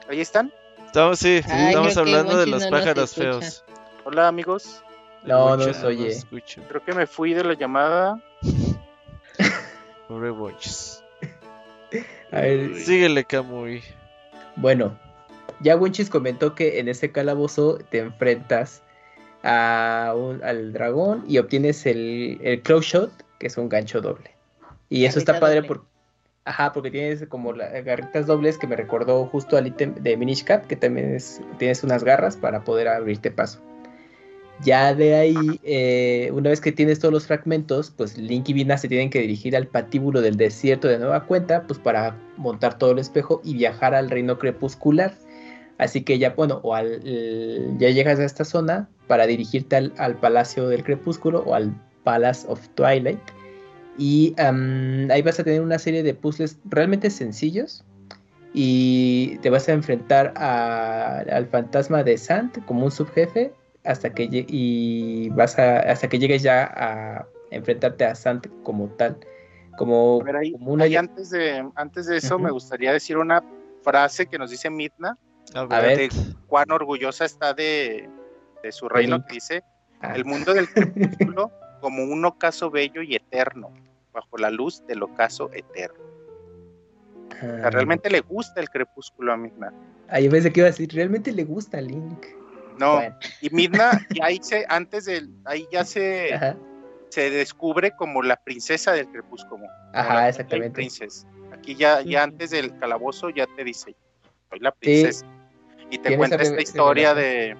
[0.08, 0.52] ¿Ahí están?
[0.86, 3.64] Estamos, sí, estamos hablando de los pájaros feos.
[4.04, 4.82] Hola, amigos.
[5.24, 6.16] No, no se oye.
[6.68, 8.22] Creo que me fui de la llamada.
[10.08, 10.32] Pobre
[12.30, 12.76] A ver.
[12.76, 13.82] Síguele, Kamui.
[14.54, 14.96] Bueno,
[15.60, 18.82] ya Winchis comentó que en ese calabozo te enfrentas
[19.42, 24.30] a al dragón y obtienes el, el close shot, que es un gancho doble.
[24.88, 25.84] Y eso está padre porque,
[26.46, 30.44] ajá, porque tienes como las garritas dobles que me recordó justo al ítem de Minish
[30.44, 33.60] Cap, que también es, tienes unas garras para poder abrirte paso.
[34.62, 38.78] Ya de ahí, eh, una vez que tienes todos los fragmentos, pues Link y Vina
[38.78, 42.92] se tienen que dirigir al patíbulo del desierto de nueva cuenta, pues para montar todo
[42.92, 45.12] el espejo y viajar al reino crepuscular.
[45.76, 47.02] Así que ya, bueno, o al,
[47.78, 52.66] ya llegas a esta zona para dirigirte al, Palacio del Crepúsculo o al Palace of
[52.74, 53.20] Twilight.
[53.98, 57.84] Y ahí vas a tener una serie de puzzles realmente sencillos.
[58.52, 63.52] Y te vas a enfrentar al fantasma de Sant como un subjefe
[63.84, 69.18] hasta que y vas a, hasta que llegues ya a enfrentarte a Sant como tal.
[69.76, 70.24] Como,
[70.98, 73.44] antes de antes de eso me gustaría decir una
[73.82, 75.18] frase que nos dice Midna
[75.54, 76.08] a ver.
[76.46, 78.08] cuán orgullosa está de,
[78.70, 79.62] su reino que dice
[80.14, 83.70] el mundo del crepúsculo como un ocaso bello y eterno
[84.16, 86.00] bajo la luz del ocaso eterno
[87.42, 87.70] ah.
[87.70, 89.72] realmente le gusta el crepúsculo a Midna
[90.08, 92.26] ahí pensé que iba a decir realmente le gusta Link
[92.78, 93.00] no,
[93.40, 96.38] y Midna, y ahí se, antes del, ahí ya se,
[97.08, 99.66] se descubre como la princesa del crepúsculo.
[99.92, 100.86] Ajá, exactamente.
[101.52, 103.96] Aquí ya, ya antes del calabozo ya te dice,
[104.50, 105.26] soy la princesa.
[105.90, 107.56] Y te cuenta esta historia de,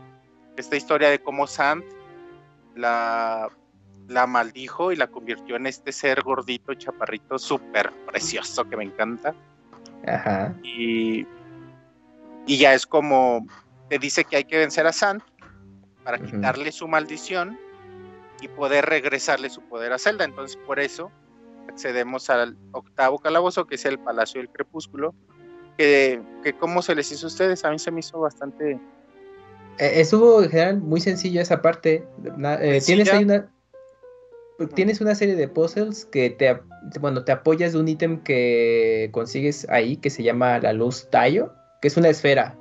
[0.56, 1.84] esta historia de cómo Sant
[2.74, 3.48] la,
[4.08, 9.34] la maldijo y la convirtió en este ser gordito, chaparrito, súper precioso que me encanta.
[10.06, 10.54] Ajá.
[10.62, 11.26] Y,
[12.46, 13.46] y ya es como
[13.88, 15.22] te dice que hay que vencer a Sant
[16.04, 17.58] para quitarle su maldición
[18.40, 20.24] y poder regresarle su poder a Zelda.
[20.24, 21.10] Entonces, por eso
[21.68, 25.14] accedemos al octavo calabozo, que es el Palacio del Crepúsculo.
[25.76, 27.64] Que, que ¿Cómo se les hizo a ustedes?
[27.64, 28.78] A mí se me hizo bastante.
[29.78, 32.06] Eh, estuvo en general muy sencillo esa parte.
[32.60, 33.48] Eh, tienes ahí una.
[34.74, 36.58] Tienes una serie de puzzles que te,
[37.00, 41.52] bueno, te apoyas de un ítem que consigues ahí que se llama la luz Tayo,
[41.80, 42.56] que es una esfera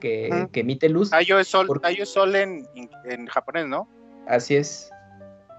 [0.00, 1.10] que, emite luz.
[1.10, 1.68] Tayo es sol,
[2.04, 2.66] sol en,
[3.28, 3.88] japonés, ¿no?
[4.26, 4.90] Así es.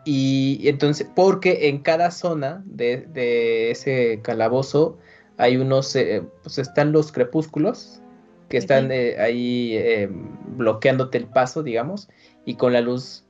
[0.04, 4.98] Y entonces, porque en cada zona de, ese calabozo
[5.38, 8.02] hay unos, eh, pues están los crepúsculos
[8.50, 10.10] que están eh, ahí eh,
[10.56, 12.08] bloqueándote el paso, digamos,
[12.46, 13.26] y con la luz,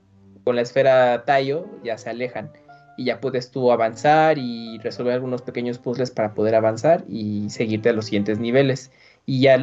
[0.48, 2.50] con la esfera Tayo ya se alejan
[2.96, 7.90] y ya puedes tú avanzar y resolver algunos pequeños puzzles para poder avanzar y seguirte
[7.90, 8.90] a los siguientes niveles.
[9.26, 9.58] Y ya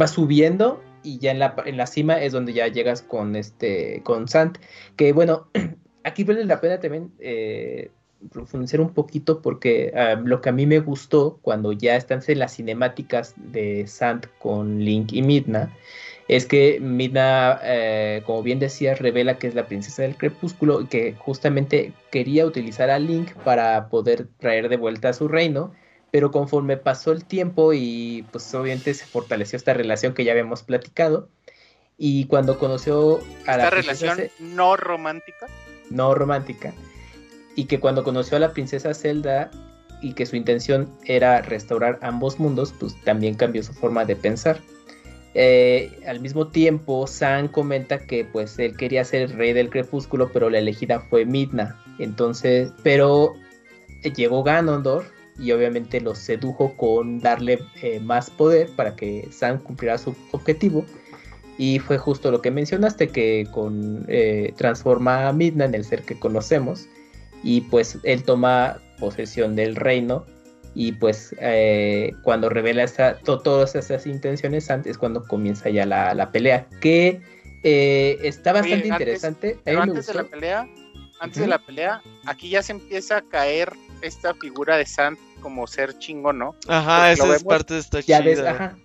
[0.00, 4.00] va subiendo y ya en la, en la cima es donde ya llegas con este
[4.04, 4.58] con Sant
[4.94, 5.48] que bueno
[6.04, 7.90] aquí vale la pena también eh,
[8.30, 12.38] profundizar un poquito porque ah, lo que a mí me gustó cuando ya están en
[12.38, 15.74] las cinemáticas de Sant con Link y Midna
[16.28, 20.86] es que Midna, eh, como bien decía, revela que es la princesa del crepúsculo y
[20.86, 25.72] que justamente quería utilizar a Link para poder traer de vuelta a su reino
[26.10, 30.62] pero conforme pasó el tiempo y pues obviamente se fortaleció esta relación que ya habíamos
[30.62, 31.28] platicado
[31.96, 35.46] y cuando conoció a la relación no romántica
[35.90, 36.74] no romántica.
[37.56, 39.50] Y que cuando conoció a la princesa Zelda
[40.00, 44.60] y que su intención era restaurar ambos mundos pues también cambió su forma de pensar
[45.38, 50.30] eh, al mismo tiempo San comenta que pues él quería ser el rey del crepúsculo
[50.32, 53.34] pero la elegida fue Midna entonces pero
[54.02, 55.08] llegó Ganondorf
[55.38, 60.84] y obviamente los sedujo con darle eh, más poder para que Sam cumpliera su objetivo.
[61.56, 66.02] Y fue justo lo que mencionaste, que con, eh, transforma a Midna en el ser
[66.02, 66.88] que conocemos.
[67.42, 70.24] Y pues él toma posesión del reino.
[70.80, 72.86] Y pues eh, cuando revela
[73.24, 76.68] todas esas intenciones, antes cuando comienza ya la, pelea.
[76.80, 77.20] Que
[77.64, 79.58] está bastante interesante.
[79.66, 80.68] antes de la pelea,
[81.18, 85.66] antes de la pelea, aquí ya se empieza a caer esta figura de Sant como
[85.66, 86.54] ser chingo, ¿no?
[86.68, 88.78] Ajá, esa es parte de esta ya ves, ajá,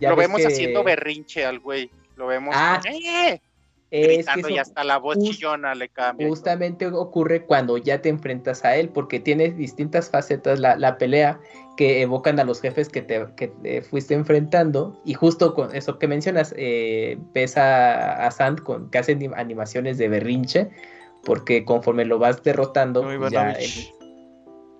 [0.00, 1.90] lo vemos haciendo berrinche al güey.
[2.16, 3.38] Lo vemos ah, ¡Eh!
[4.02, 6.28] Gritando y hasta la voz chillona le cambia.
[6.28, 11.40] Justamente ocurre cuando ya te enfrentas a él, porque tiene distintas facetas la, la pelea
[11.76, 15.00] que evocan a los jefes que te, fuiste enfrentando.
[15.04, 19.98] Y justo con eso que mencionas, eh, ves a, a Sand con, que hace animaciones
[19.98, 20.70] de berrinche,
[21.24, 23.56] porque conforme lo vas derrotando, ya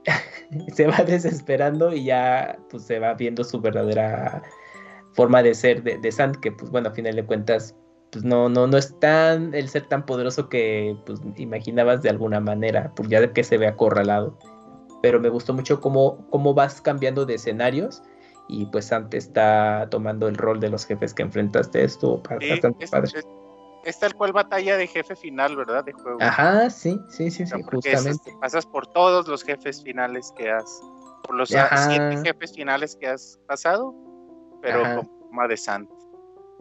[0.75, 4.43] se va desesperando y ya pues se va viendo su verdadera
[5.15, 7.75] forma de ser de, de Sand, que pues bueno, a final de cuentas
[8.15, 12.39] pues no, no, no es tan el ser tan poderoso que pues imaginabas de alguna
[12.39, 14.39] manera, pues ya de que se ve acorralado.
[15.03, 18.05] Pero me gustó mucho cómo, cómo vas cambiando de escenarios
[18.49, 21.83] y pues antes está tomando el rol de los jefes que enfrentaste.
[21.83, 23.11] Esto bastante padre.
[23.85, 25.85] Es, tal cual batalla de jefe final, ¿verdad?
[25.85, 26.19] De juego.
[26.23, 28.33] Ajá, sí, sí, sí, sí, justamente.
[28.41, 30.81] pasas por todos los jefes finales que has,
[31.25, 33.93] por los siete jefes finales que has pasado,
[34.63, 35.89] pero con forma de Sand.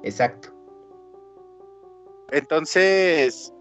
[0.02, 0.63] Exacto.
[2.34, 3.54] Entonces,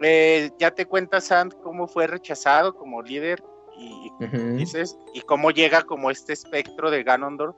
[0.00, 3.42] eh, ya te cuenta Sand cómo fue rechazado como líder
[3.78, 4.10] y,
[4.56, 7.56] dices, y cómo llega como este espectro de Ganondorf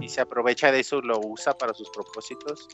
[0.00, 2.68] y se aprovecha de eso, lo usa para sus propósitos.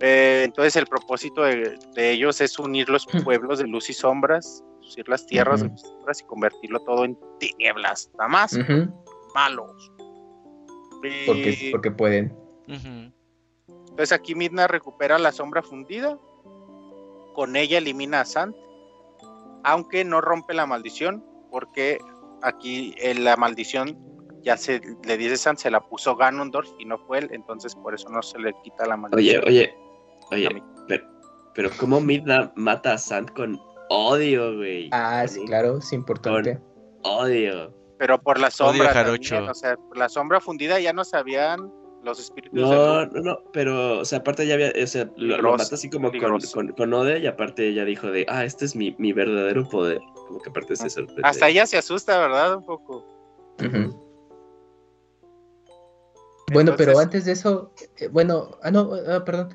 [0.00, 5.08] Eh, entonces el propósito de, ellos es unir los pueblos de luz y sombras, unir
[5.08, 8.58] las tierras de luz y sombras y convertirlo todo en tinieblas, nada más.
[9.34, 9.92] Malos.
[11.26, 12.36] Porque, porque pueden.
[13.96, 16.18] Entonces aquí Midna recupera la sombra fundida,
[17.34, 18.54] con ella elimina a Sant,
[19.64, 21.98] aunque no rompe la maldición, porque
[22.42, 23.98] aquí en la maldición
[24.42, 27.94] ya se le dice Sant, se la puso Ganondorf y no fue él, entonces por
[27.94, 29.44] eso no se le quita la maldición.
[29.46, 29.72] Oye,
[30.30, 31.06] oye, oye, pero,
[31.54, 33.58] pero ¿cómo Midna mata a Sant con
[33.88, 34.90] odio, güey?
[34.92, 36.60] Ah, sí, claro, es importante.
[37.02, 37.74] odio.
[37.96, 38.92] Pero por la sombra,
[39.50, 41.72] o sea, por la sombra fundida ya no sabían
[42.06, 42.58] los espíritus.
[42.58, 46.10] No, no, no, pero, o sea, aparte ya había, o sea, lo, mata así como
[46.10, 49.98] con, con, Ode y aparte ella dijo de, ah, este es mi, mi verdadero poder.
[50.26, 51.22] Como que aparte se sorprende.
[51.24, 52.56] Hasta ella se asusta, ¿verdad?
[52.56, 53.04] Un poco.
[56.52, 59.54] Bueno, pero antes de eso, eh, bueno, ah, no, ah, perdón.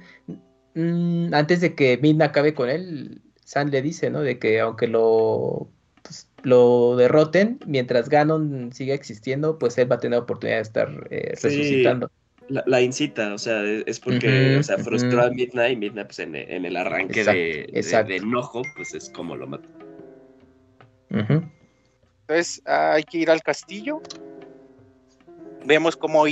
[0.73, 4.21] Mm, antes de que Midna acabe con él, San le dice, ¿no?
[4.21, 5.69] De que aunque lo
[6.03, 11.07] pues, lo derroten, mientras Ganon siga existiendo, pues él va a tener oportunidad de estar
[11.09, 12.11] eh, resucitando.
[12.51, 16.35] La, incita, o sea, es porque, o sea, frustró a Midnight y Midnight, pues en,
[16.35, 19.67] el arranque de, enojo, pues es como lo mata.
[21.09, 24.01] Entonces hay que ir al castillo.
[25.65, 26.25] Vemos cómo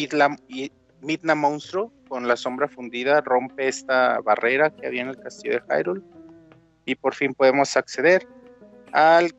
[1.01, 5.61] Midna Monstruo, con la sombra fundida, rompe esta barrera que había en el castillo de
[5.73, 6.01] Hyrule.
[6.83, 8.27] Y por fin podemos acceder
[8.91, 9.33] al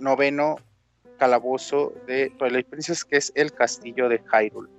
[0.00, 0.56] noveno
[1.18, 4.75] calabozo de Twilight Princess, que es el castillo de Hyrule.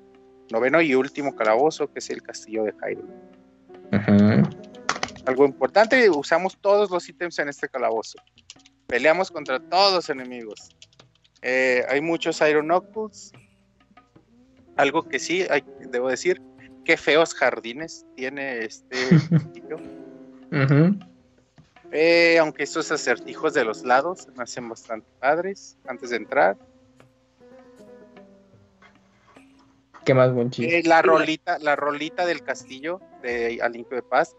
[0.51, 3.13] Noveno y último calabozo, que es el castillo de Hyrule.
[5.25, 8.17] Algo importante, usamos todos los ítems en este calabozo.
[8.87, 10.69] Peleamos contra todos los enemigos.
[11.41, 13.33] Eh, hay muchos Iron Knuckles.
[14.77, 16.41] Algo que sí, hay, debo decir,
[16.85, 18.97] qué feos jardines tiene este
[19.29, 19.77] castillo.
[21.91, 26.57] Eh, aunque estos acertijos de los lados me hacen bastante padres antes de entrar.
[30.07, 34.35] ¿Qué más, eh, la rolita, la rolita del castillo de Alinco de Paz,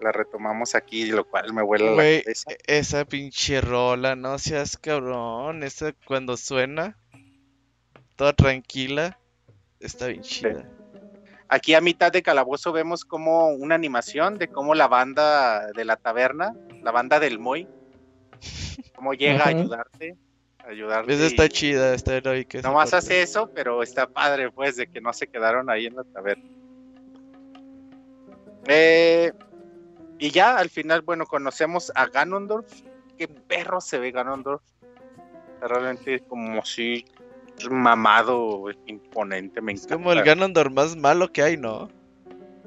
[0.00, 2.52] la retomamos aquí, lo cual me vuela la cabeza.
[2.68, 6.96] Esa pinche rola, no seas cabrón, esa cuando suena,
[8.14, 9.18] toda tranquila,
[9.80, 10.70] está bien chida.
[11.48, 15.96] Aquí a mitad de calabozo vemos como una animación de cómo la banda de la
[15.96, 17.66] taberna la banda del Moy,
[18.94, 20.16] cómo llega a ayudarte.
[20.68, 22.60] Ayudarte Esa está chida, está heroica.
[22.62, 26.04] Nomás hace eso, pero está padre, pues, de que no se quedaron ahí en la
[26.04, 26.44] taberna.
[28.66, 29.32] Eh,
[30.18, 32.70] y ya al final, bueno, conocemos a Ganondorf.
[33.18, 34.62] Qué perro se ve Ganondorf.
[35.60, 37.04] Realmente como si
[37.70, 39.94] mamado, imponente, me encanta.
[39.94, 41.88] Es como el Ganondorf más malo que hay, ¿no?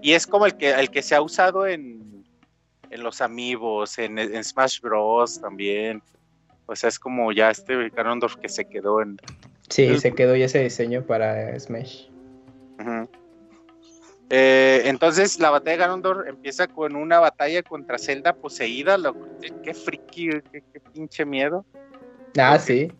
[0.02, 2.06] Y es como el que, el que se ha usado en
[2.96, 5.40] en los amigos, en, Smash Bros.
[5.40, 6.02] también.
[6.68, 9.18] O sea, es como ya este Ganondorf que se quedó en.
[9.70, 12.08] Sí, se quedó ya ese diseño para Smash.
[14.30, 18.98] Eh, entonces la batalla de Ganondorf empieza con una batalla contra Zelda poseída.
[18.98, 19.16] Lo,
[19.64, 21.66] qué friki, qué, pinche miedo.
[22.38, 22.92] Ah, sí.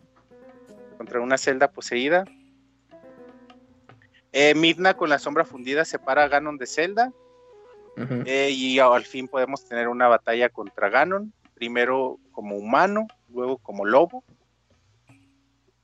[0.96, 2.24] Contra una Zelda poseída.
[4.32, 7.12] Eh, Midna con la sombra fundida separa a Ganon de Zelda.
[8.26, 13.84] Eh, y al fin podemos tener una batalla contra Ganon, primero como humano, luego como
[13.84, 14.22] lobo.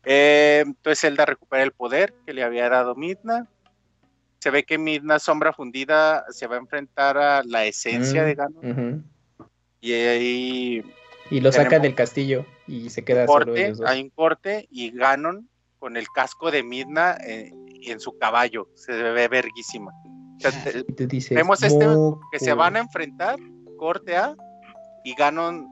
[0.05, 3.49] Eh, entonces Zelda recupera el poder que le había dado Midna.
[4.39, 9.10] Se ve que Midna Sombra Fundida se va a enfrentar a la esencia de Ganon.
[9.81, 10.84] Y ahí.
[11.31, 13.55] Y lo saca del castillo y se queda solo
[13.86, 17.52] Hay un corte y Ganon con el casco de Midna eh,
[17.86, 18.68] en su caballo.
[18.75, 19.92] Se ve verguísima
[21.31, 21.86] vemos este
[22.31, 23.39] que se van a enfrentar,
[23.78, 24.34] corte A,
[25.05, 25.69] y Ganon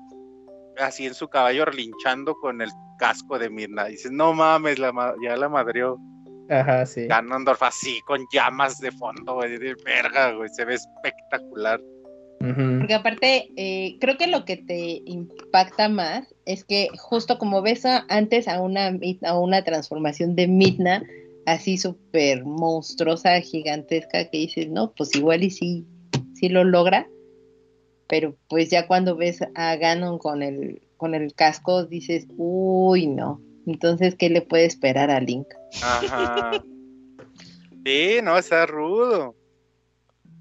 [0.78, 3.86] así en su caballo relinchando con el casco de Mirna.
[3.86, 4.92] Dices, no mames, la,
[5.22, 5.98] ya la madreó.
[6.48, 7.06] Ajá, sí.
[7.06, 11.80] Ganondorf así, con llamas de fondo, güey, de verga, güey, se ve espectacular.
[12.40, 17.84] Porque aparte, eh, creo que lo que te impacta más es que justo como ves
[17.84, 21.02] antes a una, a una transformación de Midna,
[21.44, 25.86] así súper monstruosa, gigantesca, que dices, no, pues igual y sí,
[26.32, 27.06] sí lo logra,
[28.10, 33.40] pero pues ya cuando ves a Ganon con el, con el casco, dices, uy, no.
[33.66, 35.46] Entonces, ¿qué le puede esperar a Link?
[35.80, 36.60] Ajá.
[37.86, 39.36] Sí, no, está rudo.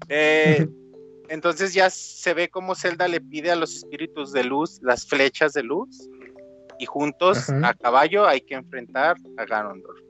[0.08, 0.66] Eh,
[1.28, 5.52] entonces ya se ve como Zelda le pide a los espíritus de luz las flechas
[5.52, 6.08] de luz
[6.80, 10.00] y juntos a caballo hay que enfrentar a Ganondorf.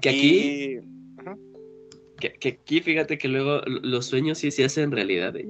[0.00, 0.78] Que aquí,
[2.18, 5.36] que, aquí fíjate que luego los sueños sí se hacen realidad.
[5.36, 5.48] ¿eh?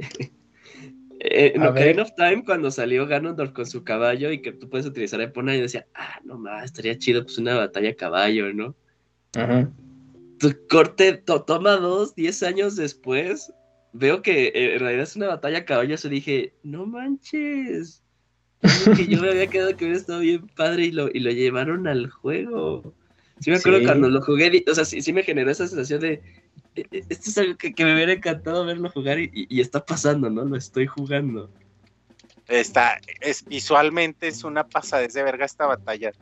[1.24, 4.86] Eh en Ocarina of Time, cuando salió Ganondorf con su caballo y que tú puedes
[4.86, 8.74] utilizar Epona, yo decía, ah, no más, estaría chido pues una batalla a caballo, ¿no?
[9.34, 9.70] Ajá.
[10.38, 13.52] Tu corte toma dos, diez años después,
[13.92, 18.02] veo que eh, en realidad es una batalla a caballos y dije, no manches.
[18.96, 21.86] que yo me había quedado que hubiera estado bien padre y lo, y lo llevaron
[21.86, 22.94] al juego.
[23.40, 26.22] Sí me acuerdo cuando lo jugué, o sea, sí, sí, me generó esa sensación de,
[26.74, 30.44] esto es algo que, me hubiera encantado verlo jugar y, y, está pasando, ¿no?
[30.44, 31.50] Lo estoy jugando.
[32.48, 36.12] Está, es, visualmente es una pasadez de verga esta batalla.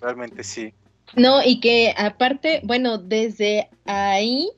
[0.00, 0.74] Realmente sí.
[1.14, 4.50] No, y que aparte, bueno, desde ahí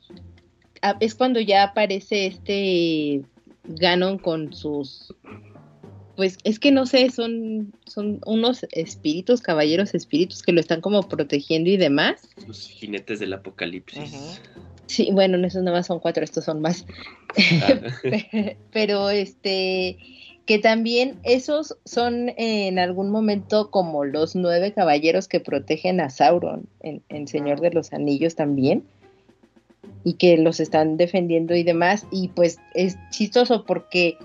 [1.01, 3.23] es cuando ya aparece este
[3.65, 5.15] Ganon con sus
[6.17, 11.09] pues es que no sé, son, son unos espíritus, caballeros espíritus que lo están como
[11.09, 12.29] protegiendo y demás.
[12.47, 14.41] Los jinetes del apocalipsis.
[14.87, 16.87] Sí, bueno, esos nada más son cuatro, estos son más.
[18.73, 19.99] Pero este,
[20.47, 26.69] que también esos son en algún momento como los nueve caballeros que protegen a Sauron
[26.81, 28.85] en Señor de los Anillos también
[30.05, 32.07] y que los están defendiendo y demás.
[32.11, 34.19] Y pues es chistoso porque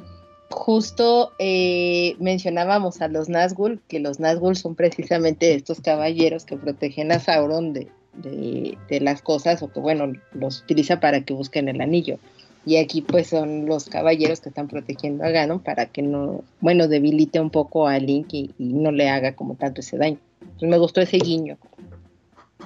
[0.69, 7.11] justo eh, mencionábamos a los Nazgûl, que los Nazgûl son precisamente estos caballeros que protegen
[7.11, 11.81] a Sauron de, de, las cosas o que bueno, los utiliza para que busquen el
[11.81, 12.19] anillo.
[12.67, 16.87] Y aquí pues son los caballeros que están protegiendo a Ganon para que no, bueno,
[16.87, 20.19] debilite un poco a Link y, no le haga como tanto ese daño.
[20.39, 21.57] Entonces me gustó ese guiño.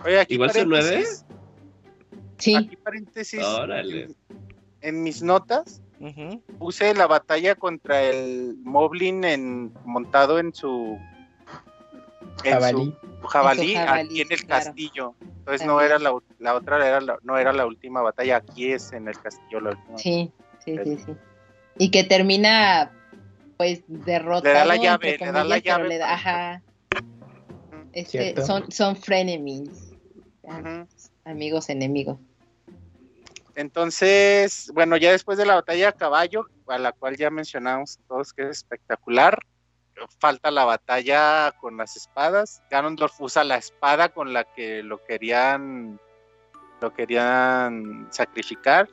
[0.03, 1.05] Oye, Igual son nueve.
[2.37, 2.53] Sí.
[2.53, 3.39] Aquí paréntesis.
[4.81, 5.81] En, mis notas
[6.59, 10.97] puse la batalla contra el Moblin en, montado en su
[12.43, 12.95] jabalí,
[13.27, 15.15] jabalí, aquí en el castillo.
[15.21, 19.07] Entonces no era la, la otra era no era la última batalla, aquí es en
[19.07, 19.97] el castillo la última.
[19.97, 20.31] Sí,
[20.63, 21.15] sí, sí, sí.
[21.77, 22.91] Y que termina
[23.57, 24.53] pues derrotado.
[24.53, 26.01] Le da la llave, le da la llave.
[26.01, 26.61] ajá.
[27.93, 29.93] Este, son, son frenemies.
[31.25, 32.19] Amigos enemigos.
[33.55, 38.33] Entonces, bueno, ya después de la batalla a caballo, a la cual ya mencionamos todos
[38.33, 39.37] que es espectacular,
[40.19, 42.63] falta la batalla con las espadas.
[42.71, 45.99] Ganondorf usa la espada con la que lo querían
[46.81, 48.89] lo querían sacrificar.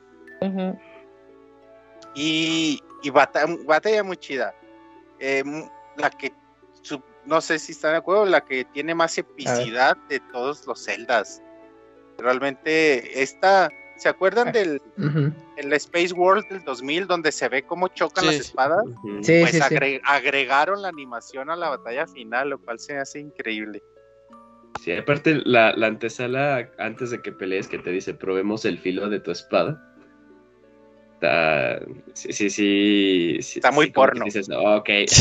[2.15, 2.81] Y,
[3.11, 4.53] batalla, muy chida.
[5.19, 5.43] Eh,
[5.97, 6.33] la que
[7.25, 11.41] no sé si están de acuerdo, la que tiene más epicidad de todos los celdas.
[12.17, 13.69] Realmente esta
[14.01, 14.81] ¿Se acuerdan del
[15.57, 18.83] el Space World del 2000 donde se ve cómo chocan las espadas?
[19.21, 19.61] Sí, pues
[20.03, 23.83] agregaron la animación a la batalla final, lo cual se hace increíble.
[24.83, 29.19] Sí, aparte la, antesala antes de que pelees que te dice probemos el filo de
[29.19, 29.79] tu espada.
[31.13, 31.79] Está,
[32.13, 34.25] sí, sí, sí, Está muy porno.
[34.25, 34.89] Dices, ok.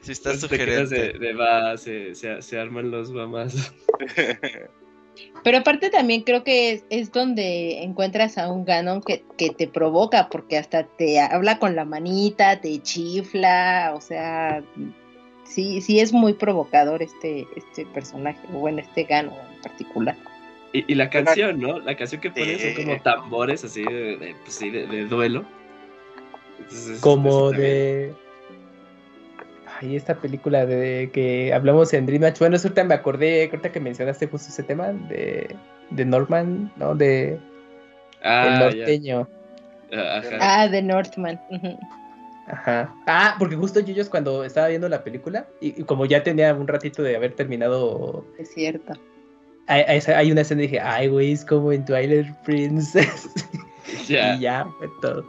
[0.00, 1.12] Si está sugerente.
[1.12, 3.72] De, va, se, se, arman los mamás.
[5.44, 10.56] Pero aparte también creo que es, donde encuentras a un Ganon que, te provoca, porque
[10.56, 14.62] hasta te habla con la manita, te chifla, o sea,
[15.44, 20.16] sí, sí es muy provocador este, este personaje, o bueno, este Ganon en particular.
[20.72, 21.80] Y, la canción, ¿no?
[21.80, 25.44] La canción que pone son como tambores así de, pues de, duelo.
[27.00, 28.14] como de
[29.82, 32.38] y esta película de que hablamos en Dream Match.
[32.38, 35.54] Bueno, ahorita me acordé, ahorita que mencionaste justo ese tema de,
[35.90, 36.94] de Norman, ¿no?
[36.94, 37.38] De
[38.22, 39.28] ah, el norteño.
[40.40, 41.40] Ah, de Northman.
[42.46, 42.94] Ajá.
[43.06, 47.02] Ah, porque justo yo cuando estaba viendo la película, y, como ya tenía un ratito
[47.02, 48.24] de haber terminado.
[48.38, 48.94] Es cierto.
[49.66, 53.30] Hay, hay, una escena y dije, ay, güey, es como en Twilight Princess.
[54.08, 55.24] y ya fue todo.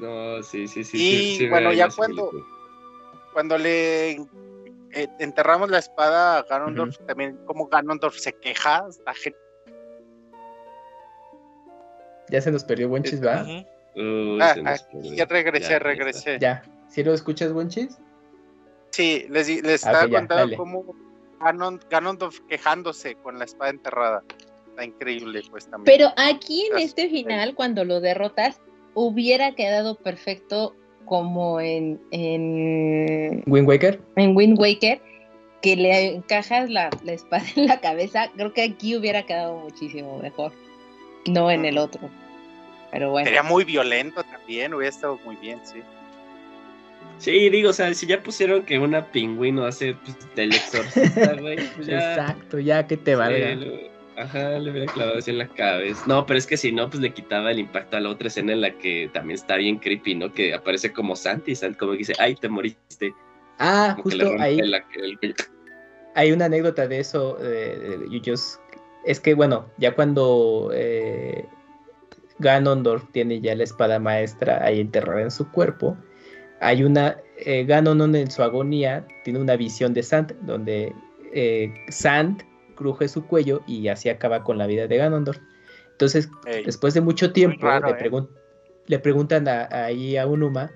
[0.00, 1.38] No, sí, sí, sí.
[1.40, 2.30] Y bueno, ya cuando
[3.34, 9.12] cuando le eh, enterramos la espada a Ganondorf, también como Ganondorf se queja, está
[12.30, 13.46] Ya se nos perdió Wenchis, ¿verdad?
[14.40, 16.38] ah, ah ya regresé, regresé.
[16.40, 16.62] Ya.
[16.88, 17.98] ¿Sí lo escuchas, Wenchis?
[18.90, 20.94] Sí, les, les estaba contando cómo
[21.90, 24.22] Ganondorf quejándose con la espada enterrada.
[24.68, 25.84] Está increíble, pues también.
[25.84, 28.60] Pero aquí en este final, cuando lo derrotas,
[28.94, 34.00] hubiera quedado perfecto como en, en Wind Waker.
[34.16, 35.00] En Wind Waker,
[35.62, 38.30] que le encajas la, la, espada en la cabeza.
[38.34, 40.52] Creo que aquí hubiera quedado muchísimo mejor.
[41.26, 42.10] No en el otro.
[42.90, 43.26] Pero bueno.
[43.26, 45.82] Sería muy violento también, hubiera estado muy bien, sí.
[47.18, 51.56] Sí, digo, o sea, si ya pusieron que una pingüino hace pues, del exorcista, güey,
[51.76, 53.56] pues Exacto, ya que te valga.
[54.16, 56.04] Ajá, le hubiera clavado así en la cabeza.
[56.06, 58.52] No, pero es que si no, pues le quitaba el impacto a la otra escena
[58.52, 60.32] en la que también está bien creepy, ¿no?
[60.32, 63.14] Que aparece como Santi, Santi como que dice, ay, te moriste.
[63.58, 64.60] Ah, justo ahí.
[66.16, 68.08] Hay una anécdota de eso, de,
[69.04, 71.44] es que, bueno, ya cuando eh,
[72.38, 75.96] Ganondorf tiene ya la espada maestra ahí enterrada en su cuerpo,
[76.60, 80.94] hay una, eh, Ganon en su agonía tiene una visión de Sand, donde
[81.32, 82.42] eh, Sand
[82.74, 85.38] cruje su cuello y así acaba con la vida de Ganondorf.
[85.92, 86.28] Entonces,
[86.64, 88.10] después de mucho tiempo, le, ¿eh?
[88.86, 90.72] le, preguntan ahí a Unuma,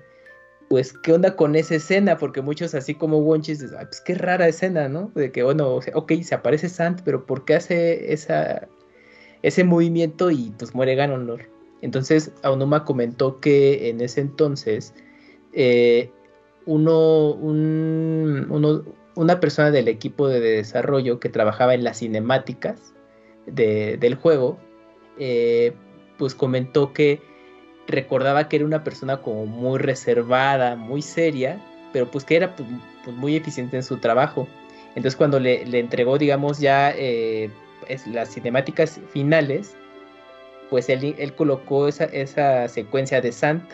[0.69, 2.17] pues, ¿qué onda con esa escena?
[2.17, 5.11] Porque muchos, así como Wonchis, dicen, pues qué rara escena, ¿no?
[5.15, 8.67] De que, bueno, ok, se aparece Sand, pero ¿por qué hace esa,
[9.41, 11.45] ese movimiento y pues muere Ganondorf?
[11.81, 14.93] Entonces, Aonuma comentó que en ese entonces
[15.53, 16.11] eh,
[16.65, 17.37] uno,
[19.19, 22.93] una persona del equipo de desarrollo que trabajaba en las cinemáticas
[23.47, 24.57] del juego,
[25.17, 25.73] eh,
[26.17, 27.19] pues comentó que
[27.85, 31.59] recordaba que era una persona como muy reservada, muy seria,
[31.91, 32.69] pero pues que era pues,
[33.03, 34.47] pues muy eficiente en su trabajo.
[34.89, 37.49] Entonces cuando le, entregó, digamos, ya eh,
[38.05, 39.75] las cinemáticas finales,
[40.69, 43.69] pues él, él colocó esa, esa, secuencia de Sant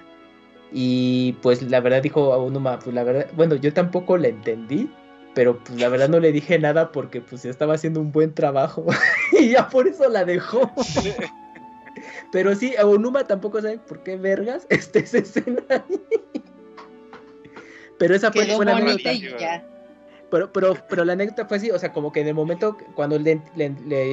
[0.74, 4.30] y pues la verdad dijo a uno más, pues la verdad, bueno, yo tampoco la
[4.30, 4.90] entendí,
[5.36, 8.86] pero pues la verdad no le dije nada porque pues estaba haciendo un buen trabajo
[9.40, 10.72] y ya por eso la dejó.
[12.32, 16.02] pero sí, a Onuma tampoco sabe por qué vergas está esa escena ahí.
[18.00, 18.76] Pero esa fue, buena
[20.32, 23.18] pero, pero, pero la anécdota fue así, o sea, como que en el momento cuando
[23.18, 23.42] le,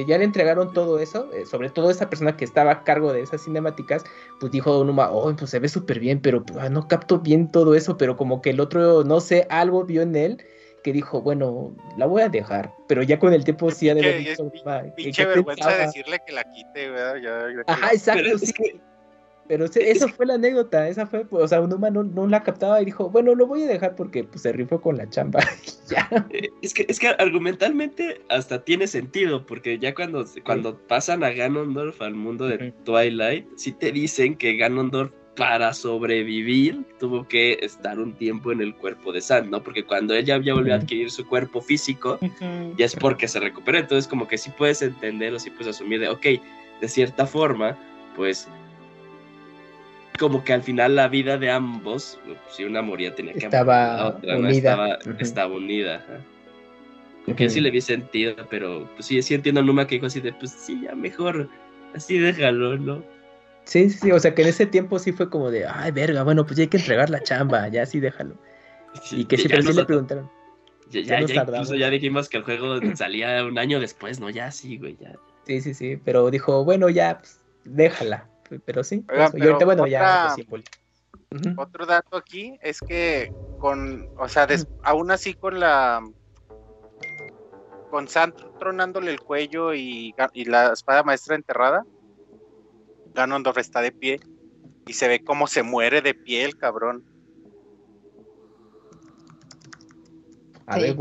[0.07, 3.21] ya le entregaron todo eso, eh, sobre todo esa persona que estaba a cargo de
[3.21, 4.03] esas cinemáticas,
[4.39, 7.75] pues dijo Onuma, oh, pues se ve súper bien, pero pues, no capto bien todo
[7.75, 10.45] eso, pero como que el otro, no sé, algo vio en él
[10.83, 14.01] que dijo, bueno, la voy a dejar, pero ya con el tiempo sí ha de
[14.01, 14.51] haber dicho,
[14.95, 17.15] pinche vergüenza decirle que la quite, ¿verdad?
[17.21, 18.53] Ya, Ajá, exacto, sí.
[19.47, 22.85] Pero esa fue la anécdota, esa fue, o sea, un humano no la captaba y
[22.85, 25.41] dijo, bueno, lo voy a dejar porque pues, se rifó con la chamba.
[25.89, 26.07] ya.
[26.29, 31.31] Eh, es que, es que argumentalmente hasta tiene sentido, porque ya cuando, cuando pasan a
[31.31, 37.99] Ganondorf al mundo de Twilight, sí te dicen que Ganondorf para sobrevivir tuvo que estar
[37.99, 39.63] un tiempo en el cuerpo de Sand, ¿no?
[39.63, 42.19] Porque cuando ella ya volvió a adquirir su cuerpo físico,
[42.77, 43.79] ya es porque se recuperó.
[43.79, 46.25] Entonces, como que sí puedes entender o sí puedes asumir de, ok,
[46.81, 47.77] de cierta forma,
[48.15, 48.47] pues
[50.19, 52.19] como que al final la vida de ambos,
[52.51, 54.99] si una moría tenía que estaba la otra, unida.
[55.19, 56.05] Estaba, unida.
[57.25, 60.05] Como que sí le vi sentido, pero pues sí, sí entiendo a Numa que dijo
[60.05, 61.49] así de, pues sí, ya mejor,
[61.95, 63.12] así déjalo, ¿no?
[63.65, 66.45] Sí, sí, o sea que en ese tiempo sí fue como de, ay, verga, bueno,
[66.45, 68.35] pues ya hay que entregar la chamba, ya sí déjalo.
[69.11, 70.29] y que sí le preguntaron.
[70.89, 74.29] Ya, ya, incluso ya dijimos que el juego salía un año después, ¿no?
[74.29, 75.13] Ya sí, güey, ya.
[75.47, 78.29] Sí, sí, sí, pero dijo, bueno, ya, pues, déjala
[78.65, 79.05] pero sí.
[79.65, 80.35] bueno, ya.
[81.57, 84.47] Otro dato aquí es que con, o sea,
[84.83, 86.01] aún así con la
[87.89, 90.13] con Sand tronándole el cuello y,
[90.45, 91.83] la espada maestra enterrada,
[93.13, 94.19] Ganondorf está de pie
[94.87, 97.03] y se ve cómo se muere de pie el cabrón.
[100.65, 100.95] A ver,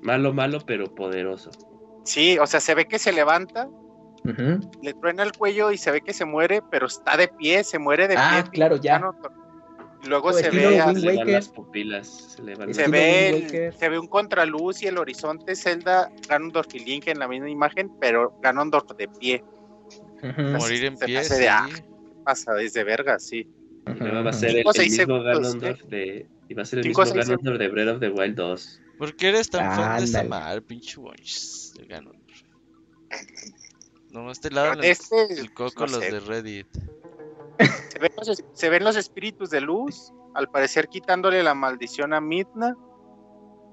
[0.00, 1.50] Malo, malo, pero poderoso.
[2.04, 3.68] Sí, o sea, se ve que se levanta
[4.24, 7.78] le truena el cuello y se ve que se muere, pero está de pie, se
[7.78, 8.52] muere de ah, pie.
[8.52, 9.00] claro, ya.
[10.04, 10.76] luego se ve,
[11.26, 17.08] las pupilas, se, ve se ve un contraluz y el horizonte Zelda Ganondorf y Link
[17.08, 19.44] en la misma imagen, pero Ganondorf de pie.
[20.22, 21.28] Morir en pie.
[21.28, 21.68] De, ah,
[22.24, 23.48] pasa desde verga, sí.
[23.86, 27.68] va a ser el, mismo Ganondorf de y va a ser el mismo Ganondorf de
[27.68, 28.80] Breath of the Wild 2.
[28.98, 31.00] ¿Por qué eres tan fan de esta madre, pinche
[31.88, 32.22] Ganondorf?
[34.10, 36.68] No, este lado este, el coco los de Reddit.
[38.54, 42.76] Se ven, los, espíritus de luz al parecer quitándole la maldición a Midna.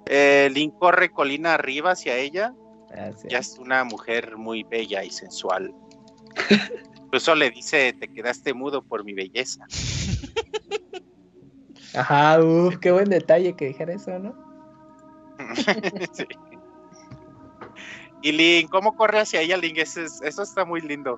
[0.05, 2.53] Eh, Link corre colina arriba hacia ella.
[2.95, 5.73] Ah, ya es una mujer muy bella y sensual.
[7.03, 9.65] Incluso le dice, te quedaste mudo por mi belleza.
[11.95, 14.35] Ajá, uff, qué buen detalle que dijera eso, ¿no?
[16.13, 16.25] sí.
[18.21, 19.77] Y Link, ¿cómo corre hacia ella Link?
[19.77, 21.17] Eso, eso está muy lindo.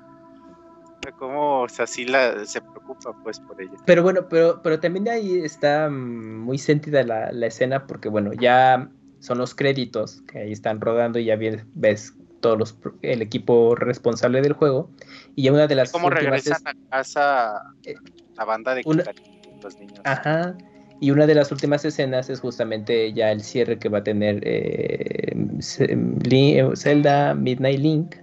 [1.17, 3.73] Cómo así la, se preocupa pues por ella.
[3.85, 8.89] Pero bueno, pero, pero también ahí está mm, muy sentida la, escena porque bueno, ya
[9.19, 11.37] son los créditos que ahí están rodando y ya
[11.73, 14.89] ves todos los el equipo responsable del juego
[15.35, 17.95] y ya una de las cómo regresan a casa eh,
[18.35, 20.55] la banda de los niños ajá
[21.01, 24.39] y una de las últimas escenas es justamente ya el cierre que va a tener
[24.43, 28.15] eh, eh, Zelda Midnight Link,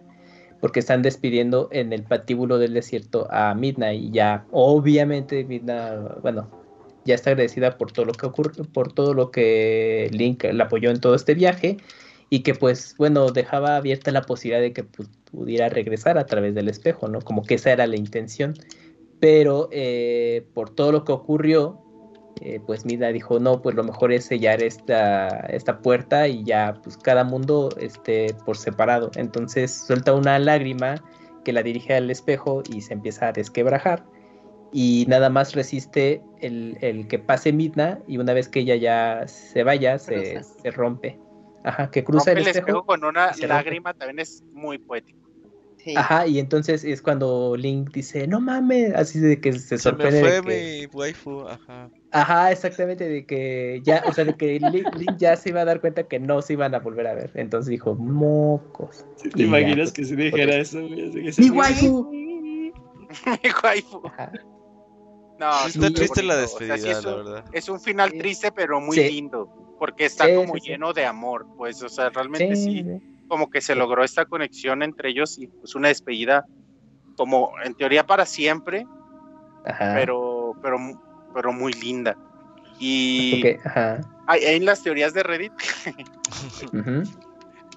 [0.61, 4.01] porque están despidiendo en el patíbulo del desierto a Midnight.
[4.01, 6.49] Y ya, obviamente, Midnight, bueno,
[7.05, 10.91] ya está agradecida por todo lo que ocurre, por todo lo que Link la apoyó
[10.91, 11.79] en todo este viaje.
[12.31, 16.69] Y que, pues, bueno, dejaba abierta la posibilidad de que pudiera regresar a través del
[16.69, 17.21] espejo, ¿no?
[17.21, 18.55] Como que esa era la intención.
[19.21, 21.81] Pero eh, por todo lo que ocurrió,
[22.41, 26.79] eh, pues Mida dijo, no, pues lo mejor es sellar esta, esta puerta y ya,
[26.83, 29.11] pues cada mundo esté por separado.
[29.17, 31.03] Entonces suelta una lágrima
[31.45, 34.05] que la dirige al espejo y se empieza a desquebrajar.
[34.73, 39.63] Y nada más resiste el, que pase Midna y una vez que ella ya se
[39.63, 40.43] vaya, se,
[40.73, 41.19] rompe.
[41.65, 45.29] Ajá, que cruza el espejo, con una lágrima también es muy poético.
[45.97, 50.23] Ajá, y entonces es cuando Link dice, no mames, así de que se, sorprende.
[50.23, 51.91] Me fue mi waifu, ajá.
[52.11, 55.81] Ajá, exactamente, de que ya, o sea, de que Link, ya se iba a dar
[55.81, 57.31] cuenta que no se iban a volver a ver.
[57.35, 59.07] Entonces dijo, mocos.
[59.35, 60.79] ¿Te imaginas pues, que se dijera eso?
[60.81, 62.11] Mi waifu.
[62.11, 62.73] mi
[63.63, 64.03] waifu.
[65.39, 67.45] No, está triste la despedida, es un, la verdad.
[67.53, 71.89] Es un final triste, pero muy lindo, porque está como lleno de amor, pues, o
[71.89, 72.85] sea, realmente sí
[73.29, 76.47] como que se logró esta conexión entre ellos y pues una despedida
[77.17, 78.87] como en teoría para siempre,
[79.65, 80.79] pero pero
[81.35, 82.17] pero muy linda.
[82.81, 83.45] Y
[84.27, 85.53] hay, en las teorías de Reddit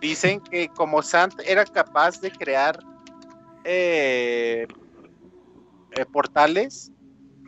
[0.02, 2.80] dicen que como Sant era capaz de crear
[3.64, 4.68] eh,
[5.92, 6.92] eh, portales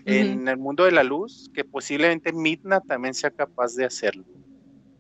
[0.06, 4.26] en el mundo de la luz, que posiblemente Midna también sea capaz de hacerlo.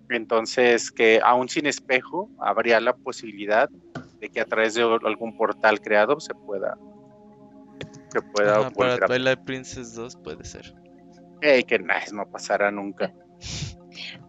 [0.10, 3.70] Entonces, que aún sin espejo, habría la posibilidad
[4.20, 6.78] de que a través de algún portal creado se pueda.
[8.12, 10.74] Se pueda para Twilight Princess 2 puede ser.
[11.42, 11.80] que
[12.12, 13.14] no pasará nunca.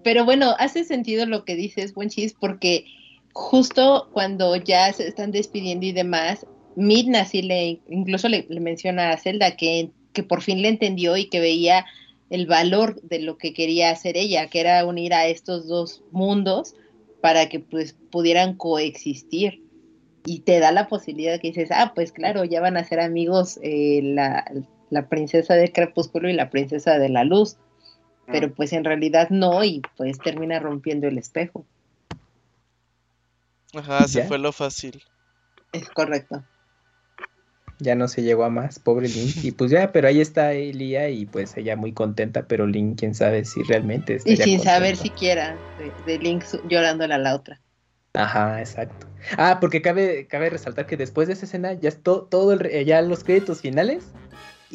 [0.02, 2.86] Pero bueno, hace sentido lo que dices, buen chis, porque
[3.32, 6.46] justo cuando ya se están despidiendo y demás,
[6.76, 11.18] Midna sí le, incluso le, le menciona a Zelda que, que por fin le entendió
[11.18, 11.84] y que veía
[12.30, 16.74] el valor de lo que quería hacer ella, que era unir a estos dos mundos
[17.20, 19.62] para que pues pudieran coexistir.
[20.24, 23.58] Y te da la posibilidad que dices, ah, pues claro, ya van a ser amigos
[23.62, 24.50] eh, la,
[24.88, 27.58] la, princesa del crepúsculo y la princesa de la luz.
[28.26, 28.52] Pero mm.
[28.52, 31.66] pues en realidad no, y pues termina rompiendo el espejo.
[33.74, 35.02] Ajá, se fue lo fácil.
[35.72, 36.42] Es correcto
[37.78, 39.36] ya no se llegó a más, pobre Link.
[39.42, 43.14] Y pues ya, pero ahí está Elia y pues ella muy contenta, pero Link, quién
[43.14, 45.56] sabe si realmente Y sin saber siquiera
[46.06, 47.60] de, Link llorándole a la otra.
[48.14, 49.06] Ajá, exacto.
[49.36, 53.02] Ah, porque cabe, cabe resaltar que después de esa escena ya es todo el, ya
[53.02, 54.04] los créditos finales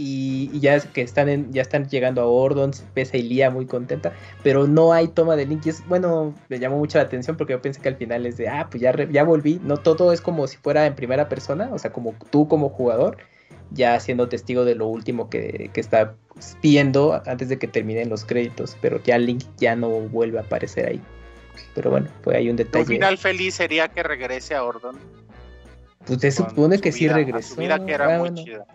[0.01, 4.13] y, ya que están en, ya están llegando a Ordon, pesa y Lía muy contenta,
[4.43, 7.51] pero no hay toma de Link y es, bueno, me llamó mucho la atención porque
[7.51, 10.21] yo pensé que al final es de, ah, pues ya, ya volví, no todo es
[10.21, 13.17] como si fuera en primera persona, o sea, como tú como jugador,
[13.71, 16.15] ya siendo testigo de lo último que, que está
[16.61, 20.87] viendo antes de que terminen los créditos, pero ya Link ya no vuelve a aparecer
[20.87, 21.01] ahí.
[21.75, 22.83] Pero bueno, pues hay un detalle.
[22.83, 24.97] Un final feliz sería que regrese a Ordon.
[26.05, 27.57] Pues se supone que sí regresó.
[27.57, 28.65] Vida que era muy chida.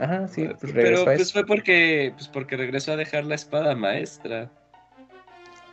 [0.00, 4.50] Ajá, sí, pues Pero pues fue porque, pues porque regresó a dejar la espada maestra.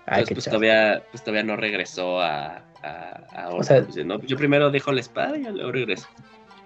[0.06, 3.96] pues todavía, pues todavía no regresó a, a, o sea, pues,
[4.28, 6.08] Yo primero dejo la espada y luego regreso.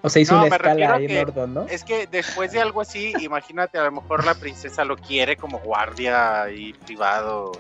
[0.02, 1.68] O sea, hizo una escala ahí en Ordon, ¿no?
[1.68, 5.60] Es que después de algo así, imagínate, a lo mejor la princesa lo quiere como
[5.60, 7.52] guardia y privado.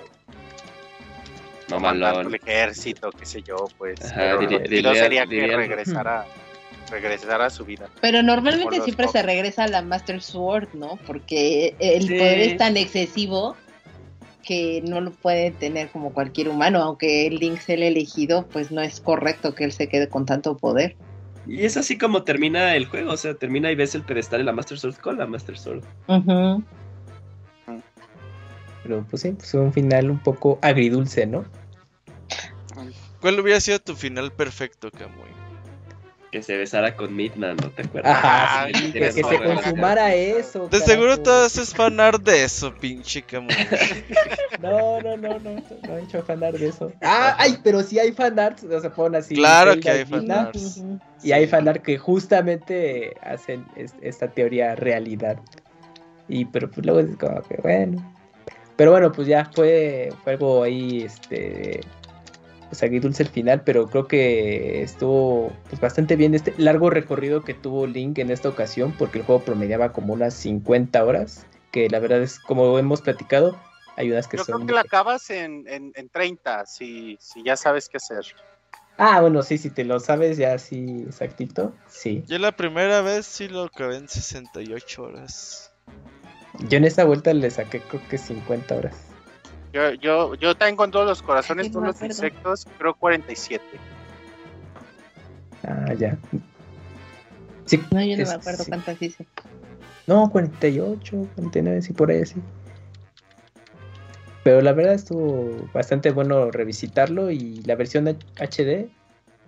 [1.69, 4.03] No el ejército, qué sé yo, pues.
[4.05, 6.25] Ajá, pero sería que regresara
[6.89, 7.89] regresar a su vida.
[8.01, 10.97] Pero normalmente siempre se regresa a la Master Sword, ¿no?
[11.05, 13.55] Porque el poder es tan excesivo
[14.43, 18.71] que no lo puede tener como cualquier humano, aunque el Link sea el elegido, pues
[18.71, 20.95] no es correcto que él se quede con tanto poder.
[21.45, 24.45] Y es así como termina el juego, o sea, termina y ves el pedestal de
[24.45, 25.83] la Master Sword con la Master Sword.
[28.83, 31.45] pero pues sí, pues un final un poco agridulce, ¿no?
[33.21, 35.38] ¿Cuál hubiera sido tu final perfecto, Camuy?
[36.31, 38.17] Que se besara con Midna, ¿no te acuerdas?
[38.17, 40.67] Ajá, que, se consumara eso.
[40.67, 43.49] De seguro todo es fanart de eso, pinche Camuy.
[44.61, 45.55] no, no, no, no,
[45.87, 46.91] no he hecho fanart de eso.
[47.01, 49.35] Ah, ay, pero sí hay fanarts, o sea, ponen así.
[49.35, 50.83] Claro que hay fanarts.
[51.23, 53.65] Y hay fanart que justamente hacen
[54.01, 55.39] esta teoría realidad.
[56.27, 58.15] Y pero pues luego es como que bueno.
[58.75, 61.81] Pero bueno, pues ya fue, fue algo ahí, este,
[62.69, 67.53] pues dulce el final, pero creo que estuvo pues, bastante bien este largo recorrido que
[67.53, 71.99] tuvo Link en esta ocasión, porque el juego promediaba como unas 50 horas, que la
[71.99, 73.59] verdad es, como hemos platicado,
[73.95, 74.55] hay unas que Yo son...
[74.55, 78.23] creo que la acabas en, en, 30, si, si ya sabes qué hacer.
[78.97, 82.23] Ah, bueno, sí, si te lo sabes ya así exactito, sí.
[82.27, 85.71] Yo la primera vez sí lo acabé en 68 horas.
[86.67, 88.95] Yo en esta vuelta le saqué creo que 50 horas.
[89.71, 93.63] Yo, yo, yo tengo en todos los corazones, todos los insectos, creo 47.
[95.63, 96.17] Ah, ya.
[97.65, 99.25] Sí, no, yo no me acuerdo cuántas hice.
[100.07, 102.41] No, 48, 49, sí, por ahí sí.
[104.43, 108.89] Pero la verdad estuvo bastante bueno revisitarlo y la versión HD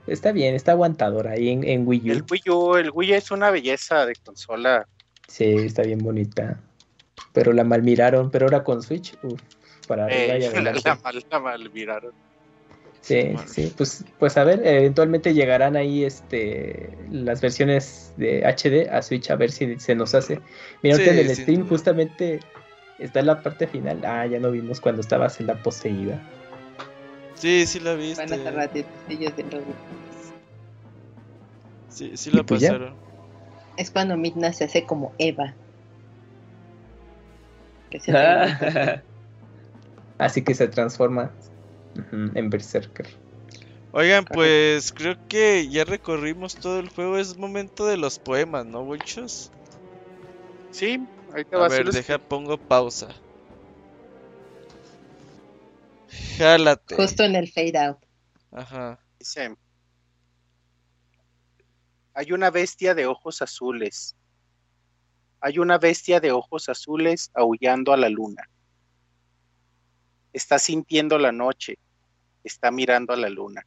[0.06, 2.14] está bien, está aguantadora ahí en, en Wii U.
[2.14, 4.88] El Wii U, el Wii es una belleza de consola.
[5.27, 6.59] Sí, está bien bonita.
[7.33, 9.41] Pero la malmiraron, pero ahora con Switch, uff
[9.91, 10.49] para eh,
[11.29, 12.13] la, mal, miraron.
[13.01, 19.01] Sí, sí, pues, pues a ver, eventualmente llegarán ahí este las versiones de HD a
[19.01, 20.39] Switch a ver si se nos hace.
[20.81, 22.39] Mira, en el stream justamente
[22.99, 24.05] está en la parte final.
[24.05, 26.21] Ah, ya no vimos cuando estabas en la poseída.
[27.35, 28.23] Sí, sí la viste.
[28.23, 28.69] Van a
[31.89, 32.95] Sí, sí la pues pasaron.
[33.75, 35.53] Es cuando Midna se hace como Eva.
[37.89, 38.13] Que se
[40.22, 41.35] Así que se transforma
[41.95, 43.08] en Berserker.
[43.91, 47.17] Oigan, pues creo que ya recorrimos todo el juego.
[47.17, 49.50] Es momento de los poemas, ¿no, bolchos?
[50.69, 53.08] Sí, ahorita va a ver, deja, pongo pausa.
[56.38, 56.95] Jálate.
[56.95, 57.98] Justo en el fade out.
[58.51, 59.00] Ajá.
[59.17, 59.56] Dice:
[62.14, 64.16] Hay una bestia de ojos azules.
[65.40, 68.43] Hay una bestia de ojos azules aullando a la luna.
[70.34, 71.77] Está sintiendo la noche,
[72.43, 73.66] está mirando a la luna.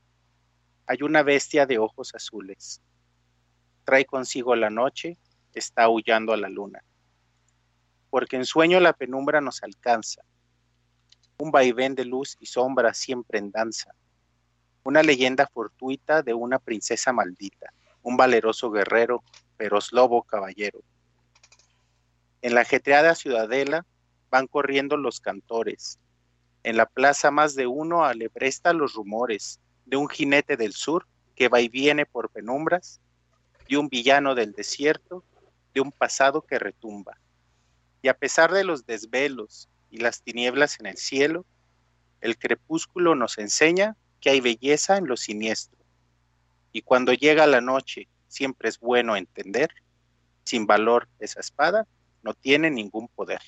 [0.86, 2.80] Hay una bestia de ojos azules.
[3.84, 5.18] Trae consigo la noche,
[5.52, 6.82] está aullando a la luna.
[8.08, 10.22] Porque en sueño la penumbra nos alcanza.
[11.36, 13.94] Un vaivén de luz y sombra siempre en danza.
[14.84, 17.74] Una leyenda fortuita de una princesa maldita.
[18.02, 19.22] Un valeroso guerrero,
[19.58, 20.80] feroz lobo caballero.
[22.40, 23.84] En la ajetreada ciudadela
[24.30, 25.98] van corriendo los cantores,
[26.64, 31.48] en la plaza más de uno alebresta los rumores de un jinete del sur que
[31.48, 33.00] va y viene por penumbras,
[33.68, 35.22] de un villano del desierto,
[35.74, 37.18] de un pasado que retumba.
[38.02, 41.44] Y a pesar de los desvelos y las tinieblas en el cielo,
[42.20, 45.78] el crepúsculo nos enseña que hay belleza en lo siniestro.
[46.72, 49.70] Y cuando llega la noche, siempre es bueno entender,
[50.44, 51.86] sin valor esa espada
[52.22, 53.40] no tiene ningún poder.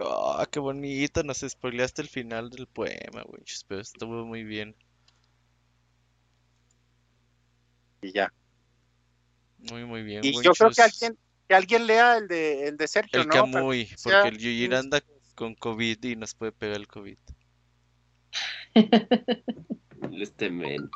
[0.00, 3.42] Ah, qué bonito, nos spoileaste el final del poema, güey.
[3.68, 4.74] Pero estuvo muy bien.
[8.02, 8.32] Y ya.
[9.70, 10.24] Muy, muy bien.
[10.24, 13.88] Y yo creo que alguien, que alguien lea el de, el de Sergio, el Camuy,
[14.02, 15.02] porque el Yuyir anda
[15.34, 17.18] con COVID y nos puede pegar el COVID.
[20.20, 20.90] este men.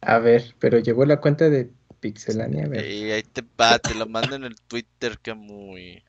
[0.00, 1.70] A ver, pero llegó la cuenta de
[2.00, 2.80] Pixelania, a ver.
[3.12, 6.02] ahí te va, te lo mando en el Twitter, Camuy.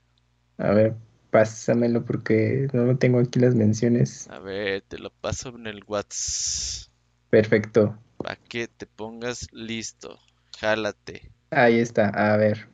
[0.58, 0.96] A ver,
[1.34, 4.30] pásamelo porque no tengo aquí las menciones.
[4.30, 6.94] A ver, te lo paso en el WhatsApp.
[7.32, 7.98] Perfecto.
[8.18, 10.20] Para que te pongas listo.
[10.60, 11.32] Jálate.
[11.50, 12.68] Ahí está, a ver.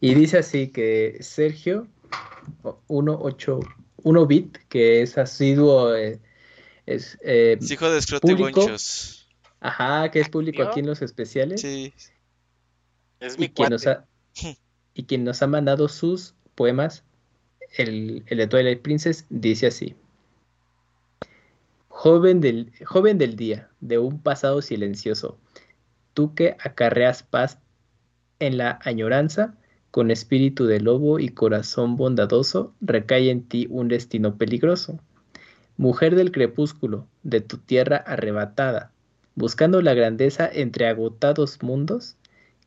[0.00, 1.88] Y dice así que Sergio
[2.88, 6.20] 181 bit, que es asiduo, eh,
[6.84, 9.26] es, eh, hijo de Scrote Bonchos.
[9.60, 11.62] Ajá, que es público aquí en los especiales.
[11.62, 11.94] Sí.
[13.18, 14.04] Es mi y quien, nos ha,
[14.92, 17.02] y quien nos ha mandado sus poemas
[17.76, 19.94] el, de Twilight Princess dice así.
[21.88, 25.38] Joven del, joven del día, de un pasado silencioso,
[26.12, 27.58] tú que acarreas paz
[28.40, 29.54] en la añoranza,
[29.90, 34.98] con espíritu de lobo y corazón bondadoso, recae en ti un destino peligroso.
[35.76, 38.92] Mujer del crepúsculo, de tu tierra arrebatada,
[39.36, 42.16] buscando la grandeza entre agotados mundos,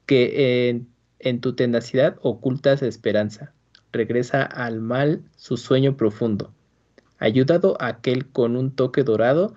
[0.06, 0.86] que
[1.20, 3.54] en tu tenacidad ocultas esperanza
[3.92, 6.52] regresa al mal su sueño profundo,
[7.20, 9.54] ayudado aquel con un toque dorado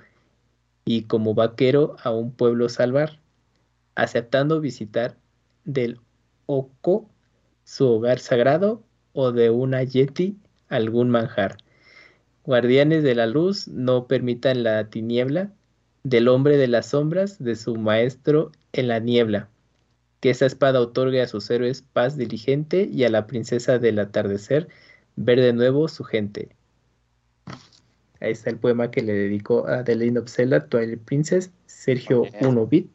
[0.85, 3.19] y como vaquero a un pueblo salvar,
[3.95, 5.17] aceptando visitar
[5.65, 6.01] del
[6.47, 7.09] Oco
[7.65, 10.37] su hogar sagrado o de una yeti
[10.69, 11.59] algún manjar.
[12.45, 15.53] Guardianes de la luz no permitan la tiniebla
[16.03, 19.49] del hombre de las sombras de su maestro en la niebla.
[20.21, 24.69] Que esa espada otorgue a sus héroes paz diligente y a la princesa del atardecer
[25.17, 26.51] ver de nuevo su gente.
[28.21, 32.91] Ahí está el poema que le dedicó a of Zelda, Twilight Princess, Sergio 1-bit,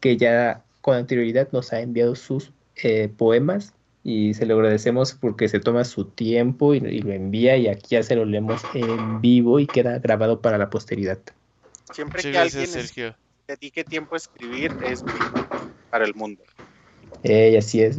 [0.00, 3.74] que ya con anterioridad nos ha enviado sus eh, poemas
[4.04, 8.02] y se lo agradecemos porque se toma su tiempo y, lo envía y aquí ya
[8.02, 11.18] se lo leemos en vivo y queda grabado para la posteridad.
[11.92, 13.14] Siempre que alguien Sergio.
[13.46, 15.04] Dedique tiempo a escribir es
[15.90, 16.42] para el mundo.
[17.22, 17.98] Eh, así es.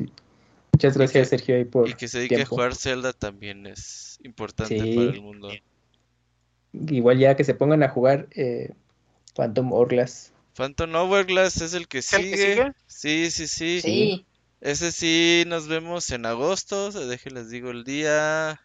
[0.72, 1.60] Muchas gracias, Sergio.
[1.60, 5.50] Y, por y que se dedique a jugar Zelda también es importante para el mundo.
[6.74, 8.74] Igual ya que se pongan a jugar eh,
[9.36, 10.34] Phantom Hourglass.
[10.56, 12.72] Phantom Hourglass es el que, sigue?
[12.88, 13.82] Sí, sí, sí.
[13.82, 14.26] Sí.
[14.62, 16.92] Ese sí nos vemos en agosto.
[16.92, 18.60] Déjenles digo el día.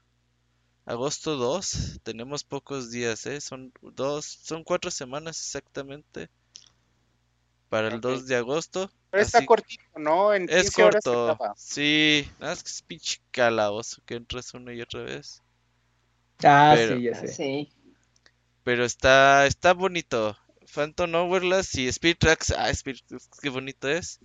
[0.86, 2.00] Agosto 2.
[2.02, 3.42] Tenemos pocos días, ¿eh?
[3.42, 6.30] Son dos, son cuatro semanas exactamente.
[7.68, 8.90] Para el 2 de agosto.
[9.10, 10.34] Pero está cortito, ¿no?
[10.34, 11.38] En es corto.
[11.56, 15.42] sí, nada más que es pinche calabozo que entras una y otra vez.
[16.44, 17.28] Ah, sí, ya sé.
[17.28, 17.72] Sí.
[18.64, 20.36] Pero está, está bonito.
[20.72, 22.50] Phantom Hourglass y Spirit Tracks.
[22.50, 24.20] Ah, Spirit Tracks, qué bonito es.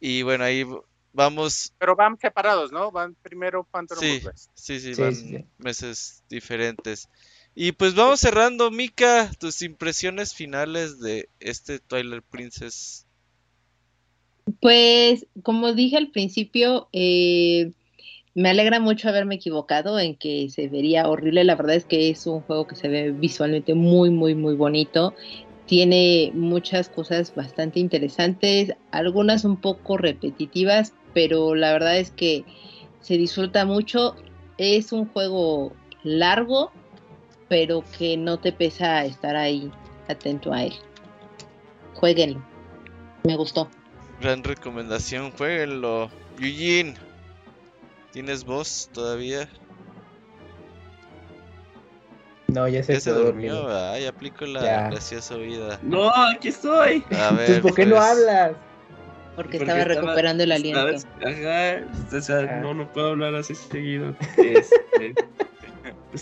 [0.00, 0.64] Y bueno, ahí
[1.12, 1.74] vamos.
[1.78, 2.90] Pero van separados, ¿no?
[2.92, 4.22] Van primero Phantom sí,
[4.54, 7.08] Sí, sí, van meses diferentes.
[7.54, 13.08] Y pues vamos cerrando, Mika, tus impresiones finales de este Twilight Princess
[14.60, 17.72] pues, como dije al principio, eh,
[18.34, 21.44] me alegra mucho haberme equivocado en que se vería horrible.
[21.44, 25.14] La verdad es que es un juego que se ve visualmente muy, muy, muy bonito.
[25.66, 32.44] Tiene muchas cosas bastante interesantes, algunas un poco repetitivas, pero la verdad es que
[33.00, 34.16] se disfruta mucho.
[34.56, 36.72] Es un juego largo,
[37.48, 39.70] pero que no te pesa estar ahí
[40.08, 40.74] atento a él.
[41.94, 42.42] Jueguenlo.
[43.24, 43.68] Me gustó.
[44.20, 46.10] Gran recomendación, jueguenlo.
[46.38, 46.94] Eugene,
[48.12, 49.48] ¿tienes voz todavía?
[52.48, 53.68] No, ya se, ya se durmió.
[53.68, 55.78] Ay, aplico la graciosa vida.
[55.82, 57.04] No, aquí estoy.
[57.10, 58.06] A ver, ¿por qué no pues.
[58.06, 58.56] hablas?
[59.36, 60.80] Porque, estaba recuperando el aliento.
[60.80, 61.86] Ajá,
[62.16, 62.60] o sea, ah.
[62.60, 64.16] no, no puedo hablar así seguido.
[64.38, 65.14] Este,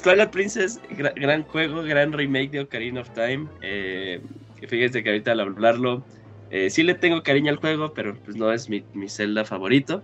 [0.03, 3.47] Twilight Princess, gran, juego, gran remake de Ocarina of Time.
[3.63, 4.21] Eh,
[4.67, 6.05] fíjense que ahorita al hablarlo
[6.51, 10.03] eh, sí le tengo cariño al juego, pero pues no es mi, mi Zelda favorito.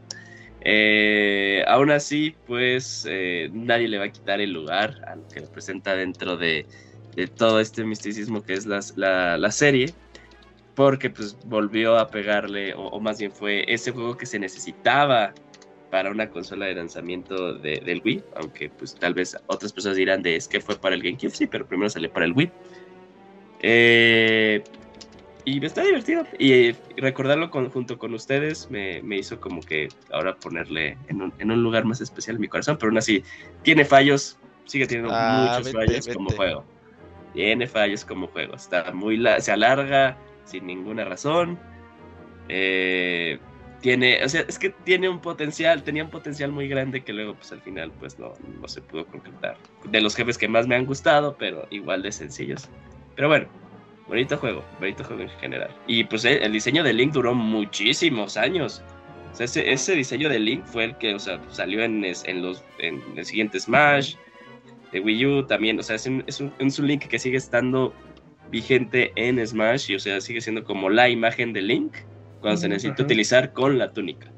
[0.64, 5.40] Eh, aún así, pues eh, nadie le va a quitar el lugar a lo que
[5.40, 6.66] representa dentro de,
[7.36, 9.92] todo este misticismo que es la, serie.
[10.74, 15.34] Porque pues volvió a pegarle, o, más bien fue ese juego que se necesitaba
[15.92, 20.36] para una consola de lanzamiento del Wii, aunque pues tal vez otras personas dirán de
[20.36, 22.50] es que fue para el GameCube, sí, pero primero salió para el Wii.
[23.60, 24.64] Eh,
[25.44, 26.24] y me está divertido.
[26.38, 32.00] Y recordarlo junto con ustedes me, hizo como que ahora ponerle en un, lugar más
[32.00, 32.78] especial en mi corazón.
[32.78, 33.22] Pero aún así,
[33.62, 36.64] tiene fallos, sigue teniendo ah, muchos fallos como juego.
[37.34, 38.54] Tiene fallos como juego.
[38.54, 41.58] Está muy se alarga sin ninguna razón.
[42.48, 43.38] Eh,
[43.82, 47.34] tiene, o sea, es que tiene un potencial, tenía un potencial muy grande que luego,
[47.34, 49.58] pues al final, pues no, no se pudo concretar.
[49.90, 52.68] De los jefes que más me han gustado, pero igual de sencillos.
[53.14, 53.46] Pero bueno,
[54.08, 55.70] Bonito juego, bonito juego en general.
[55.86, 58.82] Y pues eh, el diseño de Link duró muchísimos años.
[59.32, 62.62] O sea, ese, diseño de Link fue el que, o sea, salió en, en los,
[62.78, 64.16] en el siguiente Smash,
[64.92, 65.78] de Wii U también.
[65.78, 67.94] O sea, es un, es un, Link que sigue estando
[68.50, 71.94] vigente en Smash y, o sea, sigue siendo como la imagen de Link
[72.42, 74.30] cuando se necesita utilizar con la túnica.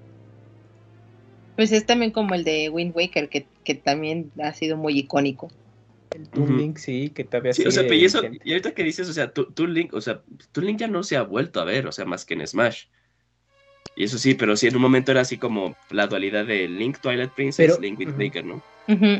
[1.56, 5.50] Pues es también como el de Wind Waker, que, que también ha sido muy icónico.
[6.14, 9.08] El Toon Link, sí, que todavía sí, o sea, y, eso, y ahorita que dices,
[9.08, 11.88] o sea, Toon Link, o sea, Toon Link ya no se ha vuelto a ver,
[11.88, 12.84] o sea, más que en Smash.
[13.96, 16.98] Y eso sí, pero sí, en un momento era así como la dualidad de Link
[17.00, 18.62] Twilight Princess, Link with Baker, ¿no?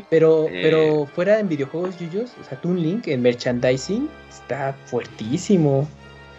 [0.09, 5.87] Pero, eh, pero fuera en videojuegos, Yuyos, o sea, Toon Link en merchandising está fuertísimo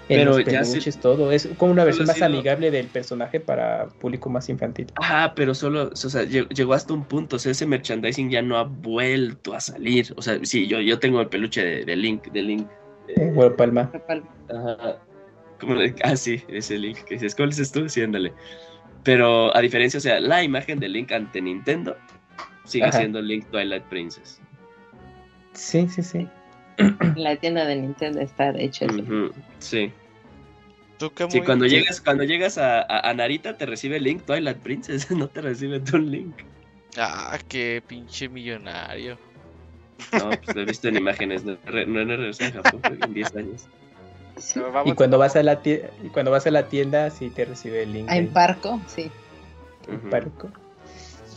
[0.08, 1.32] pero ya es todo.
[1.32, 4.86] Es como una versión más amigable del personaje para público más infantil.
[4.96, 7.36] Ajá, pero solo, o sea, llegó hasta un punto.
[7.36, 10.12] O sea, ese merchandising ya no ha vuelto a salir.
[10.16, 12.68] O sea, sí, yo, yo tengo el peluche de, Link, de Link.
[13.08, 13.90] Eh, Palma.
[14.48, 14.98] Ajá.
[16.04, 17.88] ah, sí, ese Link que dices, ¿cuál es tú?
[17.88, 18.32] Sí, ándale.
[19.02, 21.96] Pero a diferencia, o sea, la imagen de Link ante Nintendo
[22.64, 24.40] sigue siendo Link Twilight Princess.
[25.52, 26.28] Sí, sí, sí.
[27.16, 28.86] La tienda de Nintendo está hecho
[29.66, 29.92] Sí.
[31.28, 35.42] Sí, cuando llegas, cuando llegas a, a, Narita te recibe Link Twilight Princess, no te
[35.42, 36.36] recibe tu Link.
[36.96, 39.18] Ah, qué pinche millonario.
[40.12, 43.36] No, pues lo he visto en imágenes, no, no he regresado a Japón en 10
[43.36, 43.66] años.
[44.84, 47.82] y cuando vas a la tienda, y cuando vas a la tienda sí te recibe
[47.82, 48.08] el link.
[48.08, 49.10] Ah, en Parco, sí.
[49.88, 50.50] En Parco.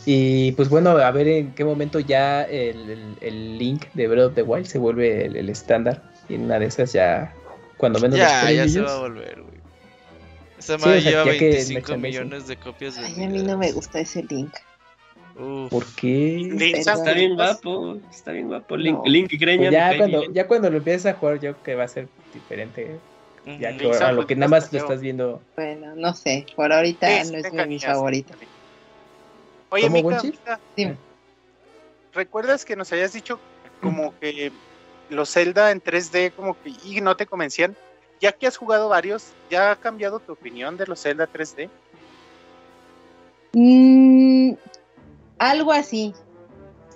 [0.06, 4.34] Y pues bueno, a ver en qué momento ya el, el, link de Breath of
[4.34, 6.02] the Wild se vuelve el, estándar.
[6.28, 7.34] Y en una de esas ya,
[7.80, 9.60] cuando menos Ya, ya se va a volver, güey.
[10.58, 14.22] Esa madre lleva 25 millones de copias de Ay, a mí no me gusta ese
[14.24, 14.52] link.
[15.70, 16.74] ¿Por qué?
[16.76, 18.76] está bien guapo, está bien guapo.
[18.76, 19.70] Link, Link y Greña.
[19.70, 22.08] Pues ya, cuando, ya cuando lo empieces a jugar, yo creo que va a ser
[22.34, 22.98] diferente.
[23.58, 25.40] Ya que a lo que nada más lo estás viendo.
[25.56, 28.34] Bueno, no sé, por ahorita no es mi favorito.
[29.70, 30.20] Oye, Mika,
[30.76, 30.96] Mika
[32.12, 33.40] ¿recuerdas que nos hayas dicho
[33.80, 34.52] como que
[35.10, 37.76] los Zelda en 3D como que y no te convencían?
[38.20, 41.70] Ya que has jugado varios, ¿ya ha cambiado tu opinión de los Zelda 3D?
[43.52, 44.52] Mm,
[45.38, 46.14] algo así.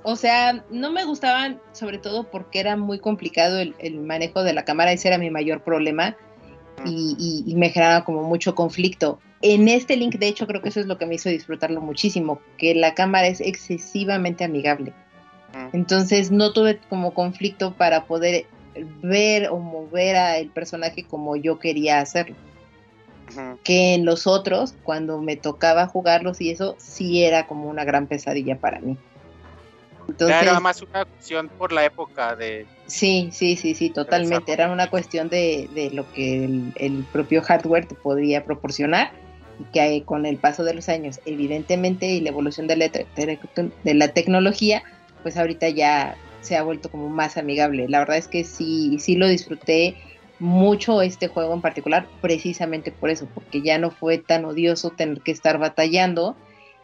[0.02, 4.64] O sea, no me gustaban, sobre todo porque era muy complicado el, manejo de la
[4.64, 6.14] cámara, ese era mi mayor problema
[6.84, 9.18] y, me generaba como mucho conflicto.
[9.40, 12.40] En este link, de hecho, creo que eso es lo que me hizo disfrutarlo muchísimo,
[12.58, 14.92] que la cámara es excesivamente amigable.
[15.73, 18.47] Entonces no tuve como conflicto para poder
[19.02, 22.34] ver o mover al personaje como yo quería hacerlo
[23.62, 28.07] que en los otros, cuando me tocaba jugarlos y eso, sí era como una gran
[28.07, 28.97] pesadilla para mí.
[30.07, 32.66] Entonces, era más una cuestión por la época de...
[32.86, 34.52] Sí, sí, sí, sí, totalmente.
[34.52, 39.12] Era una cuestión de, de lo que el, propio hardware te podía proporcionar
[39.58, 43.94] y que con el paso de los años, evidentemente, y la evolución de la, de
[43.94, 44.83] la tecnología,
[45.24, 47.88] pues ahorita ya se ha vuelto como más amigable.
[47.88, 49.96] La verdad es que sí, sí lo disfruté
[50.38, 55.22] mucho este juego en particular, precisamente por eso, porque ya no fue tan odioso tener
[55.22, 56.36] que estar batallando,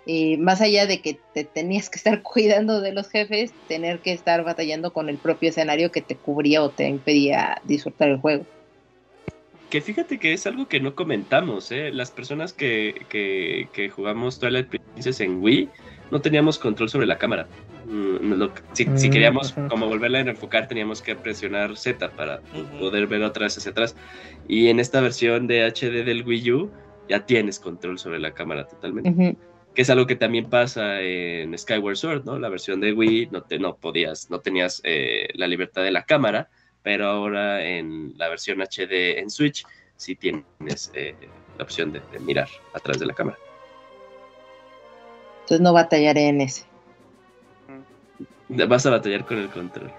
[0.06, 4.12] eh, más allá de que te tenías que estar cuidando de los jefes, tener que
[4.12, 8.46] estar batallando con el propio escenario que te cubría o te impedía disfrutar el juego.
[9.68, 11.92] Que fíjate que es algo que no comentamos, ¿eh?
[11.92, 15.68] Las personas que, que, que jugamos Twilight Princess en Wii
[16.10, 17.46] no teníamos control sobre la cámara.
[17.90, 22.40] Mm, si, mm, queríamos como volverla a enfocar teníamos que presionar Z para
[22.78, 23.96] poder ver otra vez hacia atrás.
[24.46, 26.70] Y en esta versión de HD del Wii U
[27.08, 29.36] ya tienes control sobre la cámara totalmente.
[29.74, 32.38] Que es algo que también pasa en Skyward Sword, ¿no?
[32.38, 36.04] La versión de Wii no, te, no podías, no tenías eh, la libertad de la
[36.04, 36.48] cámara,
[36.82, 39.64] pero ahora en la versión HD en Switch
[39.96, 41.14] sí tienes eh,
[41.58, 43.38] la opción de, de mirar atrás de la cámara.
[45.42, 46.69] Entonces no batallaré en ese.
[48.50, 49.90] Vas a batallar con el control.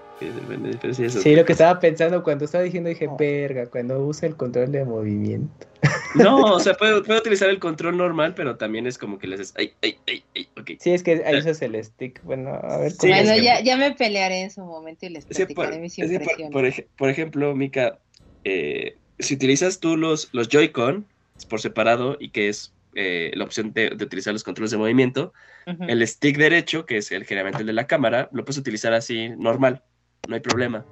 [1.09, 4.85] Sí, lo que estaba pensando cuando estaba diciendo dije, verga, cuando usa el control de
[4.85, 5.67] movimiento.
[6.13, 9.53] No, o sea, puedo, utilizar el control normal, pero también es como que le haces,
[9.57, 10.71] ay, ay, ay, ay, ok.
[10.77, 12.91] Sí, es que ahí usas el stick, bueno, a ver.
[12.91, 16.83] Sí, bueno, ya, ya, me pelearé en su momento y les platicaré mis impresiones.
[16.97, 17.97] Por, ejemplo, Mika,
[18.43, 21.05] eh, si utilizas tú los, los Joy-Con
[21.49, 25.33] por separado y que es eh, la opción de, utilizar los controles de movimiento.
[25.65, 29.29] El stick derecho, que es el, generalmente el de la cámara, lo puedes utilizar así
[29.29, 29.83] normal,
[30.27, 30.85] no hay problema.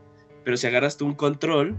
[0.44, 1.76] Pero si agarras tú un control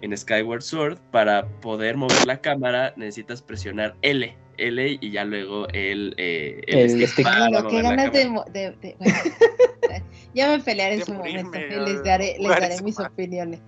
[0.00, 4.36] en Skyward Sword, para poder mover la cámara necesitas presionar L.
[4.58, 7.24] L y ya luego el, eh, el, stick.
[7.24, 8.96] ganas de,
[10.34, 11.58] ya me pelearé en su momento.
[11.58, 13.60] les daré, les daré mis opiniones.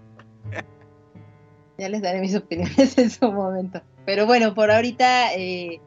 [1.78, 3.80] Ya les daré mis opiniones en su momento.
[4.06, 5.80] Pero bueno, por ahorita eh,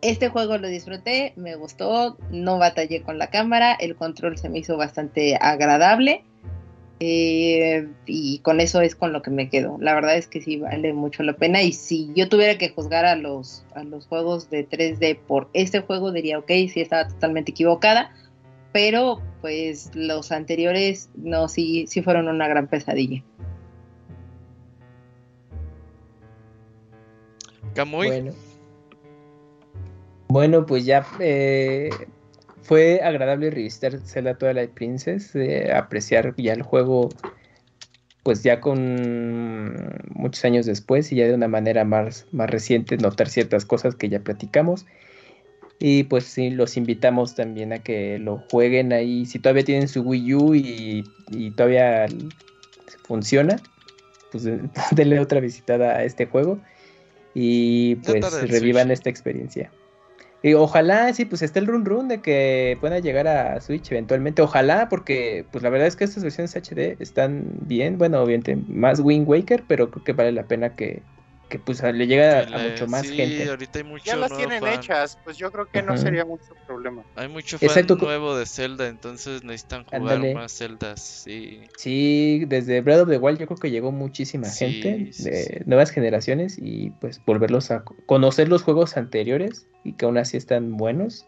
[0.00, 4.58] este juego lo disfruté, me gustó, no batallé con la cámara, el control se me
[4.58, 6.24] hizo bastante agradable.
[7.00, 9.76] Eh, y con eso es con lo que me quedo.
[9.80, 11.62] La verdad es que sí vale mucho la pena.
[11.62, 15.80] Y si yo tuviera que juzgar a los, a los juegos de 3D por este
[15.80, 18.10] juego, diría, ok, sí estaba totalmente equivocada.
[18.72, 23.22] Pero pues los anteriores no, sí, sí fueron una gran pesadilla.
[28.08, 28.32] Bueno.
[30.28, 31.88] Bueno, pues ya eh,
[32.62, 37.08] fue agradable revisitar Zelda Twilight Princess, eh, apreciar ya el juego,
[38.24, 43.30] pues ya con muchos años después y ya de una manera más, más reciente, notar
[43.30, 44.84] ciertas cosas que ya platicamos.
[45.78, 49.24] Y pues sí, los invitamos también a que lo jueguen ahí.
[49.24, 51.04] Si todavía tienen su Wii U y
[51.56, 52.06] todavía
[53.04, 53.56] funciona,
[54.30, 54.44] pues
[54.90, 56.60] denle otra visitada a este juego
[57.34, 59.70] y pues revivan esta experiencia.
[60.42, 64.40] Y ojalá, sí, pues esté el run run de que pueda llegar a Switch eventualmente.
[64.40, 67.98] Ojalá, porque pues la verdad es que estas versiones HD están bien.
[67.98, 71.02] Bueno, obviamente más Wind Waker, pero creo que vale la pena que,
[71.48, 73.48] que pues le llega a, mucho más sí, gente.
[73.48, 77.04] Ahorita hay mucho ya las tienen hechas, pues yo creo que no sería mucho problema.
[77.16, 81.62] Hay mucho fan nuevo de Zelda, entonces necesitan jugar más Zeldas, sí.
[81.76, 86.58] Sí, desde Breath of the Wild yo creo que llegó muchísima gente de nuevas generaciones
[86.60, 91.26] y pues volverlos a conocer los juegos anteriores y que aún así están buenos.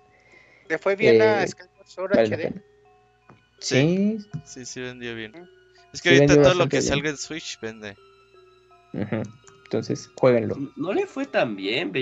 [0.69, 2.63] ¿Le fue bien a eh, Skyward Sword HD?
[3.59, 4.19] Sí.
[4.45, 5.33] Sí, sí vendió bien.
[5.93, 7.97] Es que ahorita todo lo que salga en Switch vende.
[8.95, 9.23] Ajá.
[9.71, 10.57] Entonces, jueguenlo.
[10.75, 11.93] No le fue tan bien,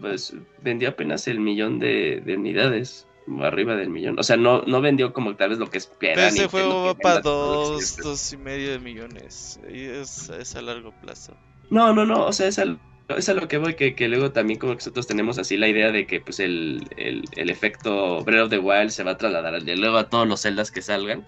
[0.00, 0.32] pues
[0.62, 3.08] vendió apenas el millón de, unidades,
[3.40, 4.16] arriba del millón.
[4.16, 6.14] O sea, no, no vendió como tal vez lo que esperan.
[6.14, 9.58] Pero ese juego va para dos, dos y medio de millones.
[9.68, 11.36] Y es, es, a largo plazo.
[11.68, 12.60] No, no, no, o sea, es,
[13.08, 15.66] es a lo que voy, que, que, luego también como que nosotros tenemos así la
[15.66, 19.16] idea de que pues el, el, el efecto Breath of the Wild se va a
[19.16, 21.26] trasladar de luego a todos los celdas que salgan.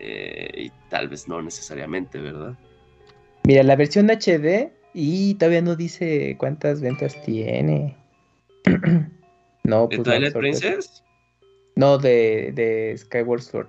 [0.00, 2.58] Eh, y tal vez no necesariamente, ¿verdad?
[3.44, 7.96] Mira, la versión HD y todavía no dice cuántas ventas tiene.
[9.64, 9.98] no, pues.
[9.98, 11.04] ¿De Twilight Princess?
[11.76, 13.68] No, de, de Skyward Sword.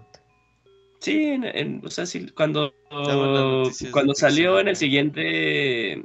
[1.00, 2.74] Sí, en, o sea, sí, cuando,
[3.92, 6.02] cuando salió en el siguiente,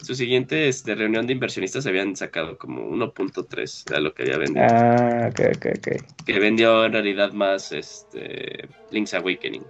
[0.00, 4.66] su siguiente este, reunión de inversionistas habían sacado como 1.3 de lo que había vendido.
[4.70, 6.24] Ah, ok, ok, ok.
[6.24, 9.64] Que vendió en realidad más este, Link's Awakening.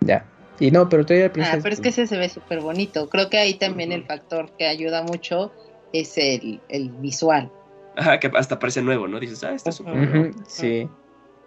[0.00, 0.24] Ya.
[0.60, 3.08] Y no, pero todavía Ah, pero es que ese se ve súper bonito.
[3.08, 5.52] Creo que ahí también el factor que ayuda mucho
[5.92, 6.60] es el,
[6.98, 7.50] visual.
[7.96, 9.20] Ajá, que hasta parece nuevo, ¿no?
[9.20, 10.88] Dices, ah, está súper Sí,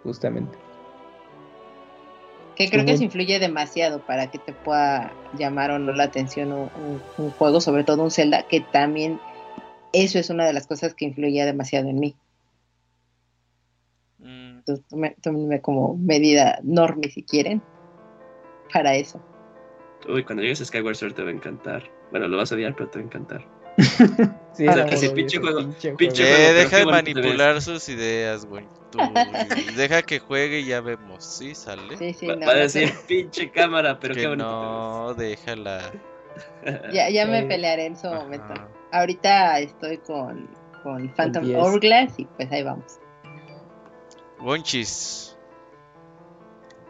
[0.02, 0.56] justamente.
[2.56, 6.52] Que creo que eso influye demasiado para que te pueda llamar o no la atención
[6.52, 9.20] un, juego, sobre todo un Zelda, que también
[9.92, 12.16] eso es una de las cosas que influye demasiado en mí.
[14.18, 14.58] Mm.
[14.58, 14.84] Entonces,
[15.22, 17.62] tómenme como medida norme si quieren
[18.72, 19.20] para eso.
[20.08, 21.90] Uy, cuando llegues a Skyward Sword te va a encantar.
[22.10, 23.44] Bueno, lo vas a odiar, pero te va a encantar.
[24.52, 25.70] sí, o sea, casi pinche juego.
[25.96, 28.66] Pinche eh, deja de manipular sus ideas, güey.
[29.76, 31.24] deja que juegue y ya vemos.
[31.24, 31.96] Sí, sale.
[31.96, 34.44] Sí, sí, va, no, va a decir pinche cámara, pero que qué bonito.
[34.46, 35.90] No, déjala.
[36.94, 38.54] Ya, ya me pelearé en su momento.
[38.90, 40.48] Ahorita estoy con,
[40.82, 42.98] con Phantom Hourglass y pues ahí vamos.
[44.38, 45.31] Bonchis.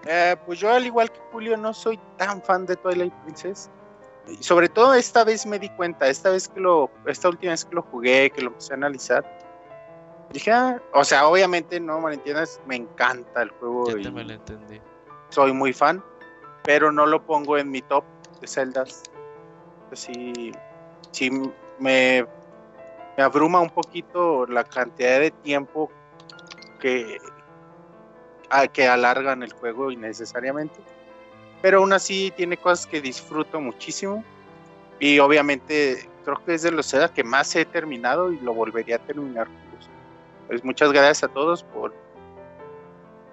[0.06, 3.70] Eh, pues yo al igual que Julio no soy tan fan de Twilight Princess.
[4.28, 7.64] Y sobre todo esta vez me di cuenta, esta vez que lo, esta última vez
[7.64, 9.24] que lo jugué, que lo empecé a analizar,
[10.32, 13.88] dije, ah, o sea, obviamente no me entiendas, me encanta el juego.
[13.88, 14.80] Ya te me lo entendí.
[15.30, 16.02] Soy muy fan,
[16.64, 18.04] pero no lo pongo en mi top
[18.40, 19.02] de celdas.
[19.92, 20.52] Sí,
[21.10, 21.30] sí
[21.78, 22.26] me,
[23.16, 25.90] me abruma un poquito la cantidad de tiempo
[26.80, 27.18] que,
[28.72, 30.80] que alargan el juego innecesariamente.
[31.60, 34.24] Pero aún así tiene cosas que disfruto muchísimo.
[34.98, 38.96] Y obviamente creo que es de los Zelda que más he terminado y lo volvería
[38.96, 39.48] a terminar.
[40.48, 41.94] Pues muchas gracias a todos por,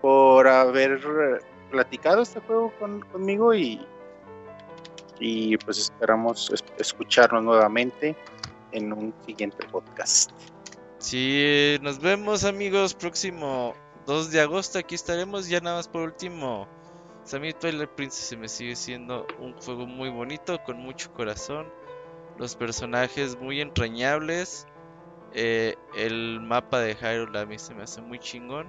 [0.01, 1.01] por haber
[1.69, 2.73] platicado este juego
[3.11, 3.85] conmigo y,
[5.19, 8.15] y pues esperamos escucharnos nuevamente
[8.71, 10.31] en un siguiente podcast.
[10.99, 13.73] Sí, nos vemos amigos próximo
[14.09, 15.47] 2 de agosto aquí estaremos.
[15.47, 16.67] Ya nada más por último.
[17.39, 21.71] Mí Twilight Princess me sigue siendo un juego muy bonito, con mucho corazón.
[22.35, 24.65] Los personajes muy entrañables.
[25.31, 28.67] Eh, el mapa de Hyrule a mí se me hace muy chingón.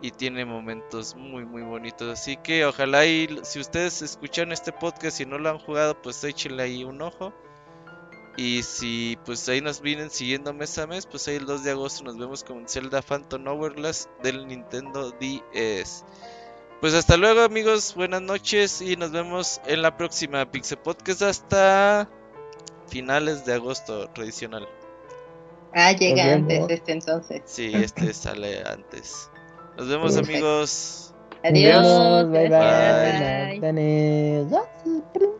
[0.00, 2.08] Y tiene momentos muy muy bonitos.
[2.08, 6.24] Así que ojalá y si ustedes escuchan este podcast y no lo han jugado, pues
[6.24, 7.32] échenle ahí un ojo.
[8.36, 11.70] Y si pues ahí nos vienen siguiendo mes a mes, pues ahí el 2 de
[11.72, 16.04] agosto nos vemos con Zelda Phantom Hourglass del Nintendo DS.
[16.80, 22.08] Pues hasta luego amigos, buenas noches y nos vemos en la próxima Pixel Podcast hasta
[22.88, 24.66] finales de agosto tradicional.
[25.74, 27.42] Ah, llega antes este entonces.
[27.44, 29.30] Sí, este sale antes.
[29.76, 31.14] Nos vemos amigos.
[31.44, 32.30] Adiós.
[32.30, 33.72] Bye bye.
[33.72, 35.31] bye.